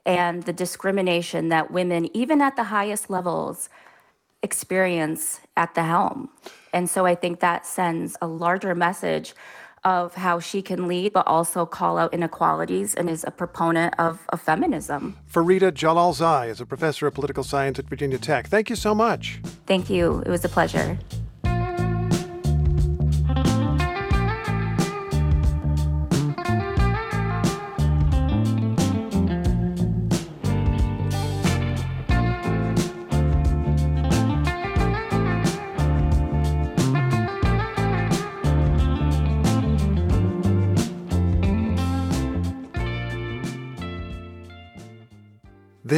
and 0.06 0.44
the 0.44 0.54
discrimination 0.54 1.50
that 1.50 1.72
women, 1.72 2.10
even 2.16 2.42
at 2.42 2.56
the 2.56 2.66
highest 2.66 3.10
levels, 3.10 3.70
experience 4.44 5.42
at 5.56 5.76
the 5.76 5.84
helm. 5.84 6.30
And 6.74 6.90
so 6.90 7.06
I 7.06 7.16
think 7.16 7.40
that 7.40 7.66
sends 7.66 8.18
a 8.22 8.28
larger 8.28 8.74
message 8.74 9.34
of 9.84 10.14
how 10.14 10.40
she 10.40 10.62
can 10.62 10.88
lead, 10.88 11.12
but 11.14 11.26
also 11.26 11.66
call 11.66 11.98
out 11.98 12.14
inequalities 12.14 12.94
and 12.94 13.10
is 13.10 13.24
a 13.28 13.32
proponent 13.32 13.96
of, 13.98 14.20
of 14.30 14.40
feminism. 14.40 15.18
Farida 15.32 15.72
Jalalzai 15.72 16.50
is 16.50 16.62
a 16.62 16.66
professor 16.66 17.08
of 17.08 17.14
political 17.16 17.44
science 17.44 17.80
at 17.80 17.86
Virginia 17.86 18.20
Tech. 18.20 18.48
Thank 18.48 18.70
you 18.70 18.76
so 18.76 18.94
much. 18.94 19.42
Thank 19.66 19.90
you. 19.90 20.22
It 20.26 20.30
was 20.30 20.46
a 20.46 20.50
pleasure. 20.50 21.00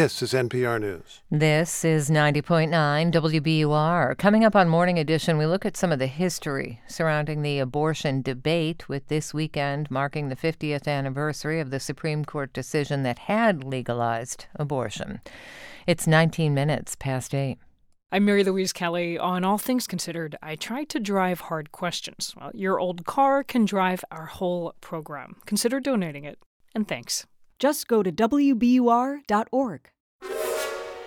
This 0.04 0.22
is 0.22 0.34
NPR 0.34 0.82
News. 0.82 1.22
This 1.32 1.86
is 1.86 2.10
90.9 2.10 2.70
WBUR. 3.14 4.18
Coming 4.18 4.44
up 4.44 4.54
on 4.54 4.68
Morning 4.68 5.00
Edition, 5.00 5.38
we 5.38 5.46
look 5.46 5.66
at 5.66 5.78
some 5.78 5.94
of 5.94 6.00
the 6.00 6.08
history 6.08 6.82
surrounding 6.90 7.42
the 7.42 7.60
abortion 7.60 8.22
debate, 8.22 8.90
with 8.90 9.08
this 9.08 9.34
weekend 9.34 9.90
marking 9.90 10.28
the 10.28 10.36
50th 10.36 10.90
anniversary 10.90 11.62
of 11.62 11.70
the 11.70 11.80
Supreme 11.80 12.26
Court 12.26 12.52
decision 12.52 13.04
that 13.04 13.18
had 13.18 13.64
legalized 13.64 14.48
abortion. 14.56 15.22
It's 15.88 16.06
19 16.06 16.54
minutes 16.54 16.98
past 17.00 17.34
8. 17.34 17.58
I'm 18.12 18.26
Mary 18.26 18.44
Louise 18.44 18.74
Kelly. 18.74 19.18
On 19.18 19.46
All 19.46 19.58
Things 19.58 19.88
Considered, 19.88 20.36
I 20.44 20.58
try 20.58 20.84
to 20.84 21.00
drive 21.00 21.40
hard 21.40 21.72
questions. 21.72 22.34
Well, 22.38 22.52
your 22.54 22.78
old 22.78 23.06
car 23.06 23.42
can 23.42 23.64
drive 23.64 24.04
our 24.12 24.26
whole 24.26 24.76
program. 24.82 25.38
Consider 25.46 25.80
donating 25.80 26.26
it, 26.26 26.40
and 26.76 26.90
thanks. 26.90 27.26
Just 27.64 27.88
go 27.88 28.03
to 28.03 28.11
WBUR.org. 28.11 29.90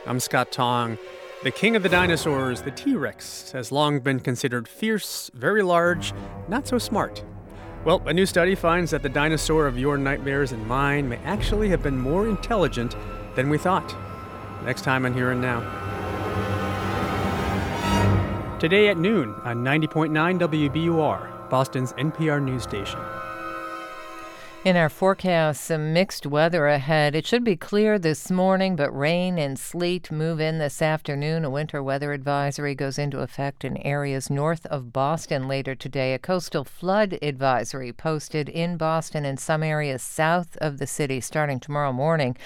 I'm 0.06 0.18
Scott 0.18 0.50
Tong. 0.50 0.96
The 1.42 1.50
king 1.50 1.76
of 1.76 1.82
the 1.82 1.90
dinosaurs, 1.90 2.62
the 2.62 2.70
T 2.70 2.94
Rex, 2.94 3.52
has 3.52 3.70
long 3.70 4.00
been 4.00 4.20
considered 4.20 4.66
fierce, 4.66 5.30
very 5.34 5.62
large, 5.62 6.14
not 6.48 6.66
so 6.66 6.78
smart. 6.78 7.22
Well, 7.84 8.00
a 8.06 8.14
new 8.14 8.24
study 8.24 8.54
finds 8.54 8.90
that 8.92 9.02
the 9.02 9.10
dinosaur 9.10 9.66
of 9.66 9.78
your 9.78 9.98
nightmares 9.98 10.52
and 10.52 10.66
mine 10.66 11.10
may 11.10 11.18
actually 11.26 11.68
have 11.68 11.82
been 11.82 11.98
more 11.98 12.26
intelligent 12.26 12.96
than 13.34 13.50
we 13.50 13.58
thought. 13.58 13.94
Next 14.64 14.80
time 14.80 15.04
on 15.04 15.12
Here 15.12 15.32
and 15.32 15.42
Now. 15.42 15.60
Today 18.58 18.88
at 18.88 18.96
noon 18.96 19.34
on 19.44 19.62
90.9 19.62 20.40
WBUR, 20.40 21.50
Boston's 21.50 21.92
NPR 21.92 22.42
news 22.42 22.62
station. 22.62 23.00
In 24.66 24.76
our 24.76 24.88
forecast, 24.88 25.62
some 25.62 25.92
mixed 25.92 26.26
weather 26.26 26.66
ahead. 26.66 27.14
It 27.14 27.24
should 27.24 27.44
be 27.44 27.54
clear 27.54 28.00
this 28.00 28.32
morning, 28.32 28.74
but 28.74 28.90
rain 28.90 29.38
and 29.38 29.56
sleet 29.56 30.10
move 30.10 30.40
in 30.40 30.58
this 30.58 30.82
afternoon. 30.82 31.44
A 31.44 31.50
winter 31.50 31.80
weather 31.80 32.12
advisory 32.12 32.74
goes 32.74 32.98
into 32.98 33.20
effect 33.20 33.64
in 33.64 33.76
areas 33.76 34.28
north 34.28 34.66
of 34.66 34.92
Boston 34.92 35.46
later 35.46 35.76
today. 35.76 36.14
A 36.14 36.18
coastal 36.18 36.64
flood 36.64 37.16
advisory 37.22 37.92
posted 37.92 38.48
in 38.48 38.76
Boston 38.76 39.24
and 39.24 39.38
some 39.38 39.62
areas 39.62 40.02
south 40.02 40.56
of 40.56 40.78
the 40.78 40.86
city 40.88 41.20
starting 41.20 41.60
tomorrow 41.60 41.92
morning. 41.92 42.36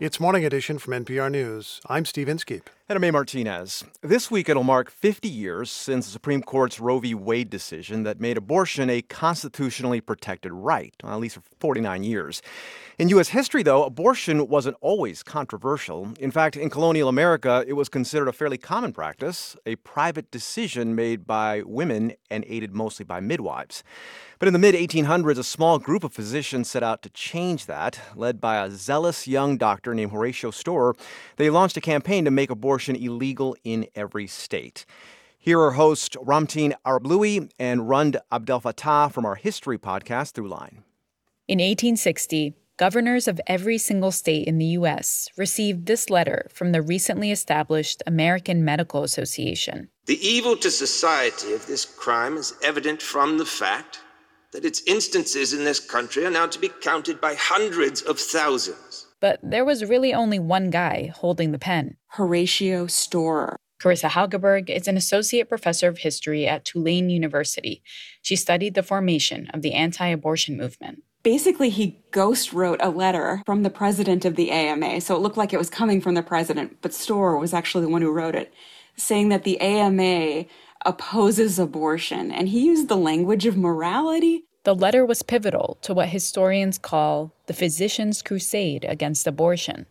It's 0.00 0.20
Morning 0.20 0.44
Edition 0.44 0.78
from 0.78 1.04
NPR 1.04 1.30
News. 1.30 1.80
I'm 1.86 2.04
Steve 2.04 2.28
Inskeep. 2.28 2.68
And 2.86 2.98
I'm 2.98 3.04
A. 3.04 3.12
Martinez. 3.12 3.82
This 4.02 4.30
week 4.30 4.46
it'll 4.46 4.62
mark 4.62 4.90
50 4.90 5.26
years 5.26 5.70
since 5.70 6.04
the 6.04 6.12
Supreme 6.12 6.42
Court's 6.42 6.78
Roe 6.78 6.98
v. 6.98 7.14
Wade 7.14 7.48
decision 7.48 8.02
that 8.02 8.20
made 8.20 8.36
abortion 8.36 8.90
a 8.90 9.00
constitutionally 9.00 10.02
protected 10.02 10.52
right, 10.52 10.94
at 11.02 11.16
least 11.16 11.36
for 11.36 11.42
49 11.60 12.04
years. 12.04 12.42
In 12.98 13.08
U.S. 13.08 13.28
history, 13.28 13.62
though, 13.62 13.84
abortion 13.84 14.48
wasn't 14.48 14.76
always 14.82 15.22
controversial. 15.22 16.10
In 16.20 16.30
fact, 16.30 16.58
in 16.58 16.68
colonial 16.68 17.08
America, 17.08 17.64
it 17.66 17.72
was 17.72 17.88
considered 17.88 18.28
a 18.28 18.34
fairly 18.34 18.58
common 18.58 18.92
practice, 18.92 19.56
a 19.64 19.76
private 19.76 20.30
decision 20.30 20.94
made 20.94 21.26
by 21.26 21.62
women 21.62 22.12
and 22.30 22.44
aided 22.46 22.74
mostly 22.74 23.06
by 23.06 23.18
midwives. 23.18 23.82
But 24.44 24.48
in 24.48 24.60
the 24.60 24.72
mid 24.72 24.74
1800s, 24.74 25.38
a 25.38 25.42
small 25.42 25.78
group 25.78 26.04
of 26.04 26.12
physicians 26.12 26.68
set 26.68 26.82
out 26.82 27.00
to 27.00 27.08
change 27.08 27.64
that. 27.64 27.98
Led 28.14 28.42
by 28.42 28.62
a 28.62 28.70
zealous 28.70 29.26
young 29.26 29.56
doctor 29.56 29.94
named 29.94 30.12
Horatio 30.12 30.50
Storer, 30.50 30.94
they 31.36 31.48
launched 31.48 31.78
a 31.78 31.80
campaign 31.80 32.26
to 32.26 32.30
make 32.30 32.50
abortion 32.50 32.94
illegal 32.94 33.56
in 33.64 33.86
every 33.94 34.26
state. 34.26 34.84
Here 35.38 35.58
are 35.58 35.70
hosts 35.70 36.14
Ramtin 36.16 36.74
Arablouei 36.84 37.50
and 37.58 37.88
Rund 37.88 38.18
Abdel 38.30 38.60
Abdelfatah 38.60 39.12
from 39.12 39.24
our 39.24 39.36
history 39.36 39.78
podcast, 39.78 40.34
Throughline. 40.34 40.82
In 41.48 41.56
1860, 41.56 42.52
governors 42.76 43.26
of 43.26 43.40
every 43.46 43.78
single 43.78 44.12
state 44.12 44.46
in 44.46 44.58
the 44.58 44.76
U.S. 44.76 45.30
received 45.38 45.86
this 45.86 46.10
letter 46.10 46.48
from 46.52 46.72
the 46.72 46.82
recently 46.82 47.30
established 47.30 48.02
American 48.06 48.62
Medical 48.62 49.04
Association. 49.04 49.88
The 50.04 50.20
evil 50.20 50.54
to 50.58 50.70
society 50.70 51.54
of 51.54 51.66
this 51.66 51.86
crime 51.86 52.36
is 52.36 52.52
evident 52.62 53.00
from 53.00 53.38
the 53.38 53.46
fact 53.46 54.00
that 54.54 54.64
its 54.64 54.82
instances 54.86 55.52
in 55.52 55.64
this 55.64 55.80
country 55.80 56.24
are 56.24 56.30
now 56.30 56.46
to 56.46 56.60
be 56.60 56.70
counted 56.80 57.20
by 57.20 57.34
hundreds 57.34 58.00
of 58.02 58.18
thousands. 58.18 59.08
But 59.20 59.40
there 59.42 59.64
was 59.64 59.84
really 59.84 60.14
only 60.14 60.38
one 60.38 60.70
guy 60.70 61.12
holding 61.14 61.50
the 61.50 61.58
pen 61.58 61.96
Horatio 62.10 62.86
Storer. 62.86 63.56
Karissa 63.82 64.08
Haugeberg 64.08 64.70
is 64.70 64.86
an 64.86 64.96
associate 64.96 65.48
professor 65.48 65.88
of 65.88 65.98
history 65.98 66.46
at 66.46 66.64
Tulane 66.64 67.10
University. 67.10 67.82
She 68.22 68.36
studied 68.36 68.74
the 68.74 68.84
formation 68.84 69.50
of 69.52 69.62
the 69.62 69.72
anti 69.72 70.06
abortion 70.06 70.56
movement. 70.56 71.02
Basically, 71.24 71.68
he 71.68 72.04
ghost 72.12 72.52
wrote 72.52 72.78
a 72.80 72.90
letter 72.90 73.42
from 73.44 73.64
the 73.64 73.70
president 73.70 74.24
of 74.24 74.36
the 74.36 74.52
AMA, 74.52 75.00
so 75.00 75.16
it 75.16 75.20
looked 75.20 75.36
like 75.36 75.52
it 75.52 75.58
was 75.58 75.70
coming 75.70 76.00
from 76.00 76.14
the 76.14 76.22
president, 76.22 76.76
but 76.80 76.94
Storer 76.94 77.38
was 77.38 77.52
actually 77.52 77.84
the 77.84 77.90
one 77.90 78.02
who 78.02 78.12
wrote 78.12 78.36
it, 78.36 78.54
saying 78.96 79.30
that 79.30 79.42
the 79.42 79.60
AMA 79.60 80.44
opposes 80.84 81.58
abortion, 81.58 82.30
and 82.30 82.48
he 82.48 82.66
used 82.66 82.88
the 82.88 82.96
language 82.96 83.46
of 83.46 83.56
morality. 83.56 84.44
The 84.64 84.74
letter 84.74 85.04
was 85.04 85.22
pivotal 85.22 85.78
to 85.82 85.94
what 85.94 86.08
historians 86.08 86.78
call 86.78 87.34
the 87.46 87.52
physician's 87.52 88.22
crusade 88.22 88.84
against 88.88 89.26
abortion. 89.26 89.86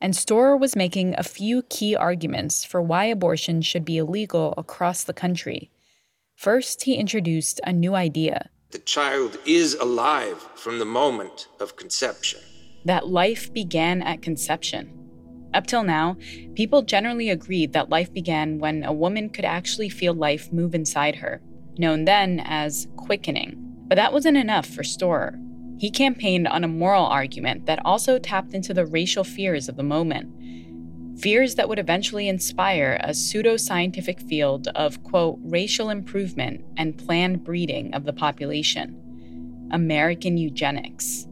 And 0.00 0.14
Storer 0.14 0.56
was 0.56 0.76
making 0.76 1.14
a 1.16 1.22
few 1.22 1.62
key 1.62 1.96
arguments 1.96 2.64
for 2.64 2.80
why 2.80 3.04
abortion 3.04 3.62
should 3.62 3.84
be 3.84 3.98
illegal 3.98 4.54
across 4.56 5.02
the 5.02 5.12
country. 5.12 5.70
First, 6.36 6.84
he 6.84 6.94
introduced 6.94 7.60
a 7.64 7.72
new 7.72 7.94
idea 7.94 8.50
the 8.70 8.78
child 8.78 9.38
is 9.46 9.74
alive 9.74 10.36
from 10.54 10.78
the 10.78 10.84
moment 10.84 11.48
of 11.58 11.76
conception. 11.76 12.40
That 12.84 13.08
life 13.08 13.52
began 13.52 14.02
at 14.02 14.20
conception. 14.20 14.97
Up 15.54 15.66
till 15.66 15.82
now, 15.82 16.16
people 16.54 16.82
generally 16.82 17.30
agreed 17.30 17.72
that 17.72 17.88
life 17.88 18.12
began 18.12 18.58
when 18.58 18.84
a 18.84 18.92
woman 18.92 19.30
could 19.30 19.44
actually 19.44 19.88
feel 19.88 20.14
life 20.14 20.52
move 20.52 20.74
inside 20.74 21.16
her, 21.16 21.40
known 21.78 22.04
then 22.04 22.40
as 22.44 22.86
quickening. 22.96 23.56
But 23.88 23.96
that 23.96 24.12
wasn't 24.12 24.36
enough 24.36 24.66
for 24.66 24.84
Storer. 24.84 25.38
He 25.78 25.90
campaigned 25.90 26.48
on 26.48 26.64
a 26.64 26.68
moral 26.68 27.06
argument 27.06 27.66
that 27.66 27.84
also 27.84 28.18
tapped 28.18 28.52
into 28.52 28.74
the 28.74 28.84
racial 28.84 29.24
fears 29.24 29.68
of 29.68 29.76
the 29.76 29.82
moment. 29.82 30.34
fears 31.20 31.56
that 31.56 31.68
would 31.68 31.78
eventually 31.78 32.28
inspire 32.28 33.00
a 33.02 33.10
pseudoscientific 33.10 34.22
field 34.28 34.68
of, 34.76 35.02
quote, 35.02 35.38
racial 35.42 35.90
improvement 35.90 36.64
and 36.76 36.96
planned 36.96 37.42
breeding 37.42 37.92
of 37.94 38.04
the 38.04 38.12
population 38.12 38.94
American 39.72 40.38
eugenics. 40.38 41.27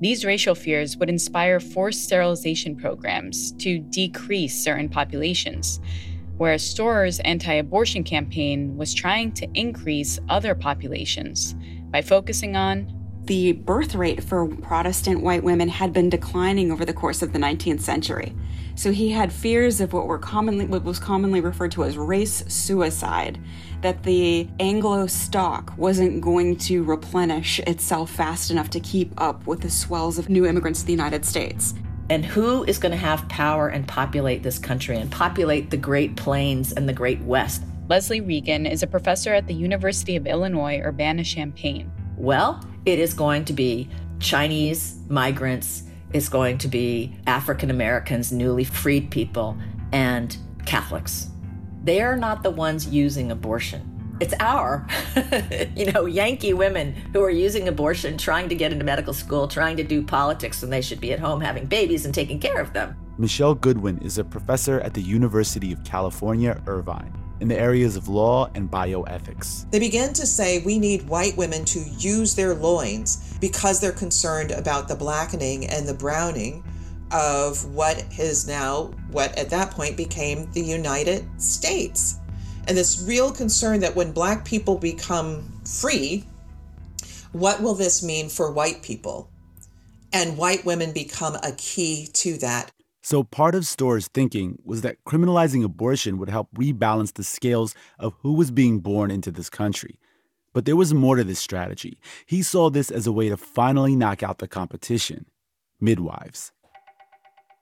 These 0.00 0.24
racial 0.24 0.54
fears 0.54 0.96
would 0.98 1.08
inspire 1.08 1.58
forced 1.58 2.04
sterilization 2.04 2.76
programs 2.76 3.52
to 3.52 3.78
decrease 3.78 4.62
certain 4.62 4.88
populations, 4.88 5.80
whereas 6.36 6.62
Storer's 6.62 7.18
anti 7.20 7.54
abortion 7.54 8.04
campaign 8.04 8.76
was 8.76 8.92
trying 8.92 9.32
to 9.32 9.48
increase 9.54 10.18
other 10.28 10.54
populations 10.54 11.54
by 11.90 12.02
focusing 12.02 12.56
on 12.56 12.92
the 13.24 13.52
birth 13.52 13.94
rate 13.94 14.22
for 14.22 14.46
Protestant 14.46 15.20
white 15.20 15.42
women 15.42 15.68
had 15.68 15.92
been 15.92 16.08
declining 16.08 16.70
over 16.70 16.84
the 16.84 16.92
course 16.92 17.22
of 17.22 17.32
the 17.32 17.40
19th 17.40 17.80
century. 17.80 18.32
So 18.76 18.92
he 18.92 19.10
had 19.10 19.32
fears 19.32 19.80
of 19.80 19.92
what 19.92 20.06
were 20.06 20.18
commonly 20.18 20.66
what 20.66 20.84
was 20.84 20.98
commonly 20.98 21.40
referred 21.40 21.72
to 21.72 21.84
as 21.84 21.96
race 21.96 22.44
suicide, 22.46 23.40
that 23.82 24.02
the 24.02 24.48
Anglo 24.60 25.06
stock 25.06 25.72
wasn't 25.76 26.20
going 26.20 26.56
to 26.56 26.82
replenish 26.84 27.58
itself 27.60 28.10
fast 28.10 28.50
enough 28.50 28.70
to 28.70 28.80
keep 28.80 29.12
up 29.20 29.46
with 29.46 29.60
the 29.60 29.70
swells 29.70 30.18
of 30.18 30.28
new 30.28 30.46
immigrants 30.46 30.80
to 30.80 30.86
the 30.86 30.92
United 30.92 31.24
States. 31.24 31.74
And 32.08 32.24
who 32.24 32.64
is 32.64 32.78
going 32.78 32.92
to 32.92 32.98
have 32.98 33.28
power 33.28 33.68
and 33.68 33.86
populate 33.86 34.42
this 34.42 34.58
country 34.58 34.96
and 34.96 35.10
populate 35.10 35.70
the 35.70 35.76
Great 35.76 36.16
Plains 36.16 36.72
and 36.72 36.88
the 36.88 36.92
Great 36.92 37.20
West? 37.22 37.62
Leslie 37.88 38.20
Reagan 38.20 38.66
is 38.66 38.82
a 38.82 38.86
professor 38.86 39.32
at 39.34 39.46
the 39.46 39.54
University 39.54 40.16
of 40.16 40.26
Illinois 40.26 40.80
Urbana 40.80 41.24
Champaign. 41.24 41.90
Well, 42.16 42.64
it 42.84 42.98
is 42.98 43.14
going 43.14 43.44
to 43.46 43.52
be 43.52 43.88
Chinese 44.20 44.98
migrants 45.08 45.82
is 46.12 46.28
going 46.28 46.58
to 46.58 46.68
be 46.68 47.16
African 47.26 47.70
Americans, 47.70 48.32
newly 48.32 48.64
freed 48.64 49.10
people, 49.10 49.56
and 49.92 50.36
Catholics. 50.64 51.28
They 51.86 52.00
are 52.00 52.16
not 52.16 52.42
the 52.42 52.50
ones 52.50 52.88
using 52.88 53.30
abortion. 53.30 54.16
It's 54.18 54.34
our, 54.40 54.88
you 55.76 55.92
know, 55.92 56.06
Yankee 56.06 56.52
women 56.52 56.92
who 57.12 57.22
are 57.22 57.30
using 57.30 57.68
abortion, 57.68 58.18
trying 58.18 58.48
to 58.48 58.56
get 58.56 58.72
into 58.72 58.84
medical 58.84 59.14
school, 59.14 59.46
trying 59.46 59.76
to 59.76 59.84
do 59.84 60.02
politics 60.02 60.62
when 60.62 60.70
they 60.72 60.80
should 60.82 61.00
be 61.00 61.12
at 61.12 61.20
home 61.20 61.40
having 61.40 61.66
babies 61.66 62.04
and 62.04 62.12
taking 62.12 62.40
care 62.40 62.60
of 62.60 62.72
them. 62.72 62.96
Michele 63.18 63.54
Goodwin 63.54 63.98
is 63.98 64.18
a 64.18 64.24
professor 64.24 64.80
at 64.80 64.94
the 64.94 65.00
University 65.00 65.72
of 65.72 65.84
California, 65.84 66.60
Irvine 66.66 67.16
in 67.38 67.46
the 67.46 67.58
areas 67.58 67.96
of 67.96 68.08
law 68.08 68.50
and 68.54 68.68
bioethics. 68.68 69.70
They 69.70 69.78
began 69.78 70.12
to 70.14 70.26
say 70.26 70.62
we 70.64 70.78
need 70.78 71.06
white 71.08 71.36
women 71.36 71.64
to 71.66 71.80
use 71.98 72.34
their 72.34 72.54
loins 72.54 73.36
because 73.40 73.78
they're 73.78 73.92
concerned 73.92 74.50
about 74.50 74.88
the 74.88 74.96
blackening 74.96 75.66
and 75.66 75.86
the 75.86 75.94
browning 75.94 76.64
of 77.12 77.64
what 77.74 78.04
is 78.18 78.46
now 78.46 78.90
what 79.10 79.36
at 79.38 79.50
that 79.50 79.70
point 79.70 79.96
became 79.96 80.50
the 80.52 80.62
United 80.62 81.24
States. 81.40 82.18
And 82.66 82.76
this 82.76 83.04
real 83.06 83.30
concern 83.30 83.80
that 83.80 83.94
when 83.94 84.12
black 84.12 84.44
people 84.44 84.76
become 84.76 85.60
free, 85.64 86.24
what 87.32 87.62
will 87.62 87.74
this 87.74 88.02
mean 88.02 88.28
for 88.28 88.50
white 88.50 88.82
people? 88.82 89.30
And 90.12 90.36
white 90.36 90.64
women 90.64 90.92
become 90.92 91.36
a 91.36 91.52
key 91.52 92.08
to 92.14 92.38
that. 92.38 92.72
So, 93.02 93.22
part 93.22 93.54
of 93.54 93.66
Storer's 93.66 94.08
thinking 94.08 94.58
was 94.64 94.80
that 94.80 94.96
criminalizing 95.04 95.62
abortion 95.62 96.18
would 96.18 96.28
help 96.28 96.48
rebalance 96.56 97.12
the 97.12 97.22
scales 97.22 97.72
of 98.00 98.14
who 98.22 98.32
was 98.32 98.50
being 98.50 98.80
born 98.80 99.12
into 99.12 99.30
this 99.30 99.48
country. 99.48 100.00
But 100.52 100.64
there 100.64 100.74
was 100.74 100.92
more 100.92 101.14
to 101.14 101.22
this 101.22 101.38
strategy. 101.38 102.00
He 102.24 102.42
saw 102.42 102.68
this 102.68 102.90
as 102.90 103.06
a 103.06 103.12
way 103.12 103.28
to 103.28 103.36
finally 103.36 103.94
knock 103.94 104.24
out 104.24 104.38
the 104.38 104.48
competition 104.48 105.26
midwives. 105.80 106.52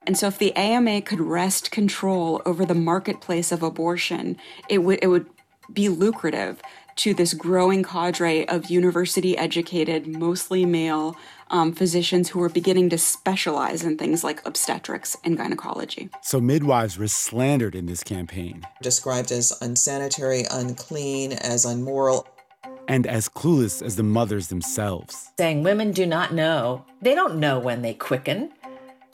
And 0.07 0.17
so, 0.17 0.27
if 0.27 0.37
the 0.37 0.55
AMA 0.55 1.01
could 1.01 1.19
wrest 1.19 1.71
control 1.71 2.41
over 2.45 2.65
the 2.65 2.75
marketplace 2.75 3.51
of 3.51 3.63
abortion, 3.63 4.37
it 4.69 4.79
would, 4.79 4.99
it 5.01 5.07
would 5.07 5.25
be 5.73 5.89
lucrative 5.89 6.61
to 6.97 7.13
this 7.13 7.33
growing 7.33 7.83
cadre 7.83 8.47
of 8.47 8.69
university 8.69 9.37
educated, 9.37 10.07
mostly 10.07 10.65
male 10.65 11.17
um, 11.49 11.73
physicians 11.73 12.29
who 12.29 12.39
were 12.39 12.49
beginning 12.49 12.89
to 12.89 12.97
specialize 12.97 13.83
in 13.83 13.97
things 13.97 14.23
like 14.23 14.45
obstetrics 14.45 15.17
and 15.23 15.37
gynecology. 15.37 16.09
So 16.21 16.39
midwives 16.39 16.97
were 16.97 17.07
slandered 17.07 17.75
in 17.75 17.85
this 17.85 18.03
campaign, 18.03 18.65
described 18.81 19.31
as 19.31 19.53
unsanitary, 19.61 20.43
unclean, 20.51 21.33
as 21.33 21.65
unmoral. 21.65 22.27
And 22.87 23.07
as 23.07 23.27
clueless 23.27 23.81
as 23.81 23.95
the 23.95 24.03
mothers 24.03 24.47
themselves. 24.47 25.31
Saying 25.39 25.63
women 25.63 25.91
do 25.91 26.05
not 26.05 26.33
know. 26.33 26.85
They 27.01 27.15
don't 27.15 27.37
know 27.37 27.59
when 27.59 27.81
they 27.81 27.95
quicken, 27.95 28.51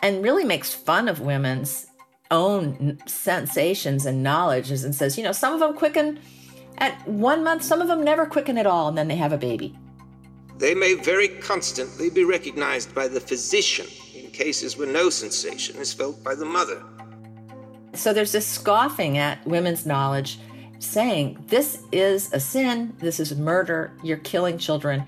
and 0.02 0.24
really 0.24 0.44
makes 0.44 0.74
fun 0.74 1.08
of 1.08 1.20
women's 1.20 1.88
own 2.32 2.98
sensations 3.06 4.06
and 4.06 4.24
knowledges 4.24 4.84
and 4.84 4.96
says, 4.96 5.18
you 5.18 5.24
know, 5.24 5.32
some 5.32 5.54
of 5.54 5.60
them 5.60 5.74
quicken 5.74 6.20
at 6.78 7.08
one 7.08 7.44
month, 7.44 7.64
some 7.64 7.82
of 7.82 7.88
them 7.88 8.04
never 8.04 8.26
quicken 8.26 8.58
at 8.58 8.66
all, 8.66 8.88
and 8.88 8.98
then 8.98 9.08
they 9.08 9.16
have 9.16 9.34
a 9.34 9.38
baby. 9.38 9.78
They 10.58 10.74
may 10.74 10.94
very 10.94 11.28
constantly 11.28 12.10
be 12.10 12.24
recognized 12.24 12.94
by 12.96 13.08
the 13.08 13.20
physician 13.20 13.88
in 14.16 14.32
cases 14.32 14.78
where 14.78 14.88
no 14.88 15.10
sensation 15.10 15.78
is 15.78 15.94
felt 15.94 16.24
by 16.24 16.36
the 16.36 16.46
mother. 16.46 16.84
So 17.94 18.14
there's 18.14 18.32
this 18.32 18.48
scoffing 18.48 19.18
at 19.18 19.46
women's 19.46 19.86
knowledge, 19.86 20.40
saying, 20.80 21.44
This 21.48 21.84
is 21.92 22.32
a 22.34 22.40
sin, 22.40 22.96
this 23.00 23.20
is 23.20 23.36
murder, 23.36 23.92
you're 24.04 24.18
killing 24.18 24.58
children. 24.58 25.06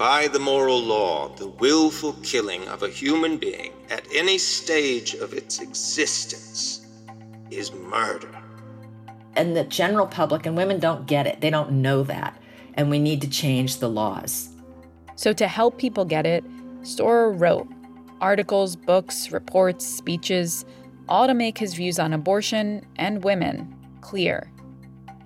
By 0.00 0.28
the 0.28 0.38
moral 0.38 0.80
law, 0.80 1.28
the 1.28 1.48
willful 1.48 2.14
killing 2.22 2.66
of 2.68 2.82
a 2.82 2.88
human 2.88 3.36
being 3.36 3.74
at 3.90 4.02
any 4.14 4.38
stage 4.38 5.12
of 5.12 5.34
its 5.34 5.60
existence 5.60 6.86
is 7.50 7.70
murder. 7.74 8.34
And 9.36 9.54
the 9.54 9.64
general 9.64 10.06
public 10.06 10.46
and 10.46 10.56
women 10.56 10.80
don't 10.80 11.06
get 11.06 11.26
it. 11.26 11.42
They 11.42 11.50
don't 11.50 11.82
know 11.82 12.02
that. 12.04 12.40
And 12.72 12.88
we 12.88 12.98
need 12.98 13.20
to 13.20 13.28
change 13.28 13.76
the 13.76 13.90
laws. 13.90 14.48
So, 15.16 15.34
to 15.34 15.46
help 15.46 15.76
people 15.76 16.06
get 16.06 16.24
it, 16.24 16.44
Storer 16.80 17.32
wrote 17.32 17.68
articles, 18.22 18.76
books, 18.76 19.30
reports, 19.32 19.84
speeches, 19.84 20.64
all 21.10 21.26
to 21.26 21.34
make 21.34 21.58
his 21.58 21.74
views 21.74 21.98
on 21.98 22.14
abortion 22.14 22.86
and 22.96 23.22
women 23.22 23.76
clear. 24.00 24.50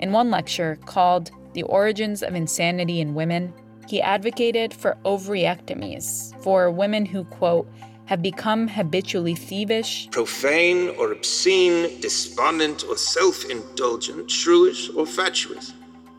In 0.01 0.11
one 0.11 0.33
lecture 0.33 0.81
called 0.85 1.31
The 1.53 1.63
Origins 1.63 2.25
of 2.25 2.35
Insanity 2.35 3.01
in 3.01 3.15
Women, 3.15 3.55
he 3.89 4.01
advocated 4.01 4.73
for 4.75 4.97
ovariectomies 5.05 6.35
for 6.43 6.71
women 6.71 7.07
who, 7.07 7.25
quote, 7.25 7.69
have 8.07 8.23
become 8.23 8.69
habitually 8.69 9.35
thievish, 9.35 10.11
profane 10.11 10.91
or 10.99 11.13
obscene, 11.13 12.01
despondent 12.01 12.85
or 12.89 12.97
self 12.97 13.45
indulgent, 13.51 14.29
shrewish 14.29 14.95
or 14.97 15.07
fatuous. 15.07 15.73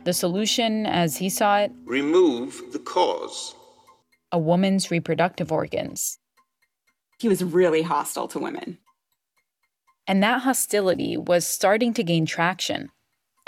The 0.04 0.14
solution, 0.14 0.86
as 0.86 1.18
he 1.18 1.30
saw 1.30 1.60
it, 1.60 1.72
remove 1.86 2.62
the 2.72 2.80
cause 2.80 3.56
a 4.32 4.38
woman's 4.38 4.92
reproductive 4.92 5.50
organs. 5.50 6.20
He 7.20 7.30
was 7.30 7.42
really 7.42 7.84
hostile 7.84 8.28
to 8.30 8.40
women. 8.40 8.80
And 10.08 10.22
that 10.22 10.42
hostility 10.42 11.16
was 11.16 11.48
starting 11.48 11.94
to 11.94 12.04
gain 12.04 12.26
traction. 12.26 12.90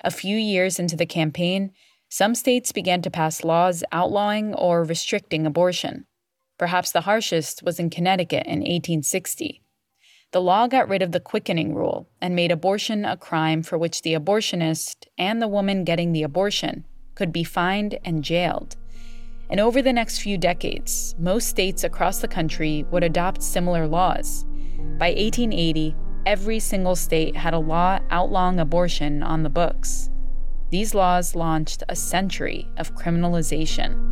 A 0.04 0.12
few 0.12 0.38
years 0.38 0.80
into 0.80 0.96
the 0.96 1.06
campaign, 1.06 1.72
some 2.10 2.36
states 2.36 2.72
began 2.72 3.02
to 3.02 3.12
pass 3.12 3.44
laws 3.44 3.84
outlawing 3.92 4.54
or 4.54 4.84
restricting 4.84 5.46
abortion. 5.46 6.06
Perhaps 6.58 6.92
the 6.92 7.02
harshest 7.02 7.64
was 7.64 7.80
in 7.80 7.90
Connecticut 7.90 8.46
in 8.46 8.60
1860. 8.60 9.62
The 10.32 10.42
law 10.42 10.68
got 10.68 10.90
rid 10.90 11.02
of 11.02 11.12
the 11.12 11.20
quickening 11.20 11.74
rule 11.74 12.10
and 12.22 12.36
made 12.36 12.52
abortion 12.52 13.06
a 13.06 13.16
crime 13.16 13.64
for 13.64 13.78
which 13.78 14.02
the 14.02 14.14
abortionist 14.14 15.06
and 15.18 15.42
the 15.42 15.48
woman 15.48 15.84
getting 15.84 16.12
the 16.12 16.24
abortion 16.24 16.86
could 17.16 17.32
be 17.32 17.44
fined 17.44 17.98
and 18.04 18.24
jailed. 18.24 18.76
And 19.50 19.60
over 19.60 19.82
the 19.82 19.94
next 19.94 20.20
few 20.20 20.38
decades, 20.38 21.16
most 21.18 21.48
states 21.48 21.84
across 21.84 22.20
the 22.20 22.28
country 22.28 22.86
would 22.92 23.04
adopt 23.04 23.42
similar 23.42 23.88
laws. 23.88 24.44
By 24.98 25.10
1880, 25.10 25.96
every 26.26 26.60
single 26.60 26.96
state 26.96 27.36
had 27.36 27.54
a 27.54 27.60
law 27.60 28.00
outlawing 28.10 28.60
abortion 28.60 29.24
on 29.24 29.44
the 29.44 29.50
books. 29.50 30.10
These 30.70 30.94
laws 30.94 31.34
launched 31.34 31.84
a 31.88 31.96
century 31.96 32.68
of 32.78 32.94
criminalization. 32.94 34.04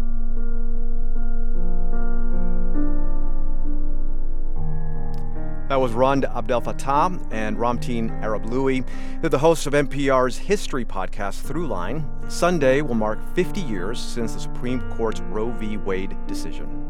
That 5.68 5.82
was 5.82 5.94
Rund 5.94 6.24
Abdelfatah 6.24 7.28
and 7.32 7.58
Ramtin 7.58 8.22
Arablouei. 8.22 8.88
They're 9.20 9.32
the 9.32 9.40
hosts 9.40 9.66
of 9.66 9.74
NPR's 9.74 10.38
history 10.38 10.86
podcast, 10.86 11.44
Throughline. 11.44 12.06
Sunday 12.32 12.82
will 12.82 12.96
mark 12.96 13.20
50 13.34 13.62
years 13.62 14.00
since 14.00 14.36
the 14.36 14.40
Supreme 14.40 14.80
Court's 14.92 15.22
Roe 15.22 15.50
v. 15.50 15.78
Wade 15.78 16.16
decision. 16.28 16.85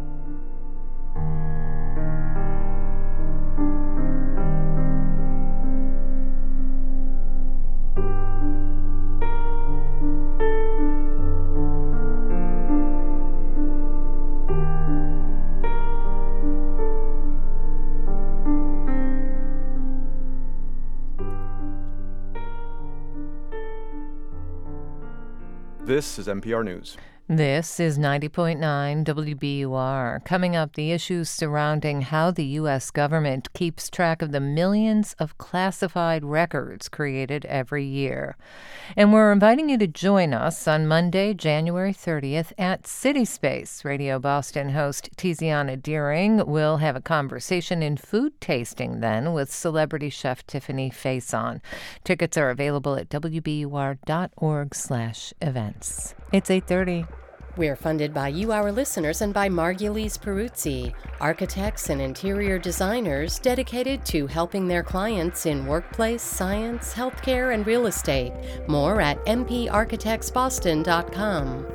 This 25.86 26.18
is 26.18 26.26
NPR 26.26 26.66
News. 26.66 26.98
This 27.28 27.80
is 27.80 27.98
90.9 27.98 29.04
WBUR. 29.04 30.24
Coming 30.26 30.56
up, 30.56 30.76
the 30.76 30.92
issues 30.92 31.28
surrounding 31.28 32.04
how 32.04 32.30
the 32.30 32.46
U.S. 32.62 32.92
government 32.92 33.52
keeps 33.54 33.90
track 33.90 34.22
of 34.22 34.32
the 34.32 34.40
millions 34.40 35.16
of 35.18 35.40
classified 35.40 36.24
records 36.24 36.88
created 36.88 37.44
every 37.46 37.84
year. 37.84 38.38
And 38.96 39.12
we're 39.12 39.32
inviting 39.32 39.70
you 39.70 39.78
to 39.80 39.88
join 39.88 40.36
us 40.36 40.68
on 40.68 40.86
Monday, 40.86 41.34
January 41.34 41.94
30th 41.94 42.54
at 42.60 42.86
City 42.86 43.26
Space. 43.26 43.84
Radio 43.84 44.20
Boston 44.20 44.70
host 44.70 45.10
Tiziana 45.18 45.82
Dearing 45.82 46.46
will 46.46 46.78
have 46.78 46.96
a 46.96 47.02
conversation 47.02 47.82
in 47.82 47.98
food 47.98 48.40
tasting 48.40 49.00
then 49.00 49.34
with 49.34 49.52
celebrity 49.52 50.12
chef 50.12 50.46
Tiffani 50.46 50.94
Faison. 50.94 51.60
Tickets 52.04 52.38
are 52.38 52.52
available 52.52 52.96
at 52.96 53.10
wbur.org 53.10 54.76
slash 54.76 55.34
events. 55.42 56.14
It's 56.32 56.50
830. 56.50 57.06
We're 57.56 57.76
funded 57.76 58.12
by 58.14 58.30
you, 58.30 58.52
our 58.52 58.72
listeners, 58.72 59.22
and 59.22 59.32
by 59.34 59.48
Margulies 59.48 60.20
Peruzzi, 60.20 60.94
architects 61.22 61.90
and 61.90 62.02
interior 62.02 62.60
designers 62.60 63.40
dedicated 63.40 64.06
to 64.08 64.28
helping 64.28 64.68
their 64.68 64.84
clients 64.84 65.46
in 65.46 65.66
workplace, 65.66 66.22
science, 66.22 66.94
healthcare, 66.94 67.54
and 67.54 67.66
real 67.66 67.86
estate. 67.86 68.34
More 68.68 69.00
at 69.00 69.24
mparchitectsboston.com. 69.26 71.66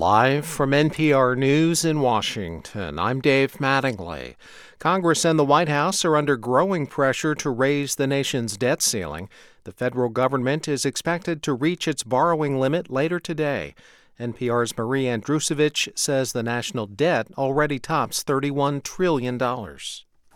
Live 0.00 0.46
from 0.46 0.70
NPR 0.70 1.36
News 1.36 1.84
in 1.84 2.00
Washington, 2.00 2.98
I'm 2.98 3.20
Dave 3.20 3.58
Mattingly. 3.58 4.34
Congress 4.78 5.26
and 5.26 5.38
the 5.38 5.44
White 5.44 5.68
House 5.68 6.06
are 6.06 6.16
under 6.16 6.38
growing 6.38 6.86
pressure 6.86 7.34
to 7.34 7.50
raise 7.50 7.96
the 7.96 8.06
nation's 8.06 8.56
debt 8.56 8.80
ceiling. 8.80 9.28
The 9.64 9.72
federal 9.72 10.08
government 10.08 10.66
is 10.66 10.86
expected 10.86 11.42
to 11.42 11.52
reach 11.52 11.86
its 11.86 12.02
borrowing 12.02 12.58
limit 12.58 12.90
later 12.90 13.20
today. 13.20 13.74
NPR's 14.18 14.74
Marie 14.74 15.04
Andrusewicz 15.04 15.90
says 15.98 16.32
the 16.32 16.42
national 16.42 16.86
debt 16.86 17.26
already 17.36 17.78
tops 17.78 18.24
$31 18.24 18.82
trillion. 18.82 19.38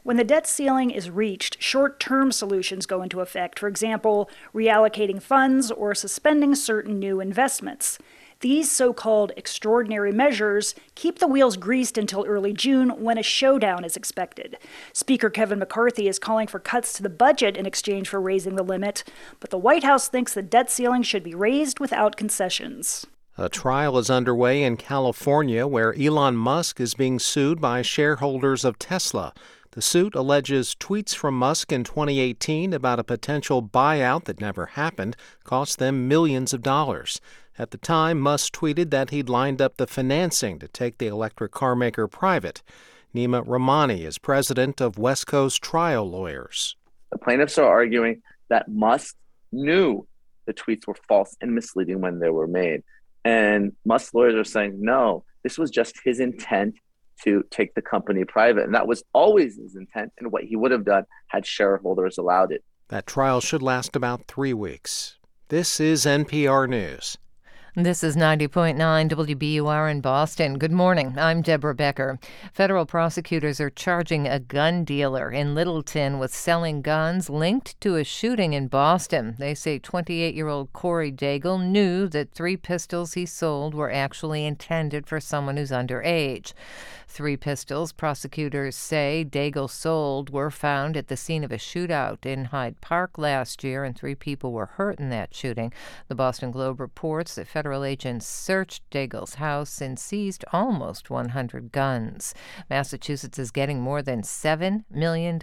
When 0.02 0.18
the 0.18 0.24
debt 0.24 0.46
ceiling 0.46 0.90
is 0.90 1.08
reached, 1.08 1.62
short 1.62 1.98
term 1.98 2.32
solutions 2.32 2.84
go 2.84 3.00
into 3.00 3.22
effect, 3.22 3.58
for 3.58 3.68
example, 3.68 4.28
reallocating 4.54 5.22
funds 5.22 5.70
or 5.70 5.94
suspending 5.94 6.54
certain 6.54 6.98
new 6.98 7.18
investments. 7.18 7.98
These 8.44 8.70
so 8.70 8.92
called 8.92 9.32
extraordinary 9.38 10.12
measures 10.12 10.74
keep 10.94 11.18
the 11.18 11.26
wheels 11.26 11.56
greased 11.56 11.96
until 11.96 12.26
early 12.26 12.52
June 12.52 12.90
when 12.90 13.16
a 13.16 13.22
showdown 13.22 13.86
is 13.86 13.96
expected. 13.96 14.58
Speaker 14.92 15.30
Kevin 15.30 15.58
McCarthy 15.58 16.08
is 16.08 16.18
calling 16.18 16.46
for 16.46 16.58
cuts 16.58 16.92
to 16.92 17.02
the 17.02 17.08
budget 17.08 17.56
in 17.56 17.64
exchange 17.64 18.06
for 18.06 18.20
raising 18.20 18.56
the 18.56 18.62
limit, 18.62 19.02
but 19.40 19.48
the 19.48 19.56
White 19.56 19.82
House 19.82 20.08
thinks 20.08 20.34
the 20.34 20.42
debt 20.42 20.70
ceiling 20.70 21.02
should 21.02 21.24
be 21.24 21.34
raised 21.34 21.80
without 21.80 22.16
concessions. 22.16 23.06
A 23.38 23.48
trial 23.48 23.96
is 23.96 24.10
underway 24.10 24.62
in 24.62 24.76
California 24.76 25.66
where 25.66 25.98
Elon 25.98 26.36
Musk 26.36 26.80
is 26.80 26.92
being 26.92 27.18
sued 27.18 27.62
by 27.62 27.80
shareholders 27.80 28.62
of 28.62 28.78
Tesla. 28.78 29.32
The 29.70 29.80
suit 29.80 30.14
alleges 30.14 30.76
tweets 30.78 31.14
from 31.14 31.38
Musk 31.38 31.72
in 31.72 31.82
2018 31.82 32.74
about 32.74 33.00
a 33.00 33.04
potential 33.04 33.62
buyout 33.62 34.24
that 34.26 34.40
never 34.40 34.66
happened 34.66 35.16
cost 35.44 35.78
them 35.78 36.06
millions 36.06 36.52
of 36.52 36.62
dollars. 36.62 37.22
At 37.56 37.70
the 37.70 37.78
time, 37.78 38.20
Musk 38.20 38.52
tweeted 38.52 38.90
that 38.90 39.10
he'd 39.10 39.28
lined 39.28 39.62
up 39.62 39.76
the 39.76 39.86
financing 39.86 40.58
to 40.58 40.66
take 40.66 40.98
the 40.98 41.06
electric 41.06 41.52
car 41.52 41.76
maker 41.76 42.08
private. 42.08 42.62
Nima 43.14 43.46
Rahmani 43.46 44.04
is 44.04 44.18
president 44.18 44.80
of 44.80 44.98
West 44.98 45.28
Coast 45.28 45.62
Trial 45.62 46.08
Lawyers. 46.08 46.74
The 47.12 47.18
plaintiffs 47.18 47.56
are 47.58 47.68
arguing 47.68 48.22
that 48.48 48.68
Musk 48.68 49.14
knew 49.52 50.04
the 50.46 50.52
tweets 50.52 50.88
were 50.88 50.96
false 51.06 51.36
and 51.40 51.54
misleading 51.54 52.00
when 52.00 52.18
they 52.18 52.28
were 52.28 52.48
made. 52.48 52.82
And 53.24 53.72
Musk's 53.84 54.12
lawyers 54.12 54.34
are 54.34 54.44
saying, 54.44 54.76
no, 54.80 55.24
this 55.44 55.56
was 55.56 55.70
just 55.70 56.00
his 56.04 56.18
intent 56.18 56.74
to 57.22 57.44
take 57.50 57.74
the 57.74 57.82
company 57.82 58.24
private. 58.24 58.64
And 58.64 58.74
that 58.74 58.88
was 58.88 59.04
always 59.12 59.56
his 59.56 59.76
intent 59.76 60.12
and 60.18 60.32
what 60.32 60.42
he 60.42 60.56
would 60.56 60.72
have 60.72 60.84
done 60.84 61.04
had 61.28 61.46
shareholders 61.46 62.18
allowed 62.18 62.50
it. 62.50 62.64
That 62.88 63.06
trial 63.06 63.40
should 63.40 63.62
last 63.62 63.94
about 63.94 64.26
three 64.26 64.52
weeks. 64.52 65.18
This 65.48 65.78
is 65.78 66.04
NPR 66.04 66.68
News. 66.68 67.16
This 67.76 68.04
is 68.04 68.14
90.9 68.14 68.76
WBUR 68.76 69.90
in 69.90 70.00
Boston. 70.00 70.58
Good 70.58 70.70
morning. 70.70 71.18
I'm 71.18 71.42
Deborah 71.42 71.74
Becker. 71.74 72.20
Federal 72.52 72.86
prosecutors 72.86 73.58
are 73.60 73.68
charging 73.68 74.28
a 74.28 74.38
gun 74.38 74.84
dealer 74.84 75.28
in 75.28 75.56
Littleton 75.56 76.20
with 76.20 76.32
selling 76.32 76.82
guns 76.82 77.28
linked 77.28 77.80
to 77.80 77.96
a 77.96 78.04
shooting 78.04 78.52
in 78.52 78.68
Boston. 78.68 79.34
They 79.40 79.56
say 79.56 79.80
28 79.80 80.36
year 80.36 80.46
old 80.46 80.72
Corey 80.72 81.10
Daigle 81.10 81.60
knew 81.60 82.06
that 82.10 82.30
three 82.30 82.56
pistols 82.56 83.14
he 83.14 83.26
sold 83.26 83.74
were 83.74 83.90
actually 83.90 84.46
intended 84.46 85.08
for 85.08 85.18
someone 85.18 85.56
who's 85.56 85.72
underage. 85.72 86.52
Three 87.08 87.36
pistols, 87.36 87.92
prosecutors 87.92 88.74
say 88.76 89.24
Daigle 89.28 89.70
sold, 89.70 90.30
were 90.30 90.50
found 90.50 90.96
at 90.96 91.08
the 91.08 91.16
scene 91.16 91.44
of 91.44 91.52
a 91.52 91.58
shootout 91.58 92.26
in 92.26 92.46
Hyde 92.46 92.80
Park 92.80 93.18
last 93.18 93.62
year, 93.62 93.84
and 93.84 93.96
three 93.96 94.14
people 94.14 94.52
were 94.52 94.66
hurt 94.66 94.98
in 94.98 95.10
that 95.10 95.34
shooting. 95.34 95.72
The 96.08 96.14
Boston 96.14 96.50
Globe 96.50 96.80
reports 96.80 97.34
that 97.34 97.46
federal 97.46 97.63
agents 97.72 98.26
searched 98.26 98.82
Daigle's 98.90 99.36
house 99.36 99.80
and 99.80 99.98
seized 99.98 100.44
almost 100.52 101.08
100 101.08 101.72
guns. 101.72 102.34
Massachusetts 102.68 103.38
is 103.38 103.50
getting 103.50 103.80
more 103.80 104.02
than 104.02 104.22
$7 104.22 104.84
million 104.90 105.38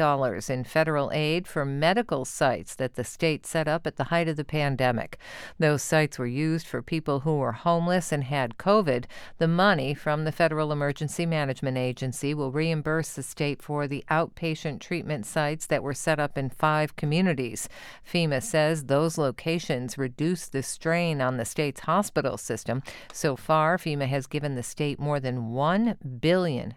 in 0.49 0.63
federal 0.63 1.09
aid 1.13 1.47
for 1.47 1.65
medical 1.65 2.25
sites 2.25 2.75
that 2.75 2.95
the 2.95 3.03
state 3.03 3.45
set 3.45 3.67
up 3.67 3.87
at 3.87 3.95
the 3.95 4.05
height 4.05 4.27
of 4.27 4.35
the 4.35 4.43
pandemic. 4.43 5.17
Those 5.57 5.81
sites 5.81 6.19
were 6.19 6.27
used 6.27 6.67
for 6.67 6.81
people 6.81 7.21
who 7.21 7.37
were 7.37 7.53
homeless 7.53 8.11
and 8.11 8.25
had 8.25 8.57
COVID. 8.57 9.05
The 9.37 9.47
money 9.47 9.93
from 9.93 10.25
the 10.25 10.31
Federal 10.31 10.71
Emergency 10.71 11.25
Management 11.25 11.77
Agency 11.77 12.33
will 12.33 12.51
reimburse 12.51 13.13
the 13.13 13.23
state 13.23 13.61
for 13.61 13.87
the 13.87 14.03
outpatient 14.11 14.79
treatment 14.79 15.25
sites 15.25 15.65
that 15.67 15.83
were 15.83 15.93
set 15.93 16.19
up 16.19 16.37
in 16.37 16.49
five 16.49 16.95
communities. 16.95 17.69
FEMA 18.05 18.43
says 18.43 18.85
those 18.85 19.17
locations 19.17 19.97
reduce 19.97 20.47
the 20.47 20.63
strain 20.63 21.21
on 21.21 21.37
the 21.37 21.45
state's 21.45 21.81
hospital 22.11 22.37
system. 22.37 22.83
So 23.13 23.37
far, 23.37 23.77
FEMA 23.77 24.05
has 24.07 24.27
given 24.27 24.55
the 24.55 24.63
state 24.63 24.99
more 24.99 25.21
than 25.21 25.53
$1 25.53 26.19
billion 26.19 26.75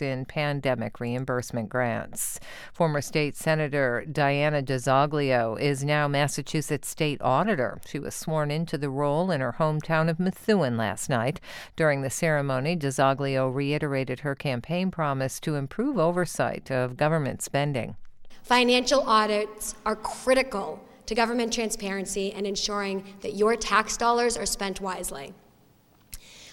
in 0.00 0.24
pandemic 0.26 1.00
reimbursement 1.00 1.70
grants. 1.70 2.38
Former 2.74 3.00
state 3.00 3.34
Senator 3.34 4.04
Diana 4.12 4.62
DiZoglio 4.62 5.58
is 5.58 5.84
now 5.84 6.06
Massachusetts 6.06 6.86
state 6.86 7.22
auditor. 7.22 7.80
She 7.86 7.98
was 7.98 8.14
sworn 8.14 8.50
into 8.50 8.76
the 8.76 8.90
role 8.90 9.30
in 9.30 9.40
her 9.40 9.56
hometown 9.58 10.10
of 10.10 10.20
Methuen 10.20 10.76
last 10.76 11.08
night. 11.08 11.40
During 11.74 12.02
the 12.02 12.10
ceremony, 12.10 12.76
DiZoglio 12.76 13.52
reiterated 13.52 14.20
her 14.20 14.34
campaign 14.34 14.90
promise 14.90 15.40
to 15.40 15.54
improve 15.54 15.98
oversight 15.98 16.70
of 16.70 16.98
government 16.98 17.40
spending. 17.40 17.96
Financial 18.42 19.00
audits 19.08 19.76
are 19.86 19.96
critical 19.96 20.84
to 21.08 21.14
government 21.14 21.52
transparency 21.52 22.32
and 22.34 22.46
ensuring 22.46 23.02
that 23.22 23.34
your 23.34 23.56
tax 23.56 23.96
dollars 23.96 24.36
are 24.36 24.44
spent 24.44 24.78
wisely. 24.80 25.32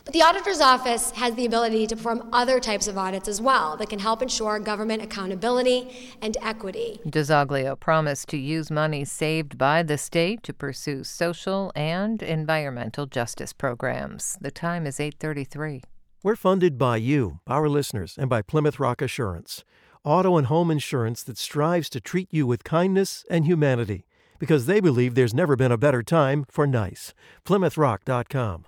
But 0.06 0.14
the 0.14 0.22
auditor's 0.22 0.62
office 0.62 1.12
has 1.12 1.36
the 1.36 1.46
ability 1.46 1.88
to 1.88 1.96
perform 1.96 2.30
other 2.32 2.60
types 2.60 2.88
of 2.88 2.98
audits 2.98 3.28
as 3.28 3.42
well 3.42 3.76
that 3.78 3.90
can 3.90 4.00
help 4.00 4.22
ensure 4.22 4.60
government 4.60 5.02
accountability 5.02 6.14
and 6.22 6.38
equity. 6.42 7.02
DiZoglio 7.06 7.78
promised 7.78 8.30
to 8.30 8.38
use 8.38 8.72
money 8.72 9.04
saved 9.04 9.58
by 9.58 9.84
the 9.84 9.98
state 9.98 10.42
to 10.44 10.54
pursue 10.54 11.04
social 11.04 11.72
and 11.76 12.22
environmental 12.22 13.08
justice 13.08 13.52
programs. 13.52 14.38
The 14.40 14.52
time 14.52 14.86
is 14.88 15.00
8:33. 15.00 15.82
We're 16.24 16.38
funded 16.38 16.78
by 16.78 16.98
you, 16.98 17.40
our 17.46 17.68
listeners, 17.68 18.16
and 18.18 18.30
by 18.30 18.42
Plymouth 18.42 18.80
Rock 18.80 19.02
Assurance, 19.02 19.66
auto 20.06 20.38
and 20.38 20.48
home 20.48 20.72
insurance 20.72 21.24
that 21.24 21.38
strives 21.38 21.90
to 21.90 22.00
treat 22.00 22.30
you 22.32 22.48
with 22.48 22.64
kindness 22.64 23.26
and 23.30 23.46
humanity, 23.46 24.06
because 24.40 24.66
they 24.66 24.80
believe 24.80 25.16
there's 25.16 25.34
never 25.34 25.56
been 25.56 25.72
a 25.72 25.78
better 25.78 26.04
time 26.04 26.46
for 26.50 26.68
nice. 26.68 27.14
PlymouthRock.com. 27.46 28.66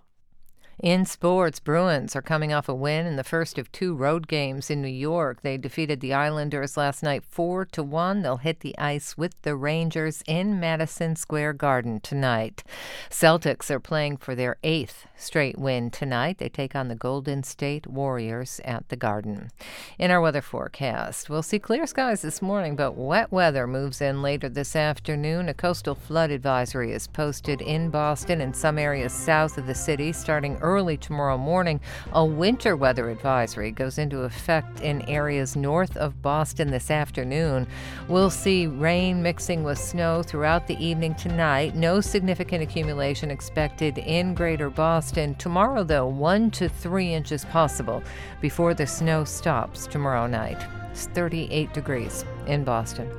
In 0.84 1.08
sports, 1.08 1.60
Bruins 1.60 2.16
are 2.16 2.22
coming 2.22 2.54
off 2.54 2.70
a 2.70 2.76
win 2.76 3.08
in 3.08 3.16
the 3.16 3.24
first 3.24 3.58
of 3.58 3.72
two 3.72 3.95
road 3.95 4.28
games 4.28 4.70
in 4.70 4.80
New 4.80 4.88
York. 4.88 5.41
They 5.41 5.58
defeated 5.58 6.02
the 6.02 6.14
Islanders 6.14 6.78
last 6.78 7.02
night 7.02 7.24
4 7.26 7.66
to 7.66 7.82
1. 7.82 8.22
They'll 8.22 8.38
hit 8.38 8.60
the 8.60 8.78
ice 8.78 9.18
with 9.18 9.41
the 9.41 9.56
Rangers 9.56 10.24
in 10.28 10.60
Madison 10.60 11.16
Square 11.16 11.54
Garden 11.54 11.99
tonight. 11.99 12.64
Celtics 13.10 13.72
are 13.72 13.80
playing 13.80 14.18
for 14.18 14.36
their 14.36 14.58
eighth 14.62 15.08
straight 15.16 15.58
win 15.58 15.90
tonight. 15.90 16.38
They 16.38 16.48
take 16.48 16.76
on 16.76 16.90
the 16.90 16.95
Golden 16.95 17.41
State 17.41 17.88
Warriors 17.88 18.62
at 18.64 18.88
the 18.90 18.95
Garden. 18.95 19.49
In 19.98 20.12
our 20.12 20.22
weather 20.22 20.44
forecast, 20.44 21.28
we'll 21.28 21.41
see 21.41 21.58
clear 21.58 21.88
skies 21.88 22.22
this 22.22 22.40
morning, 22.40 22.76
but 22.76 22.91
wet 22.91 23.32
weather 23.32 23.66
moves 23.66 23.99
in 23.99 24.22
later 24.22 24.48
this 24.48 24.76
afternoon. 24.76 25.49
A 25.49 25.56
coastal 25.56 25.95
flood 25.95 26.30
advisory 26.30 26.91
is 26.91 27.08
posted 27.08 27.62
in 27.64 27.90
Boston 27.90 28.41
and 28.41 28.56
some 28.56 28.78
areas 28.78 29.12
south 29.12 29.58
of 29.58 29.66
the 29.66 29.74
city 29.74 30.14
starting 30.14 30.56
early 30.58 30.66
tomorrow 30.98 31.38
morning. 31.38 31.80
A 32.11 32.26
winter 32.26 32.76
weather 32.76 33.10
advisory 33.10 33.72
goes 33.72 33.98
into 33.98 34.23
effect 34.23 34.81
in 34.81 35.02
areas 35.03 35.56
north 35.56 35.95
of 35.95 36.22
Boston 36.22 36.72
this 36.72 36.91
afternoon. 36.91 37.68
We'll 38.10 38.30
see 38.30 38.68
rain 38.68 39.23
mixing 39.23 39.64
with 39.64 39.77
snow 39.77 40.23
throughout 40.23 40.68
the 40.68 40.77
evening 40.84 41.15
tonight. 41.15 41.76
No 41.76 42.02
significant 42.02 42.64
accumulation 42.64 43.31
expected 43.31 43.98
in 43.98 44.34
greater 44.34 44.69
Boston. 44.69 45.35
Tomorrow, 45.35 45.85
though, 45.85 46.07
1 46.07 46.52
to 46.52 46.68
3 46.68 47.14
inches 47.14 47.45
possible 47.45 48.03
before 48.41 48.73
the 48.73 48.85
snow 48.85 49.23
stops 49.23 49.88
tomorrow 49.88 50.27
night. 50.27 50.61
It's 50.91 51.06
38 51.07 51.73
degrees 51.73 52.26
in 52.45 52.65
Boston. 52.65 53.10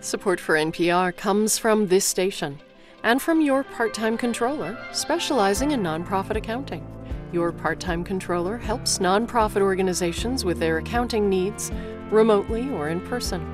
Support 0.00 0.40
for 0.40 0.56
NPR 0.56 1.16
comes 1.16 1.58
from 1.58 1.86
this 1.86 2.04
station 2.04 2.58
and 3.02 3.20
from 3.20 3.40
your 3.40 3.64
part 3.64 3.92
time 3.94 4.16
controller 4.16 4.78
specializing 4.92 5.72
in 5.72 5.82
nonprofit 5.82 6.36
accounting. 6.36 6.86
Your 7.32 7.50
part 7.52 7.80
time 7.80 8.04
controller 8.04 8.56
helps 8.56 8.98
nonprofit 8.98 9.60
organizations 9.60 10.44
with 10.44 10.58
their 10.58 10.78
accounting 10.78 11.28
needs 11.28 11.70
remotely 12.10 12.70
or 12.70 12.88
in 12.88 13.00
person. 13.00 13.44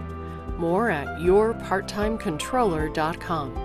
More 0.56 0.90
at 0.90 1.06
yourparttimecontroller.com. 1.18 3.62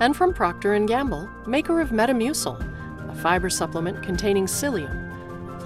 And 0.00 0.16
from 0.16 0.34
Procter 0.34 0.78
& 0.78 0.86
Gamble, 0.86 1.28
maker 1.46 1.80
of 1.80 1.88
Metamucil, 1.90 3.10
a 3.10 3.14
fiber 3.14 3.50
supplement 3.50 4.02
containing 4.02 4.46
psyllium 4.46 5.06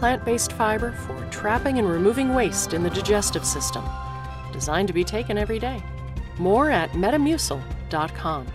plant 0.01 0.25
based 0.25 0.53
fiber 0.53 0.93
for 0.93 1.29
trapping 1.31 1.79
and 1.79 1.89
removing 1.89 2.35
waste 2.35 2.73
in 2.73 2.83
the 2.83 2.91
digestive 2.91 3.45
system. 3.45 3.85
Designed 4.51 4.89
to 4.89 4.95
be 4.95 5.05
taken 5.05 5.37
every 5.37 5.59
day. 5.59 5.83
More 6.39 6.71
at 6.71 6.91
metamucil.com. 6.93 8.47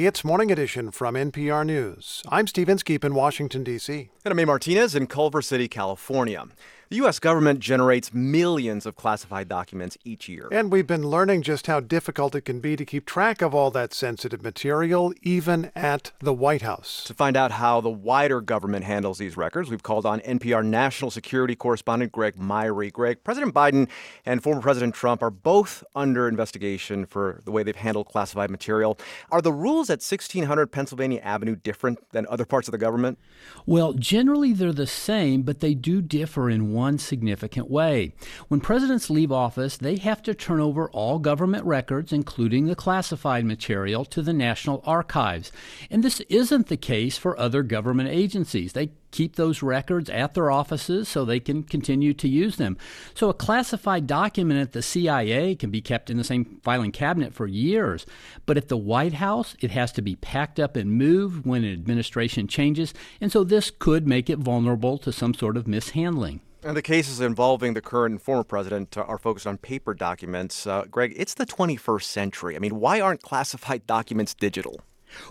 It's 0.00 0.22
Morning 0.22 0.52
Edition 0.52 0.92
from 0.92 1.16
NPR 1.16 1.66
News. 1.66 2.22
I'm 2.28 2.46
Steve 2.46 2.68
Inskeep 2.68 3.04
in 3.04 3.16
Washington, 3.16 3.64
D.C. 3.64 4.10
And 4.24 4.30
I'm 4.30 4.38
A. 4.38 4.46
Martinez 4.46 4.94
in 4.94 5.08
Culver 5.08 5.42
City, 5.42 5.66
California. 5.66 6.46
The 6.90 6.96
U.S. 6.96 7.18
government 7.18 7.60
generates 7.60 8.14
millions 8.14 8.86
of 8.86 8.96
classified 8.96 9.46
documents 9.46 9.98
each 10.04 10.26
year. 10.26 10.48
And 10.50 10.72
we've 10.72 10.86
been 10.86 11.06
learning 11.06 11.42
just 11.42 11.66
how 11.66 11.80
difficult 11.80 12.34
it 12.34 12.46
can 12.46 12.60
be 12.60 12.76
to 12.76 12.84
keep 12.86 13.04
track 13.04 13.42
of 13.42 13.54
all 13.54 13.70
that 13.72 13.92
sensitive 13.92 14.42
material, 14.42 15.12
even 15.20 15.70
at 15.76 16.12
the 16.20 16.32
White 16.32 16.62
House. 16.62 17.04
To 17.04 17.12
find 17.12 17.36
out 17.36 17.50
how 17.52 17.82
the 17.82 17.90
wider 17.90 18.40
government 18.40 18.86
handles 18.86 19.18
these 19.18 19.36
records, 19.36 19.68
we've 19.68 19.82
called 19.82 20.06
on 20.06 20.20
NPR 20.20 20.64
national 20.64 21.10
security 21.10 21.54
correspondent 21.54 22.10
Greg 22.10 22.38
Myre. 22.38 22.88
Greg, 22.88 23.22
President 23.22 23.52
Biden 23.52 23.86
and 24.24 24.42
former 24.42 24.62
President 24.62 24.94
Trump 24.94 25.22
are 25.22 25.30
both 25.30 25.84
under 25.94 26.26
investigation 26.26 27.04
for 27.04 27.42
the 27.44 27.50
way 27.50 27.62
they've 27.62 27.76
handled 27.76 28.06
classified 28.06 28.50
material. 28.50 28.98
Are 29.30 29.42
the 29.42 29.52
rules 29.52 29.90
at 29.90 30.00
1600 30.00 30.68
Pennsylvania 30.68 31.20
Avenue 31.20 31.56
different 31.56 31.98
than 32.12 32.26
other 32.30 32.46
parts 32.46 32.66
of 32.66 32.72
the 32.72 32.78
government? 32.78 33.18
Well, 33.66 33.92
generally 33.92 34.54
they're 34.54 34.72
the 34.72 34.86
same, 34.86 35.42
but 35.42 35.60
they 35.60 35.74
do 35.74 36.00
differ 36.00 36.48
in 36.48 36.72
one 36.72 36.77
significant 36.98 37.70
way. 37.70 38.12
When 38.48 38.60
presidents 38.60 39.10
leave 39.10 39.32
office, 39.32 39.76
they 39.76 39.96
have 39.96 40.22
to 40.22 40.34
turn 40.34 40.60
over 40.60 40.90
all 40.90 41.18
government 41.18 41.64
records, 41.64 42.12
including 42.12 42.66
the 42.66 42.76
classified 42.76 43.44
material, 43.44 44.04
to 44.06 44.22
the 44.22 44.32
National 44.32 44.82
Archives. 44.84 45.52
And 45.90 46.02
this 46.02 46.20
isn't 46.28 46.68
the 46.68 46.76
case 46.76 47.18
for 47.18 47.38
other 47.38 47.62
government 47.62 48.08
agencies. 48.10 48.72
They 48.72 48.90
keep 49.10 49.36
those 49.36 49.62
records 49.62 50.10
at 50.10 50.34
their 50.34 50.50
offices 50.50 51.08
so 51.08 51.24
they 51.24 51.40
can 51.40 51.62
continue 51.62 52.12
to 52.14 52.28
use 52.28 52.56
them. 52.56 52.76
So 53.14 53.28
a 53.28 53.34
classified 53.34 54.06
document 54.06 54.60
at 54.60 54.72
the 54.72 54.82
CIA 54.82 55.54
can 55.54 55.70
be 55.70 55.80
kept 55.80 56.10
in 56.10 56.16
the 56.16 56.24
same 56.24 56.60
filing 56.62 56.92
cabinet 56.92 57.34
for 57.34 57.46
years, 57.46 58.06
but 58.46 58.56
at 58.56 58.68
the 58.68 58.76
White 58.76 59.14
House, 59.14 59.56
it 59.60 59.70
has 59.70 59.92
to 59.92 60.02
be 60.02 60.16
packed 60.16 60.60
up 60.60 60.76
and 60.76 60.92
moved 60.92 61.46
when 61.46 61.64
an 61.64 61.72
administration 61.72 62.46
changes, 62.46 62.92
and 63.20 63.32
so 63.32 63.44
this 63.44 63.70
could 63.70 64.06
make 64.06 64.28
it 64.28 64.38
vulnerable 64.38 64.98
to 64.98 65.12
some 65.12 65.34
sort 65.34 65.56
of 65.56 65.66
mishandling. 65.66 66.40
And 66.64 66.76
the 66.76 66.82
cases 66.82 67.20
involving 67.20 67.74
the 67.74 67.80
current 67.80 68.12
and 68.12 68.22
former 68.22 68.42
president 68.42 68.96
are 68.98 69.18
focused 69.18 69.46
on 69.46 69.58
paper 69.58 69.94
documents. 69.94 70.66
Uh, 70.66 70.84
Greg, 70.90 71.14
it's 71.16 71.34
the 71.34 71.46
21st 71.46 72.02
century. 72.02 72.56
I 72.56 72.58
mean, 72.58 72.80
why 72.80 73.00
aren't 73.00 73.22
classified 73.22 73.86
documents 73.86 74.34
digital? 74.34 74.80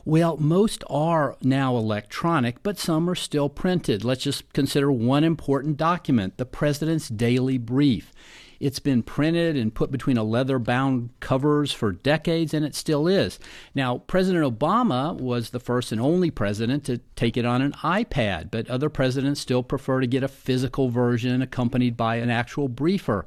Well, 0.06 0.38
most 0.38 0.84
are 0.90 1.36
now 1.42 1.76
electronic, 1.76 2.64
but 2.64 2.80
some 2.80 3.10
are 3.10 3.16
still 3.16 3.50
printed. 3.50 4.04
Let's 4.04 4.24
just 4.24 4.52
consider 4.54 4.92
one 4.92 5.24
important 5.24 5.78
document 5.78 6.38
the 6.38 6.46
President's 6.46 7.10
Daily 7.10 7.58
Brief. 7.58 8.12
It's 8.60 8.80
been 8.80 9.04
printed 9.04 9.56
and 9.56 9.74
put 9.74 9.92
between 9.92 10.18
a 10.18 10.24
leather 10.24 10.60
bound 10.60 11.10
covers 11.20 11.72
for 11.72 11.92
decades, 11.92 12.54
and 12.54 12.66
it 12.66 12.76
still 12.76 13.08
is. 13.08 13.40
Now, 13.76 14.00
President 14.00 14.44
Obama 14.46 15.16
was 15.16 15.50
the 15.50 15.60
first 15.60 15.92
and 15.92 16.02
only 16.02 16.32
president 16.32 16.84
to 16.86 17.00
take 17.16 17.38
it 17.38 17.46
on 17.46 17.62
an 17.62 17.74
iPad, 17.84 18.52
but 18.52 18.70
other 18.70 18.90
presidents 18.90 19.40
still 19.40 19.64
prefer 19.64 20.02
to 20.02 20.08
get 20.08 20.24
a 20.24 20.28
physical 20.28 20.90
version 20.90 21.42
accompanied 21.42 21.96
by 21.98 22.18
an 22.18 22.30
actual 22.30 22.68
briefer. 22.68 23.26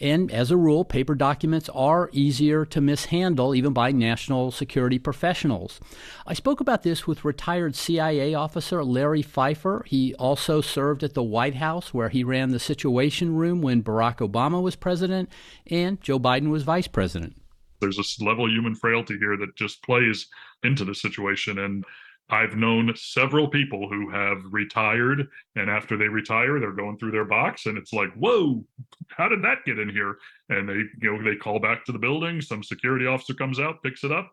And 0.00 0.30
as 0.30 0.50
a 0.50 0.56
rule, 0.56 0.84
paper 0.84 1.14
documents 1.14 1.68
are 1.74 2.08
easier 2.12 2.64
to 2.64 2.80
mishandle, 2.80 3.54
even 3.54 3.74
by 3.74 3.92
national 3.92 4.50
security 4.50 4.98
professionals. 4.98 5.78
I 6.26 6.32
spoke 6.32 6.60
about 6.60 6.82
this 6.82 7.06
with 7.06 7.24
retired 7.24 7.76
CIA 7.76 8.32
officer 8.32 8.82
Larry 8.82 9.20
Pfeiffer. 9.20 9.84
He 9.86 10.14
also 10.14 10.62
served 10.62 11.02
at 11.02 11.12
the 11.12 11.22
White 11.22 11.56
House, 11.56 11.92
where 11.92 12.08
he 12.08 12.24
ran 12.24 12.48
the 12.48 12.58
Situation 12.58 13.36
Room 13.36 13.60
when 13.60 13.82
Barack 13.82 14.26
Obama 14.26 14.62
was 14.62 14.74
president 14.74 15.28
and 15.66 16.00
Joe 16.00 16.18
Biden 16.18 16.48
was 16.48 16.62
vice 16.62 16.88
president. 16.88 17.36
There's 17.80 17.96
this 17.96 18.20
level 18.20 18.46
of 18.46 18.52
human 18.52 18.74
frailty 18.74 19.18
here 19.18 19.36
that 19.36 19.56
just 19.56 19.82
plays 19.82 20.28
into 20.62 20.84
the 20.84 20.94
situation. 20.94 21.58
And 21.58 21.84
I've 22.32 22.56
known 22.56 22.92
several 22.96 23.48
people 23.48 23.88
who 23.88 24.10
have 24.10 24.38
retired, 24.50 25.28
and 25.56 25.70
after 25.70 25.96
they 25.96 26.08
retire, 26.08 26.60
they're 26.60 26.72
going 26.72 26.98
through 26.98 27.10
their 27.10 27.24
box, 27.24 27.66
and 27.66 27.76
it's 27.76 27.92
like, 27.92 28.12
whoa, 28.14 28.64
how 29.08 29.28
did 29.28 29.42
that 29.42 29.64
get 29.64 29.78
in 29.78 29.88
here? 29.88 30.16
And 30.48 30.68
they, 30.68 30.82
you 31.02 31.12
know, 31.18 31.22
they 31.22 31.36
call 31.36 31.58
back 31.58 31.84
to 31.86 31.92
the 31.92 31.98
building. 31.98 32.40
Some 32.40 32.62
security 32.62 33.06
officer 33.06 33.34
comes 33.34 33.58
out, 33.58 33.82
picks 33.82 34.04
it 34.04 34.12
up. 34.12 34.32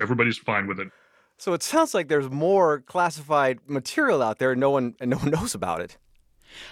Everybody's 0.00 0.38
fine 0.38 0.66
with 0.66 0.80
it. 0.80 0.88
So 1.38 1.52
it 1.52 1.62
sounds 1.62 1.94
like 1.94 2.08
there's 2.08 2.30
more 2.30 2.80
classified 2.80 3.60
material 3.66 4.22
out 4.22 4.38
there, 4.38 4.52
and 4.52 4.60
no 4.60 4.70
one 4.70 4.94
and 5.00 5.10
no 5.10 5.18
one 5.18 5.30
knows 5.30 5.54
about 5.54 5.80
it. 5.80 5.98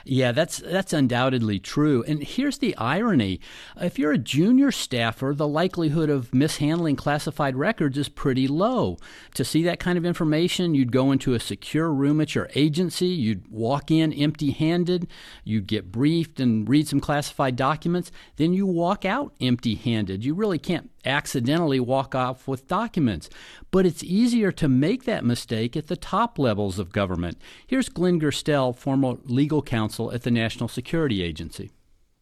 Yeah, 0.05 0.33
that's 0.33 0.59
that's 0.59 0.93
undoubtedly 0.93 1.59
true. 1.59 2.05
And 2.07 2.23
here's 2.23 2.59
the 2.59 2.77
irony. 2.77 3.41
If 3.81 3.99
you're 3.99 4.13
a 4.13 4.19
junior 4.19 4.71
staffer, 4.71 5.33
the 5.35 5.49
likelihood 5.49 6.11
of 6.11 6.35
mishandling 6.35 6.97
classified 6.97 7.57
records 7.57 7.99
is 7.99 8.09
pretty 8.09 8.49
low. 8.49 8.97
To 9.35 9.45
see 9.45 9.63
that 9.65 9.81
kind 9.81 9.99
of 9.99 10.05
information, 10.05 10.75
you'd 10.75 10.93
go 10.93 11.13
into 11.13 11.35
a 11.35 11.41
secure 11.41 11.93
room 11.93 12.21
at 12.21 12.35
your 12.35 12.49
agency, 12.55 13.07
you'd 13.07 13.49
walk 13.49 13.91
in 13.91 14.13
empty-handed, 14.13 15.09
you'd 15.45 15.67
get 15.67 15.93
briefed 15.93 16.41
and 16.41 16.69
read 16.69 16.89
some 16.89 17.01
classified 17.01 17.57
documents, 17.57 18.11
then 18.37 18.53
you 18.53 18.67
walk 18.67 19.05
out 19.05 19.35
empty-handed. 19.41 20.25
You 20.25 20.35
really 20.35 20.59
can't 20.59 20.91
accidentally 21.05 21.79
walk 21.79 22.15
off 22.15 22.49
with 22.49 22.67
documents. 22.67 23.29
But 23.71 23.85
it's 23.85 24.03
easier 24.03 24.51
to 24.53 24.69
make 24.69 25.05
that 25.05 25.25
mistake 25.25 25.77
at 25.77 25.89
the 25.89 25.97
top 25.97 26.39
levels 26.39 26.79
of 26.79 26.93
government. 26.93 27.37
Here's 27.67 27.89
Glenn 27.89 28.21
Gerstell, 28.21 28.75
former 28.75 29.17
legal 29.25 29.61
counsel 29.75 30.13
at 30.13 30.23
the 30.23 30.31
National 30.31 30.69
Security 30.69 31.21
Agency. 31.21 31.73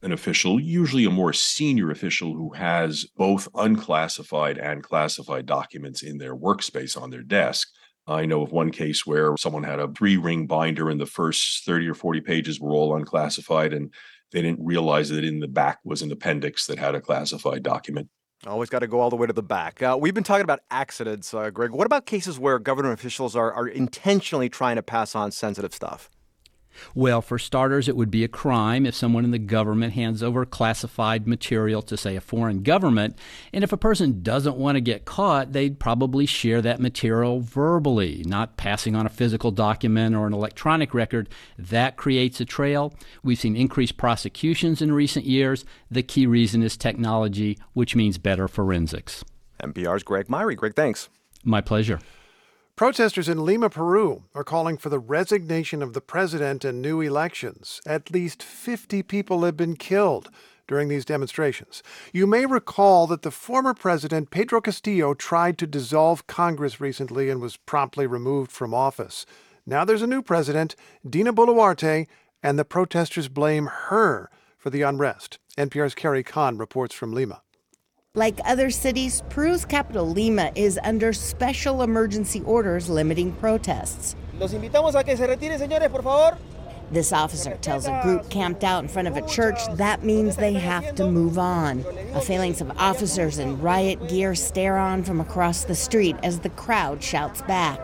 An 0.00 0.10
official, 0.10 0.58
usually 0.58 1.04
a 1.04 1.10
more 1.10 1.34
senior 1.34 1.90
official 1.90 2.34
who 2.34 2.54
has 2.54 3.04
both 3.16 3.46
unclassified 3.54 4.56
and 4.56 4.82
classified 4.82 5.44
documents 5.44 6.02
in 6.02 6.16
their 6.16 6.34
workspace 6.34 7.00
on 7.00 7.10
their 7.10 7.22
desk. 7.22 7.68
I 8.06 8.24
know 8.24 8.42
of 8.42 8.52
one 8.52 8.70
case 8.70 9.06
where 9.06 9.36
someone 9.36 9.64
had 9.64 9.78
a 9.78 9.92
three 9.92 10.16
ring 10.16 10.46
binder 10.46 10.88
and 10.88 10.98
the 10.98 11.06
first 11.06 11.64
30 11.66 11.88
or 11.88 11.94
40 11.94 12.22
pages 12.22 12.58
were 12.58 12.72
all 12.72 12.96
unclassified 12.96 13.74
and 13.74 13.92
they 14.32 14.40
didn't 14.40 14.64
realize 14.64 15.10
that 15.10 15.22
in 15.22 15.40
the 15.40 15.46
back 15.46 15.78
was 15.84 16.00
an 16.00 16.10
appendix 16.10 16.66
that 16.66 16.78
had 16.78 16.94
a 16.94 17.02
classified 17.02 17.62
document. 17.62 18.08
Always 18.46 18.70
got 18.70 18.78
to 18.78 18.88
go 18.88 18.98
all 18.98 19.10
the 19.10 19.16
way 19.16 19.26
to 19.26 19.32
the 19.32 19.42
back. 19.42 19.82
Uh, 19.82 19.96
we've 20.00 20.14
been 20.14 20.24
talking 20.24 20.42
about 20.42 20.60
accidents, 20.70 21.32
uh, 21.34 21.50
Greg. 21.50 21.70
What 21.70 21.86
about 21.86 22.06
cases 22.06 22.38
where 22.40 22.58
government 22.58 22.94
officials 22.98 23.36
are, 23.36 23.52
are 23.52 23.68
intentionally 23.68 24.48
trying 24.48 24.76
to 24.76 24.82
pass 24.82 25.14
on 25.14 25.30
sensitive 25.30 25.74
stuff? 25.74 26.10
Well, 26.94 27.22
for 27.22 27.38
starters, 27.38 27.88
it 27.88 27.96
would 27.96 28.10
be 28.10 28.24
a 28.24 28.28
crime 28.28 28.86
if 28.86 28.94
someone 28.94 29.24
in 29.24 29.30
the 29.30 29.38
government 29.38 29.94
hands 29.94 30.22
over 30.22 30.44
classified 30.44 31.26
material 31.26 31.82
to, 31.82 31.96
say, 31.96 32.16
a 32.16 32.20
foreign 32.20 32.62
government. 32.62 33.18
And 33.52 33.64
if 33.64 33.72
a 33.72 33.76
person 33.76 34.22
doesn't 34.22 34.56
want 34.56 34.76
to 34.76 34.80
get 34.80 35.04
caught, 35.04 35.52
they'd 35.52 35.78
probably 35.78 36.26
share 36.26 36.62
that 36.62 36.80
material 36.80 37.40
verbally, 37.40 38.22
not 38.26 38.56
passing 38.56 38.94
on 38.96 39.06
a 39.06 39.10
physical 39.10 39.50
document 39.50 40.14
or 40.14 40.26
an 40.26 40.32
electronic 40.32 40.94
record. 40.94 41.28
That 41.58 41.96
creates 41.96 42.40
a 42.40 42.44
trail. 42.44 42.94
We've 43.22 43.38
seen 43.38 43.56
increased 43.56 43.96
prosecutions 43.96 44.82
in 44.82 44.92
recent 44.92 45.24
years. 45.24 45.64
The 45.90 46.02
key 46.02 46.26
reason 46.26 46.62
is 46.62 46.76
technology, 46.76 47.58
which 47.72 47.96
means 47.96 48.18
better 48.18 48.48
forensics. 48.48 49.24
NPR's 49.62 50.02
Greg 50.02 50.28
Myre. 50.28 50.54
Greg, 50.54 50.74
thanks. 50.74 51.08
My 51.44 51.60
pleasure. 51.60 52.00
Protesters 52.74 53.28
in 53.28 53.44
Lima, 53.44 53.68
Peru 53.68 54.24
are 54.34 54.42
calling 54.42 54.78
for 54.78 54.88
the 54.88 54.98
resignation 54.98 55.82
of 55.82 55.92
the 55.92 56.00
president 56.00 56.64
and 56.64 56.80
new 56.80 57.02
elections. 57.02 57.82
At 57.86 58.10
least 58.10 58.42
50 58.42 59.02
people 59.02 59.44
have 59.44 59.58
been 59.58 59.76
killed 59.76 60.30
during 60.66 60.88
these 60.88 61.04
demonstrations. 61.04 61.82
You 62.14 62.26
may 62.26 62.46
recall 62.46 63.06
that 63.08 63.22
the 63.22 63.30
former 63.30 63.74
president, 63.74 64.30
Pedro 64.30 64.62
Castillo, 64.62 65.12
tried 65.12 65.58
to 65.58 65.66
dissolve 65.66 66.26
Congress 66.26 66.80
recently 66.80 67.28
and 67.28 67.42
was 67.42 67.58
promptly 67.58 68.06
removed 68.06 68.50
from 68.50 68.72
office. 68.72 69.26
Now 69.66 69.84
there's 69.84 70.02
a 70.02 70.06
new 70.06 70.22
president, 70.22 70.74
Dina 71.08 71.34
Boluarte, 71.34 72.06
and 72.42 72.58
the 72.58 72.64
protesters 72.64 73.28
blame 73.28 73.66
her 73.66 74.30
for 74.56 74.70
the 74.70 74.80
unrest. 74.80 75.38
NPR's 75.58 75.94
Carrie 75.94 76.24
Kahn 76.24 76.56
reports 76.56 76.94
from 76.94 77.12
Lima. 77.12 77.42
Like 78.14 78.40
other 78.44 78.68
cities, 78.68 79.22
Peru's 79.30 79.64
capital, 79.64 80.06
Lima, 80.06 80.52
is 80.54 80.78
under 80.84 81.14
special 81.14 81.80
emergency 81.80 82.42
orders 82.42 82.90
limiting 82.90 83.32
protests. 83.32 84.14
Los 84.38 84.52
invitamos 84.52 84.94
a 84.94 85.02
que 85.02 85.16
se 85.16 85.26
retiren, 85.26 85.58
señores, 85.58 85.90
por 85.90 86.02
favor. 86.02 86.36
This 86.90 87.10
officer 87.10 87.56
tells 87.62 87.86
a 87.86 88.02
group 88.02 88.28
camped 88.28 88.64
out 88.64 88.82
in 88.82 88.88
front 88.88 89.08
of 89.08 89.16
a 89.16 89.26
church 89.26 89.58
that 89.76 90.04
means 90.04 90.36
they 90.36 90.52
have 90.52 90.94
to 90.96 91.10
move 91.10 91.38
on. 91.38 91.86
A 92.12 92.20
phalanx 92.20 92.60
of 92.60 92.70
officers 92.76 93.38
in 93.38 93.58
riot 93.62 94.10
gear 94.10 94.34
stare 94.34 94.76
on 94.76 95.02
from 95.04 95.18
across 95.18 95.64
the 95.64 95.74
street 95.74 96.16
as 96.22 96.40
the 96.40 96.50
crowd 96.50 97.02
shouts 97.02 97.40
back. 97.40 97.80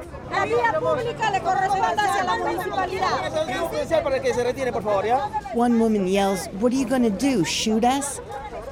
One 5.55 5.81
woman 5.81 6.07
yells, 6.07 6.47
What 6.61 6.71
are 6.75 6.77
you 6.77 6.87
going 6.87 7.05
to 7.05 7.19
do? 7.19 7.47
Shoot 7.47 7.83
us? 7.83 8.21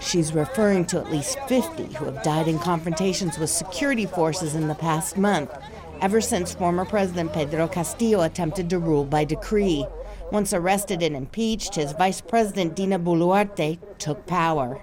She's 0.00 0.32
referring 0.32 0.84
to 0.86 0.98
at 0.98 1.10
least 1.10 1.38
50 1.48 1.94
who 1.94 2.04
have 2.06 2.22
died 2.22 2.48
in 2.48 2.58
confrontations 2.58 3.38
with 3.38 3.50
security 3.50 4.06
forces 4.06 4.54
in 4.54 4.68
the 4.68 4.74
past 4.74 5.16
month, 5.16 5.50
ever 6.00 6.20
since 6.20 6.54
former 6.54 6.84
President 6.84 7.32
Pedro 7.32 7.66
Castillo 7.68 8.22
attempted 8.22 8.70
to 8.70 8.78
rule 8.78 9.04
by 9.04 9.24
decree. 9.24 9.86
Once 10.32 10.52
arrested 10.52 11.04
and 11.04 11.14
impeached, 11.14 11.76
his 11.76 11.92
vice 11.92 12.20
president 12.20 12.74
Dina 12.74 12.98
Boluarte 12.98 13.78
took 13.98 14.26
power. 14.26 14.82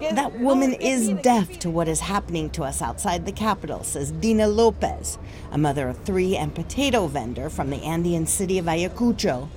That 0.00 0.38
woman 0.38 0.74
is 0.74 1.08
deaf 1.22 1.58
to 1.60 1.70
what 1.70 1.88
is 1.88 2.00
happening 2.00 2.50
to 2.50 2.64
us 2.64 2.82
outside 2.82 3.24
the 3.24 3.32
capital, 3.32 3.82
says 3.82 4.12
Dina 4.12 4.46
Lopez, 4.46 5.18
a 5.52 5.58
mother 5.58 5.88
of 5.88 5.98
three 6.04 6.36
and 6.36 6.54
potato 6.54 7.06
vendor 7.06 7.48
from 7.48 7.70
the 7.70 7.82
Andean 7.82 8.26
city 8.26 8.58
of 8.58 8.66
Ayacucho. 8.66 9.48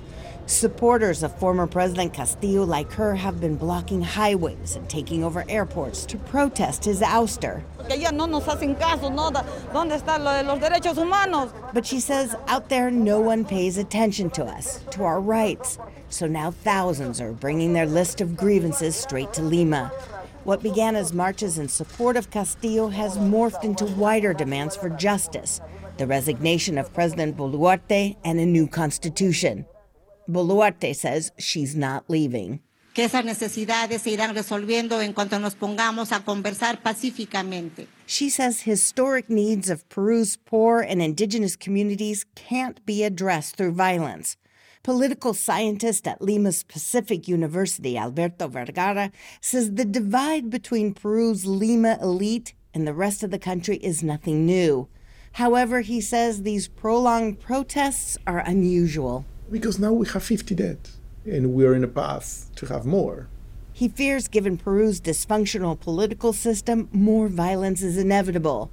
Supporters 0.48 1.24
of 1.24 1.36
former 1.40 1.66
President 1.66 2.14
Castillo, 2.14 2.62
like 2.62 2.92
her, 2.92 3.16
have 3.16 3.40
been 3.40 3.56
blocking 3.56 4.00
highways 4.00 4.76
and 4.76 4.88
taking 4.88 5.24
over 5.24 5.44
airports 5.48 6.06
to 6.06 6.16
protest 6.18 6.84
his 6.84 7.00
ouster. 7.00 7.64
But 11.74 11.84
she 11.84 11.98
says 11.98 12.36
out 12.46 12.68
there, 12.68 12.90
no 12.92 13.20
one 13.20 13.44
pays 13.44 13.76
attention 13.76 14.30
to 14.30 14.44
us, 14.44 14.84
to 14.92 15.02
our 15.02 15.20
rights. 15.20 15.78
So 16.10 16.28
now 16.28 16.52
thousands 16.52 17.20
are 17.20 17.32
bringing 17.32 17.72
their 17.72 17.86
list 17.86 18.20
of 18.20 18.36
grievances 18.36 18.94
straight 18.94 19.32
to 19.32 19.42
Lima. 19.42 19.88
What 20.44 20.62
began 20.62 20.94
as 20.94 21.12
marches 21.12 21.58
in 21.58 21.68
support 21.68 22.16
of 22.16 22.30
Castillo 22.30 22.86
has 22.86 23.18
morphed 23.18 23.64
into 23.64 23.84
wider 23.84 24.32
demands 24.32 24.76
for 24.76 24.90
justice, 24.90 25.60
the 25.96 26.06
resignation 26.06 26.78
of 26.78 26.94
President 26.94 27.36
Boluarte, 27.36 28.14
and 28.22 28.38
a 28.38 28.46
new 28.46 28.68
constitution. 28.68 29.66
Boluarte 30.28 30.94
says 30.94 31.32
she's 31.38 31.74
not 31.74 32.04
leaving. 32.08 32.60
Que 32.94 33.04
esas 33.04 33.24
necesidades 33.24 34.02
se 34.02 34.10
irán 34.10 34.34
resolviendo 34.34 35.02
en 35.02 35.12
cuanto 35.12 35.38
nos 35.38 35.54
pongamos 35.54 36.12
a 36.12 36.24
conversar 36.24 36.82
pacíficamente. 36.82 37.88
She 38.06 38.30
says 38.30 38.62
historic 38.62 39.28
needs 39.28 39.68
of 39.68 39.86
Peru's 39.90 40.36
poor 40.36 40.80
and 40.80 41.02
indigenous 41.02 41.56
communities 41.56 42.24
can't 42.34 42.84
be 42.86 43.04
addressed 43.04 43.56
through 43.56 43.72
violence. 43.72 44.38
Political 44.82 45.34
scientist 45.34 46.08
at 46.08 46.22
Lima's 46.22 46.62
Pacific 46.62 47.28
University, 47.28 47.98
Alberto 47.98 48.48
Vergara, 48.48 49.10
says 49.42 49.74
the 49.74 49.84
divide 49.84 50.48
between 50.48 50.94
Peru's 50.94 51.44
Lima 51.44 51.98
elite 52.00 52.54
and 52.72 52.86
the 52.86 52.94
rest 52.94 53.22
of 53.22 53.30
the 53.30 53.38
country 53.38 53.76
is 53.76 54.02
nothing 54.02 54.46
new. 54.46 54.88
However, 55.32 55.82
he 55.82 56.00
says 56.00 56.42
these 56.42 56.66
prolonged 56.66 57.40
protests 57.40 58.16
are 58.26 58.38
unusual 58.38 59.26
because 59.50 59.78
now 59.78 59.92
we 59.92 60.06
have 60.08 60.22
50 60.22 60.54
dead 60.54 60.78
and 61.24 61.54
we 61.54 61.66
are 61.66 61.74
in 61.74 61.84
a 61.84 61.88
path 61.88 62.50
to 62.56 62.66
have 62.66 62.84
more. 62.84 63.28
He 63.72 63.88
fears, 63.88 64.28
given 64.28 64.56
Peru's 64.56 65.00
dysfunctional 65.00 65.78
political 65.78 66.32
system, 66.32 66.88
more 66.92 67.28
violence 67.28 67.82
is 67.82 67.98
inevitable. 67.98 68.70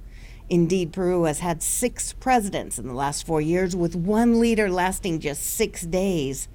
Indeed, 0.48 0.92
Peru 0.92 1.24
has 1.24 1.40
had 1.40 1.62
six 1.62 2.12
presidents 2.12 2.78
in 2.78 2.86
the 2.86 2.94
last 2.94 3.26
four 3.26 3.40
years, 3.40 3.74
with 3.76 3.94
one 3.94 4.40
leader 4.40 4.70
lasting 4.70 5.20
just 5.20 5.42
six 5.42 5.82
days. 5.82 6.48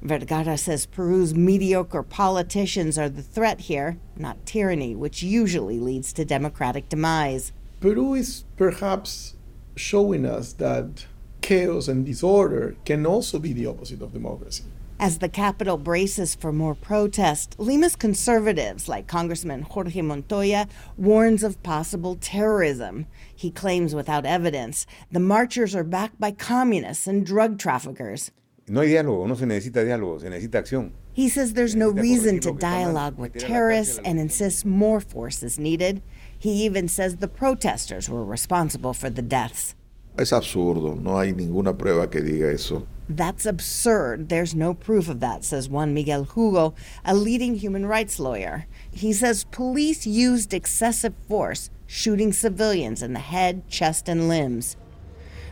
Vergara 0.00 0.58
says 0.58 0.86
Peru's 0.86 1.34
mediocre 1.34 2.02
politicians 2.02 2.98
are 2.98 3.08
the 3.08 3.22
threat 3.22 3.60
here, 3.60 3.98
not 4.16 4.44
tyranny, 4.46 4.96
which 4.96 5.22
usually 5.22 5.78
leads 5.78 6.12
to 6.12 6.24
democratic 6.24 6.88
demise. 6.88 7.52
Peru 7.80 8.14
is 8.14 8.44
perhaps 8.56 9.34
showing 9.76 10.26
us 10.26 10.52
that 10.54 11.06
chaos 11.42 11.88
and 11.88 12.06
disorder 12.06 12.76
can 12.84 13.04
also 13.04 13.38
be 13.38 13.52
the 13.52 13.66
opposite 13.66 14.00
of 14.00 14.12
democracy. 14.12 14.64
As 14.98 15.18
the 15.18 15.28
capital 15.28 15.78
braces 15.78 16.36
for 16.36 16.52
more 16.52 16.76
protest, 16.76 17.56
Lima's 17.58 17.96
conservatives, 17.96 18.88
like 18.88 19.08
Congressman 19.08 19.62
Jorge 19.62 20.00
Montoya, 20.00 20.68
warns 20.96 21.42
of 21.42 21.60
possible 21.64 22.14
terrorism. 22.20 23.06
He 23.34 23.50
claims 23.50 23.96
without 23.96 24.24
evidence 24.24 24.86
the 25.10 25.18
marchers 25.18 25.74
are 25.74 25.82
backed 25.82 26.20
by 26.20 26.30
communists 26.30 27.08
and 27.08 27.26
drug 27.26 27.58
traffickers. 27.58 28.30
No 28.68 28.82
hay 28.82 28.90
diálogo, 28.90 29.26
no 29.26 29.34
se 29.34 29.44
necesita 29.44 29.84
diálogo, 29.84 30.20
se 30.20 30.28
necesita 30.28 30.62
acción. 30.62 30.92
He 31.12 31.28
says 31.28 31.54
there's 31.54 31.74
no 31.74 31.88
reason 31.88 32.38
to 32.40 32.52
dialogue 32.52 33.18
with 33.18 33.36
terrorists 33.36 33.98
and 34.04 34.20
insists 34.20 34.64
more 34.64 35.00
force 35.00 35.42
is 35.42 35.58
needed. 35.58 36.00
He 36.38 36.64
even 36.64 36.86
says 36.86 37.16
the 37.16 37.26
protesters 37.26 38.08
were 38.08 38.24
responsible 38.24 38.94
for 38.94 39.10
the 39.10 39.20
deaths. 39.20 39.74
Es 40.18 40.32
absurdo, 40.32 40.94
no 40.94 41.18
hay 41.18 41.32
ninguna 41.32 41.72
prueba 41.76 42.10
que 42.10 42.20
diga 42.20 42.52
eso. 42.52 42.86
That's 43.08 43.46
absurd. 43.46 44.28
There's 44.28 44.54
no 44.54 44.74
proof 44.74 45.08
of 45.08 45.20
that, 45.20 45.44
says 45.44 45.68
Juan 45.68 45.92
Miguel 45.92 46.24
Hugo, 46.24 46.74
a 47.04 47.14
leading 47.14 47.56
human 47.56 47.86
rights 47.86 48.18
lawyer. 48.18 48.66
He 48.90 49.12
says 49.12 49.44
police 49.44 50.06
used 50.06 50.54
excessive 50.54 51.14
force, 51.28 51.70
shooting 51.86 52.32
civilians 52.32 53.02
in 53.02 53.12
the 53.12 53.20
head, 53.20 53.68
chest, 53.68 54.08
and 54.08 54.28
limbs. 54.28 54.76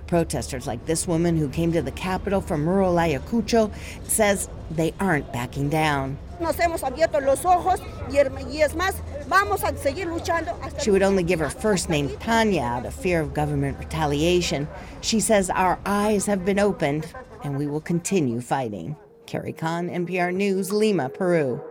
Protesters 0.06 0.66
like 0.66 0.86
this 0.86 1.06
woman 1.06 1.36
who 1.36 1.48
came 1.48 1.72
to 1.72 1.82
the 1.82 1.92
capital 1.92 2.40
from 2.40 2.68
rural 2.68 2.94
Ayacucho 2.96 3.72
says 4.04 4.48
they 4.70 4.92
aren't 5.00 5.32
backing 5.32 5.68
down. 5.68 6.18
Nos 6.40 6.56
hemos 6.56 6.82
abierto 6.82 7.20
los 7.24 7.44
ojos 7.44 7.80
y 8.10 8.16
es 8.62 8.74
más, 8.74 8.94
vamos 9.30 9.62
a 9.62 9.74
seguir 9.76 10.08
luchando. 10.08 10.52
She 10.82 10.90
would 10.90 11.02
only 11.02 11.22
give 11.22 11.38
her 11.38 11.48
first 11.48 11.88
name 11.88 12.10
Tanya 12.18 12.62
out 12.62 12.84
of 12.84 12.92
fear 12.92 13.20
of 13.20 13.32
government 13.32 13.78
retaliation. 13.78 14.68
She 15.00 15.20
says 15.20 15.48
our 15.48 15.78
eyes 15.86 16.26
have 16.26 16.44
been 16.44 16.58
opened 16.58 17.06
and 17.44 17.56
we 17.56 17.66
will 17.66 17.80
continue 17.80 18.40
fighting. 18.40 18.96
Carrie 19.26 19.52
Kahn, 19.52 19.88
NPR 19.88 20.34
News, 20.34 20.72
Lima, 20.72 21.08
Peru. 21.08 21.62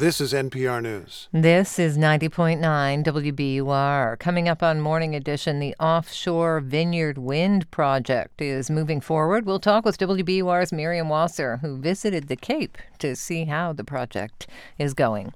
This 0.00 0.18
is 0.18 0.32
NPR 0.32 0.82
News. 0.82 1.28
This 1.30 1.78
is 1.78 1.98
90.9 1.98 3.04
WBUR. 3.04 4.18
Coming 4.18 4.48
up 4.48 4.62
on 4.62 4.80
Morning 4.80 5.14
Edition, 5.14 5.58
the 5.58 5.76
offshore 5.78 6.60
Vineyard 6.60 7.18
Wind 7.18 7.70
project 7.70 8.40
is 8.40 8.70
moving 8.70 9.02
forward. 9.02 9.44
We'll 9.44 9.60
talk 9.60 9.84
with 9.84 9.98
WBUR's 9.98 10.72
Miriam 10.72 11.10
Wasser, 11.10 11.58
who 11.58 11.76
visited 11.76 12.28
the 12.28 12.36
Cape 12.36 12.78
to 13.00 13.16
see 13.16 13.44
how 13.44 13.72
the 13.72 13.84
project 13.84 14.46
is 14.78 14.94
going. 14.94 15.32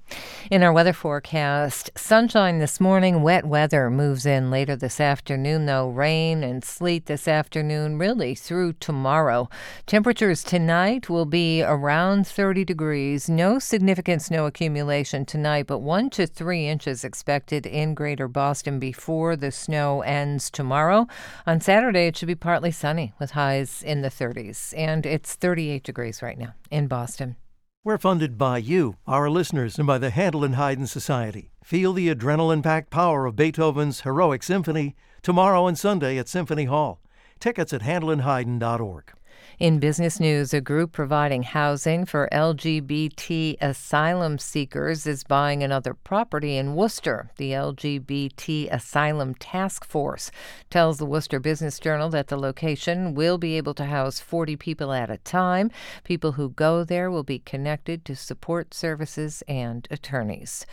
In 0.49 0.63
our 0.63 0.73
weather 0.73 0.93
forecast, 0.93 1.91
sunshine 1.95 2.59
this 2.59 2.79
morning, 2.79 3.21
wet 3.21 3.45
weather 3.45 3.89
moves 3.89 4.25
in 4.25 4.49
later 4.49 4.75
this 4.75 4.99
afternoon, 4.99 5.65
though 5.65 5.89
rain 5.89 6.43
and 6.43 6.63
sleet 6.63 7.05
this 7.05 7.27
afternoon, 7.27 7.97
really 7.97 8.35
through 8.35 8.73
tomorrow. 8.73 9.49
Temperatures 9.85 10.43
tonight 10.43 11.09
will 11.09 11.25
be 11.25 11.61
around 11.61 12.27
30 12.27 12.63
degrees. 12.63 13.29
No 13.29 13.59
significant 13.59 14.21
snow 14.21 14.45
accumulation 14.45 15.25
tonight, 15.25 15.67
but 15.67 15.79
one 15.79 16.09
to 16.11 16.27
three 16.27 16.67
inches 16.67 17.03
expected 17.03 17.65
in 17.65 17.93
greater 17.93 18.27
Boston 18.27 18.79
before 18.79 19.35
the 19.35 19.51
snow 19.51 20.01
ends 20.01 20.49
tomorrow. 20.49 21.07
On 21.45 21.59
Saturday, 21.59 22.07
it 22.07 22.17
should 22.17 22.27
be 22.27 22.35
partly 22.35 22.71
sunny 22.71 23.13
with 23.19 23.31
highs 23.31 23.83
in 23.83 24.01
the 24.01 24.09
30s, 24.09 24.73
and 24.77 25.05
it's 25.05 25.35
38 25.35 25.83
degrees 25.83 26.21
right 26.21 26.37
now 26.37 26.53
in 26.69 26.87
Boston. 26.87 27.35
We're 27.85 27.99
funded 27.99 28.35
by 28.39 28.57
you, 28.57 28.95
our 29.05 29.29
listeners, 29.29 29.77
and 29.77 29.85
by 29.85 29.99
the 29.99 30.09
Handel 30.09 30.43
and 30.43 30.55
Haydn 30.55 30.87
Society. 30.87 31.51
Feel 31.63 31.93
the 31.93 32.09
adrenaline 32.09 32.63
packed 32.63 32.89
power 32.89 33.27
of 33.27 33.35
Beethoven's 33.35 34.01
Heroic 34.01 34.41
Symphony 34.41 34.95
tomorrow 35.21 35.67
and 35.67 35.77
Sunday 35.77 36.17
at 36.17 36.27
Symphony 36.27 36.65
Hall. 36.65 36.99
Tickets 37.39 37.73
at 37.73 37.83
handelandhaydn.org. 37.83 39.13
In 39.57 39.79
business 39.79 40.19
news, 40.19 40.53
a 40.53 40.59
group 40.59 40.91
providing 40.91 41.43
housing 41.43 42.05
for 42.05 42.27
LGBT 42.29 43.55
asylum 43.61 44.37
seekers 44.37 45.07
is 45.07 45.23
buying 45.23 45.63
another 45.63 45.93
property 45.93 46.57
in 46.57 46.75
Worcester. 46.75 47.31
The 47.37 47.51
LGBT 47.51 48.69
Asylum 48.69 49.33
Task 49.35 49.85
Force 49.85 50.29
tells 50.69 50.97
the 50.97 51.05
Worcester 51.05 51.39
Business 51.39 51.79
Journal 51.79 52.09
that 52.09 52.27
the 52.27 52.35
location 52.35 53.15
will 53.15 53.37
be 53.37 53.55
able 53.55 53.73
to 53.75 53.85
house 53.85 54.19
40 54.19 54.57
people 54.57 54.91
at 54.91 55.09
a 55.09 55.19
time. 55.19 55.71
People 56.03 56.33
who 56.33 56.49
go 56.49 56.83
there 56.83 57.09
will 57.09 57.23
be 57.23 57.39
connected 57.39 58.03
to 58.03 58.15
support 58.15 58.73
services 58.73 59.41
and 59.47 59.87
attorneys. 59.89 60.65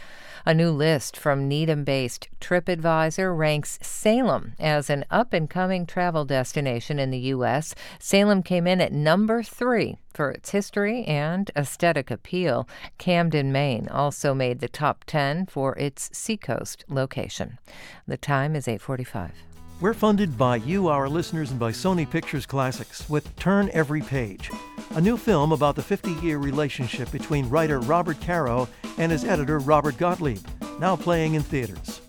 A 0.44 0.52
new 0.52 0.72
list 0.72 1.16
from 1.16 1.46
Needham 1.46 1.84
based 1.84 2.26
TripAdvisor 2.40 3.38
ranks 3.38 3.78
Salem 3.80 4.54
as 4.58 4.90
an 4.90 5.04
up 5.08 5.32
and 5.32 5.48
coming 5.48 5.86
travel 5.86 6.24
destination 6.24 6.98
in 6.98 7.12
the 7.12 7.18
U.S. 7.18 7.76
Salem 8.00 8.42
came 8.42 8.66
in 8.66 8.71
at 8.80 8.92
number 8.92 9.42
three 9.42 9.98
for 10.14 10.30
its 10.30 10.50
history 10.50 11.04
and 11.04 11.50
aesthetic 11.56 12.10
appeal. 12.10 12.68
Camden, 12.98 13.52
Maine 13.52 13.88
also 13.88 14.34
made 14.34 14.60
the 14.60 14.68
top 14.68 15.04
10 15.06 15.46
for 15.46 15.76
its 15.78 16.10
seacoast 16.12 16.84
location. 16.88 17.58
The 18.06 18.16
time 18.16 18.54
is 18.56 18.68
845. 18.68 19.32
We're 19.80 19.94
funded 19.94 20.38
by 20.38 20.56
you, 20.56 20.86
our 20.86 21.08
listeners, 21.08 21.50
and 21.50 21.58
by 21.58 21.72
Sony 21.72 22.08
Pictures 22.08 22.46
Classics 22.46 23.08
with 23.10 23.34
Turn 23.34 23.68
Every 23.72 24.00
Page, 24.00 24.48
a 24.94 25.00
new 25.00 25.16
film 25.16 25.50
about 25.50 25.74
the 25.74 25.82
50 25.82 26.12
year 26.24 26.38
relationship 26.38 27.10
between 27.10 27.48
writer 27.48 27.80
Robert 27.80 28.20
Caro 28.20 28.68
and 28.96 29.10
his 29.10 29.24
editor 29.24 29.58
Robert 29.58 29.98
Gottlieb, 29.98 30.38
now 30.78 30.94
playing 30.94 31.34
in 31.34 31.42
theaters. 31.42 32.00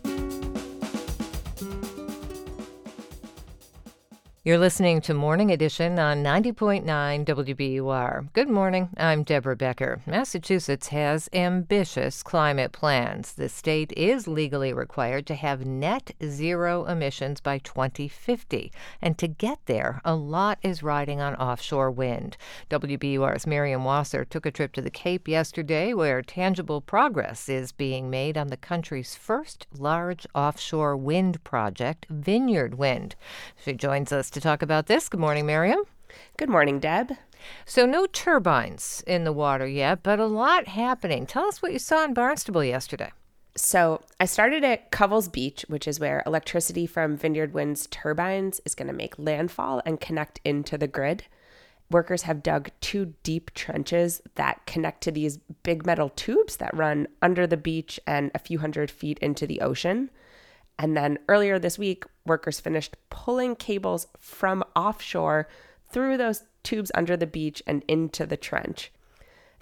You're 4.46 4.58
listening 4.58 5.00
to 5.04 5.14
Morning 5.14 5.52
Edition 5.52 5.98
on 5.98 6.22
90.9 6.22 6.84
WBUR. 6.84 8.34
Good 8.34 8.50
morning. 8.50 8.90
I'm 8.98 9.24
Deborah 9.24 9.56
Becker. 9.56 10.02
Massachusetts 10.06 10.90
has 10.90 11.30
ambitious 11.32 12.22
climate 12.22 12.74
plans. 12.74 13.32
The 13.32 13.48
state 13.48 13.94
is 13.96 14.28
legally 14.28 14.74
required 14.74 15.26
to 15.28 15.36
have 15.36 15.66
net 15.66 16.12
zero 16.22 16.84
emissions 16.84 17.40
by 17.40 17.60
2050. 17.60 18.70
And 19.02 19.18
to 19.18 19.30
get 19.30 19.60
there, 19.66 20.02
a 20.04 20.14
lot 20.14 20.60
is 20.62 20.84
riding 20.84 21.22
on 21.22 21.36
offshore 21.36 21.90
wind. 21.90 22.36
WBUR's 22.70 23.48
Miriam 23.48 23.86
Wasser 23.86 24.26
took 24.26 24.46
a 24.46 24.52
trip 24.52 24.74
to 24.74 24.82
the 24.82 24.92
Cape 24.92 25.30
yesterday 25.30 25.94
where 25.94 26.22
tangible 26.22 26.82
progress 26.82 27.48
is 27.48 27.72
being 27.72 28.10
made 28.10 28.38
on 28.38 28.48
the 28.48 28.58
country's 28.58 29.16
first 29.16 29.68
large 29.72 30.28
offshore 30.36 30.98
wind 30.98 31.42
project, 31.46 32.06
Vineyard 32.10 32.74
Wind. 32.78 33.16
She 33.56 33.72
joins 33.72 34.12
us 34.12 34.33
to 34.34 34.42
talk 34.42 34.62
about 34.62 34.88
this. 34.88 35.10
Good 35.10 35.20
morning, 35.20 35.46
Miriam. 35.46 35.80
Good 36.38 36.50
morning, 36.50 36.80
Deb. 36.80 37.14
So, 37.66 37.86
no 37.86 38.06
turbines 38.06 39.04
in 39.06 39.24
the 39.24 39.34
water 39.34 39.68
yet, 39.68 40.04
but 40.04 40.20
a 40.20 40.26
lot 40.26 40.68
happening. 40.68 41.26
Tell 41.26 41.46
us 41.46 41.62
what 41.62 41.74
you 41.74 41.80
saw 41.80 42.04
in 42.04 42.14
Barnstable 42.14 42.64
yesterday. 42.64 43.12
So, 43.56 44.02
I 44.20 44.26
started 44.26 44.64
at 44.64 44.92
Covell's 44.92 45.30
Beach, 45.30 45.66
which 45.68 45.88
is 45.88 46.00
where 46.00 46.24
electricity 46.26 46.88
from 46.88 47.18
Vineyard 47.18 47.54
Wind's 47.54 47.88
turbines 47.88 48.62
is 48.66 48.76
going 48.76 48.88
to 48.88 48.94
make 48.94 49.20
landfall 49.20 49.82
and 49.86 50.00
connect 50.02 50.40
into 50.44 50.78
the 50.78 50.88
grid. 50.88 51.26
Workers 51.92 52.24
have 52.24 52.42
dug 52.42 52.72
two 52.82 53.14
deep 53.22 53.54
trenches 53.54 54.22
that 54.36 54.66
connect 54.66 55.02
to 55.02 55.12
these 55.12 55.38
big 55.62 55.86
metal 55.86 56.10
tubes 56.10 56.58
that 56.58 56.76
run 56.76 57.08
under 57.22 57.46
the 57.46 57.58
beach 57.58 58.00
and 58.08 58.32
a 58.34 58.40
few 58.40 58.60
hundred 58.60 58.90
feet 58.90 59.20
into 59.20 59.46
the 59.46 59.62
ocean. 59.62 60.10
And 60.80 60.98
then 60.98 61.20
earlier 61.30 61.60
this 61.60 61.78
week, 61.78 62.04
workers 62.26 62.60
finished 62.60 62.96
pulling 63.10 63.56
cables 63.56 64.08
from 64.20 64.64
offshore 64.76 65.48
through 65.90 66.18
those 66.18 66.44
tubes 66.64 66.92
under 66.96 67.16
the 67.16 67.28
beach 67.28 67.62
and 67.68 67.84
into 67.88 68.26
the 68.26 68.38
trench. 68.38 68.92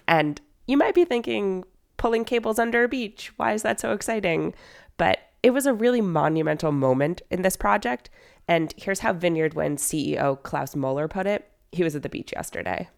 And 0.08 0.40
you 0.66 0.76
might 0.76 0.94
be 0.94 1.04
thinking, 1.04 1.64
pulling 1.96 2.24
cables 2.24 2.58
under 2.58 2.84
a 2.84 2.88
beach, 2.88 3.32
why 3.36 3.52
is 3.52 3.62
that 3.62 3.80
so 3.80 3.92
exciting? 3.92 4.54
But 4.96 5.18
it 5.42 5.50
was 5.50 5.66
a 5.66 5.74
really 5.74 6.00
monumental 6.00 6.72
moment 6.72 7.22
in 7.30 7.42
this 7.42 7.56
project. 7.56 8.10
And 8.48 8.72
here's 8.76 9.00
how 9.00 9.12
Vineyard 9.12 9.54
Wind 9.54 9.78
CEO 9.78 10.42
Klaus 10.42 10.74
Moeller 10.74 11.08
put 11.08 11.26
it. 11.26 11.50
He 11.72 11.84
was 11.84 11.94
at 11.94 12.02
the 12.02 12.08
beach 12.08 12.32
yesterday 12.34 12.88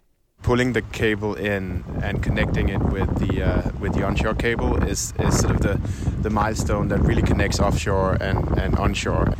pulling 0.44 0.74
the 0.74 0.82
cable 0.82 1.34
in 1.34 1.82
and 2.02 2.22
connecting 2.22 2.68
it 2.68 2.80
with 2.92 3.10
the 3.18 3.42
uh, 3.42 3.70
with 3.80 3.94
the 3.94 4.04
onshore 4.04 4.34
cable 4.34 4.76
is, 4.84 5.12
is 5.18 5.40
sort 5.40 5.54
of 5.56 5.60
the 5.60 5.80
the 6.22 6.30
milestone 6.30 6.88
that 6.88 7.00
really 7.00 7.22
connects 7.22 7.58
offshore 7.58 8.12
and, 8.20 8.38
and 8.58 8.76
onshore. 8.76 9.34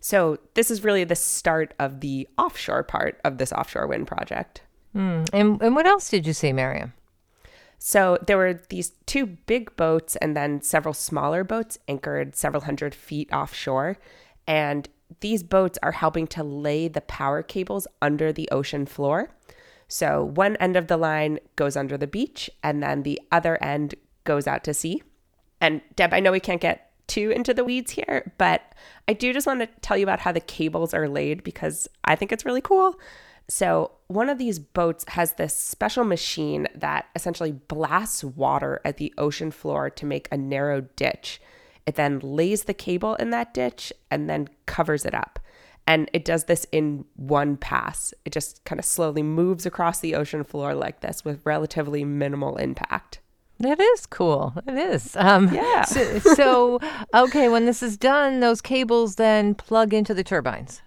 So 0.00 0.38
this 0.54 0.70
is 0.70 0.82
really 0.82 1.04
the 1.04 1.14
start 1.14 1.74
of 1.78 2.00
the 2.00 2.26
offshore 2.38 2.82
part 2.82 3.20
of 3.22 3.38
this 3.38 3.52
offshore 3.52 3.86
wind 3.86 4.06
project. 4.06 4.62
Mm. 4.96 5.28
And 5.32 5.62
and 5.62 5.76
what 5.76 5.86
else 5.86 6.08
did 6.08 6.26
you 6.26 6.32
see, 6.32 6.52
Miriam? 6.52 6.94
So 7.78 8.18
there 8.26 8.38
were 8.38 8.54
these 8.70 8.92
two 9.04 9.26
big 9.26 9.76
boats 9.76 10.16
and 10.16 10.34
then 10.34 10.62
several 10.62 10.94
smaller 10.94 11.44
boats 11.44 11.78
anchored 11.86 12.34
several 12.34 12.62
hundred 12.62 12.94
feet 12.94 13.30
offshore. 13.30 13.98
And 14.46 14.88
these 15.20 15.42
boats 15.42 15.78
are 15.82 15.92
helping 15.92 16.26
to 16.28 16.42
lay 16.42 16.88
the 16.88 17.02
power 17.02 17.42
cables 17.42 17.86
under 18.00 18.32
the 18.32 18.48
ocean 18.50 18.86
floor. 18.86 19.35
So 19.88 20.24
one 20.24 20.56
end 20.56 20.76
of 20.76 20.88
the 20.88 20.96
line 20.96 21.38
goes 21.54 21.76
under 21.76 21.96
the 21.96 22.06
beach, 22.06 22.50
and 22.62 22.82
then 22.82 23.02
the 23.02 23.20
other 23.30 23.62
end 23.62 23.94
goes 24.24 24.46
out 24.46 24.64
to 24.64 24.74
sea. 24.74 25.02
And 25.60 25.80
Deb, 25.94 26.12
I 26.12 26.20
know 26.20 26.32
we 26.32 26.40
can't 26.40 26.60
get 26.60 26.90
too 27.06 27.30
into 27.30 27.54
the 27.54 27.64
weeds 27.64 27.92
here, 27.92 28.32
but 28.36 28.62
I 29.06 29.12
do 29.12 29.32
just 29.32 29.46
want 29.46 29.60
to 29.60 29.68
tell 29.80 29.96
you 29.96 30.02
about 30.02 30.20
how 30.20 30.32
the 30.32 30.40
cables 30.40 30.92
are 30.92 31.08
laid 31.08 31.44
because 31.44 31.88
I 32.04 32.16
think 32.16 32.32
it's 32.32 32.44
really 32.44 32.60
cool. 32.60 32.98
So, 33.48 33.92
one 34.08 34.28
of 34.28 34.38
these 34.38 34.58
boats 34.58 35.04
has 35.08 35.34
this 35.34 35.54
special 35.54 36.04
machine 36.04 36.66
that 36.74 37.06
essentially 37.14 37.52
blasts 37.52 38.24
water 38.24 38.80
at 38.84 38.96
the 38.96 39.14
ocean 39.18 39.52
floor 39.52 39.88
to 39.90 40.06
make 40.06 40.28
a 40.30 40.36
narrow 40.36 40.80
ditch. 40.80 41.40
It 41.86 41.94
then 41.94 42.18
lays 42.18 42.64
the 42.64 42.74
cable 42.74 43.14
in 43.16 43.30
that 43.30 43.54
ditch 43.54 43.92
and 44.10 44.28
then 44.28 44.48
covers 44.66 45.04
it 45.04 45.14
up. 45.14 45.38
And 45.86 46.10
it 46.12 46.24
does 46.24 46.44
this 46.44 46.66
in 46.72 47.04
one 47.14 47.56
pass. 47.56 48.12
It 48.24 48.32
just 48.32 48.64
kind 48.64 48.78
of 48.78 48.84
slowly 48.84 49.22
moves 49.22 49.66
across 49.66 50.00
the 50.00 50.14
ocean 50.16 50.42
floor 50.42 50.74
like 50.74 51.00
this 51.00 51.24
with 51.24 51.44
relatively 51.44 52.04
minimal 52.04 52.56
impact. 52.56 53.20
That 53.58 53.80
is 53.80 54.04
cool. 54.04 54.54
It 54.66 54.76
is. 54.76 55.16
Um, 55.16 55.52
yeah. 55.54 55.84
So, 55.84 56.18
so, 56.18 56.80
okay, 57.14 57.48
when 57.48 57.66
this 57.66 57.82
is 57.82 57.96
done, 57.96 58.40
those 58.40 58.60
cables 58.60 59.14
then 59.14 59.54
plug 59.54 59.94
into 59.94 60.12
the 60.12 60.24
turbines. 60.24 60.82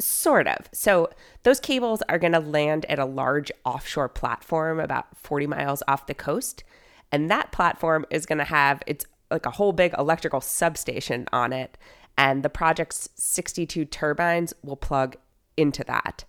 Sort 0.00 0.46
of. 0.46 0.68
So 0.72 1.10
those 1.42 1.60
cables 1.60 2.02
are 2.08 2.18
going 2.18 2.32
to 2.32 2.40
land 2.40 2.86
at 2.86 2.98
a 2.98 3.04
large 3.04 3.52
offshore 3.64 4.08
platform 4.08 4.80
about 4.80 5.16
40 5.16 5.46
miles 5.46 5.82
off 5.86 6.06
the 6.06 6.14
coast. 6.14 6.64
And 7.10 7.30
that 7.30 7.52
platform 7.52 8.06
is 8.10 8.24
going 8.24 8.38
to 8.38 8.44
have 8.44 8.82
its 8.86 9.04
like 9.30 9.46
a 9.46 9.50
whole 9.50 9.72
big 9.72 9.94
electrical 9.98 10.40
substation 10.40 11.26
on 11.32 11.52
it 11.52 11.76
and 12.16 12.42
the 12.42 12.50
project's 12.50 13.08
62 13.14 13.84
turbines 13.86 14.52
will 14.62 14.76
plug 14.76 15.16
into 15.56 15.84
that. 15.84 16.24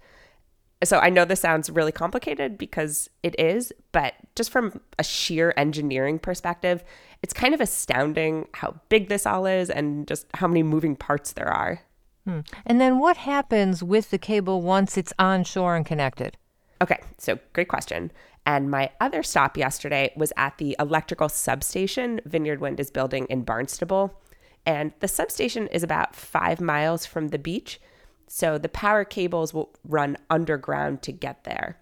So 0.84 1.00
I 1.00 1.10
know 1.10 1.24
this 1.24 1.40
sounds 1.40 1.70
really 1.70 1.92
complicated 1.92 2.58
because 2.58 3.10
it 3.22 3.40
is, 3.40 3.72
but 3.92 4.16
just 4.36 4.52
from 4.52 4.82
a 5.00 5.04
sheer 5.04 5.54
engineering 5.56 6.20
perspective, 6.20 6.84
it's 7.22 7.34
kind 7.34 7.54
of 7.54 7.62
astounding 7.62 8.48
how 8.54 8.76
big 8.90 9.08
this 9.08 9.26
all 9.26 9.46
is 9.46 9.70
and 9.70 10.08
just 10.08 10.26
how 10.34 10.48
many 10.48 10.62
moving 10.62 10.96
parts 10.96 11.34
there 11.34 11.48
are. 11.48 11.82
Hmm. 12.26 12.42
And 12.66 12.82
then 12.82 13.00
what 13.00 13.18
happens 13.18 13.82
with 13.82 14.10
the 14.10 14.18
cable 14.18 14.62
once 14.62 14.98
it's 14.98 15.14
onshore 15.18 15.76
and 15.76 15.86
connected? 15.86 16.38
Okay, 16.82 17.00
so 17.18 17.40
great 17.54 17.70
question. 17.70 18.12
And 18.46 18.70
my 18.70 18.92
other 19.00 19.24
stop 19.24 19.58
yesterday 19.58 20.12
was 20.18 20.34
at 20.36 20.58
the 20.58 20.76
electrical 20.80 21.30
substation 21.30 22.20
Vineyard 22.26 22.60
Wind 22.60 22.80
is 22.80 22.92
building 22.92 23.26
in 23.30 23.44
Barnstable. 23.44 24.20
And 24.66 24.94
the 25.00 25.08
substation 25.08 25.68
is 25.68 25.84
about 25.84 26.16
five 26.16 26.62
miles 26.62 27.06
from 27.06 27.30
the 27.30 27.40
beach. 27.40 27.82
So 28.28 28.58
the 28.58 28.70
power 28.70 29.04
cables 29.04 29.54
will 29.54 29.72
run 29.84 30.18
underground 30.30 31.02
to 31.04 31.12
get 31.12 31.44
there. 31.44 31.80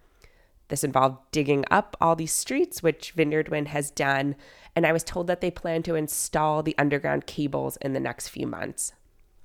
This 0.70 0.84
involved 0.84 1.20
digging 1.32 1.66
up 1.70 1.98
all 2.00 2.16
these 2.16 2.32
streets, 2.32 2.82
which 2.82 3.12
Vineyard 3.12 3.50
Wind 3.50 3.68
has 3.68 3.92
done. 3.92 4.36
And 4.76 4.88
I 4.88 4.94
was 4.94 5.04
told 5.04 5.28
that 5.28 5.42
they 5.42 5.52
plan 5.52 5.84
to 5.84 5.96
install 5.96 6.64
the 6.64 6.76
underground 6.78 7.28
cables 7.28 7.78
in 7.78 7.94
the 7.94 8.00
next 8.00 8.30
few 8.30 8.48
months. 8.48 8.94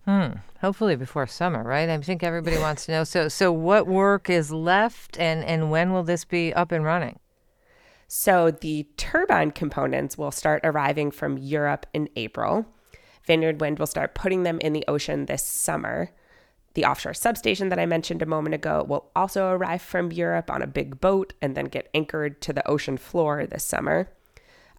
Hmm. 0.04 0.34
Hopefully 0.60 0.94
before 0.94 1.26
summer, 1.26 1.64
right? 1.64 1.88
I 1.88 1.98
think 1.98 2.22
everybody 2.22 2.58
wants 2.58 2.86
to 2.86 2.92
know. 2.92 3.04
So, 3.04 3.26
so 3.26 3.50
what 3.50 3.88
work 3.88 4.30
is 4.30 4.52
left, 4.52 5.18
and 5.18 5.44
and 5.44 5.68
when 5.68 5.92
will 5.92 6.04
this 6.04 6.24
be 6.24 6.54
up 6.54 6.70
and 6.70 6.84
running? 6.84 7.18
So 8.06 8.52
the 8.52 8.86
turbine 8.96 9.50
components 9.50 10.16
will 10.16 10.30
start 10.30 10.60
arriving 10.62 11.10
from 11.10 11.38
Europe 11.38 11.86
in 11.92 12.08
April. 12.14 12.66
Vineyard 13.27 13.61
Wind 13.61 13.78
will 13.78 13.86
start 13.86 14.15
putting 14.15 14.44
them 14.44 14.59
in 14.61 14.73
the 14.73 14.85
ocean 14.89 15.27
this 15.27 15.43
summer. 15.43 16.11
The 16.74 16.85
offshore 16.85 17.15
substation 17.15 17.70
that 17.70 17.78
I 17.78 17.86
mentioned 17.86 18.23
a 18.23 18.27
moment 18.27 18.55
ago 18.55 18.85
will 18.86 19.11
also 19.16 19.48
arrive 19.48 19.82
from 19.82 20.12
Europe 20.12 20.51
on 20.51 20.62
a 20.62 20.66
big 20.66 21.01
boat 21.01 21.32
and 21.40 21.55
then 21.55 21.66
get 21.66 21.89
anchored 21.94 22.40
to 22.43 22.53
the 22.53 22.66
ocean 22.69 22.97
floor 22.97 23.47
this 23.47 23.65
summer. 23.65 24.09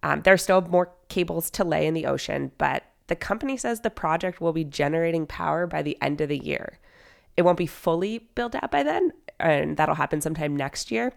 Um, 0.02 0.22
there 0.22 0.34
are 0.34 0.38
still 0.38 0.60
more 0.60 0.92
cables 1.08 1.50
to 1.50 1.64
lay 1.64 1.86
in 1.86 1.94
the 1.94 2.06
ocean, 2.06 2.52
but 2.56 2.84
the 3.08 3.16
company 3.16 3.56
says 3.56 3.80
the 3.80 3.90
project 3.90 4.40
will 4.40 4.52
be 4.52 4.64
generating 4.64 5.26
power 5.26 5.66
by 5.66 5.82
the 5.82 5.98
end 6.00 6.20
of 6.20 6.28
the 6.28 6.38
year. 6.38 6.78
It 7.36 7.42
won't 7.42 7.58
be 7.58 7.66
fully 7.66 8.28
built 8.34 8.54
out 8.54 8.70
by 8.70 8.82
then. 8.82 9.12
and 9.40 9.76
that'll 9.76 9.94
happen 9.94 10.20
sometime 10.20 10.56
next 10.56 10.90
year. 10.90 11.12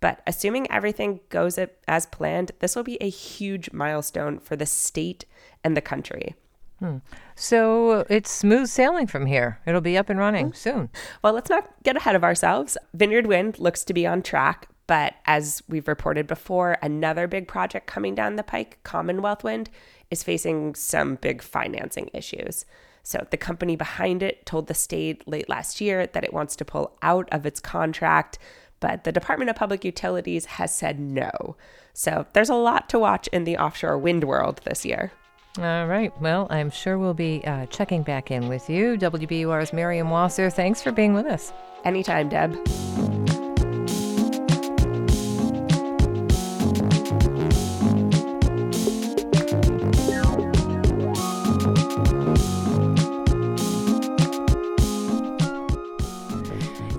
But 0.00 0.22
assuming 0.26 0.70
everything 0.70 1.20
goes 1.28 1.58
as 1.88 2.06
planned, 2.06 2.52
this 2.60 2.76
will 2.76 2.84
be 2.84 2.98
a 3.00 3.08
huge 3.08 3.72
milestone 3.72 4.38
for 4.38 4.54
the 4.56 4.66
state 4.66 5.24
and 5.62 5.76
the 5.76 5.80
country. 5.80 6.34
Hmm. 6.80 6.98
So 7.34 8.04
it's 8.10 8.30
smooth 8.30 8.68
sailing 8.68 9.06
from 9.06 9.26
here. 9.26 9.60
It'll 9.66 9.80
be 9.80 9.96
up 9.96 10.10
and 10.10 10.18
running 10.18 10.46
mm-hmm. 10.46 10.54
soon. 10.54 10.90
Well, 11.22 11.32
let's 11.32 11.50
not 11.50 11.70
get 11.82 11.96
ahead 11.96 12.16
of 12.16 12.24
ourselves. 12.24 12.76
Vineyard 12.92 13.26
Wind 13.26 13.58
looks 13.58 13.84
to 13.84 13.94
be 13.94 14.06
on 14.06 14.22
track, 14.22 14.68
but 14.86 15.14
as 15.26 15.62
we've 15.68 15.88
reported 15.88 16.26
before, 16.26 16.76
another 16.82 17.26
big 17.26 17.48
project 17.48 17.86
coming 17.86 18.14
down 18.14 18.36
the 18.36 18.42
pike, 18.42 18.78
Commonwealth 18.82 19.44
Wind, 19.44 19.70
is 20.10 20.22
facing 20.22 20.74
some 20.74 21.16
big 21.16 21.42
financing 21.42 22.10
issues. 22.12 22.66
So 23.02 23.26
the 23.30 23.36
company 23.36 23.76
behind 23.76 24.22
it 24.22 24.46
told 24.46 24.66
the 24.66 24.74
state 24.74 25.26
late 25.28 25.48
last 25.48 25.80
year 25.80 26.06
that 26.06 26.24
it 26.24 26.32
wants 26.32 26.56
to 26.56 26.64
pull 26.64 26.96
out 27.02 27.28
of 27.30 27.46
its 27.46 27.60
contract, 27.60 28.38
but 28.80 29.04
the 29.04 29.12
Department 29.12 29.50
of 29.50 29.56
Public 29.56 29.84
Utilities 29.84 30.46
has 30.46 30.74
said 30.74 30.98
no. 30.98 31.56
So 31.92 32.26
there's 32.32 32.50
a 32.50 32.54
lot 32.54 32.88
to 32.90 32.98
watch 32.98 33.28
in 33.28 33.44
the 33.44 33.58
offshore 33.58 33.98
wind 33.98 34.24
world 34.24 34.60
this 34.64 34.84
year. 34.84 35.12
All 35.58 35.86
right. 35.86 36.12
Well, 36.20 36.48
I'm 36.50 36.70
sure 36.70 36.98
we'll 36.98 37.14
be 37.14 37.44
uh, 37.44 37.66
checking 37.66 38.02
back 38.02 38.30
in 38.30 38.48
with 38.48 38.68
you. 38.68 38.96
WBUR's 38.96 39.72
Miriam 39.72 40.10
Wasser, 40.10 40.50
thanks 40.50 40.82
for 40.82 40.90
being 40.90 41.14
with 41.14 41.26
us. 41.26 41.52
Anytime, 41.84 42.28
Deb. 42.28 42.52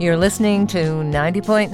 You're 0.05 0.17
listening 0.17 0.67
to 0.67 0.77
90.9 0.77 1.71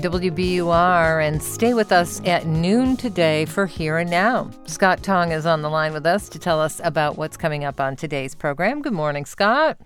WBUR 0.00 1.28
and 1.28 1.42
stay 1.42 1.74
with 1.74 1.92
us 1.92 2.22
at 2.24 2.46
noon 2.46 2.96
today 2.96 3.44
for 3.44 3.66
Here 3.66 3.98
and 3.98 4.10
Now. 4.10 4.50
Scott 4.64 5.02
Tong 5.02 5.32
is 5.32 5.44
on 5.44 5.60
the 5.60 5.68
line 5.68 5.92
with 5.92 6.06
us 6.06 6.30
to 6.30 6.38
tell 6.38 6.62
us 6.62 6.80
about 6.82 7.18
what's 7.18 7.36
coming 7.36 7.62
up 7.62 7.80
on 7.80 7.94
today's 7.94 8.34
program. 8.34 8.80
Good 8.80 8.94
morning, 8.94 9.26
Scott. 9.26 9.76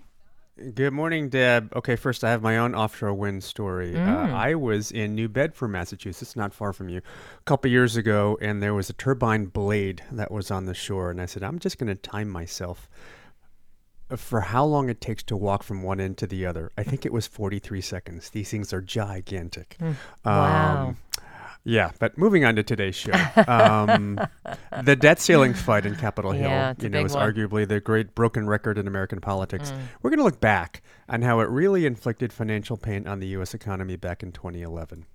Good 0.73 0.93
morning, 0.93 1.27
Deb. 1.27 1.75
Okay, 1.75 1.97
first, 1.97 2.23
I 2.23 2.31
have 2.31 2.41
my 2.41 2.57
own 2.57 2.73
offshore 2.73 3.13
wind 3.13 3.43
story. 3.43 3.93
Uh, 3.93 3.99
mm. 3.99 4.31
Uh, 4.31 4.33
I 4.33 4.55
was 4.55 4.91
in 4.91 5.13
New 5.13 5.27
Bedford, 5.27 5.67
Massachusetts, 5.67 6.37
not 6.37 6.53
far 6.53 6.71
from 6.71 6.87
you, 6.87 6.99
a 6.99 7.43
couple 7.43 7.69
years 7.69 7.97
ago, 7.97 8.37
and 8.41 8.63
there 8.63 8.73
was 8.73 8.89
a 8.89 8.93
turbine 8.93 9.47
blade 9.47 10.03
that 10.09 10.31
was 10.31 10.51
on 10.51 10.67
the 10.67 10.73
shore. 10.73 11.11
And 11.11 11.19
I 11.19 11.25
said, 11.25 11.43
I'm 11.43 11.59
just 11.59 11.77
going 11.77 11.93
to 11.93 11.95
time 11.95 12.29
myself 12.29 12.87
for 14.17 14.41
how 14.41 14.65
long 14.65 14.89
it 14.89 15.01
takes 15.01 15.23
to 15.23 15.37
walk 15.37 15.63
from 15.63 15.83
one 15.83 15.99
end 15.99 16.17
to 16.17 16.27
the 16.27 16.45
other. 16.45 16.71
I 16.77 16.83
think 16.83 17.05
it 17.05 17.13
was 17.13 17.27
43 17.27 17.81
seconds. 17.81 18.29
These 18.29 18.49
things 18.49 18.73
are 18.73 18.81
gigantic. 18.81 19.77
Mm. 19.79 19.95
Wow. 20.25 20.87
Um, 20.87 20.97
yeah, 21.65 21.91
but 21.99 22.17
moving 22.17 22.45
on 22.45 22.55
to 22.55 22.63
today's 22.63 22.95
show, 22.95 23.11
um, 23.47 24.19
the 24.81 24.95
debt 24.95 25.19
ceiling 25.19 25.53
fight 25.53 25.85
in 25.85 25.95
Capitol 25.95 26.31
Hill, 26.31 26.49
yeah, 26.49 26.73
you 26.79 26.89
know, 26.89 27.03
is 27.03 27.13
one. 27.13 27.31
arguably 27.31 27.67
the 27.67 27.81
great 27.81 28.15
broken 28.15 28.47
record 28.47 28.77
in 28.77 28.87
American 28.87 29.19
politics. 29.19 29.71
Mm. 29.71 29.79
We're 30.01 30.09
going 30.09 30.19
to 30.19 30.23
look 30.23 30.39
back 30.39 30.81
on 31.09 31.21
how 31.21 31.41
it 31.41 31.49
really 31.49 31.85
inflicted 31.85 32.31
financial 32.31 32.77
pain 32.77 33.07
on 33.07 33.19
the 33.19 33.27
U.S. 33.27 33.53
economy 33.53 33.97
back 33.97 34.23
in 34.23 34.31
2011. 34.31 35.05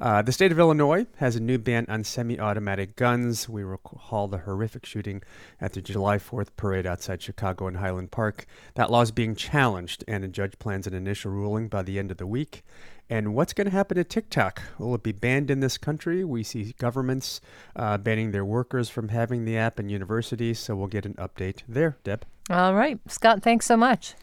Uh, 0.00 0.22
the 0.22 0.32
state 0.32 0.50
of 0.50 0.58
Illinois 0.58 1.06
has 1.16 1.36
a 1.36 1.40
new 1.40 1.58
ban 1.58 1.84
on 1.86 2.02
semi 2.02 2.40
automatic 2.40 2.96
guns. 2.96 3.50
We 3.50 3.62
recall 3.62 4.28
the 4.28 4.38
horrific 4.38 4.86
shooting 4.86 5.22
at 5.60 5.74
the 5.74 5.82
July 5.82 6.16
4th 6.16 6.48
parade 6.56 6.86
outside 6.86 7.20
Chicago 7.20 7.68
in 7.68 7.74
Highland 7.74 8.10
Park. 8.10 8.46
That 8.76 8.90
law 8.90 9.02
is 9.02 9.10
being 9.10 9.34
challenged, 9.34 10.02
and 10.08 10.24
a 10.24 10.28
judge 10.28 10.58
plans 10.58 10.86
an 10.86 10.94
initial 10.94 11.30
ruling 11.30 11.68
by 11.68 11.82
the 11.82 11.98
end 11.98 12.10
of 12.10 12.16
the 12.16 12.26
week. 12.26 12.64
And 13.10 13.34
what's 13.34 13.52
going 13.52 13.66
to 13.66 13.72
happen 13.72 13.96
to 13.96 14.04
TikTok? 14.04 14.62
Will 14.78 14.94
it 14.94 15.02
be 15.02 15.12
banned 15.12 15.50
in 15.50 15.60
this 15.60 15.76
country? 15.76 16.24
We 16.24 16.44
see 16.44 16.74
governments 16.78 17.42
uh, 17.76 17.98
banning 17.98 18.30
their 18.30 18.44
workers 18.44 18.88
from 18.88 19.08
having 19.08 19.44
the 19.44 19.58
app 19.58 19.78
in 19.78 19.90
universities, 19.90 20.58
so 20.60 20.76
we'll 20.76 20.86
get 20.86 21.04
an 21.04 21.14
update 21.14 21.58
there, 21.68 21.98
Deb. 22.04 22.24
All 22.48 22.74
right. 22.74 22.98
Scott, 23.06 23.42
thanks 23.42 23.66
so 23.66 23.76
much. 23.76 24.14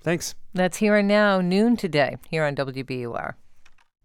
Thanks. 0.00 0.34
That's 0.54 0.78
here 0.78 0.96
and 0.96 1.08
now, 1.08 1.42
noon 1.42 1.76
today, 1.76 2.16
here 2.30 2.44
on 2.44 2.56
WBUR. 2.56 3.34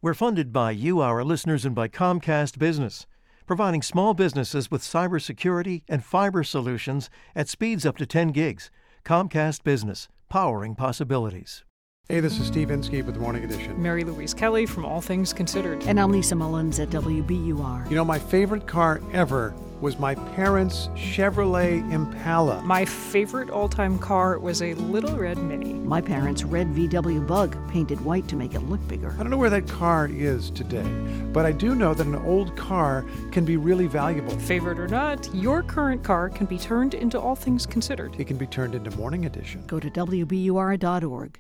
We're 0.04 0.16
funded 0.16 0.52
by 0.52 0.72
you, 0.72 1.00
our 1.00 1.24
listeners, 1.24 1.64
and 1.64 1.76
by 1.76 1.88
Comcast 1.88 2.58
Business, 2.58 3.06
providing 3.46 3.84
small 3.84 4.16
businesses 4.16 4.72
with 4.72 4.82
cybersecurity 4.82 5.84
and 5.88 6.04
fiber 6.04 6.44
solutions 6.44 7.12
at 7.36 7.48
speeds 7.48 7.86
up 7.86 7.98
to 7.98 8.08
10 8.08 8.30
gigs. 8.30 8.72
Comcast 9.06 9.64
Business, 9.64 10.08
powering 10.28 10.74
possibilities. 10.74 11.64
Hey, 12.10 12.20
this 12.20 12.40
is 12.40 12.48
Steve 12.48 12.72
Inskeep 12.72 13.06
with 13.06 13.14
the 13.14 13.22
Morning 13.22 13.44
Edition. 13.44 13.80
Mary 13.80 14.04
Louise 14.04 14.34
Kelly 14.34 14.66
from 14.66 14.86
All 14.86 15.02
Things 15.02 15.34
Considered. 15.34 15.84
And 15.84 16.00
I'm 16.00 16.10
Lisa 16.10 16.34
Mullins 16.34 16.80
at 16.80 16.90
WBUR. 16.90 17.88
You 17.88 17.96
know, 17.96 18.04
my 18.04 18.18
favorite 18.18 18.66
car 18.66 19.02
ever 19.14 19.54
was 19.82 19.98
my 19.98 20.14
parents' 20.14 20.90
Chevrolet 20.96 21.92
Impala. 21.92 22.62
My 22.62 22.86
favorite 22.86 23.50
all 23.50 23.68
time 23.68 23.98
car 23.98 24.38
was 24.38 24.62
a 24.62 24.76
Little 24.76 25.18
Red 25.18 25.40
Mini. 25.40 25.74
My 25.74 26.00
parents' 26.00 26.44
red 26.44 26.68
VW 26.68 27.26
Bug, 27.26 27.58
painted 27.70 28.00
white 28.02 28.28
to 28.28 28.36
make 28.36 28.54
it 28.54 28.60
look 28.62 28.86
bigger. 28.88 29.12
I 29.14 29.18
don't 29.18 29.32
know 29.32 29.38
where 29.38 29.50
that 29.50 29.68
car 29.68 30.08
is 30.08 30.52
today, 30.52 30.88
but 31.34 31.46
I 31.46 31.52
do 31.52 31.74
know 31.74 31.94
that 31.94 32.06
an 32.06 32.16
old 32.16 32.56
car 32.56 33.06
can 33.32 33.44
be 33.44 33.58
really 33.58 33.88
valuable. 33.88 34.38
Favorite 34.40 34.80
or 34.80 34.88
not, 34.88 35.34
your 35.34 35.64
current 35.64 36.04
car 36.04 36.30
can 36.30 36.46
be 36.46 36.60
turned 36.60 36.94
into 36.94 37.20
All 37.20 37.36
Things 37.36 37.66
Considered. 37.66 38.16
It 38.20 38.28
can 38.28 38.38
be 38.38 38.48
turned 38.48 38.76
into 38.76 38.92
Morning 38.92 39.26
Edition. 39.26 39.64
Go 39.66 39.80
to 39.80 39.90
WBUR.org. 39.90 41.40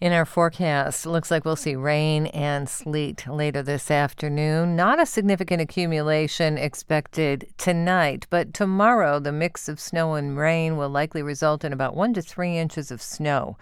In 0.00 0.12
our 0.12 0.24
forecast, 0.24 1.06
looks 1.06 1.30
like 1.30 1.44
we'll 1.44 1.54
see 1.54 1.76
rain 1.76 2.26
and 2.26 2.68
sleet 2.68 3.26
later 3.28 3.62
this 3.62 3.90
afternoon. 3.90 4.74
Not 4.74 5.00
a 5.00 5.06
significant 5.06 5.62
accumulation 5.62 6.58
expected 6.58 7.46
tonight, 7.58 7.81
but 7.84 8.54
tomorrow 8.54 9.18
the 9.18 9.32
mix 9.32 9.68
of 9.68 9.80
snow 9.80 10.14
and 10.14 10.36
rain 10.36 10.76
will 10.76 10.88
likely 10.88 11.22
result 11.22 11.64
in 11.64 11.72
about 11.72 11.94
one 11.96 12.14
to 12.14 12.22
three 12.22 12.56
inches 12.56 12.90
of 12.90 13.02
snow. 13.02 13.56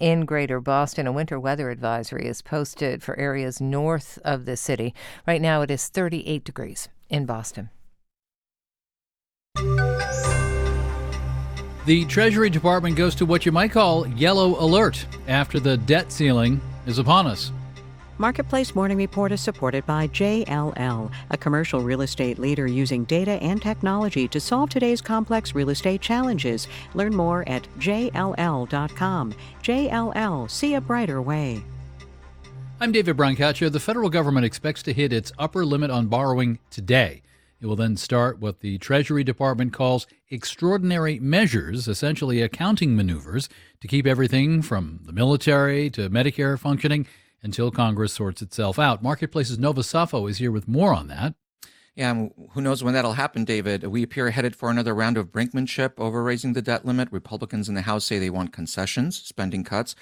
In 0.00 0.24
greater 0.24 0.60
Boston, 0.60 1.06
a 1.06 1.12
winter 1.12 1.38
weather 1.38 1.70
advisory 1.70 2.26
is 2.26 2.42
posted 2.42 3.02
for 3.02 3.18
areas 3.18 3.60
north 3.60 4.18
of 4.24 4.44
the 4.44 4.56
city. 4.56 4.94
Right 5.26 5.40
now 5.40 5.62
it 5.62 5.70
is 5.70 5.88
38 5.88 6.44
degrees 6.44 6.88
in 7.08 7.26
Boston. 7.26 7.70
The 11.86 12.04
Treasury 12.06 12.50
Department 12.50 12.96
goes 12.96 13.14
to 13.14 13.26
what 13.26 13.46
you 13.46 13.52
might 13.52 13.70
call 13.70 14.08
yellow 14.08 14.60
alert 14.60 15.06
after 15.28 15.60
the 15.60 15.76
debt 15.76 16.10
ceiling 16.10 16.60
is 16.86 16.98
upon 16.98 17.26
us. 17.28 17.52
Marketplace 18.18 18.74
Morning 18.74 18.96
Report 18.96 19.30
is 19.30 19.42
supported 19.42 19.84
by 19.84 20.08
JLL, 20.08 21.10
a 21.28 21.36
commercial 21.36 21.80
real 21.80 22.00
estate 22.00 22.38
leader 22.38 22.66
using 22.66 23.04
data 23.04 23.32
and 23.42 23.60
technology 23.60 24.26
to 24.28 24.40
solve 24.40 24.70
today's 24.70 25.02
complex 25.02 25.54
real 25.54 25.68
estate 25.68 26.00
challenges. 26.00 26.66
Learn 26.94 27.14
more 27.14 27.46
at 27.46 27.68
JLL.com. 27.78 29.34
JLL, 29.62 30.50
see 30.50 30.74
a 30.74 30.80
brighter 30.80 31.20
way. 31.20 31.62
I'm 32.80 32.90
David 32.90 33.18
Brancaccio. 33.18 33.70
The 33.70 33.80
federal 33.80 34.08
government 34.08 34.46
expects 34.46 34.82
to 34.84 34.94
hit 34.94 35.12
its 35.12 35.30
upper 35.38 35.66
limit 35.66 35.90
on 35.90 36.06
borrowing 36.06 36.58
today. 36.70 37.20
It 37.60 37.66
will 37.66 37.76
then 37.76 37.98
start 37.98 38.38
what 38.38 38.60
the 38.60 38.78
Treasury 38.78 39.24
Department 39.24 39.74
calls 39.74 40.06
extraordinary 40.30 41.18
measures, 41.18 41.86
essentially 41.86 42.40
accounting 42.40 42.96
maneuvers, 42.96 43.50
to 43.82 43.88
keep 43.88 44.06
everything 44.06 44.62
from 44.62 45.00
the 45.04 45.12
military 45.12 45.90
to 45.90 46.08
Medicare 46.08 46.58
functioning 46.58 47.06
until 47.46 47.70
Congress 47.70 48.12
sorts 48.12 48.42
itself 48.42 48.76
out. 48.76 49.04
Marketplace's 49.04 49.58
Nova 49.58 49.82
Safo 49.82 50.28
is 50.28 50.38
here 50.38 50.50
with 50.50 50.66
more 50.66 50.92
on 50.92 51.06
that. 51.06 51.34
Yeah, 51.94 52.26
who 52.50 52.60
knows 52.60 52.82
when 52.82 52.92
that'll 52.92 53.12
happen, 53.12 53.44
David? 53.44 53.84
We 53.84 54.02
appear 54.02 54.30
headed 54.30 54.56
for 54.56 54.68
another 54.68 54.94
round 54.94 55.16
of 55.16 55.32
brinkmanship 55.32 55.92
over 55.96 56.22
raising 56.22 56.52
the 56.52 56.60
debt 56.60 56.84
limit. 56.84 57.08
Republicans 57.10 57.68
in 57.68 57.76
the 57.76 57.82
House 57.82 58.04
say 58.04 58.18
they 58.18 58.30
want 58.30 58.52
concessions, 58.52 59.22
spending 59.22 59.62
cuts. 59.62 59.94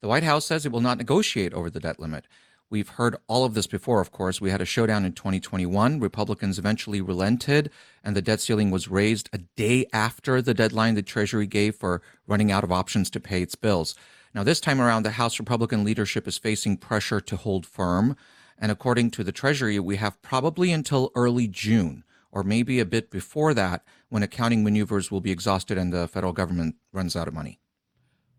The 0.00 0.08
White 0.08 0.22
House 0.22 0.46
says 0.46 0.64
it 0.64 0.72
will 0.72 0.80
not 0.80 0.96
negotiate 0.96 1.52
over 1.52 1.68
the 1.68 1.80
debt 1.80 1.98
limit. 1.98 2.26
We've 2.70 2.88
heard 2.88 3.16
all 3.26 3.44
of 3.44 3.52
this 3.52 3.66
before, 3.66 4.00
of 4.00 4.12
course. 4.12 4.40
We 4.40 4.50
had 4.50 4.62
a 4.62 4.64
showdown 4.64 5.04
in 5.04 5.12
2021. 5.12 6.00
Republicans 6.00 6.58
eventually 6.58 7.02
relented, 7.02 7.70
and 8.02 8.16
the 8.16 8.22
debt 8.22 8.40
ceiling 8.40 8.70
was 8.70 8.88
raised 8.88 9.28
a 9.32 9.38
day 9.56 9.86
after 9.92 10.40
the 10.40 10.54
deadline 10.54 10.94
the 10.94 11.02
Treasury 11.02 11.46
gave 11.46 11.74
for 11.74 12.00
running 12.26 12.50
out 12.50 12.64
of 12.64 12.72
options 12.72 13.10
to 13.10 13.20
pay 13.20 13.42
its 13.42 13.56
bills. 13.56 13.94
Now, 14.34 14.42
this 14.42 14.60
time 14.60 14.80
around, 14.80 15.02
the 15.02 15.12
House 15.12 15.38
Republican 15.38 15.84
leadership 15.84 16.26
is 16.26 16.38
facing 16.38 16.78
pressure 16.78 17.20
to 17.20 17.36
hold 17.36 17.66
firm. 17.66 18.16
And 18.58 18.72
according 18.72 19.10
to 19.12 19.24
the 19.24 19.32
Treasury, 19.32 19.78
we 19.78 19.96
have 19.96 20.22
probably 20.22 20.72
until 20.72 21.10
early 21.14 21.48
June, 21.48 22.04
or 22.30 22.42
maybe 22.42 22.80
a 22.80 22.86
bit 22.86 23.10
before 23.10 23.52
that, 23.54 23.84
when 24.08 24.22
accounting 24.22 24.64
maneuvers 24.64 25.10
will 25.10 25.20
be 25.20 25.32
exhausted 25.32 25.76
and 25.76 25.92
the 25.92 26.08
federal 26.08 26.32
government 26.32 26.76
runs 26.92 27.14
out 27.14 27.28
of 27.28 27.34
money. 27.34 27.60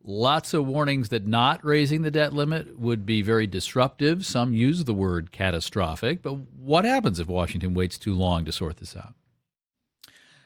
Lots 0.04 0.54
of 0.54 0.68
warnings 0.68 1.10
that 1.10 1.28
not 1.28 1.64
raising 1.64 2.02
the 2.02 2.12
debt 2.12 2.34
limit 2.34 2.78
would 2.78 3.06
be 3.06 3.22
very 3.22 3.48
disruptive. 3.48 4.26
Some 4.26 4.54
use 4.54 4.84
the 4.84 4.94
word 4.94 5.32
catastrophic. 5.32 6.22
But 6.22 6.34
what 6.58 6.86
happens 6.86 7.20
if 7.20 7.28
Washington 7.28 7.74
waits 7.74 7.98
too 7.98 8.14
long 8.14 8.44
to 8.46 8.52
sort 8.52 8.78
this 8.78 8.98
out? 8.98 9.14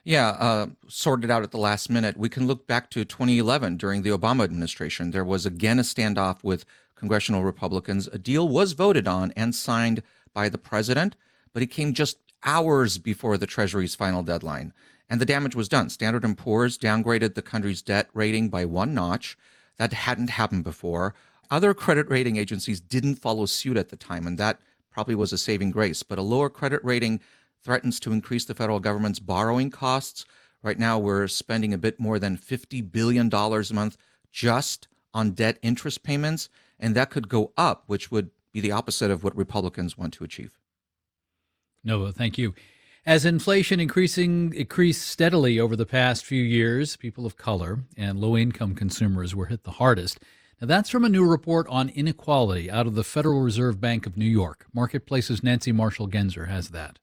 Yeah, 0.07 0.29
uh, 0.29 0.67
sorted 0.87 1.29
out 1.29 1.43
at 1.43 1.51
the 1.51 1.57
last 1.57 1.89
minute. 1.89 2.15
We 2.15 2.29
can 2.29 2.47
look 2.47 2.65
back 2.65 2.89
to 2.91 3.03
2011 3.03 3.75
during 3.75 4.03
the 4.03 4.11
Obama 4.11 4.45
administration. 4.45 5.11
There 5.11 5.25
was 5.25 5.45
again 5.45 5.79
a 5.79 5.81
standoff 5.81 6.41
with 6.45 6.63
congressional 6.95 7.43
Republicans, 7.43 8.07
a 8.07 8.17
deal 8.17 8.47
was 8.47 8.71
voted 8.71 9.05
on 9.05 9.33
and 9.35 9.53
signed 9.53 10.01
by 10.33 10.47
the 10.47 10.57
president, 10.57 11.17
but 11.51 11.61
it 11.61 11.67
came 11.67 11.93
just 11.93 12.19
hours 12.45 12.97
before 12.97 13.37
the 13.37 13.45
Treasury's 13.45 13.95
final 13.95 14.23
deadline. 14.23 14.71
And 15.09 15.19
the 15.19 15.25
damage 15.25 15.55
was 15.55 15.67
done. 15.67 15.89
Standard 15.89 16.37
& 16.37 16.37
Poor's 16.37 16.77
downgraded 16.77 17.35
the 17.35 17.41
country's 17.41 17.81
debt 17.81 18.07
rating 18.13 18.47
by 18.47 18.63
one 18.63 18.93
notch. 18.93 19.37
That 19.75 19.91
hadn't 19.91 20.29
happened 20.29 20.63
before. 20.63 21.15
Other 21.51 21.73
credit 21.73 22.09
rating 22.09 22.37
agencies 22.37 22.79
didn't 22.79 23.15
follow 23.15 23.45
suit 23.45 23.75
at 23.75 23.89
the 23.89 23.97
time, 23.97 24.25
and 24.25 24.37
that 24.37 24.61
probably 24.89 25.15
was 25.15 25.33
a 25.33 25.37
saving 25.37 25.71
grace. 25.71 26.01
But 26.01 26.17
a 26.17 26.21
lower 26.21 26.49
credit 26.49 26.79
rating 26.81 27.19
threatens 27.63 27.99
to 28.01 28.11
increase 28.11 28.45
the 28.45 28.55
federal 28.55 28.79
government's 28.79 29.19
borrowing 29.19 29.69
costs. 29.69 30.25
Right 30.63 30.79
now, 30.79 30.97
we're 30.97 31.27
spending 31.27 31.73
a 31.73 31.77
bit 31.77 31.99
more 31.99 32.19
than 32.19 32.37
$50 32.37 32.91
billion 32.91 33.33
a 33.33 33.73
month 33.73 33.97
just 34.31 34.87
on 35.13 35.31
debt 35.31 35.57
interest 35.61 36.03
payments, 36.03 36.49
and 36.79 36.95
that 36.95 37.09
could 37.09 37.29
go 37.29 37.51
up, 37.57 37.83
which 37.87 38.11
would 38.11 38.29
be 38.53 38.61
the 38.61 38.71
opposite 38.71 39.11
of 39.11 39.23
what 39.23 39.35
Republicans 39.35 39.97
want 39.97 40.13
to 40.13 40.23
achieve. 40.23 40.51
Nova, 41.83 42.11
thank 42.11 42.37
you. 42.37 42.53
As 43.05 43.23
inflation 43.23 43.79
increasing 43.79 44.53
increased 44.53 45.07
steadily 45.07 45.59
over 45.59 45.77
the 45.77 45.85
past 45.85 46.25
few 46.25 46.43
years, 46.43 46.97
people 46.97 47.25
of 47.25 47.37
color 47.37 47.79
and 47.95 48.19
low-income 48.19 48.75
consumers 48.75 49.33
were 49.33 49.45
hit 49.45 49.63
the 49.63 49.71
hardest. 49.71 50.19
Now 50.59 50.67
that's 50.67 50.89
from 50.89 51.05
a 51.05 51.09
new 51.09 51.25
report 51.25 51.67
on 51.69 51.87
inequality 51.87 52.69
out 52.69 52.85
of 52.85 52.95
the 52.95 53.05
Federal 53.05 53.39
Reserve 53.39 53.79
Bank 53.79 54.05
of 54.05 54.17
New 54.17 54.25
York. 54.25 54.65
Marketplace's 54.73 55.41
Nancy 55.41 55.71
Marshall 55.71 56.09
Genzer 56.09 56.49
has 56.49 56.69
that. 56.71 56.99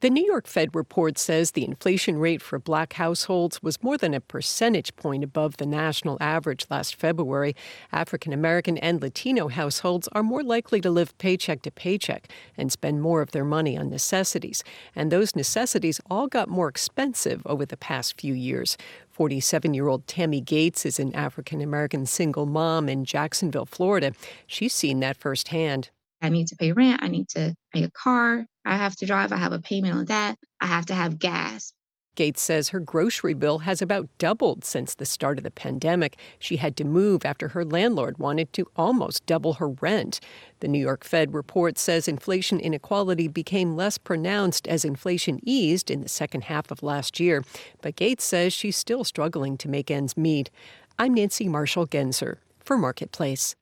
The 0.00 0.10
New 0.10 0.26
York 0.26 0.46
Fed 0.46 0.76
report 0.76 1.16
says 1.16 1.52
the 1.52 1.64
inflation 1.64 2.18
rate 2.18 2.42
for 2.42 2.58
black 2.58 2.92
households 2.92 3.62
was 3.62 3.82
more 3.82 3.96
than 3.96 4.12
a 4.12 4.20
percentage 4.20 4.94
point 4.94 5.24
above 5.24 5.56
the 5.56 5.64
national 5.64 6.18
average 6.20 6.66
last 6.68 6.96
February. 6.96 7.56
African 7.92 8.34
American 8.34 8.76
and 8.76 9.00
Latino 9.00 9.48
households 9.48 10.06
are 10.12 10.22
more 10.22 10.42
likely 10.42 10.82
to 10.82 10.90
live 10.90 11.16
paycheck 11.16 11.62
to 11.62 11.70
paycheck 11.70 12.28
and 12.58 12.70
spend 12.70 13.00
more 13.00 13.22
of 13.22 13.30
their 13.30 13.42
money 13.42 13.78
on 13.78 13.88
necessities. 13.88 14.62
And 14.94 15.10
those 15.10 15.34
necessities 15.34 15.98
all 16.10 16.26
got 16.26 16.50
more 16.50 16.68
expensive 16.68 17.40
over 17.46 17.64
the 17.64 17.78
past 17.78 18.20
few 18.20 18.34
years. 18.34 18.76
47 19.12 19.72
year 19.72 19.88
old 19.88 20.06
Tammy 20.06 20.42
Gates 20.42 20.84
is 20.84 20.98
an 20.98 21.14
African 21.14 21.62
American 21.62 22.04
single 22.04 22.44
mom 22.44 22.90
in 22.90 23.06
Jacksonville, 23.06 23.64
Florida. 23.64 24.12
She's 24.46 24.74
seen 24.74 25.00
that 25.00 25.16
firsthand. 25.16 25.88
I 26.22 26.28
need 26.28 26.48
to 26.48 26.56
pay 26.56 26.72
rent. 26.72 27.02
I 27.02 27.08
need 27.08 27.28
to 27.30 27.54
pay 27.72 27.84
a 27.84 27.90
car. 27.90 28.46
I 28.64 28.76
have 28.76 28.96
to 28.96 29.06
drive. 29.06 29.32
I 29.32 29.36
have 29.36 29.52
a 29.52 29.60
payment 29.60 29.94
on 29.94 30.04
that. 30.06 30.36
I 30.60 30.66
have 30.66 30.86
to 30.86 30.94
have 30.94 31.18
gas. 31.18 31.72
Gates 32.16 32.40
says 32.40 32.70
her 32.70 32.80
grocery 32.80 33.34
bill 33.34 33.58
has 33.58 33.82
about 33.82 34.08
doubled 34.18 34.64
since 34.64 34.94
the 34.94 35.04
start 35.04 35.36
of 35.38 35.44
the 35.44 35.50
pandemic. 35.50 36.16
She 36.38 36.56
had 36.56 36.74
to 36.78 36.84
move 36.84 37.26
after 37.26 37.48
her 37.48 37.64
landlord 37.64 38.18
wanted 38.18 38.52
to 38.54 38.66
almost 38.74 39.26
double 39.26 39.54
her 39.54 39.68
rent. 39.68 40.18
The 40.60 40.68
New 40.68 40.78
York 40.78 41.04
Fed 41.04 41.34
report 41.34 41.78
says 41.78 42.08
inflation 42.08 42.58
inequality 42.58 43.28
became 43.28 43.76
less 43.76 43.98
pronounced 43.98 44.66
as 44.66 44.84
inflation 44.84 45.40
eased 45.42 45.90
in 45.90 46.00
the 46.00 46.08
second 46.08 46.44
half 46.44 46.70
of 46.70 46.82
last 46.82 47.20
year. 47.20 47.44
But 47.82 47.96
Gates 47.96 48.24
says 48.24 48.54
she's 48.54 48.76
still 48.76 49.04
struggling 49.04 49.58
to 49.58 49.68
make 49.68 49.90
ends 49.90 50.16
meet. 50.16 50.50
I'm 50.98 51.12
Nancy 51.12 51.46
Marshall 51.46 51.86
Genzer 51.86 52.38
for 52.58 52.78
Marketplace. 52.78 53.54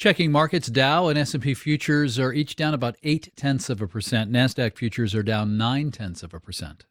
Checking 0.00 0.32
markets, 0.32 0.68
Dow 0.68 1.08
and 1.08 1.18
S&P 1.18 1.52
futures 1.52 2.18
are 2.18 2.32
each 2.32 2.56
down 2.56 2.72
about 2.72 2.96
eight 3.02 3.36
tenths 3.36 3.68
of 3.68 3.82
a 3.82 3.86
percent. 3.86 4.32
Nasdaq 4.32 4.74
futures 4.74 5.14
are 5.14 5.22
down 5.22 5.58
nine 5.58 5.90
tenths 5.90 6.22
of 6.22 6.32
a 6.32 6.40
percent. 6.40 6.86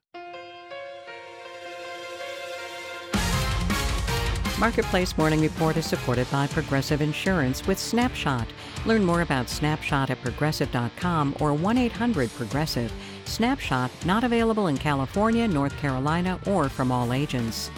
Marketplace 4.59 5.17
Morning 5.17 5.41
Report 5.41 5.75
is 5.75 5.87
supported 5.87 6.29
by 6.29 6.45
Progressive 6.45 7.01
Insurance 7.01 7.65
with 7.65 7.79
Snapshot. 7.79 8.47
Learn 8.85 9.03
more 9.03 9.21
about 9.21 9.49
Snapshot 9.49 10.11
at 10.11 10.21
progressive.com 10.21 11.35
or 11.39 11.55
1 11.55 11.79
800 11.79 12.29
Progressive. 12.35 12.93
Snapshot 13.25 13.89
not 14.05 14.23
available 14.23 14.67
in 14.67 14.77
California, 14.77 15.47
North 15.47 15.75
Carolina, 15.77 16.39
or 16.45 16.69
from 16.69 16.91
all 16.91 17.11
agents 17.11 17.71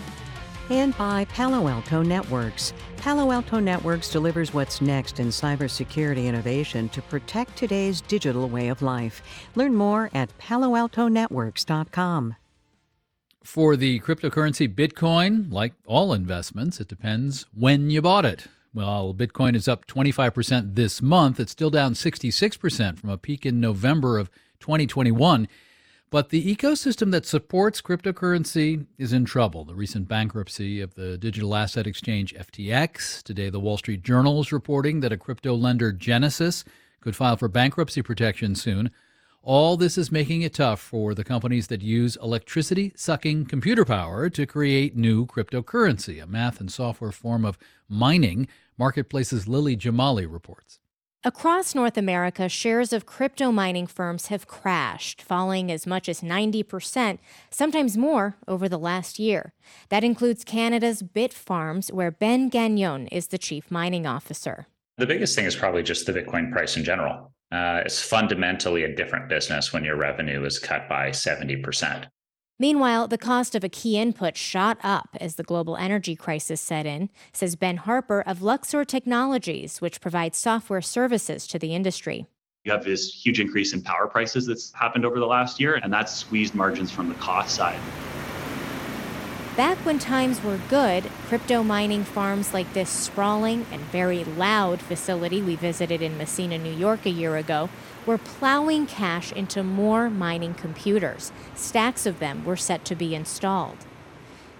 and 0.72 0.98
by 0.98 1.26
Palo 1.26 1.68
Alto 1.68 2.02
Networks. 2.02 2.74
Palo 2.96 3.32
Alto 3.32 3.60
Networks 3.60 4.10
delivers 4.10 4.54
what's 4.54 4.80
next 4.80 5.20
in 5.20 5.28
cybersecurity 5.28 6.26
innovation 6.26 6.88
to 6.90 7.02
protect 7.02 7.58
today's 7.58 8.00
digital 8.02 8.48
way 8.48 8.70
of 8.70 8.82
life. 8.82 9.22
Learn 9.56 9.76
more 9.76 10.10
at 10.14 10.36
paloaltonetworks.com. 10.38 12.36
For 13.44 13.76
the 13.76 14.00
cryptocurrency 14.00 14.74
Bitcoin, 14.74 15.52
like 15.52 15.74
all 15.86 16.14
investments, 16.14 16.80
it 16.80 16.88
depends 16.88 17.48
when 17.54 17.90
you 17.90 18.02
bought 18.02 18.24
it. 18.24 18.48
Well, 18.74 19.14
Bitcoin 19.14 19.56
is 19.56 19.68
up 19.68 19.86
25% 19.88 20.76
this 20.76 21.02
month. 21.02 21.40
It's 21.40 21.52
still 21.52 21.70
down 21.70 21.94
66% 21.94 22.98
from 22.98 23.10
a 23.10 23.18
peak 23.18 23.46
in 23.46 23.60
November 23.60 24.18
of 24.18 24.30
2021. 24.62 25.48
But 26.12 26.28
the 26.28 26.56
ecosystem 26.56 27.12
that 27.12 27.26
supports 27.26 27.82
cryptocurrency 27.82 28.86
is 28.98 29.14
in 29.14 29.24
trouble. 29.24 29.64
The 29.64 29.76
recent 29.76 30.10
bankruptcy 30.10 30.82
of 30.82 30.96
the 30.96 31.18
digital 31.18 31.56
asset 31.56 31.88
exchange 31.88 32.36
FTX. 32.36 33.24
Today, 33.24 33.50
the 33.50 33.62
Wall 33.62 33.78
Street 33.78 34.04
Journal 34.04 34.42
is 34.42 34.52
reporting 34.52 35.00
that 35.00 35.14
a 35.14 35.18
crypto 35.18 35.56
lender, 35.56 35.94
Genesis, 35.94 36.66
could 37.00 37.16
file 37.16 37.38
for 37.38 37.48
bankruptcy 37.48 38.02
protection 38.02 38.56
soon. 38.56 38.92
All 39.42 39.78
this 39.78 39.98
is 39.98 40.12
making 40.12 40.42
it 40.42 40.56
tough 40.56 40.82
for 40.82 41.16
the 41.16 41.24
companies 41.24 41.68
that 41.68 41.82
use 41.82 42.18
electricity 42.18 42.92
sucking 42.98 43.46
computer 43.46 43.86
power 43.86 44.30
to 44.32 44.46
create 44.46 44.98
new 44.98 45.26
cryptocurrency, 45.26 46.22
a 46.22 46.28
math 46.28 46.60
and 46.60 46.70
software 46.70 47.14
form 47.14 47.46
of 47.46 47.58
mining, 47.88 48.50
Marketplace's 48.78 49.48
Lily 49.48 49.78
Jamali 49.78 50.30
reports. 50.30 50.81
Across 51.24 51.76
North 51.76 51.98
America, 51.98 52.50
shares 52.50 52.92
of 52.92 53.06
crypto 53.06 53.52
mining 53.52 53.86
firms 53.86 54.28
have 54.28 54.48
crashed, 54.48 55.22
falling 55.22 55.72
as 55.72 55.86
much 55.86 56.10
as 56.10 56.22
90%, 56.22 57.20
sometimes 57.52 57.96
more, 57.96 58.38
over 58.48 58.68
the 58.68 58.80
last 58.80 59.20
year. 59.20 59.54
That 59.90 60.04
includes 60.04 60.44
Canada's 60.44 61.04
Bitfarms, 61.04 61.94
where 61.94 62.10
Ben 62.10 62.50
Gagnon 62.50 63.06
is 63.10 63.28
the 63.28 63.38
chief 63.38 63.70
mining 63.70 64.08
officer. 64.08 64.66
The 64.98 65.06
biggest 65.06 65.36
thing 65.36 65.46
is 65.46 65.56
probably 65.56 65.84
just 65.84 66.08
the 66.08 66.12
Bitcoin 66.12 66.52
price 66.52 66.76
in 66.76 66.84
general. 66.84 67.32
Uh, 67.52 67.84
it's 67.86 68.02
fundamentally 68.02 68.84
a 68.84 68.96
different 68.96 69.30
business 69.30 69.72
when 69.72 69.84
your 69.84 69.98
revenue 69.98 70.44
is 70.44 70.58
cut 70.58 70.90
by 70.90 71.10
70%. 71.10 72.08
Meanwhile, 72.62 73.08
the 73.08 73.18
cost 73.18 73.56
of 73.56 73.64
a 73.64 73.70
key 73.70 73.98
input 73.98 74.38
shot 74.38 74.78
up 74.84 75.18
as 75.20 75.34
the 75.34 75.42
global 75.42 75.78
energy 75.78 76.16
crisis 76.16 76.62
set 76.62 76.86
in, 76.86 77.10
says 77.34 77.56
Ben 77.56 77.78
Harper 77.78 78.22
of 78.22 78.44
Luxor 78.44 78.86
Technologies, 78.86 79.82
which 79.82 80.00
provides 80.00 80.38
software 80.38 80.84
services 80.84 81.48
to 81.48 81.58
the 81.58 81.74
industry. 81.74 82.28
You 82.64 82.72
have 82.72 82.84
this 82.84 83.12
huge 83.12 83.40
increase 83.40 83.74
in 83.74 83.82
power 83.82 84.06
prices 84.06 84.46
that's 84.46 84.72
happened 84.74 85.06
over 85.06 85.18
the 85.18 85.26
last 85.26 85.60
year, 85.60 85.80
and 85.82 85.92
that's 85.92 86.14
squeezed 86.14 86.54
margins 86.54 86.92
from 86.92 87.10
the 87.10 87.16
cost 87.16 87.56
side. 87.56 87.80
Back 89.58 89.80
when 89.80 90.00
times 90.00 90.42
were 90.42 90.62
good, 90.70 91.10
crypto 91.28 91.62
mining 91.62 92.06
farms 92.06 92.54
like 92.54 92.72
this 92.72 92.90
sprawling 92.90 93.66
and 93.70 93.82
very 93.82 94.24
loud 94.24 94.82
facility 94.82 95.42
we 95.42 95.58
visited 95.58 96.02
in 96.02 96.18
Massena, 96.18 96.58
New 96.58 96.74
York 96.74 97.06
a 97.06 97.10
year 97.10 97.36
ago 97.36 97.70
were 98.06 98.18
plowing 98.18 98.88
cash 98.88 99.34
into 99.34 99.62
more 99.62 100.10
mining 100.10 100.54
computers. 100.54 101.34
Stacks 101.54 102.06
of 102.06 102.20
them 102.20 102.46
were 102.46 102.56
set 102.56 102.86
to 102.86 102.96
be 102.96 103.14
installed. 103.14 103.76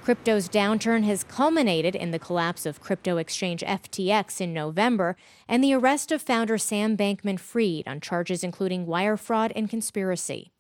Crypto's 0.04 0.50
downturn 0.50 1.06
has 1.06 1.24
culminated 1.24 1.96
in 1.96 2.12
the 2.12 2.20
collapse 2.20 2.66
of 2.66 2.82
crypto 2.82 3.16
exchange 3.16 3.62
FTX 3.62 4.42
in 4.42 4.54
November 4.54 5.16
and 5.48 5.64
the 5.64 5.74
arrest 5.74 6.12
of 6.12 6.22
founder 6.22 6.58
Sam 6.58 6.98
Bankman 6.98 7.40
Fried 7.40 7.88
on 7.88 8.02
charges 8.02 8.44
including 8.44 8.86
wire 8.86 9.16
fraud 9.16 9.54
and 9.56 9.70
conspiracy. 9.70 10.52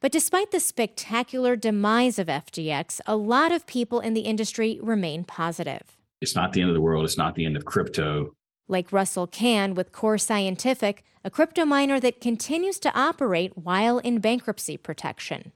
But 0.00 0.12
despite 0.12 0.50
the 0.50 0.60
spectacular 0.60 1.56
demise 1.56 2.18
of 2.18 2.28
FTX, 2.28 3.00
a 3.06 3.16
lot 3.16 3.52
of 3.52 3.66
people 3.66 4.00
in 4.00 4.14
the 4.14 4.22
industry 4.22 4.78
remain 4.82 5.24
positive. 5.24 5.98
It's 6.22 6.34
not 6.34 6.54
the 6.54 6.62
end 6.62 6.70
of 6.70 6.74
the 6.74 6.80
world. 6.80 7.04
It's 7.04 7.18
not 7.18 7.34
the 7.34 7.44
end 7.44 7.54
of 7.54 7.66
crypto. 7.66 8.32
Like 8.66 8.92
Russell 8.92 9.26
Cann 9.26 9.74
with 9.74 9.92
Core 9.92 10.16
Scientific, 10.16 11.04
a 11.22 11.30
crypto 11.30 11.66
miner 11.66 12.00
that 12.00 12.20
continues 12.20 12.78
to 12.78 12.98
operate 12.98 13.58
while 13.58 13.98
in 13.98 14.20
bankruptcy 14.20 14.78
protection. 14.78 15.52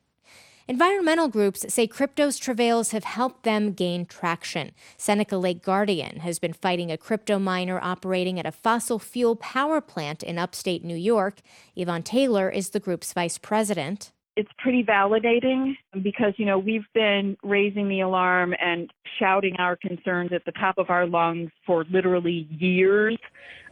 Environmental 0.69 1.29
groups 1.29 1.65
say 1.73 1.87
crypto's 1.87 2.39
travails 2.39 2.91
have 2.91 3.05
helped 3.05 3.45
them 3.45 3.73
gain 3.73 4.05
traction. 4.05 4.73
Seneca 4.99 5.37
Lake 5.37 5.63
Guardian 5.63 6.21
has 6.21 6.39
been 6.39 6.55
fighting 6.55 6.91
a 6.91 6.99
crypto 6.99 7.39
miner 7.39 7.79
operating 7.83 8.39
at 8.39 8.47
a 8.47 8.53
fossil 8.53 8.99
fuel 8.99 9.37
power 9.37 9.81
plant 9.81 10.23
in 10.23 10.39
upstate 10.39 10.85
New 10.85 10.97
York. 10.97 11.41
Yvonne 11.77 12.03
Taylor 12.03 12.51
is 12.51 12.71
the 12.71 12.81
group's 12.81 13.13
vice 13.13 13.39
president 13.39 14.11
it's 14.37 14.51
pretty 14.59 14.83
validating 14.83 15.77
because 16.03 16.35
you 16.37 16.47
know 16.47 16.59
we've 16.59 16.87
been 16.93 17.37
raising 17.43 17.89
the 17.89 18.01
alarm 18.01 18.55
and 18.61 18.93
shouting 19.19 19.55
our 19.59 19.77
concerns 19.77 20.33
at 20.33 20.45
the 20.45 20.53
top 20.53 20.79
of 20.79 20.91
our 20.91 21.07
lungs 21.07 21.51
for 21.67 21.85
literally 21.91 22.49
years 22.51 23.17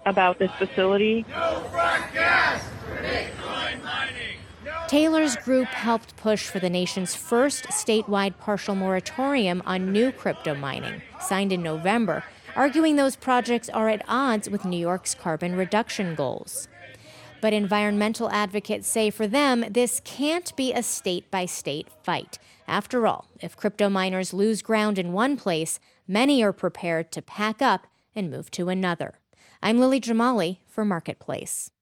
about 0.06 0.38
this 0.38 0.50
facility. 0.58 1.24
No 1.28 1.68
mining. 3.82 4.38
Taylor's 4.88 5.36
group 5.36 5.68
helped 5.68 6.16
push 6.16 6.48
for 6.48 6.58
the 6.58 6.68
nation's 6.68 7.14
first 7.14 7.64
statewide 7.68 8.38
partial 8.38 8.74
moratorium 8.74 9.62
on 9.64 9.90
new 9.90 10.12
crypto 10.12 10.54
mining, 10.54 11.00
signed 11.18 11.52
in 11.52 11.62
November, 11.62 12.22
arguing 12.54 12.96
those 12.96 13.16
projects 13.16 13.70
are 13.70 13.88
at 13.88 14.04
odds 14.06 14.50
with 14.50 14.66
New 14.66 14.78
York's 14.78 15.14
carbon 15.14 15.56
reduction 15.56 16.14
goals. 16.14 16.68
But 17.42 17.52
environmental 17.52 18.30
advocates 18.30 18.86
say 18.86 19.10
for 19.10 19.26
them, 19.26 19.64
this 19.68 20.00
can't 20.04 20.54
be 20.54 20.72
a 20.72 20.80
state 20.80 21.28
by 21.28 21.46
state 21.46 21.88
fight. 22.04 22.38
After 22.68 23.04
all, 23.04 23.26
if 23.40 23.56
crypto 23.56 23.88
miners 23.88 24.32
lose 24.32 24.62
ground 24.62 24.96
in 24.96 25.12
one 25.12 25.36
place, 25.36 25.80
many 26.06 26.40
are 26.44 26.52
prepared 26.52 27.10
to 27.10 27.20
pack 27.20 27.60
up 27.60 27.88
and 28.14 28.30
move 28.30 28.48
to 28.52 28.68
another. 28.68 29.14
I'm 29.60 29.80
Lily 29.80 30.00
Jamali 30.00 30.58
for 30.68 30.84
Marketplace. 30.84 31.72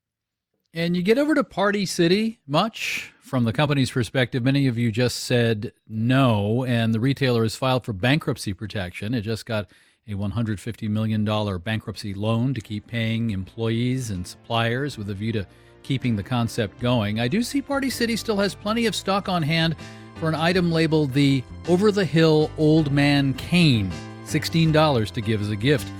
And 0.72 0.96
you 0.96 1.02
get 1.02 1.18
over 1.18 1.34
to 1.34 1.44
Party 1.44 1.84
City 1.84 2.38
much? 2.46 3.12
From 3.20 3.44
the 3.44 3.52
company's 3.52 3.90
perspective, 3.90 4.42
many 4.42 4.66
of 4.66 4.78
you 4.78 4.90
just 4.90 5.24
said 5.24 5.72
no, 5.86 6.64
and 6.64 6.94
the 6.94 7.00
retailer 7.00 7.42
has 7.42 7.54
filed 7.54 7.84
for 7.84 7.92
bankruptcy 7.92 8.54
protection. 8.54 9.12
It 9.12 9.20
just 9.20 9.44
got 9.44 9.70
a 10.12 10.16
$150 10.16 10.88
million 10.88 11.24
bankruptcy 11.58 12.14
loan 12.14 12.54
to 12.54 12.60
keep 12.60 12.86
paying 12.86 13.30
employees 13.30 14.10
and 14.10 14.26
suppliers 14.26 14.98
with 14.98 15.10
a 15.10 15.14
view 15.14 15.32
to 15.32 15.46
keeping 15.82 16.16
the 16.16 16.22
concept 16.22 16.78
going. 16.80 17.20
I 17.20 17.28
do 17.28 17.42
see 17.42 17.62
Party 17.62 17.90
City 17.90 18.16
still 18.16 18.36
has 18.36 18.54
plenty 18.54 18.86
of 18.86 18.94
stock 18.94 19.28
on 19.28 19.42
hand 19.42 19.76
for 20.16 20.28
an 20.28 20.34
item 20.34 20.70
labeled 20.70 21.12
the 21.12 21.42
Over 21.68 21.90
the 21.90 22.04
Hill 22.04 22.50
Old 22.58 22.92
Man 22.92 23.34
Cane, 23.34 23.90
$16 24.24 25.10
to 25.10 25.20
give 25.20 25.40
as 25.40 25.50
a 25.50 25.56
gift 25.56 25.90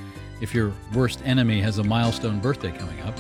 if 0.41 0.55
your 0.55 0.73
worst 0.95 1.21
enemy 1.25 1.61
has 1.61 1.79
a 1.79 1.85
milestone 1.85 2.41
birthday 2.41 2.73
coming 2.73 3.01
up. 3.03 3.19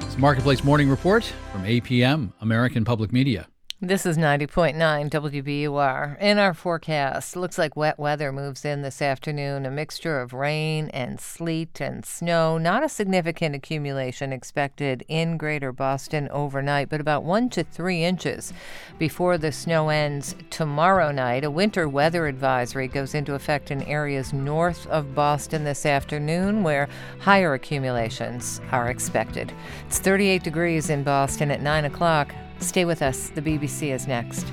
It's 0.00 0.18
Marketplace 0.18 0.64
Morning 0.64 0.88
Report 0.88 1.24
from 1.52 1.64
APM, 1.64 2.32
American 2.40 2.84
Public 2.84 3.12
Media. 3.12 3.48
This 3.80 4.06
is 4.06 4.18
90.9 4.18 4.74
WBUR. 5.08 6.18
In 6.20 6.38
our 6.40 6.52
forecast, 6.52 7.36
looks 7.36 7.58
like 7.58 7.76
wet 7.76 7.96
weather 7.96 8.32
moves 8.32 8.64
in 8.64 8.82
this 8.82 9.00
afternoon, 9.00 9.64
a 9.64 9.70
mixture 9.70 10.18
of 10.18 10.32
rain 10.32 10.88
and 10.88 11.20
sleet 11.20 11.80
and 11.80 12.04
snow. 12.04 12.58
Not 12.58 12.82
a 12.82 12.88
significant 12.88 13.54
accumulation 13.54 14.32
expected 14.32 15.04
in 15.06 15.36
greater 15.36 15.70
Boston 15.70 16.28
overnight, 16.30 16.88
but 16.88 17.00
about 17.00 17.22
one 17.22 17.48
to 17.50 17.62
three 17.62 18.02
inches 18.02 18.52
before 18.98 19.38
the 19.38 19.52
snow 19.52 19.90
ends 19.90 20.34
tomorrow 20.50 21.12
night. 21.12 21.44
A 21.44 21.50
winter 21.50 21.88
weather 21.88 22.26
advisory 22.26 22.88
goes 22.88 23.14
into 23.14 23.34
effect 23.34 23.70
in 23.70 23.82
areas 23.82 24.32
north 24.32 24.88
of 24.88 25.14
Boston 25.14 25.62
this 25.62 25.86
afternoon, 25.86 26.64
where 26.64 26.88
higher 27.20 27.54
accumulations 27.54 28.60
are 28.72 28.90
expected. 28.90 29.52
It's 29.86 30.00
38 30.00 30.42
degrees 30.42 30.90
in 30.90 31.04
Boston 31.04 31.52
at 31.52 31.62
9 31.62 31.84
o'clock. 31.84 32.34
Stay 32.60 32.84
with 32.84 33.02
us. 33.02 33.30
The 33.30 33.42
BBC 33.42 33.92
is 33.94 34.06
next. 34.06 34.46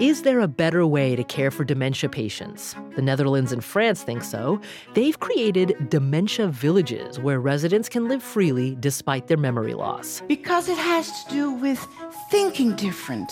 Is 0.00 0.22
there 0.22 0.40
a 0.40 0.48
better 0.48 0.86
way 0.86 1.14
to 1.14 1.22
care 1.22 1.50
for 1.50 1.62
dementia 1.62 2.08
patients? 2.08 2.74
The 2.96 3.02
Netherlands 3.02 3.52
and 3.52 3.62
France 3.62 4.02
think 4.02 4.24
so. 4.24 4.58
They've 4.94 5.20
created 5.20 5.90
dementia 5.90 6.48
villages 6.48 7.20
where 7.20 7.38
residents 7.38 7.86
can 7.90 8.08
live 8.08 8.22
freely 8.22 8.78
despite 8.80 9.26
their 9.26 9.36
memory 9.36 9.74
loss. 9.74 10.22
Because 10.26 10.70
it 10.70 10.78
has 10.78 11.24
to 11.24 11.30
do 11.30 11.50
with 11.50 11.86
thinking 12.30 12.74
different 12.76 13.30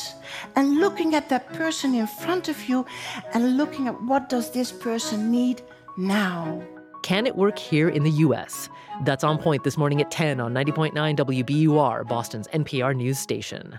and 0.57 0.79
looking 0.79 1.15
at 1.15 1.31
that 1.31 1.51
person 1.55 1.95
in 1.95 2.07
front 2.07 2.51
of 2.51 2.69
you 2.69 2.85
and 3.33 3.57
looking 3.57 3.89
at 3.89 4.03
what 4.03 4.29
does 4.29 4.51
this 4.51 4.71
person 4.71 5.31
need 5.31 5.63
now. 5.99 6.63
Can 7.03 7.27
it 7.27 7.37
work 7.37 7.59
here 7.59 7.89
in 7.89 8.05
the 8.05 8.11
U.S.? 8.11 8.69
That's 9.05 9.25
on 9.25 9.39
point 9.39 9.65
this 9.65 9.77
morning 9.77 10.01
at 10.01 10.11
10 10.11 10.41
on 10.41 10.55
90.9 10.55 10.93
WBUR, 10.95 12.07
Boston's 12.09 12.49
NPR 12.49 12.95
news 12.95 13.19
station. 13.19 13.79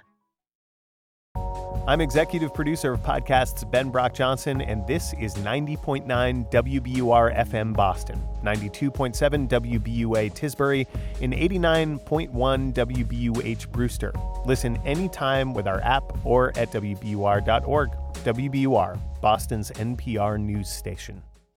I'm 1.88 2.02
executive 2.02 2.54
producer 2.54 2.94
of 2.94 3.02
podcasts 3.02 3.70
Ben 3.70 3.90
Brock 3.90 4.14
Johnson, 4.14 4.62
and 4.62 4.86
this 4.86 5.14
is 5.14 5.34
90.9 5.36 6.06
WBUR 6.52 7.36
FM 7.36 7.76
Boston, 7.76 8.22
92.7 8.44 9.50
WBUA 9.50 10.32
Tisbury, 10.34 10.86
and 11.22 11.34
89.1 11.34 12.74
WBUH 12.74 13.72
Brewster. 13.72 14.14
Listen 14.46 14.78
anytime 14.86 15.54
with 15.56 15.68
our 15.68 15.82
app 15.82 16.04
or 16.24 16.50
at 16.50 16.72
WBUR.org. 16.72 17.90
WBUR, 18.14 19.00
Boston's 19.22 19.72
NPR 19.72 20.40
news 20.40 20.70
station. 20.70 21.24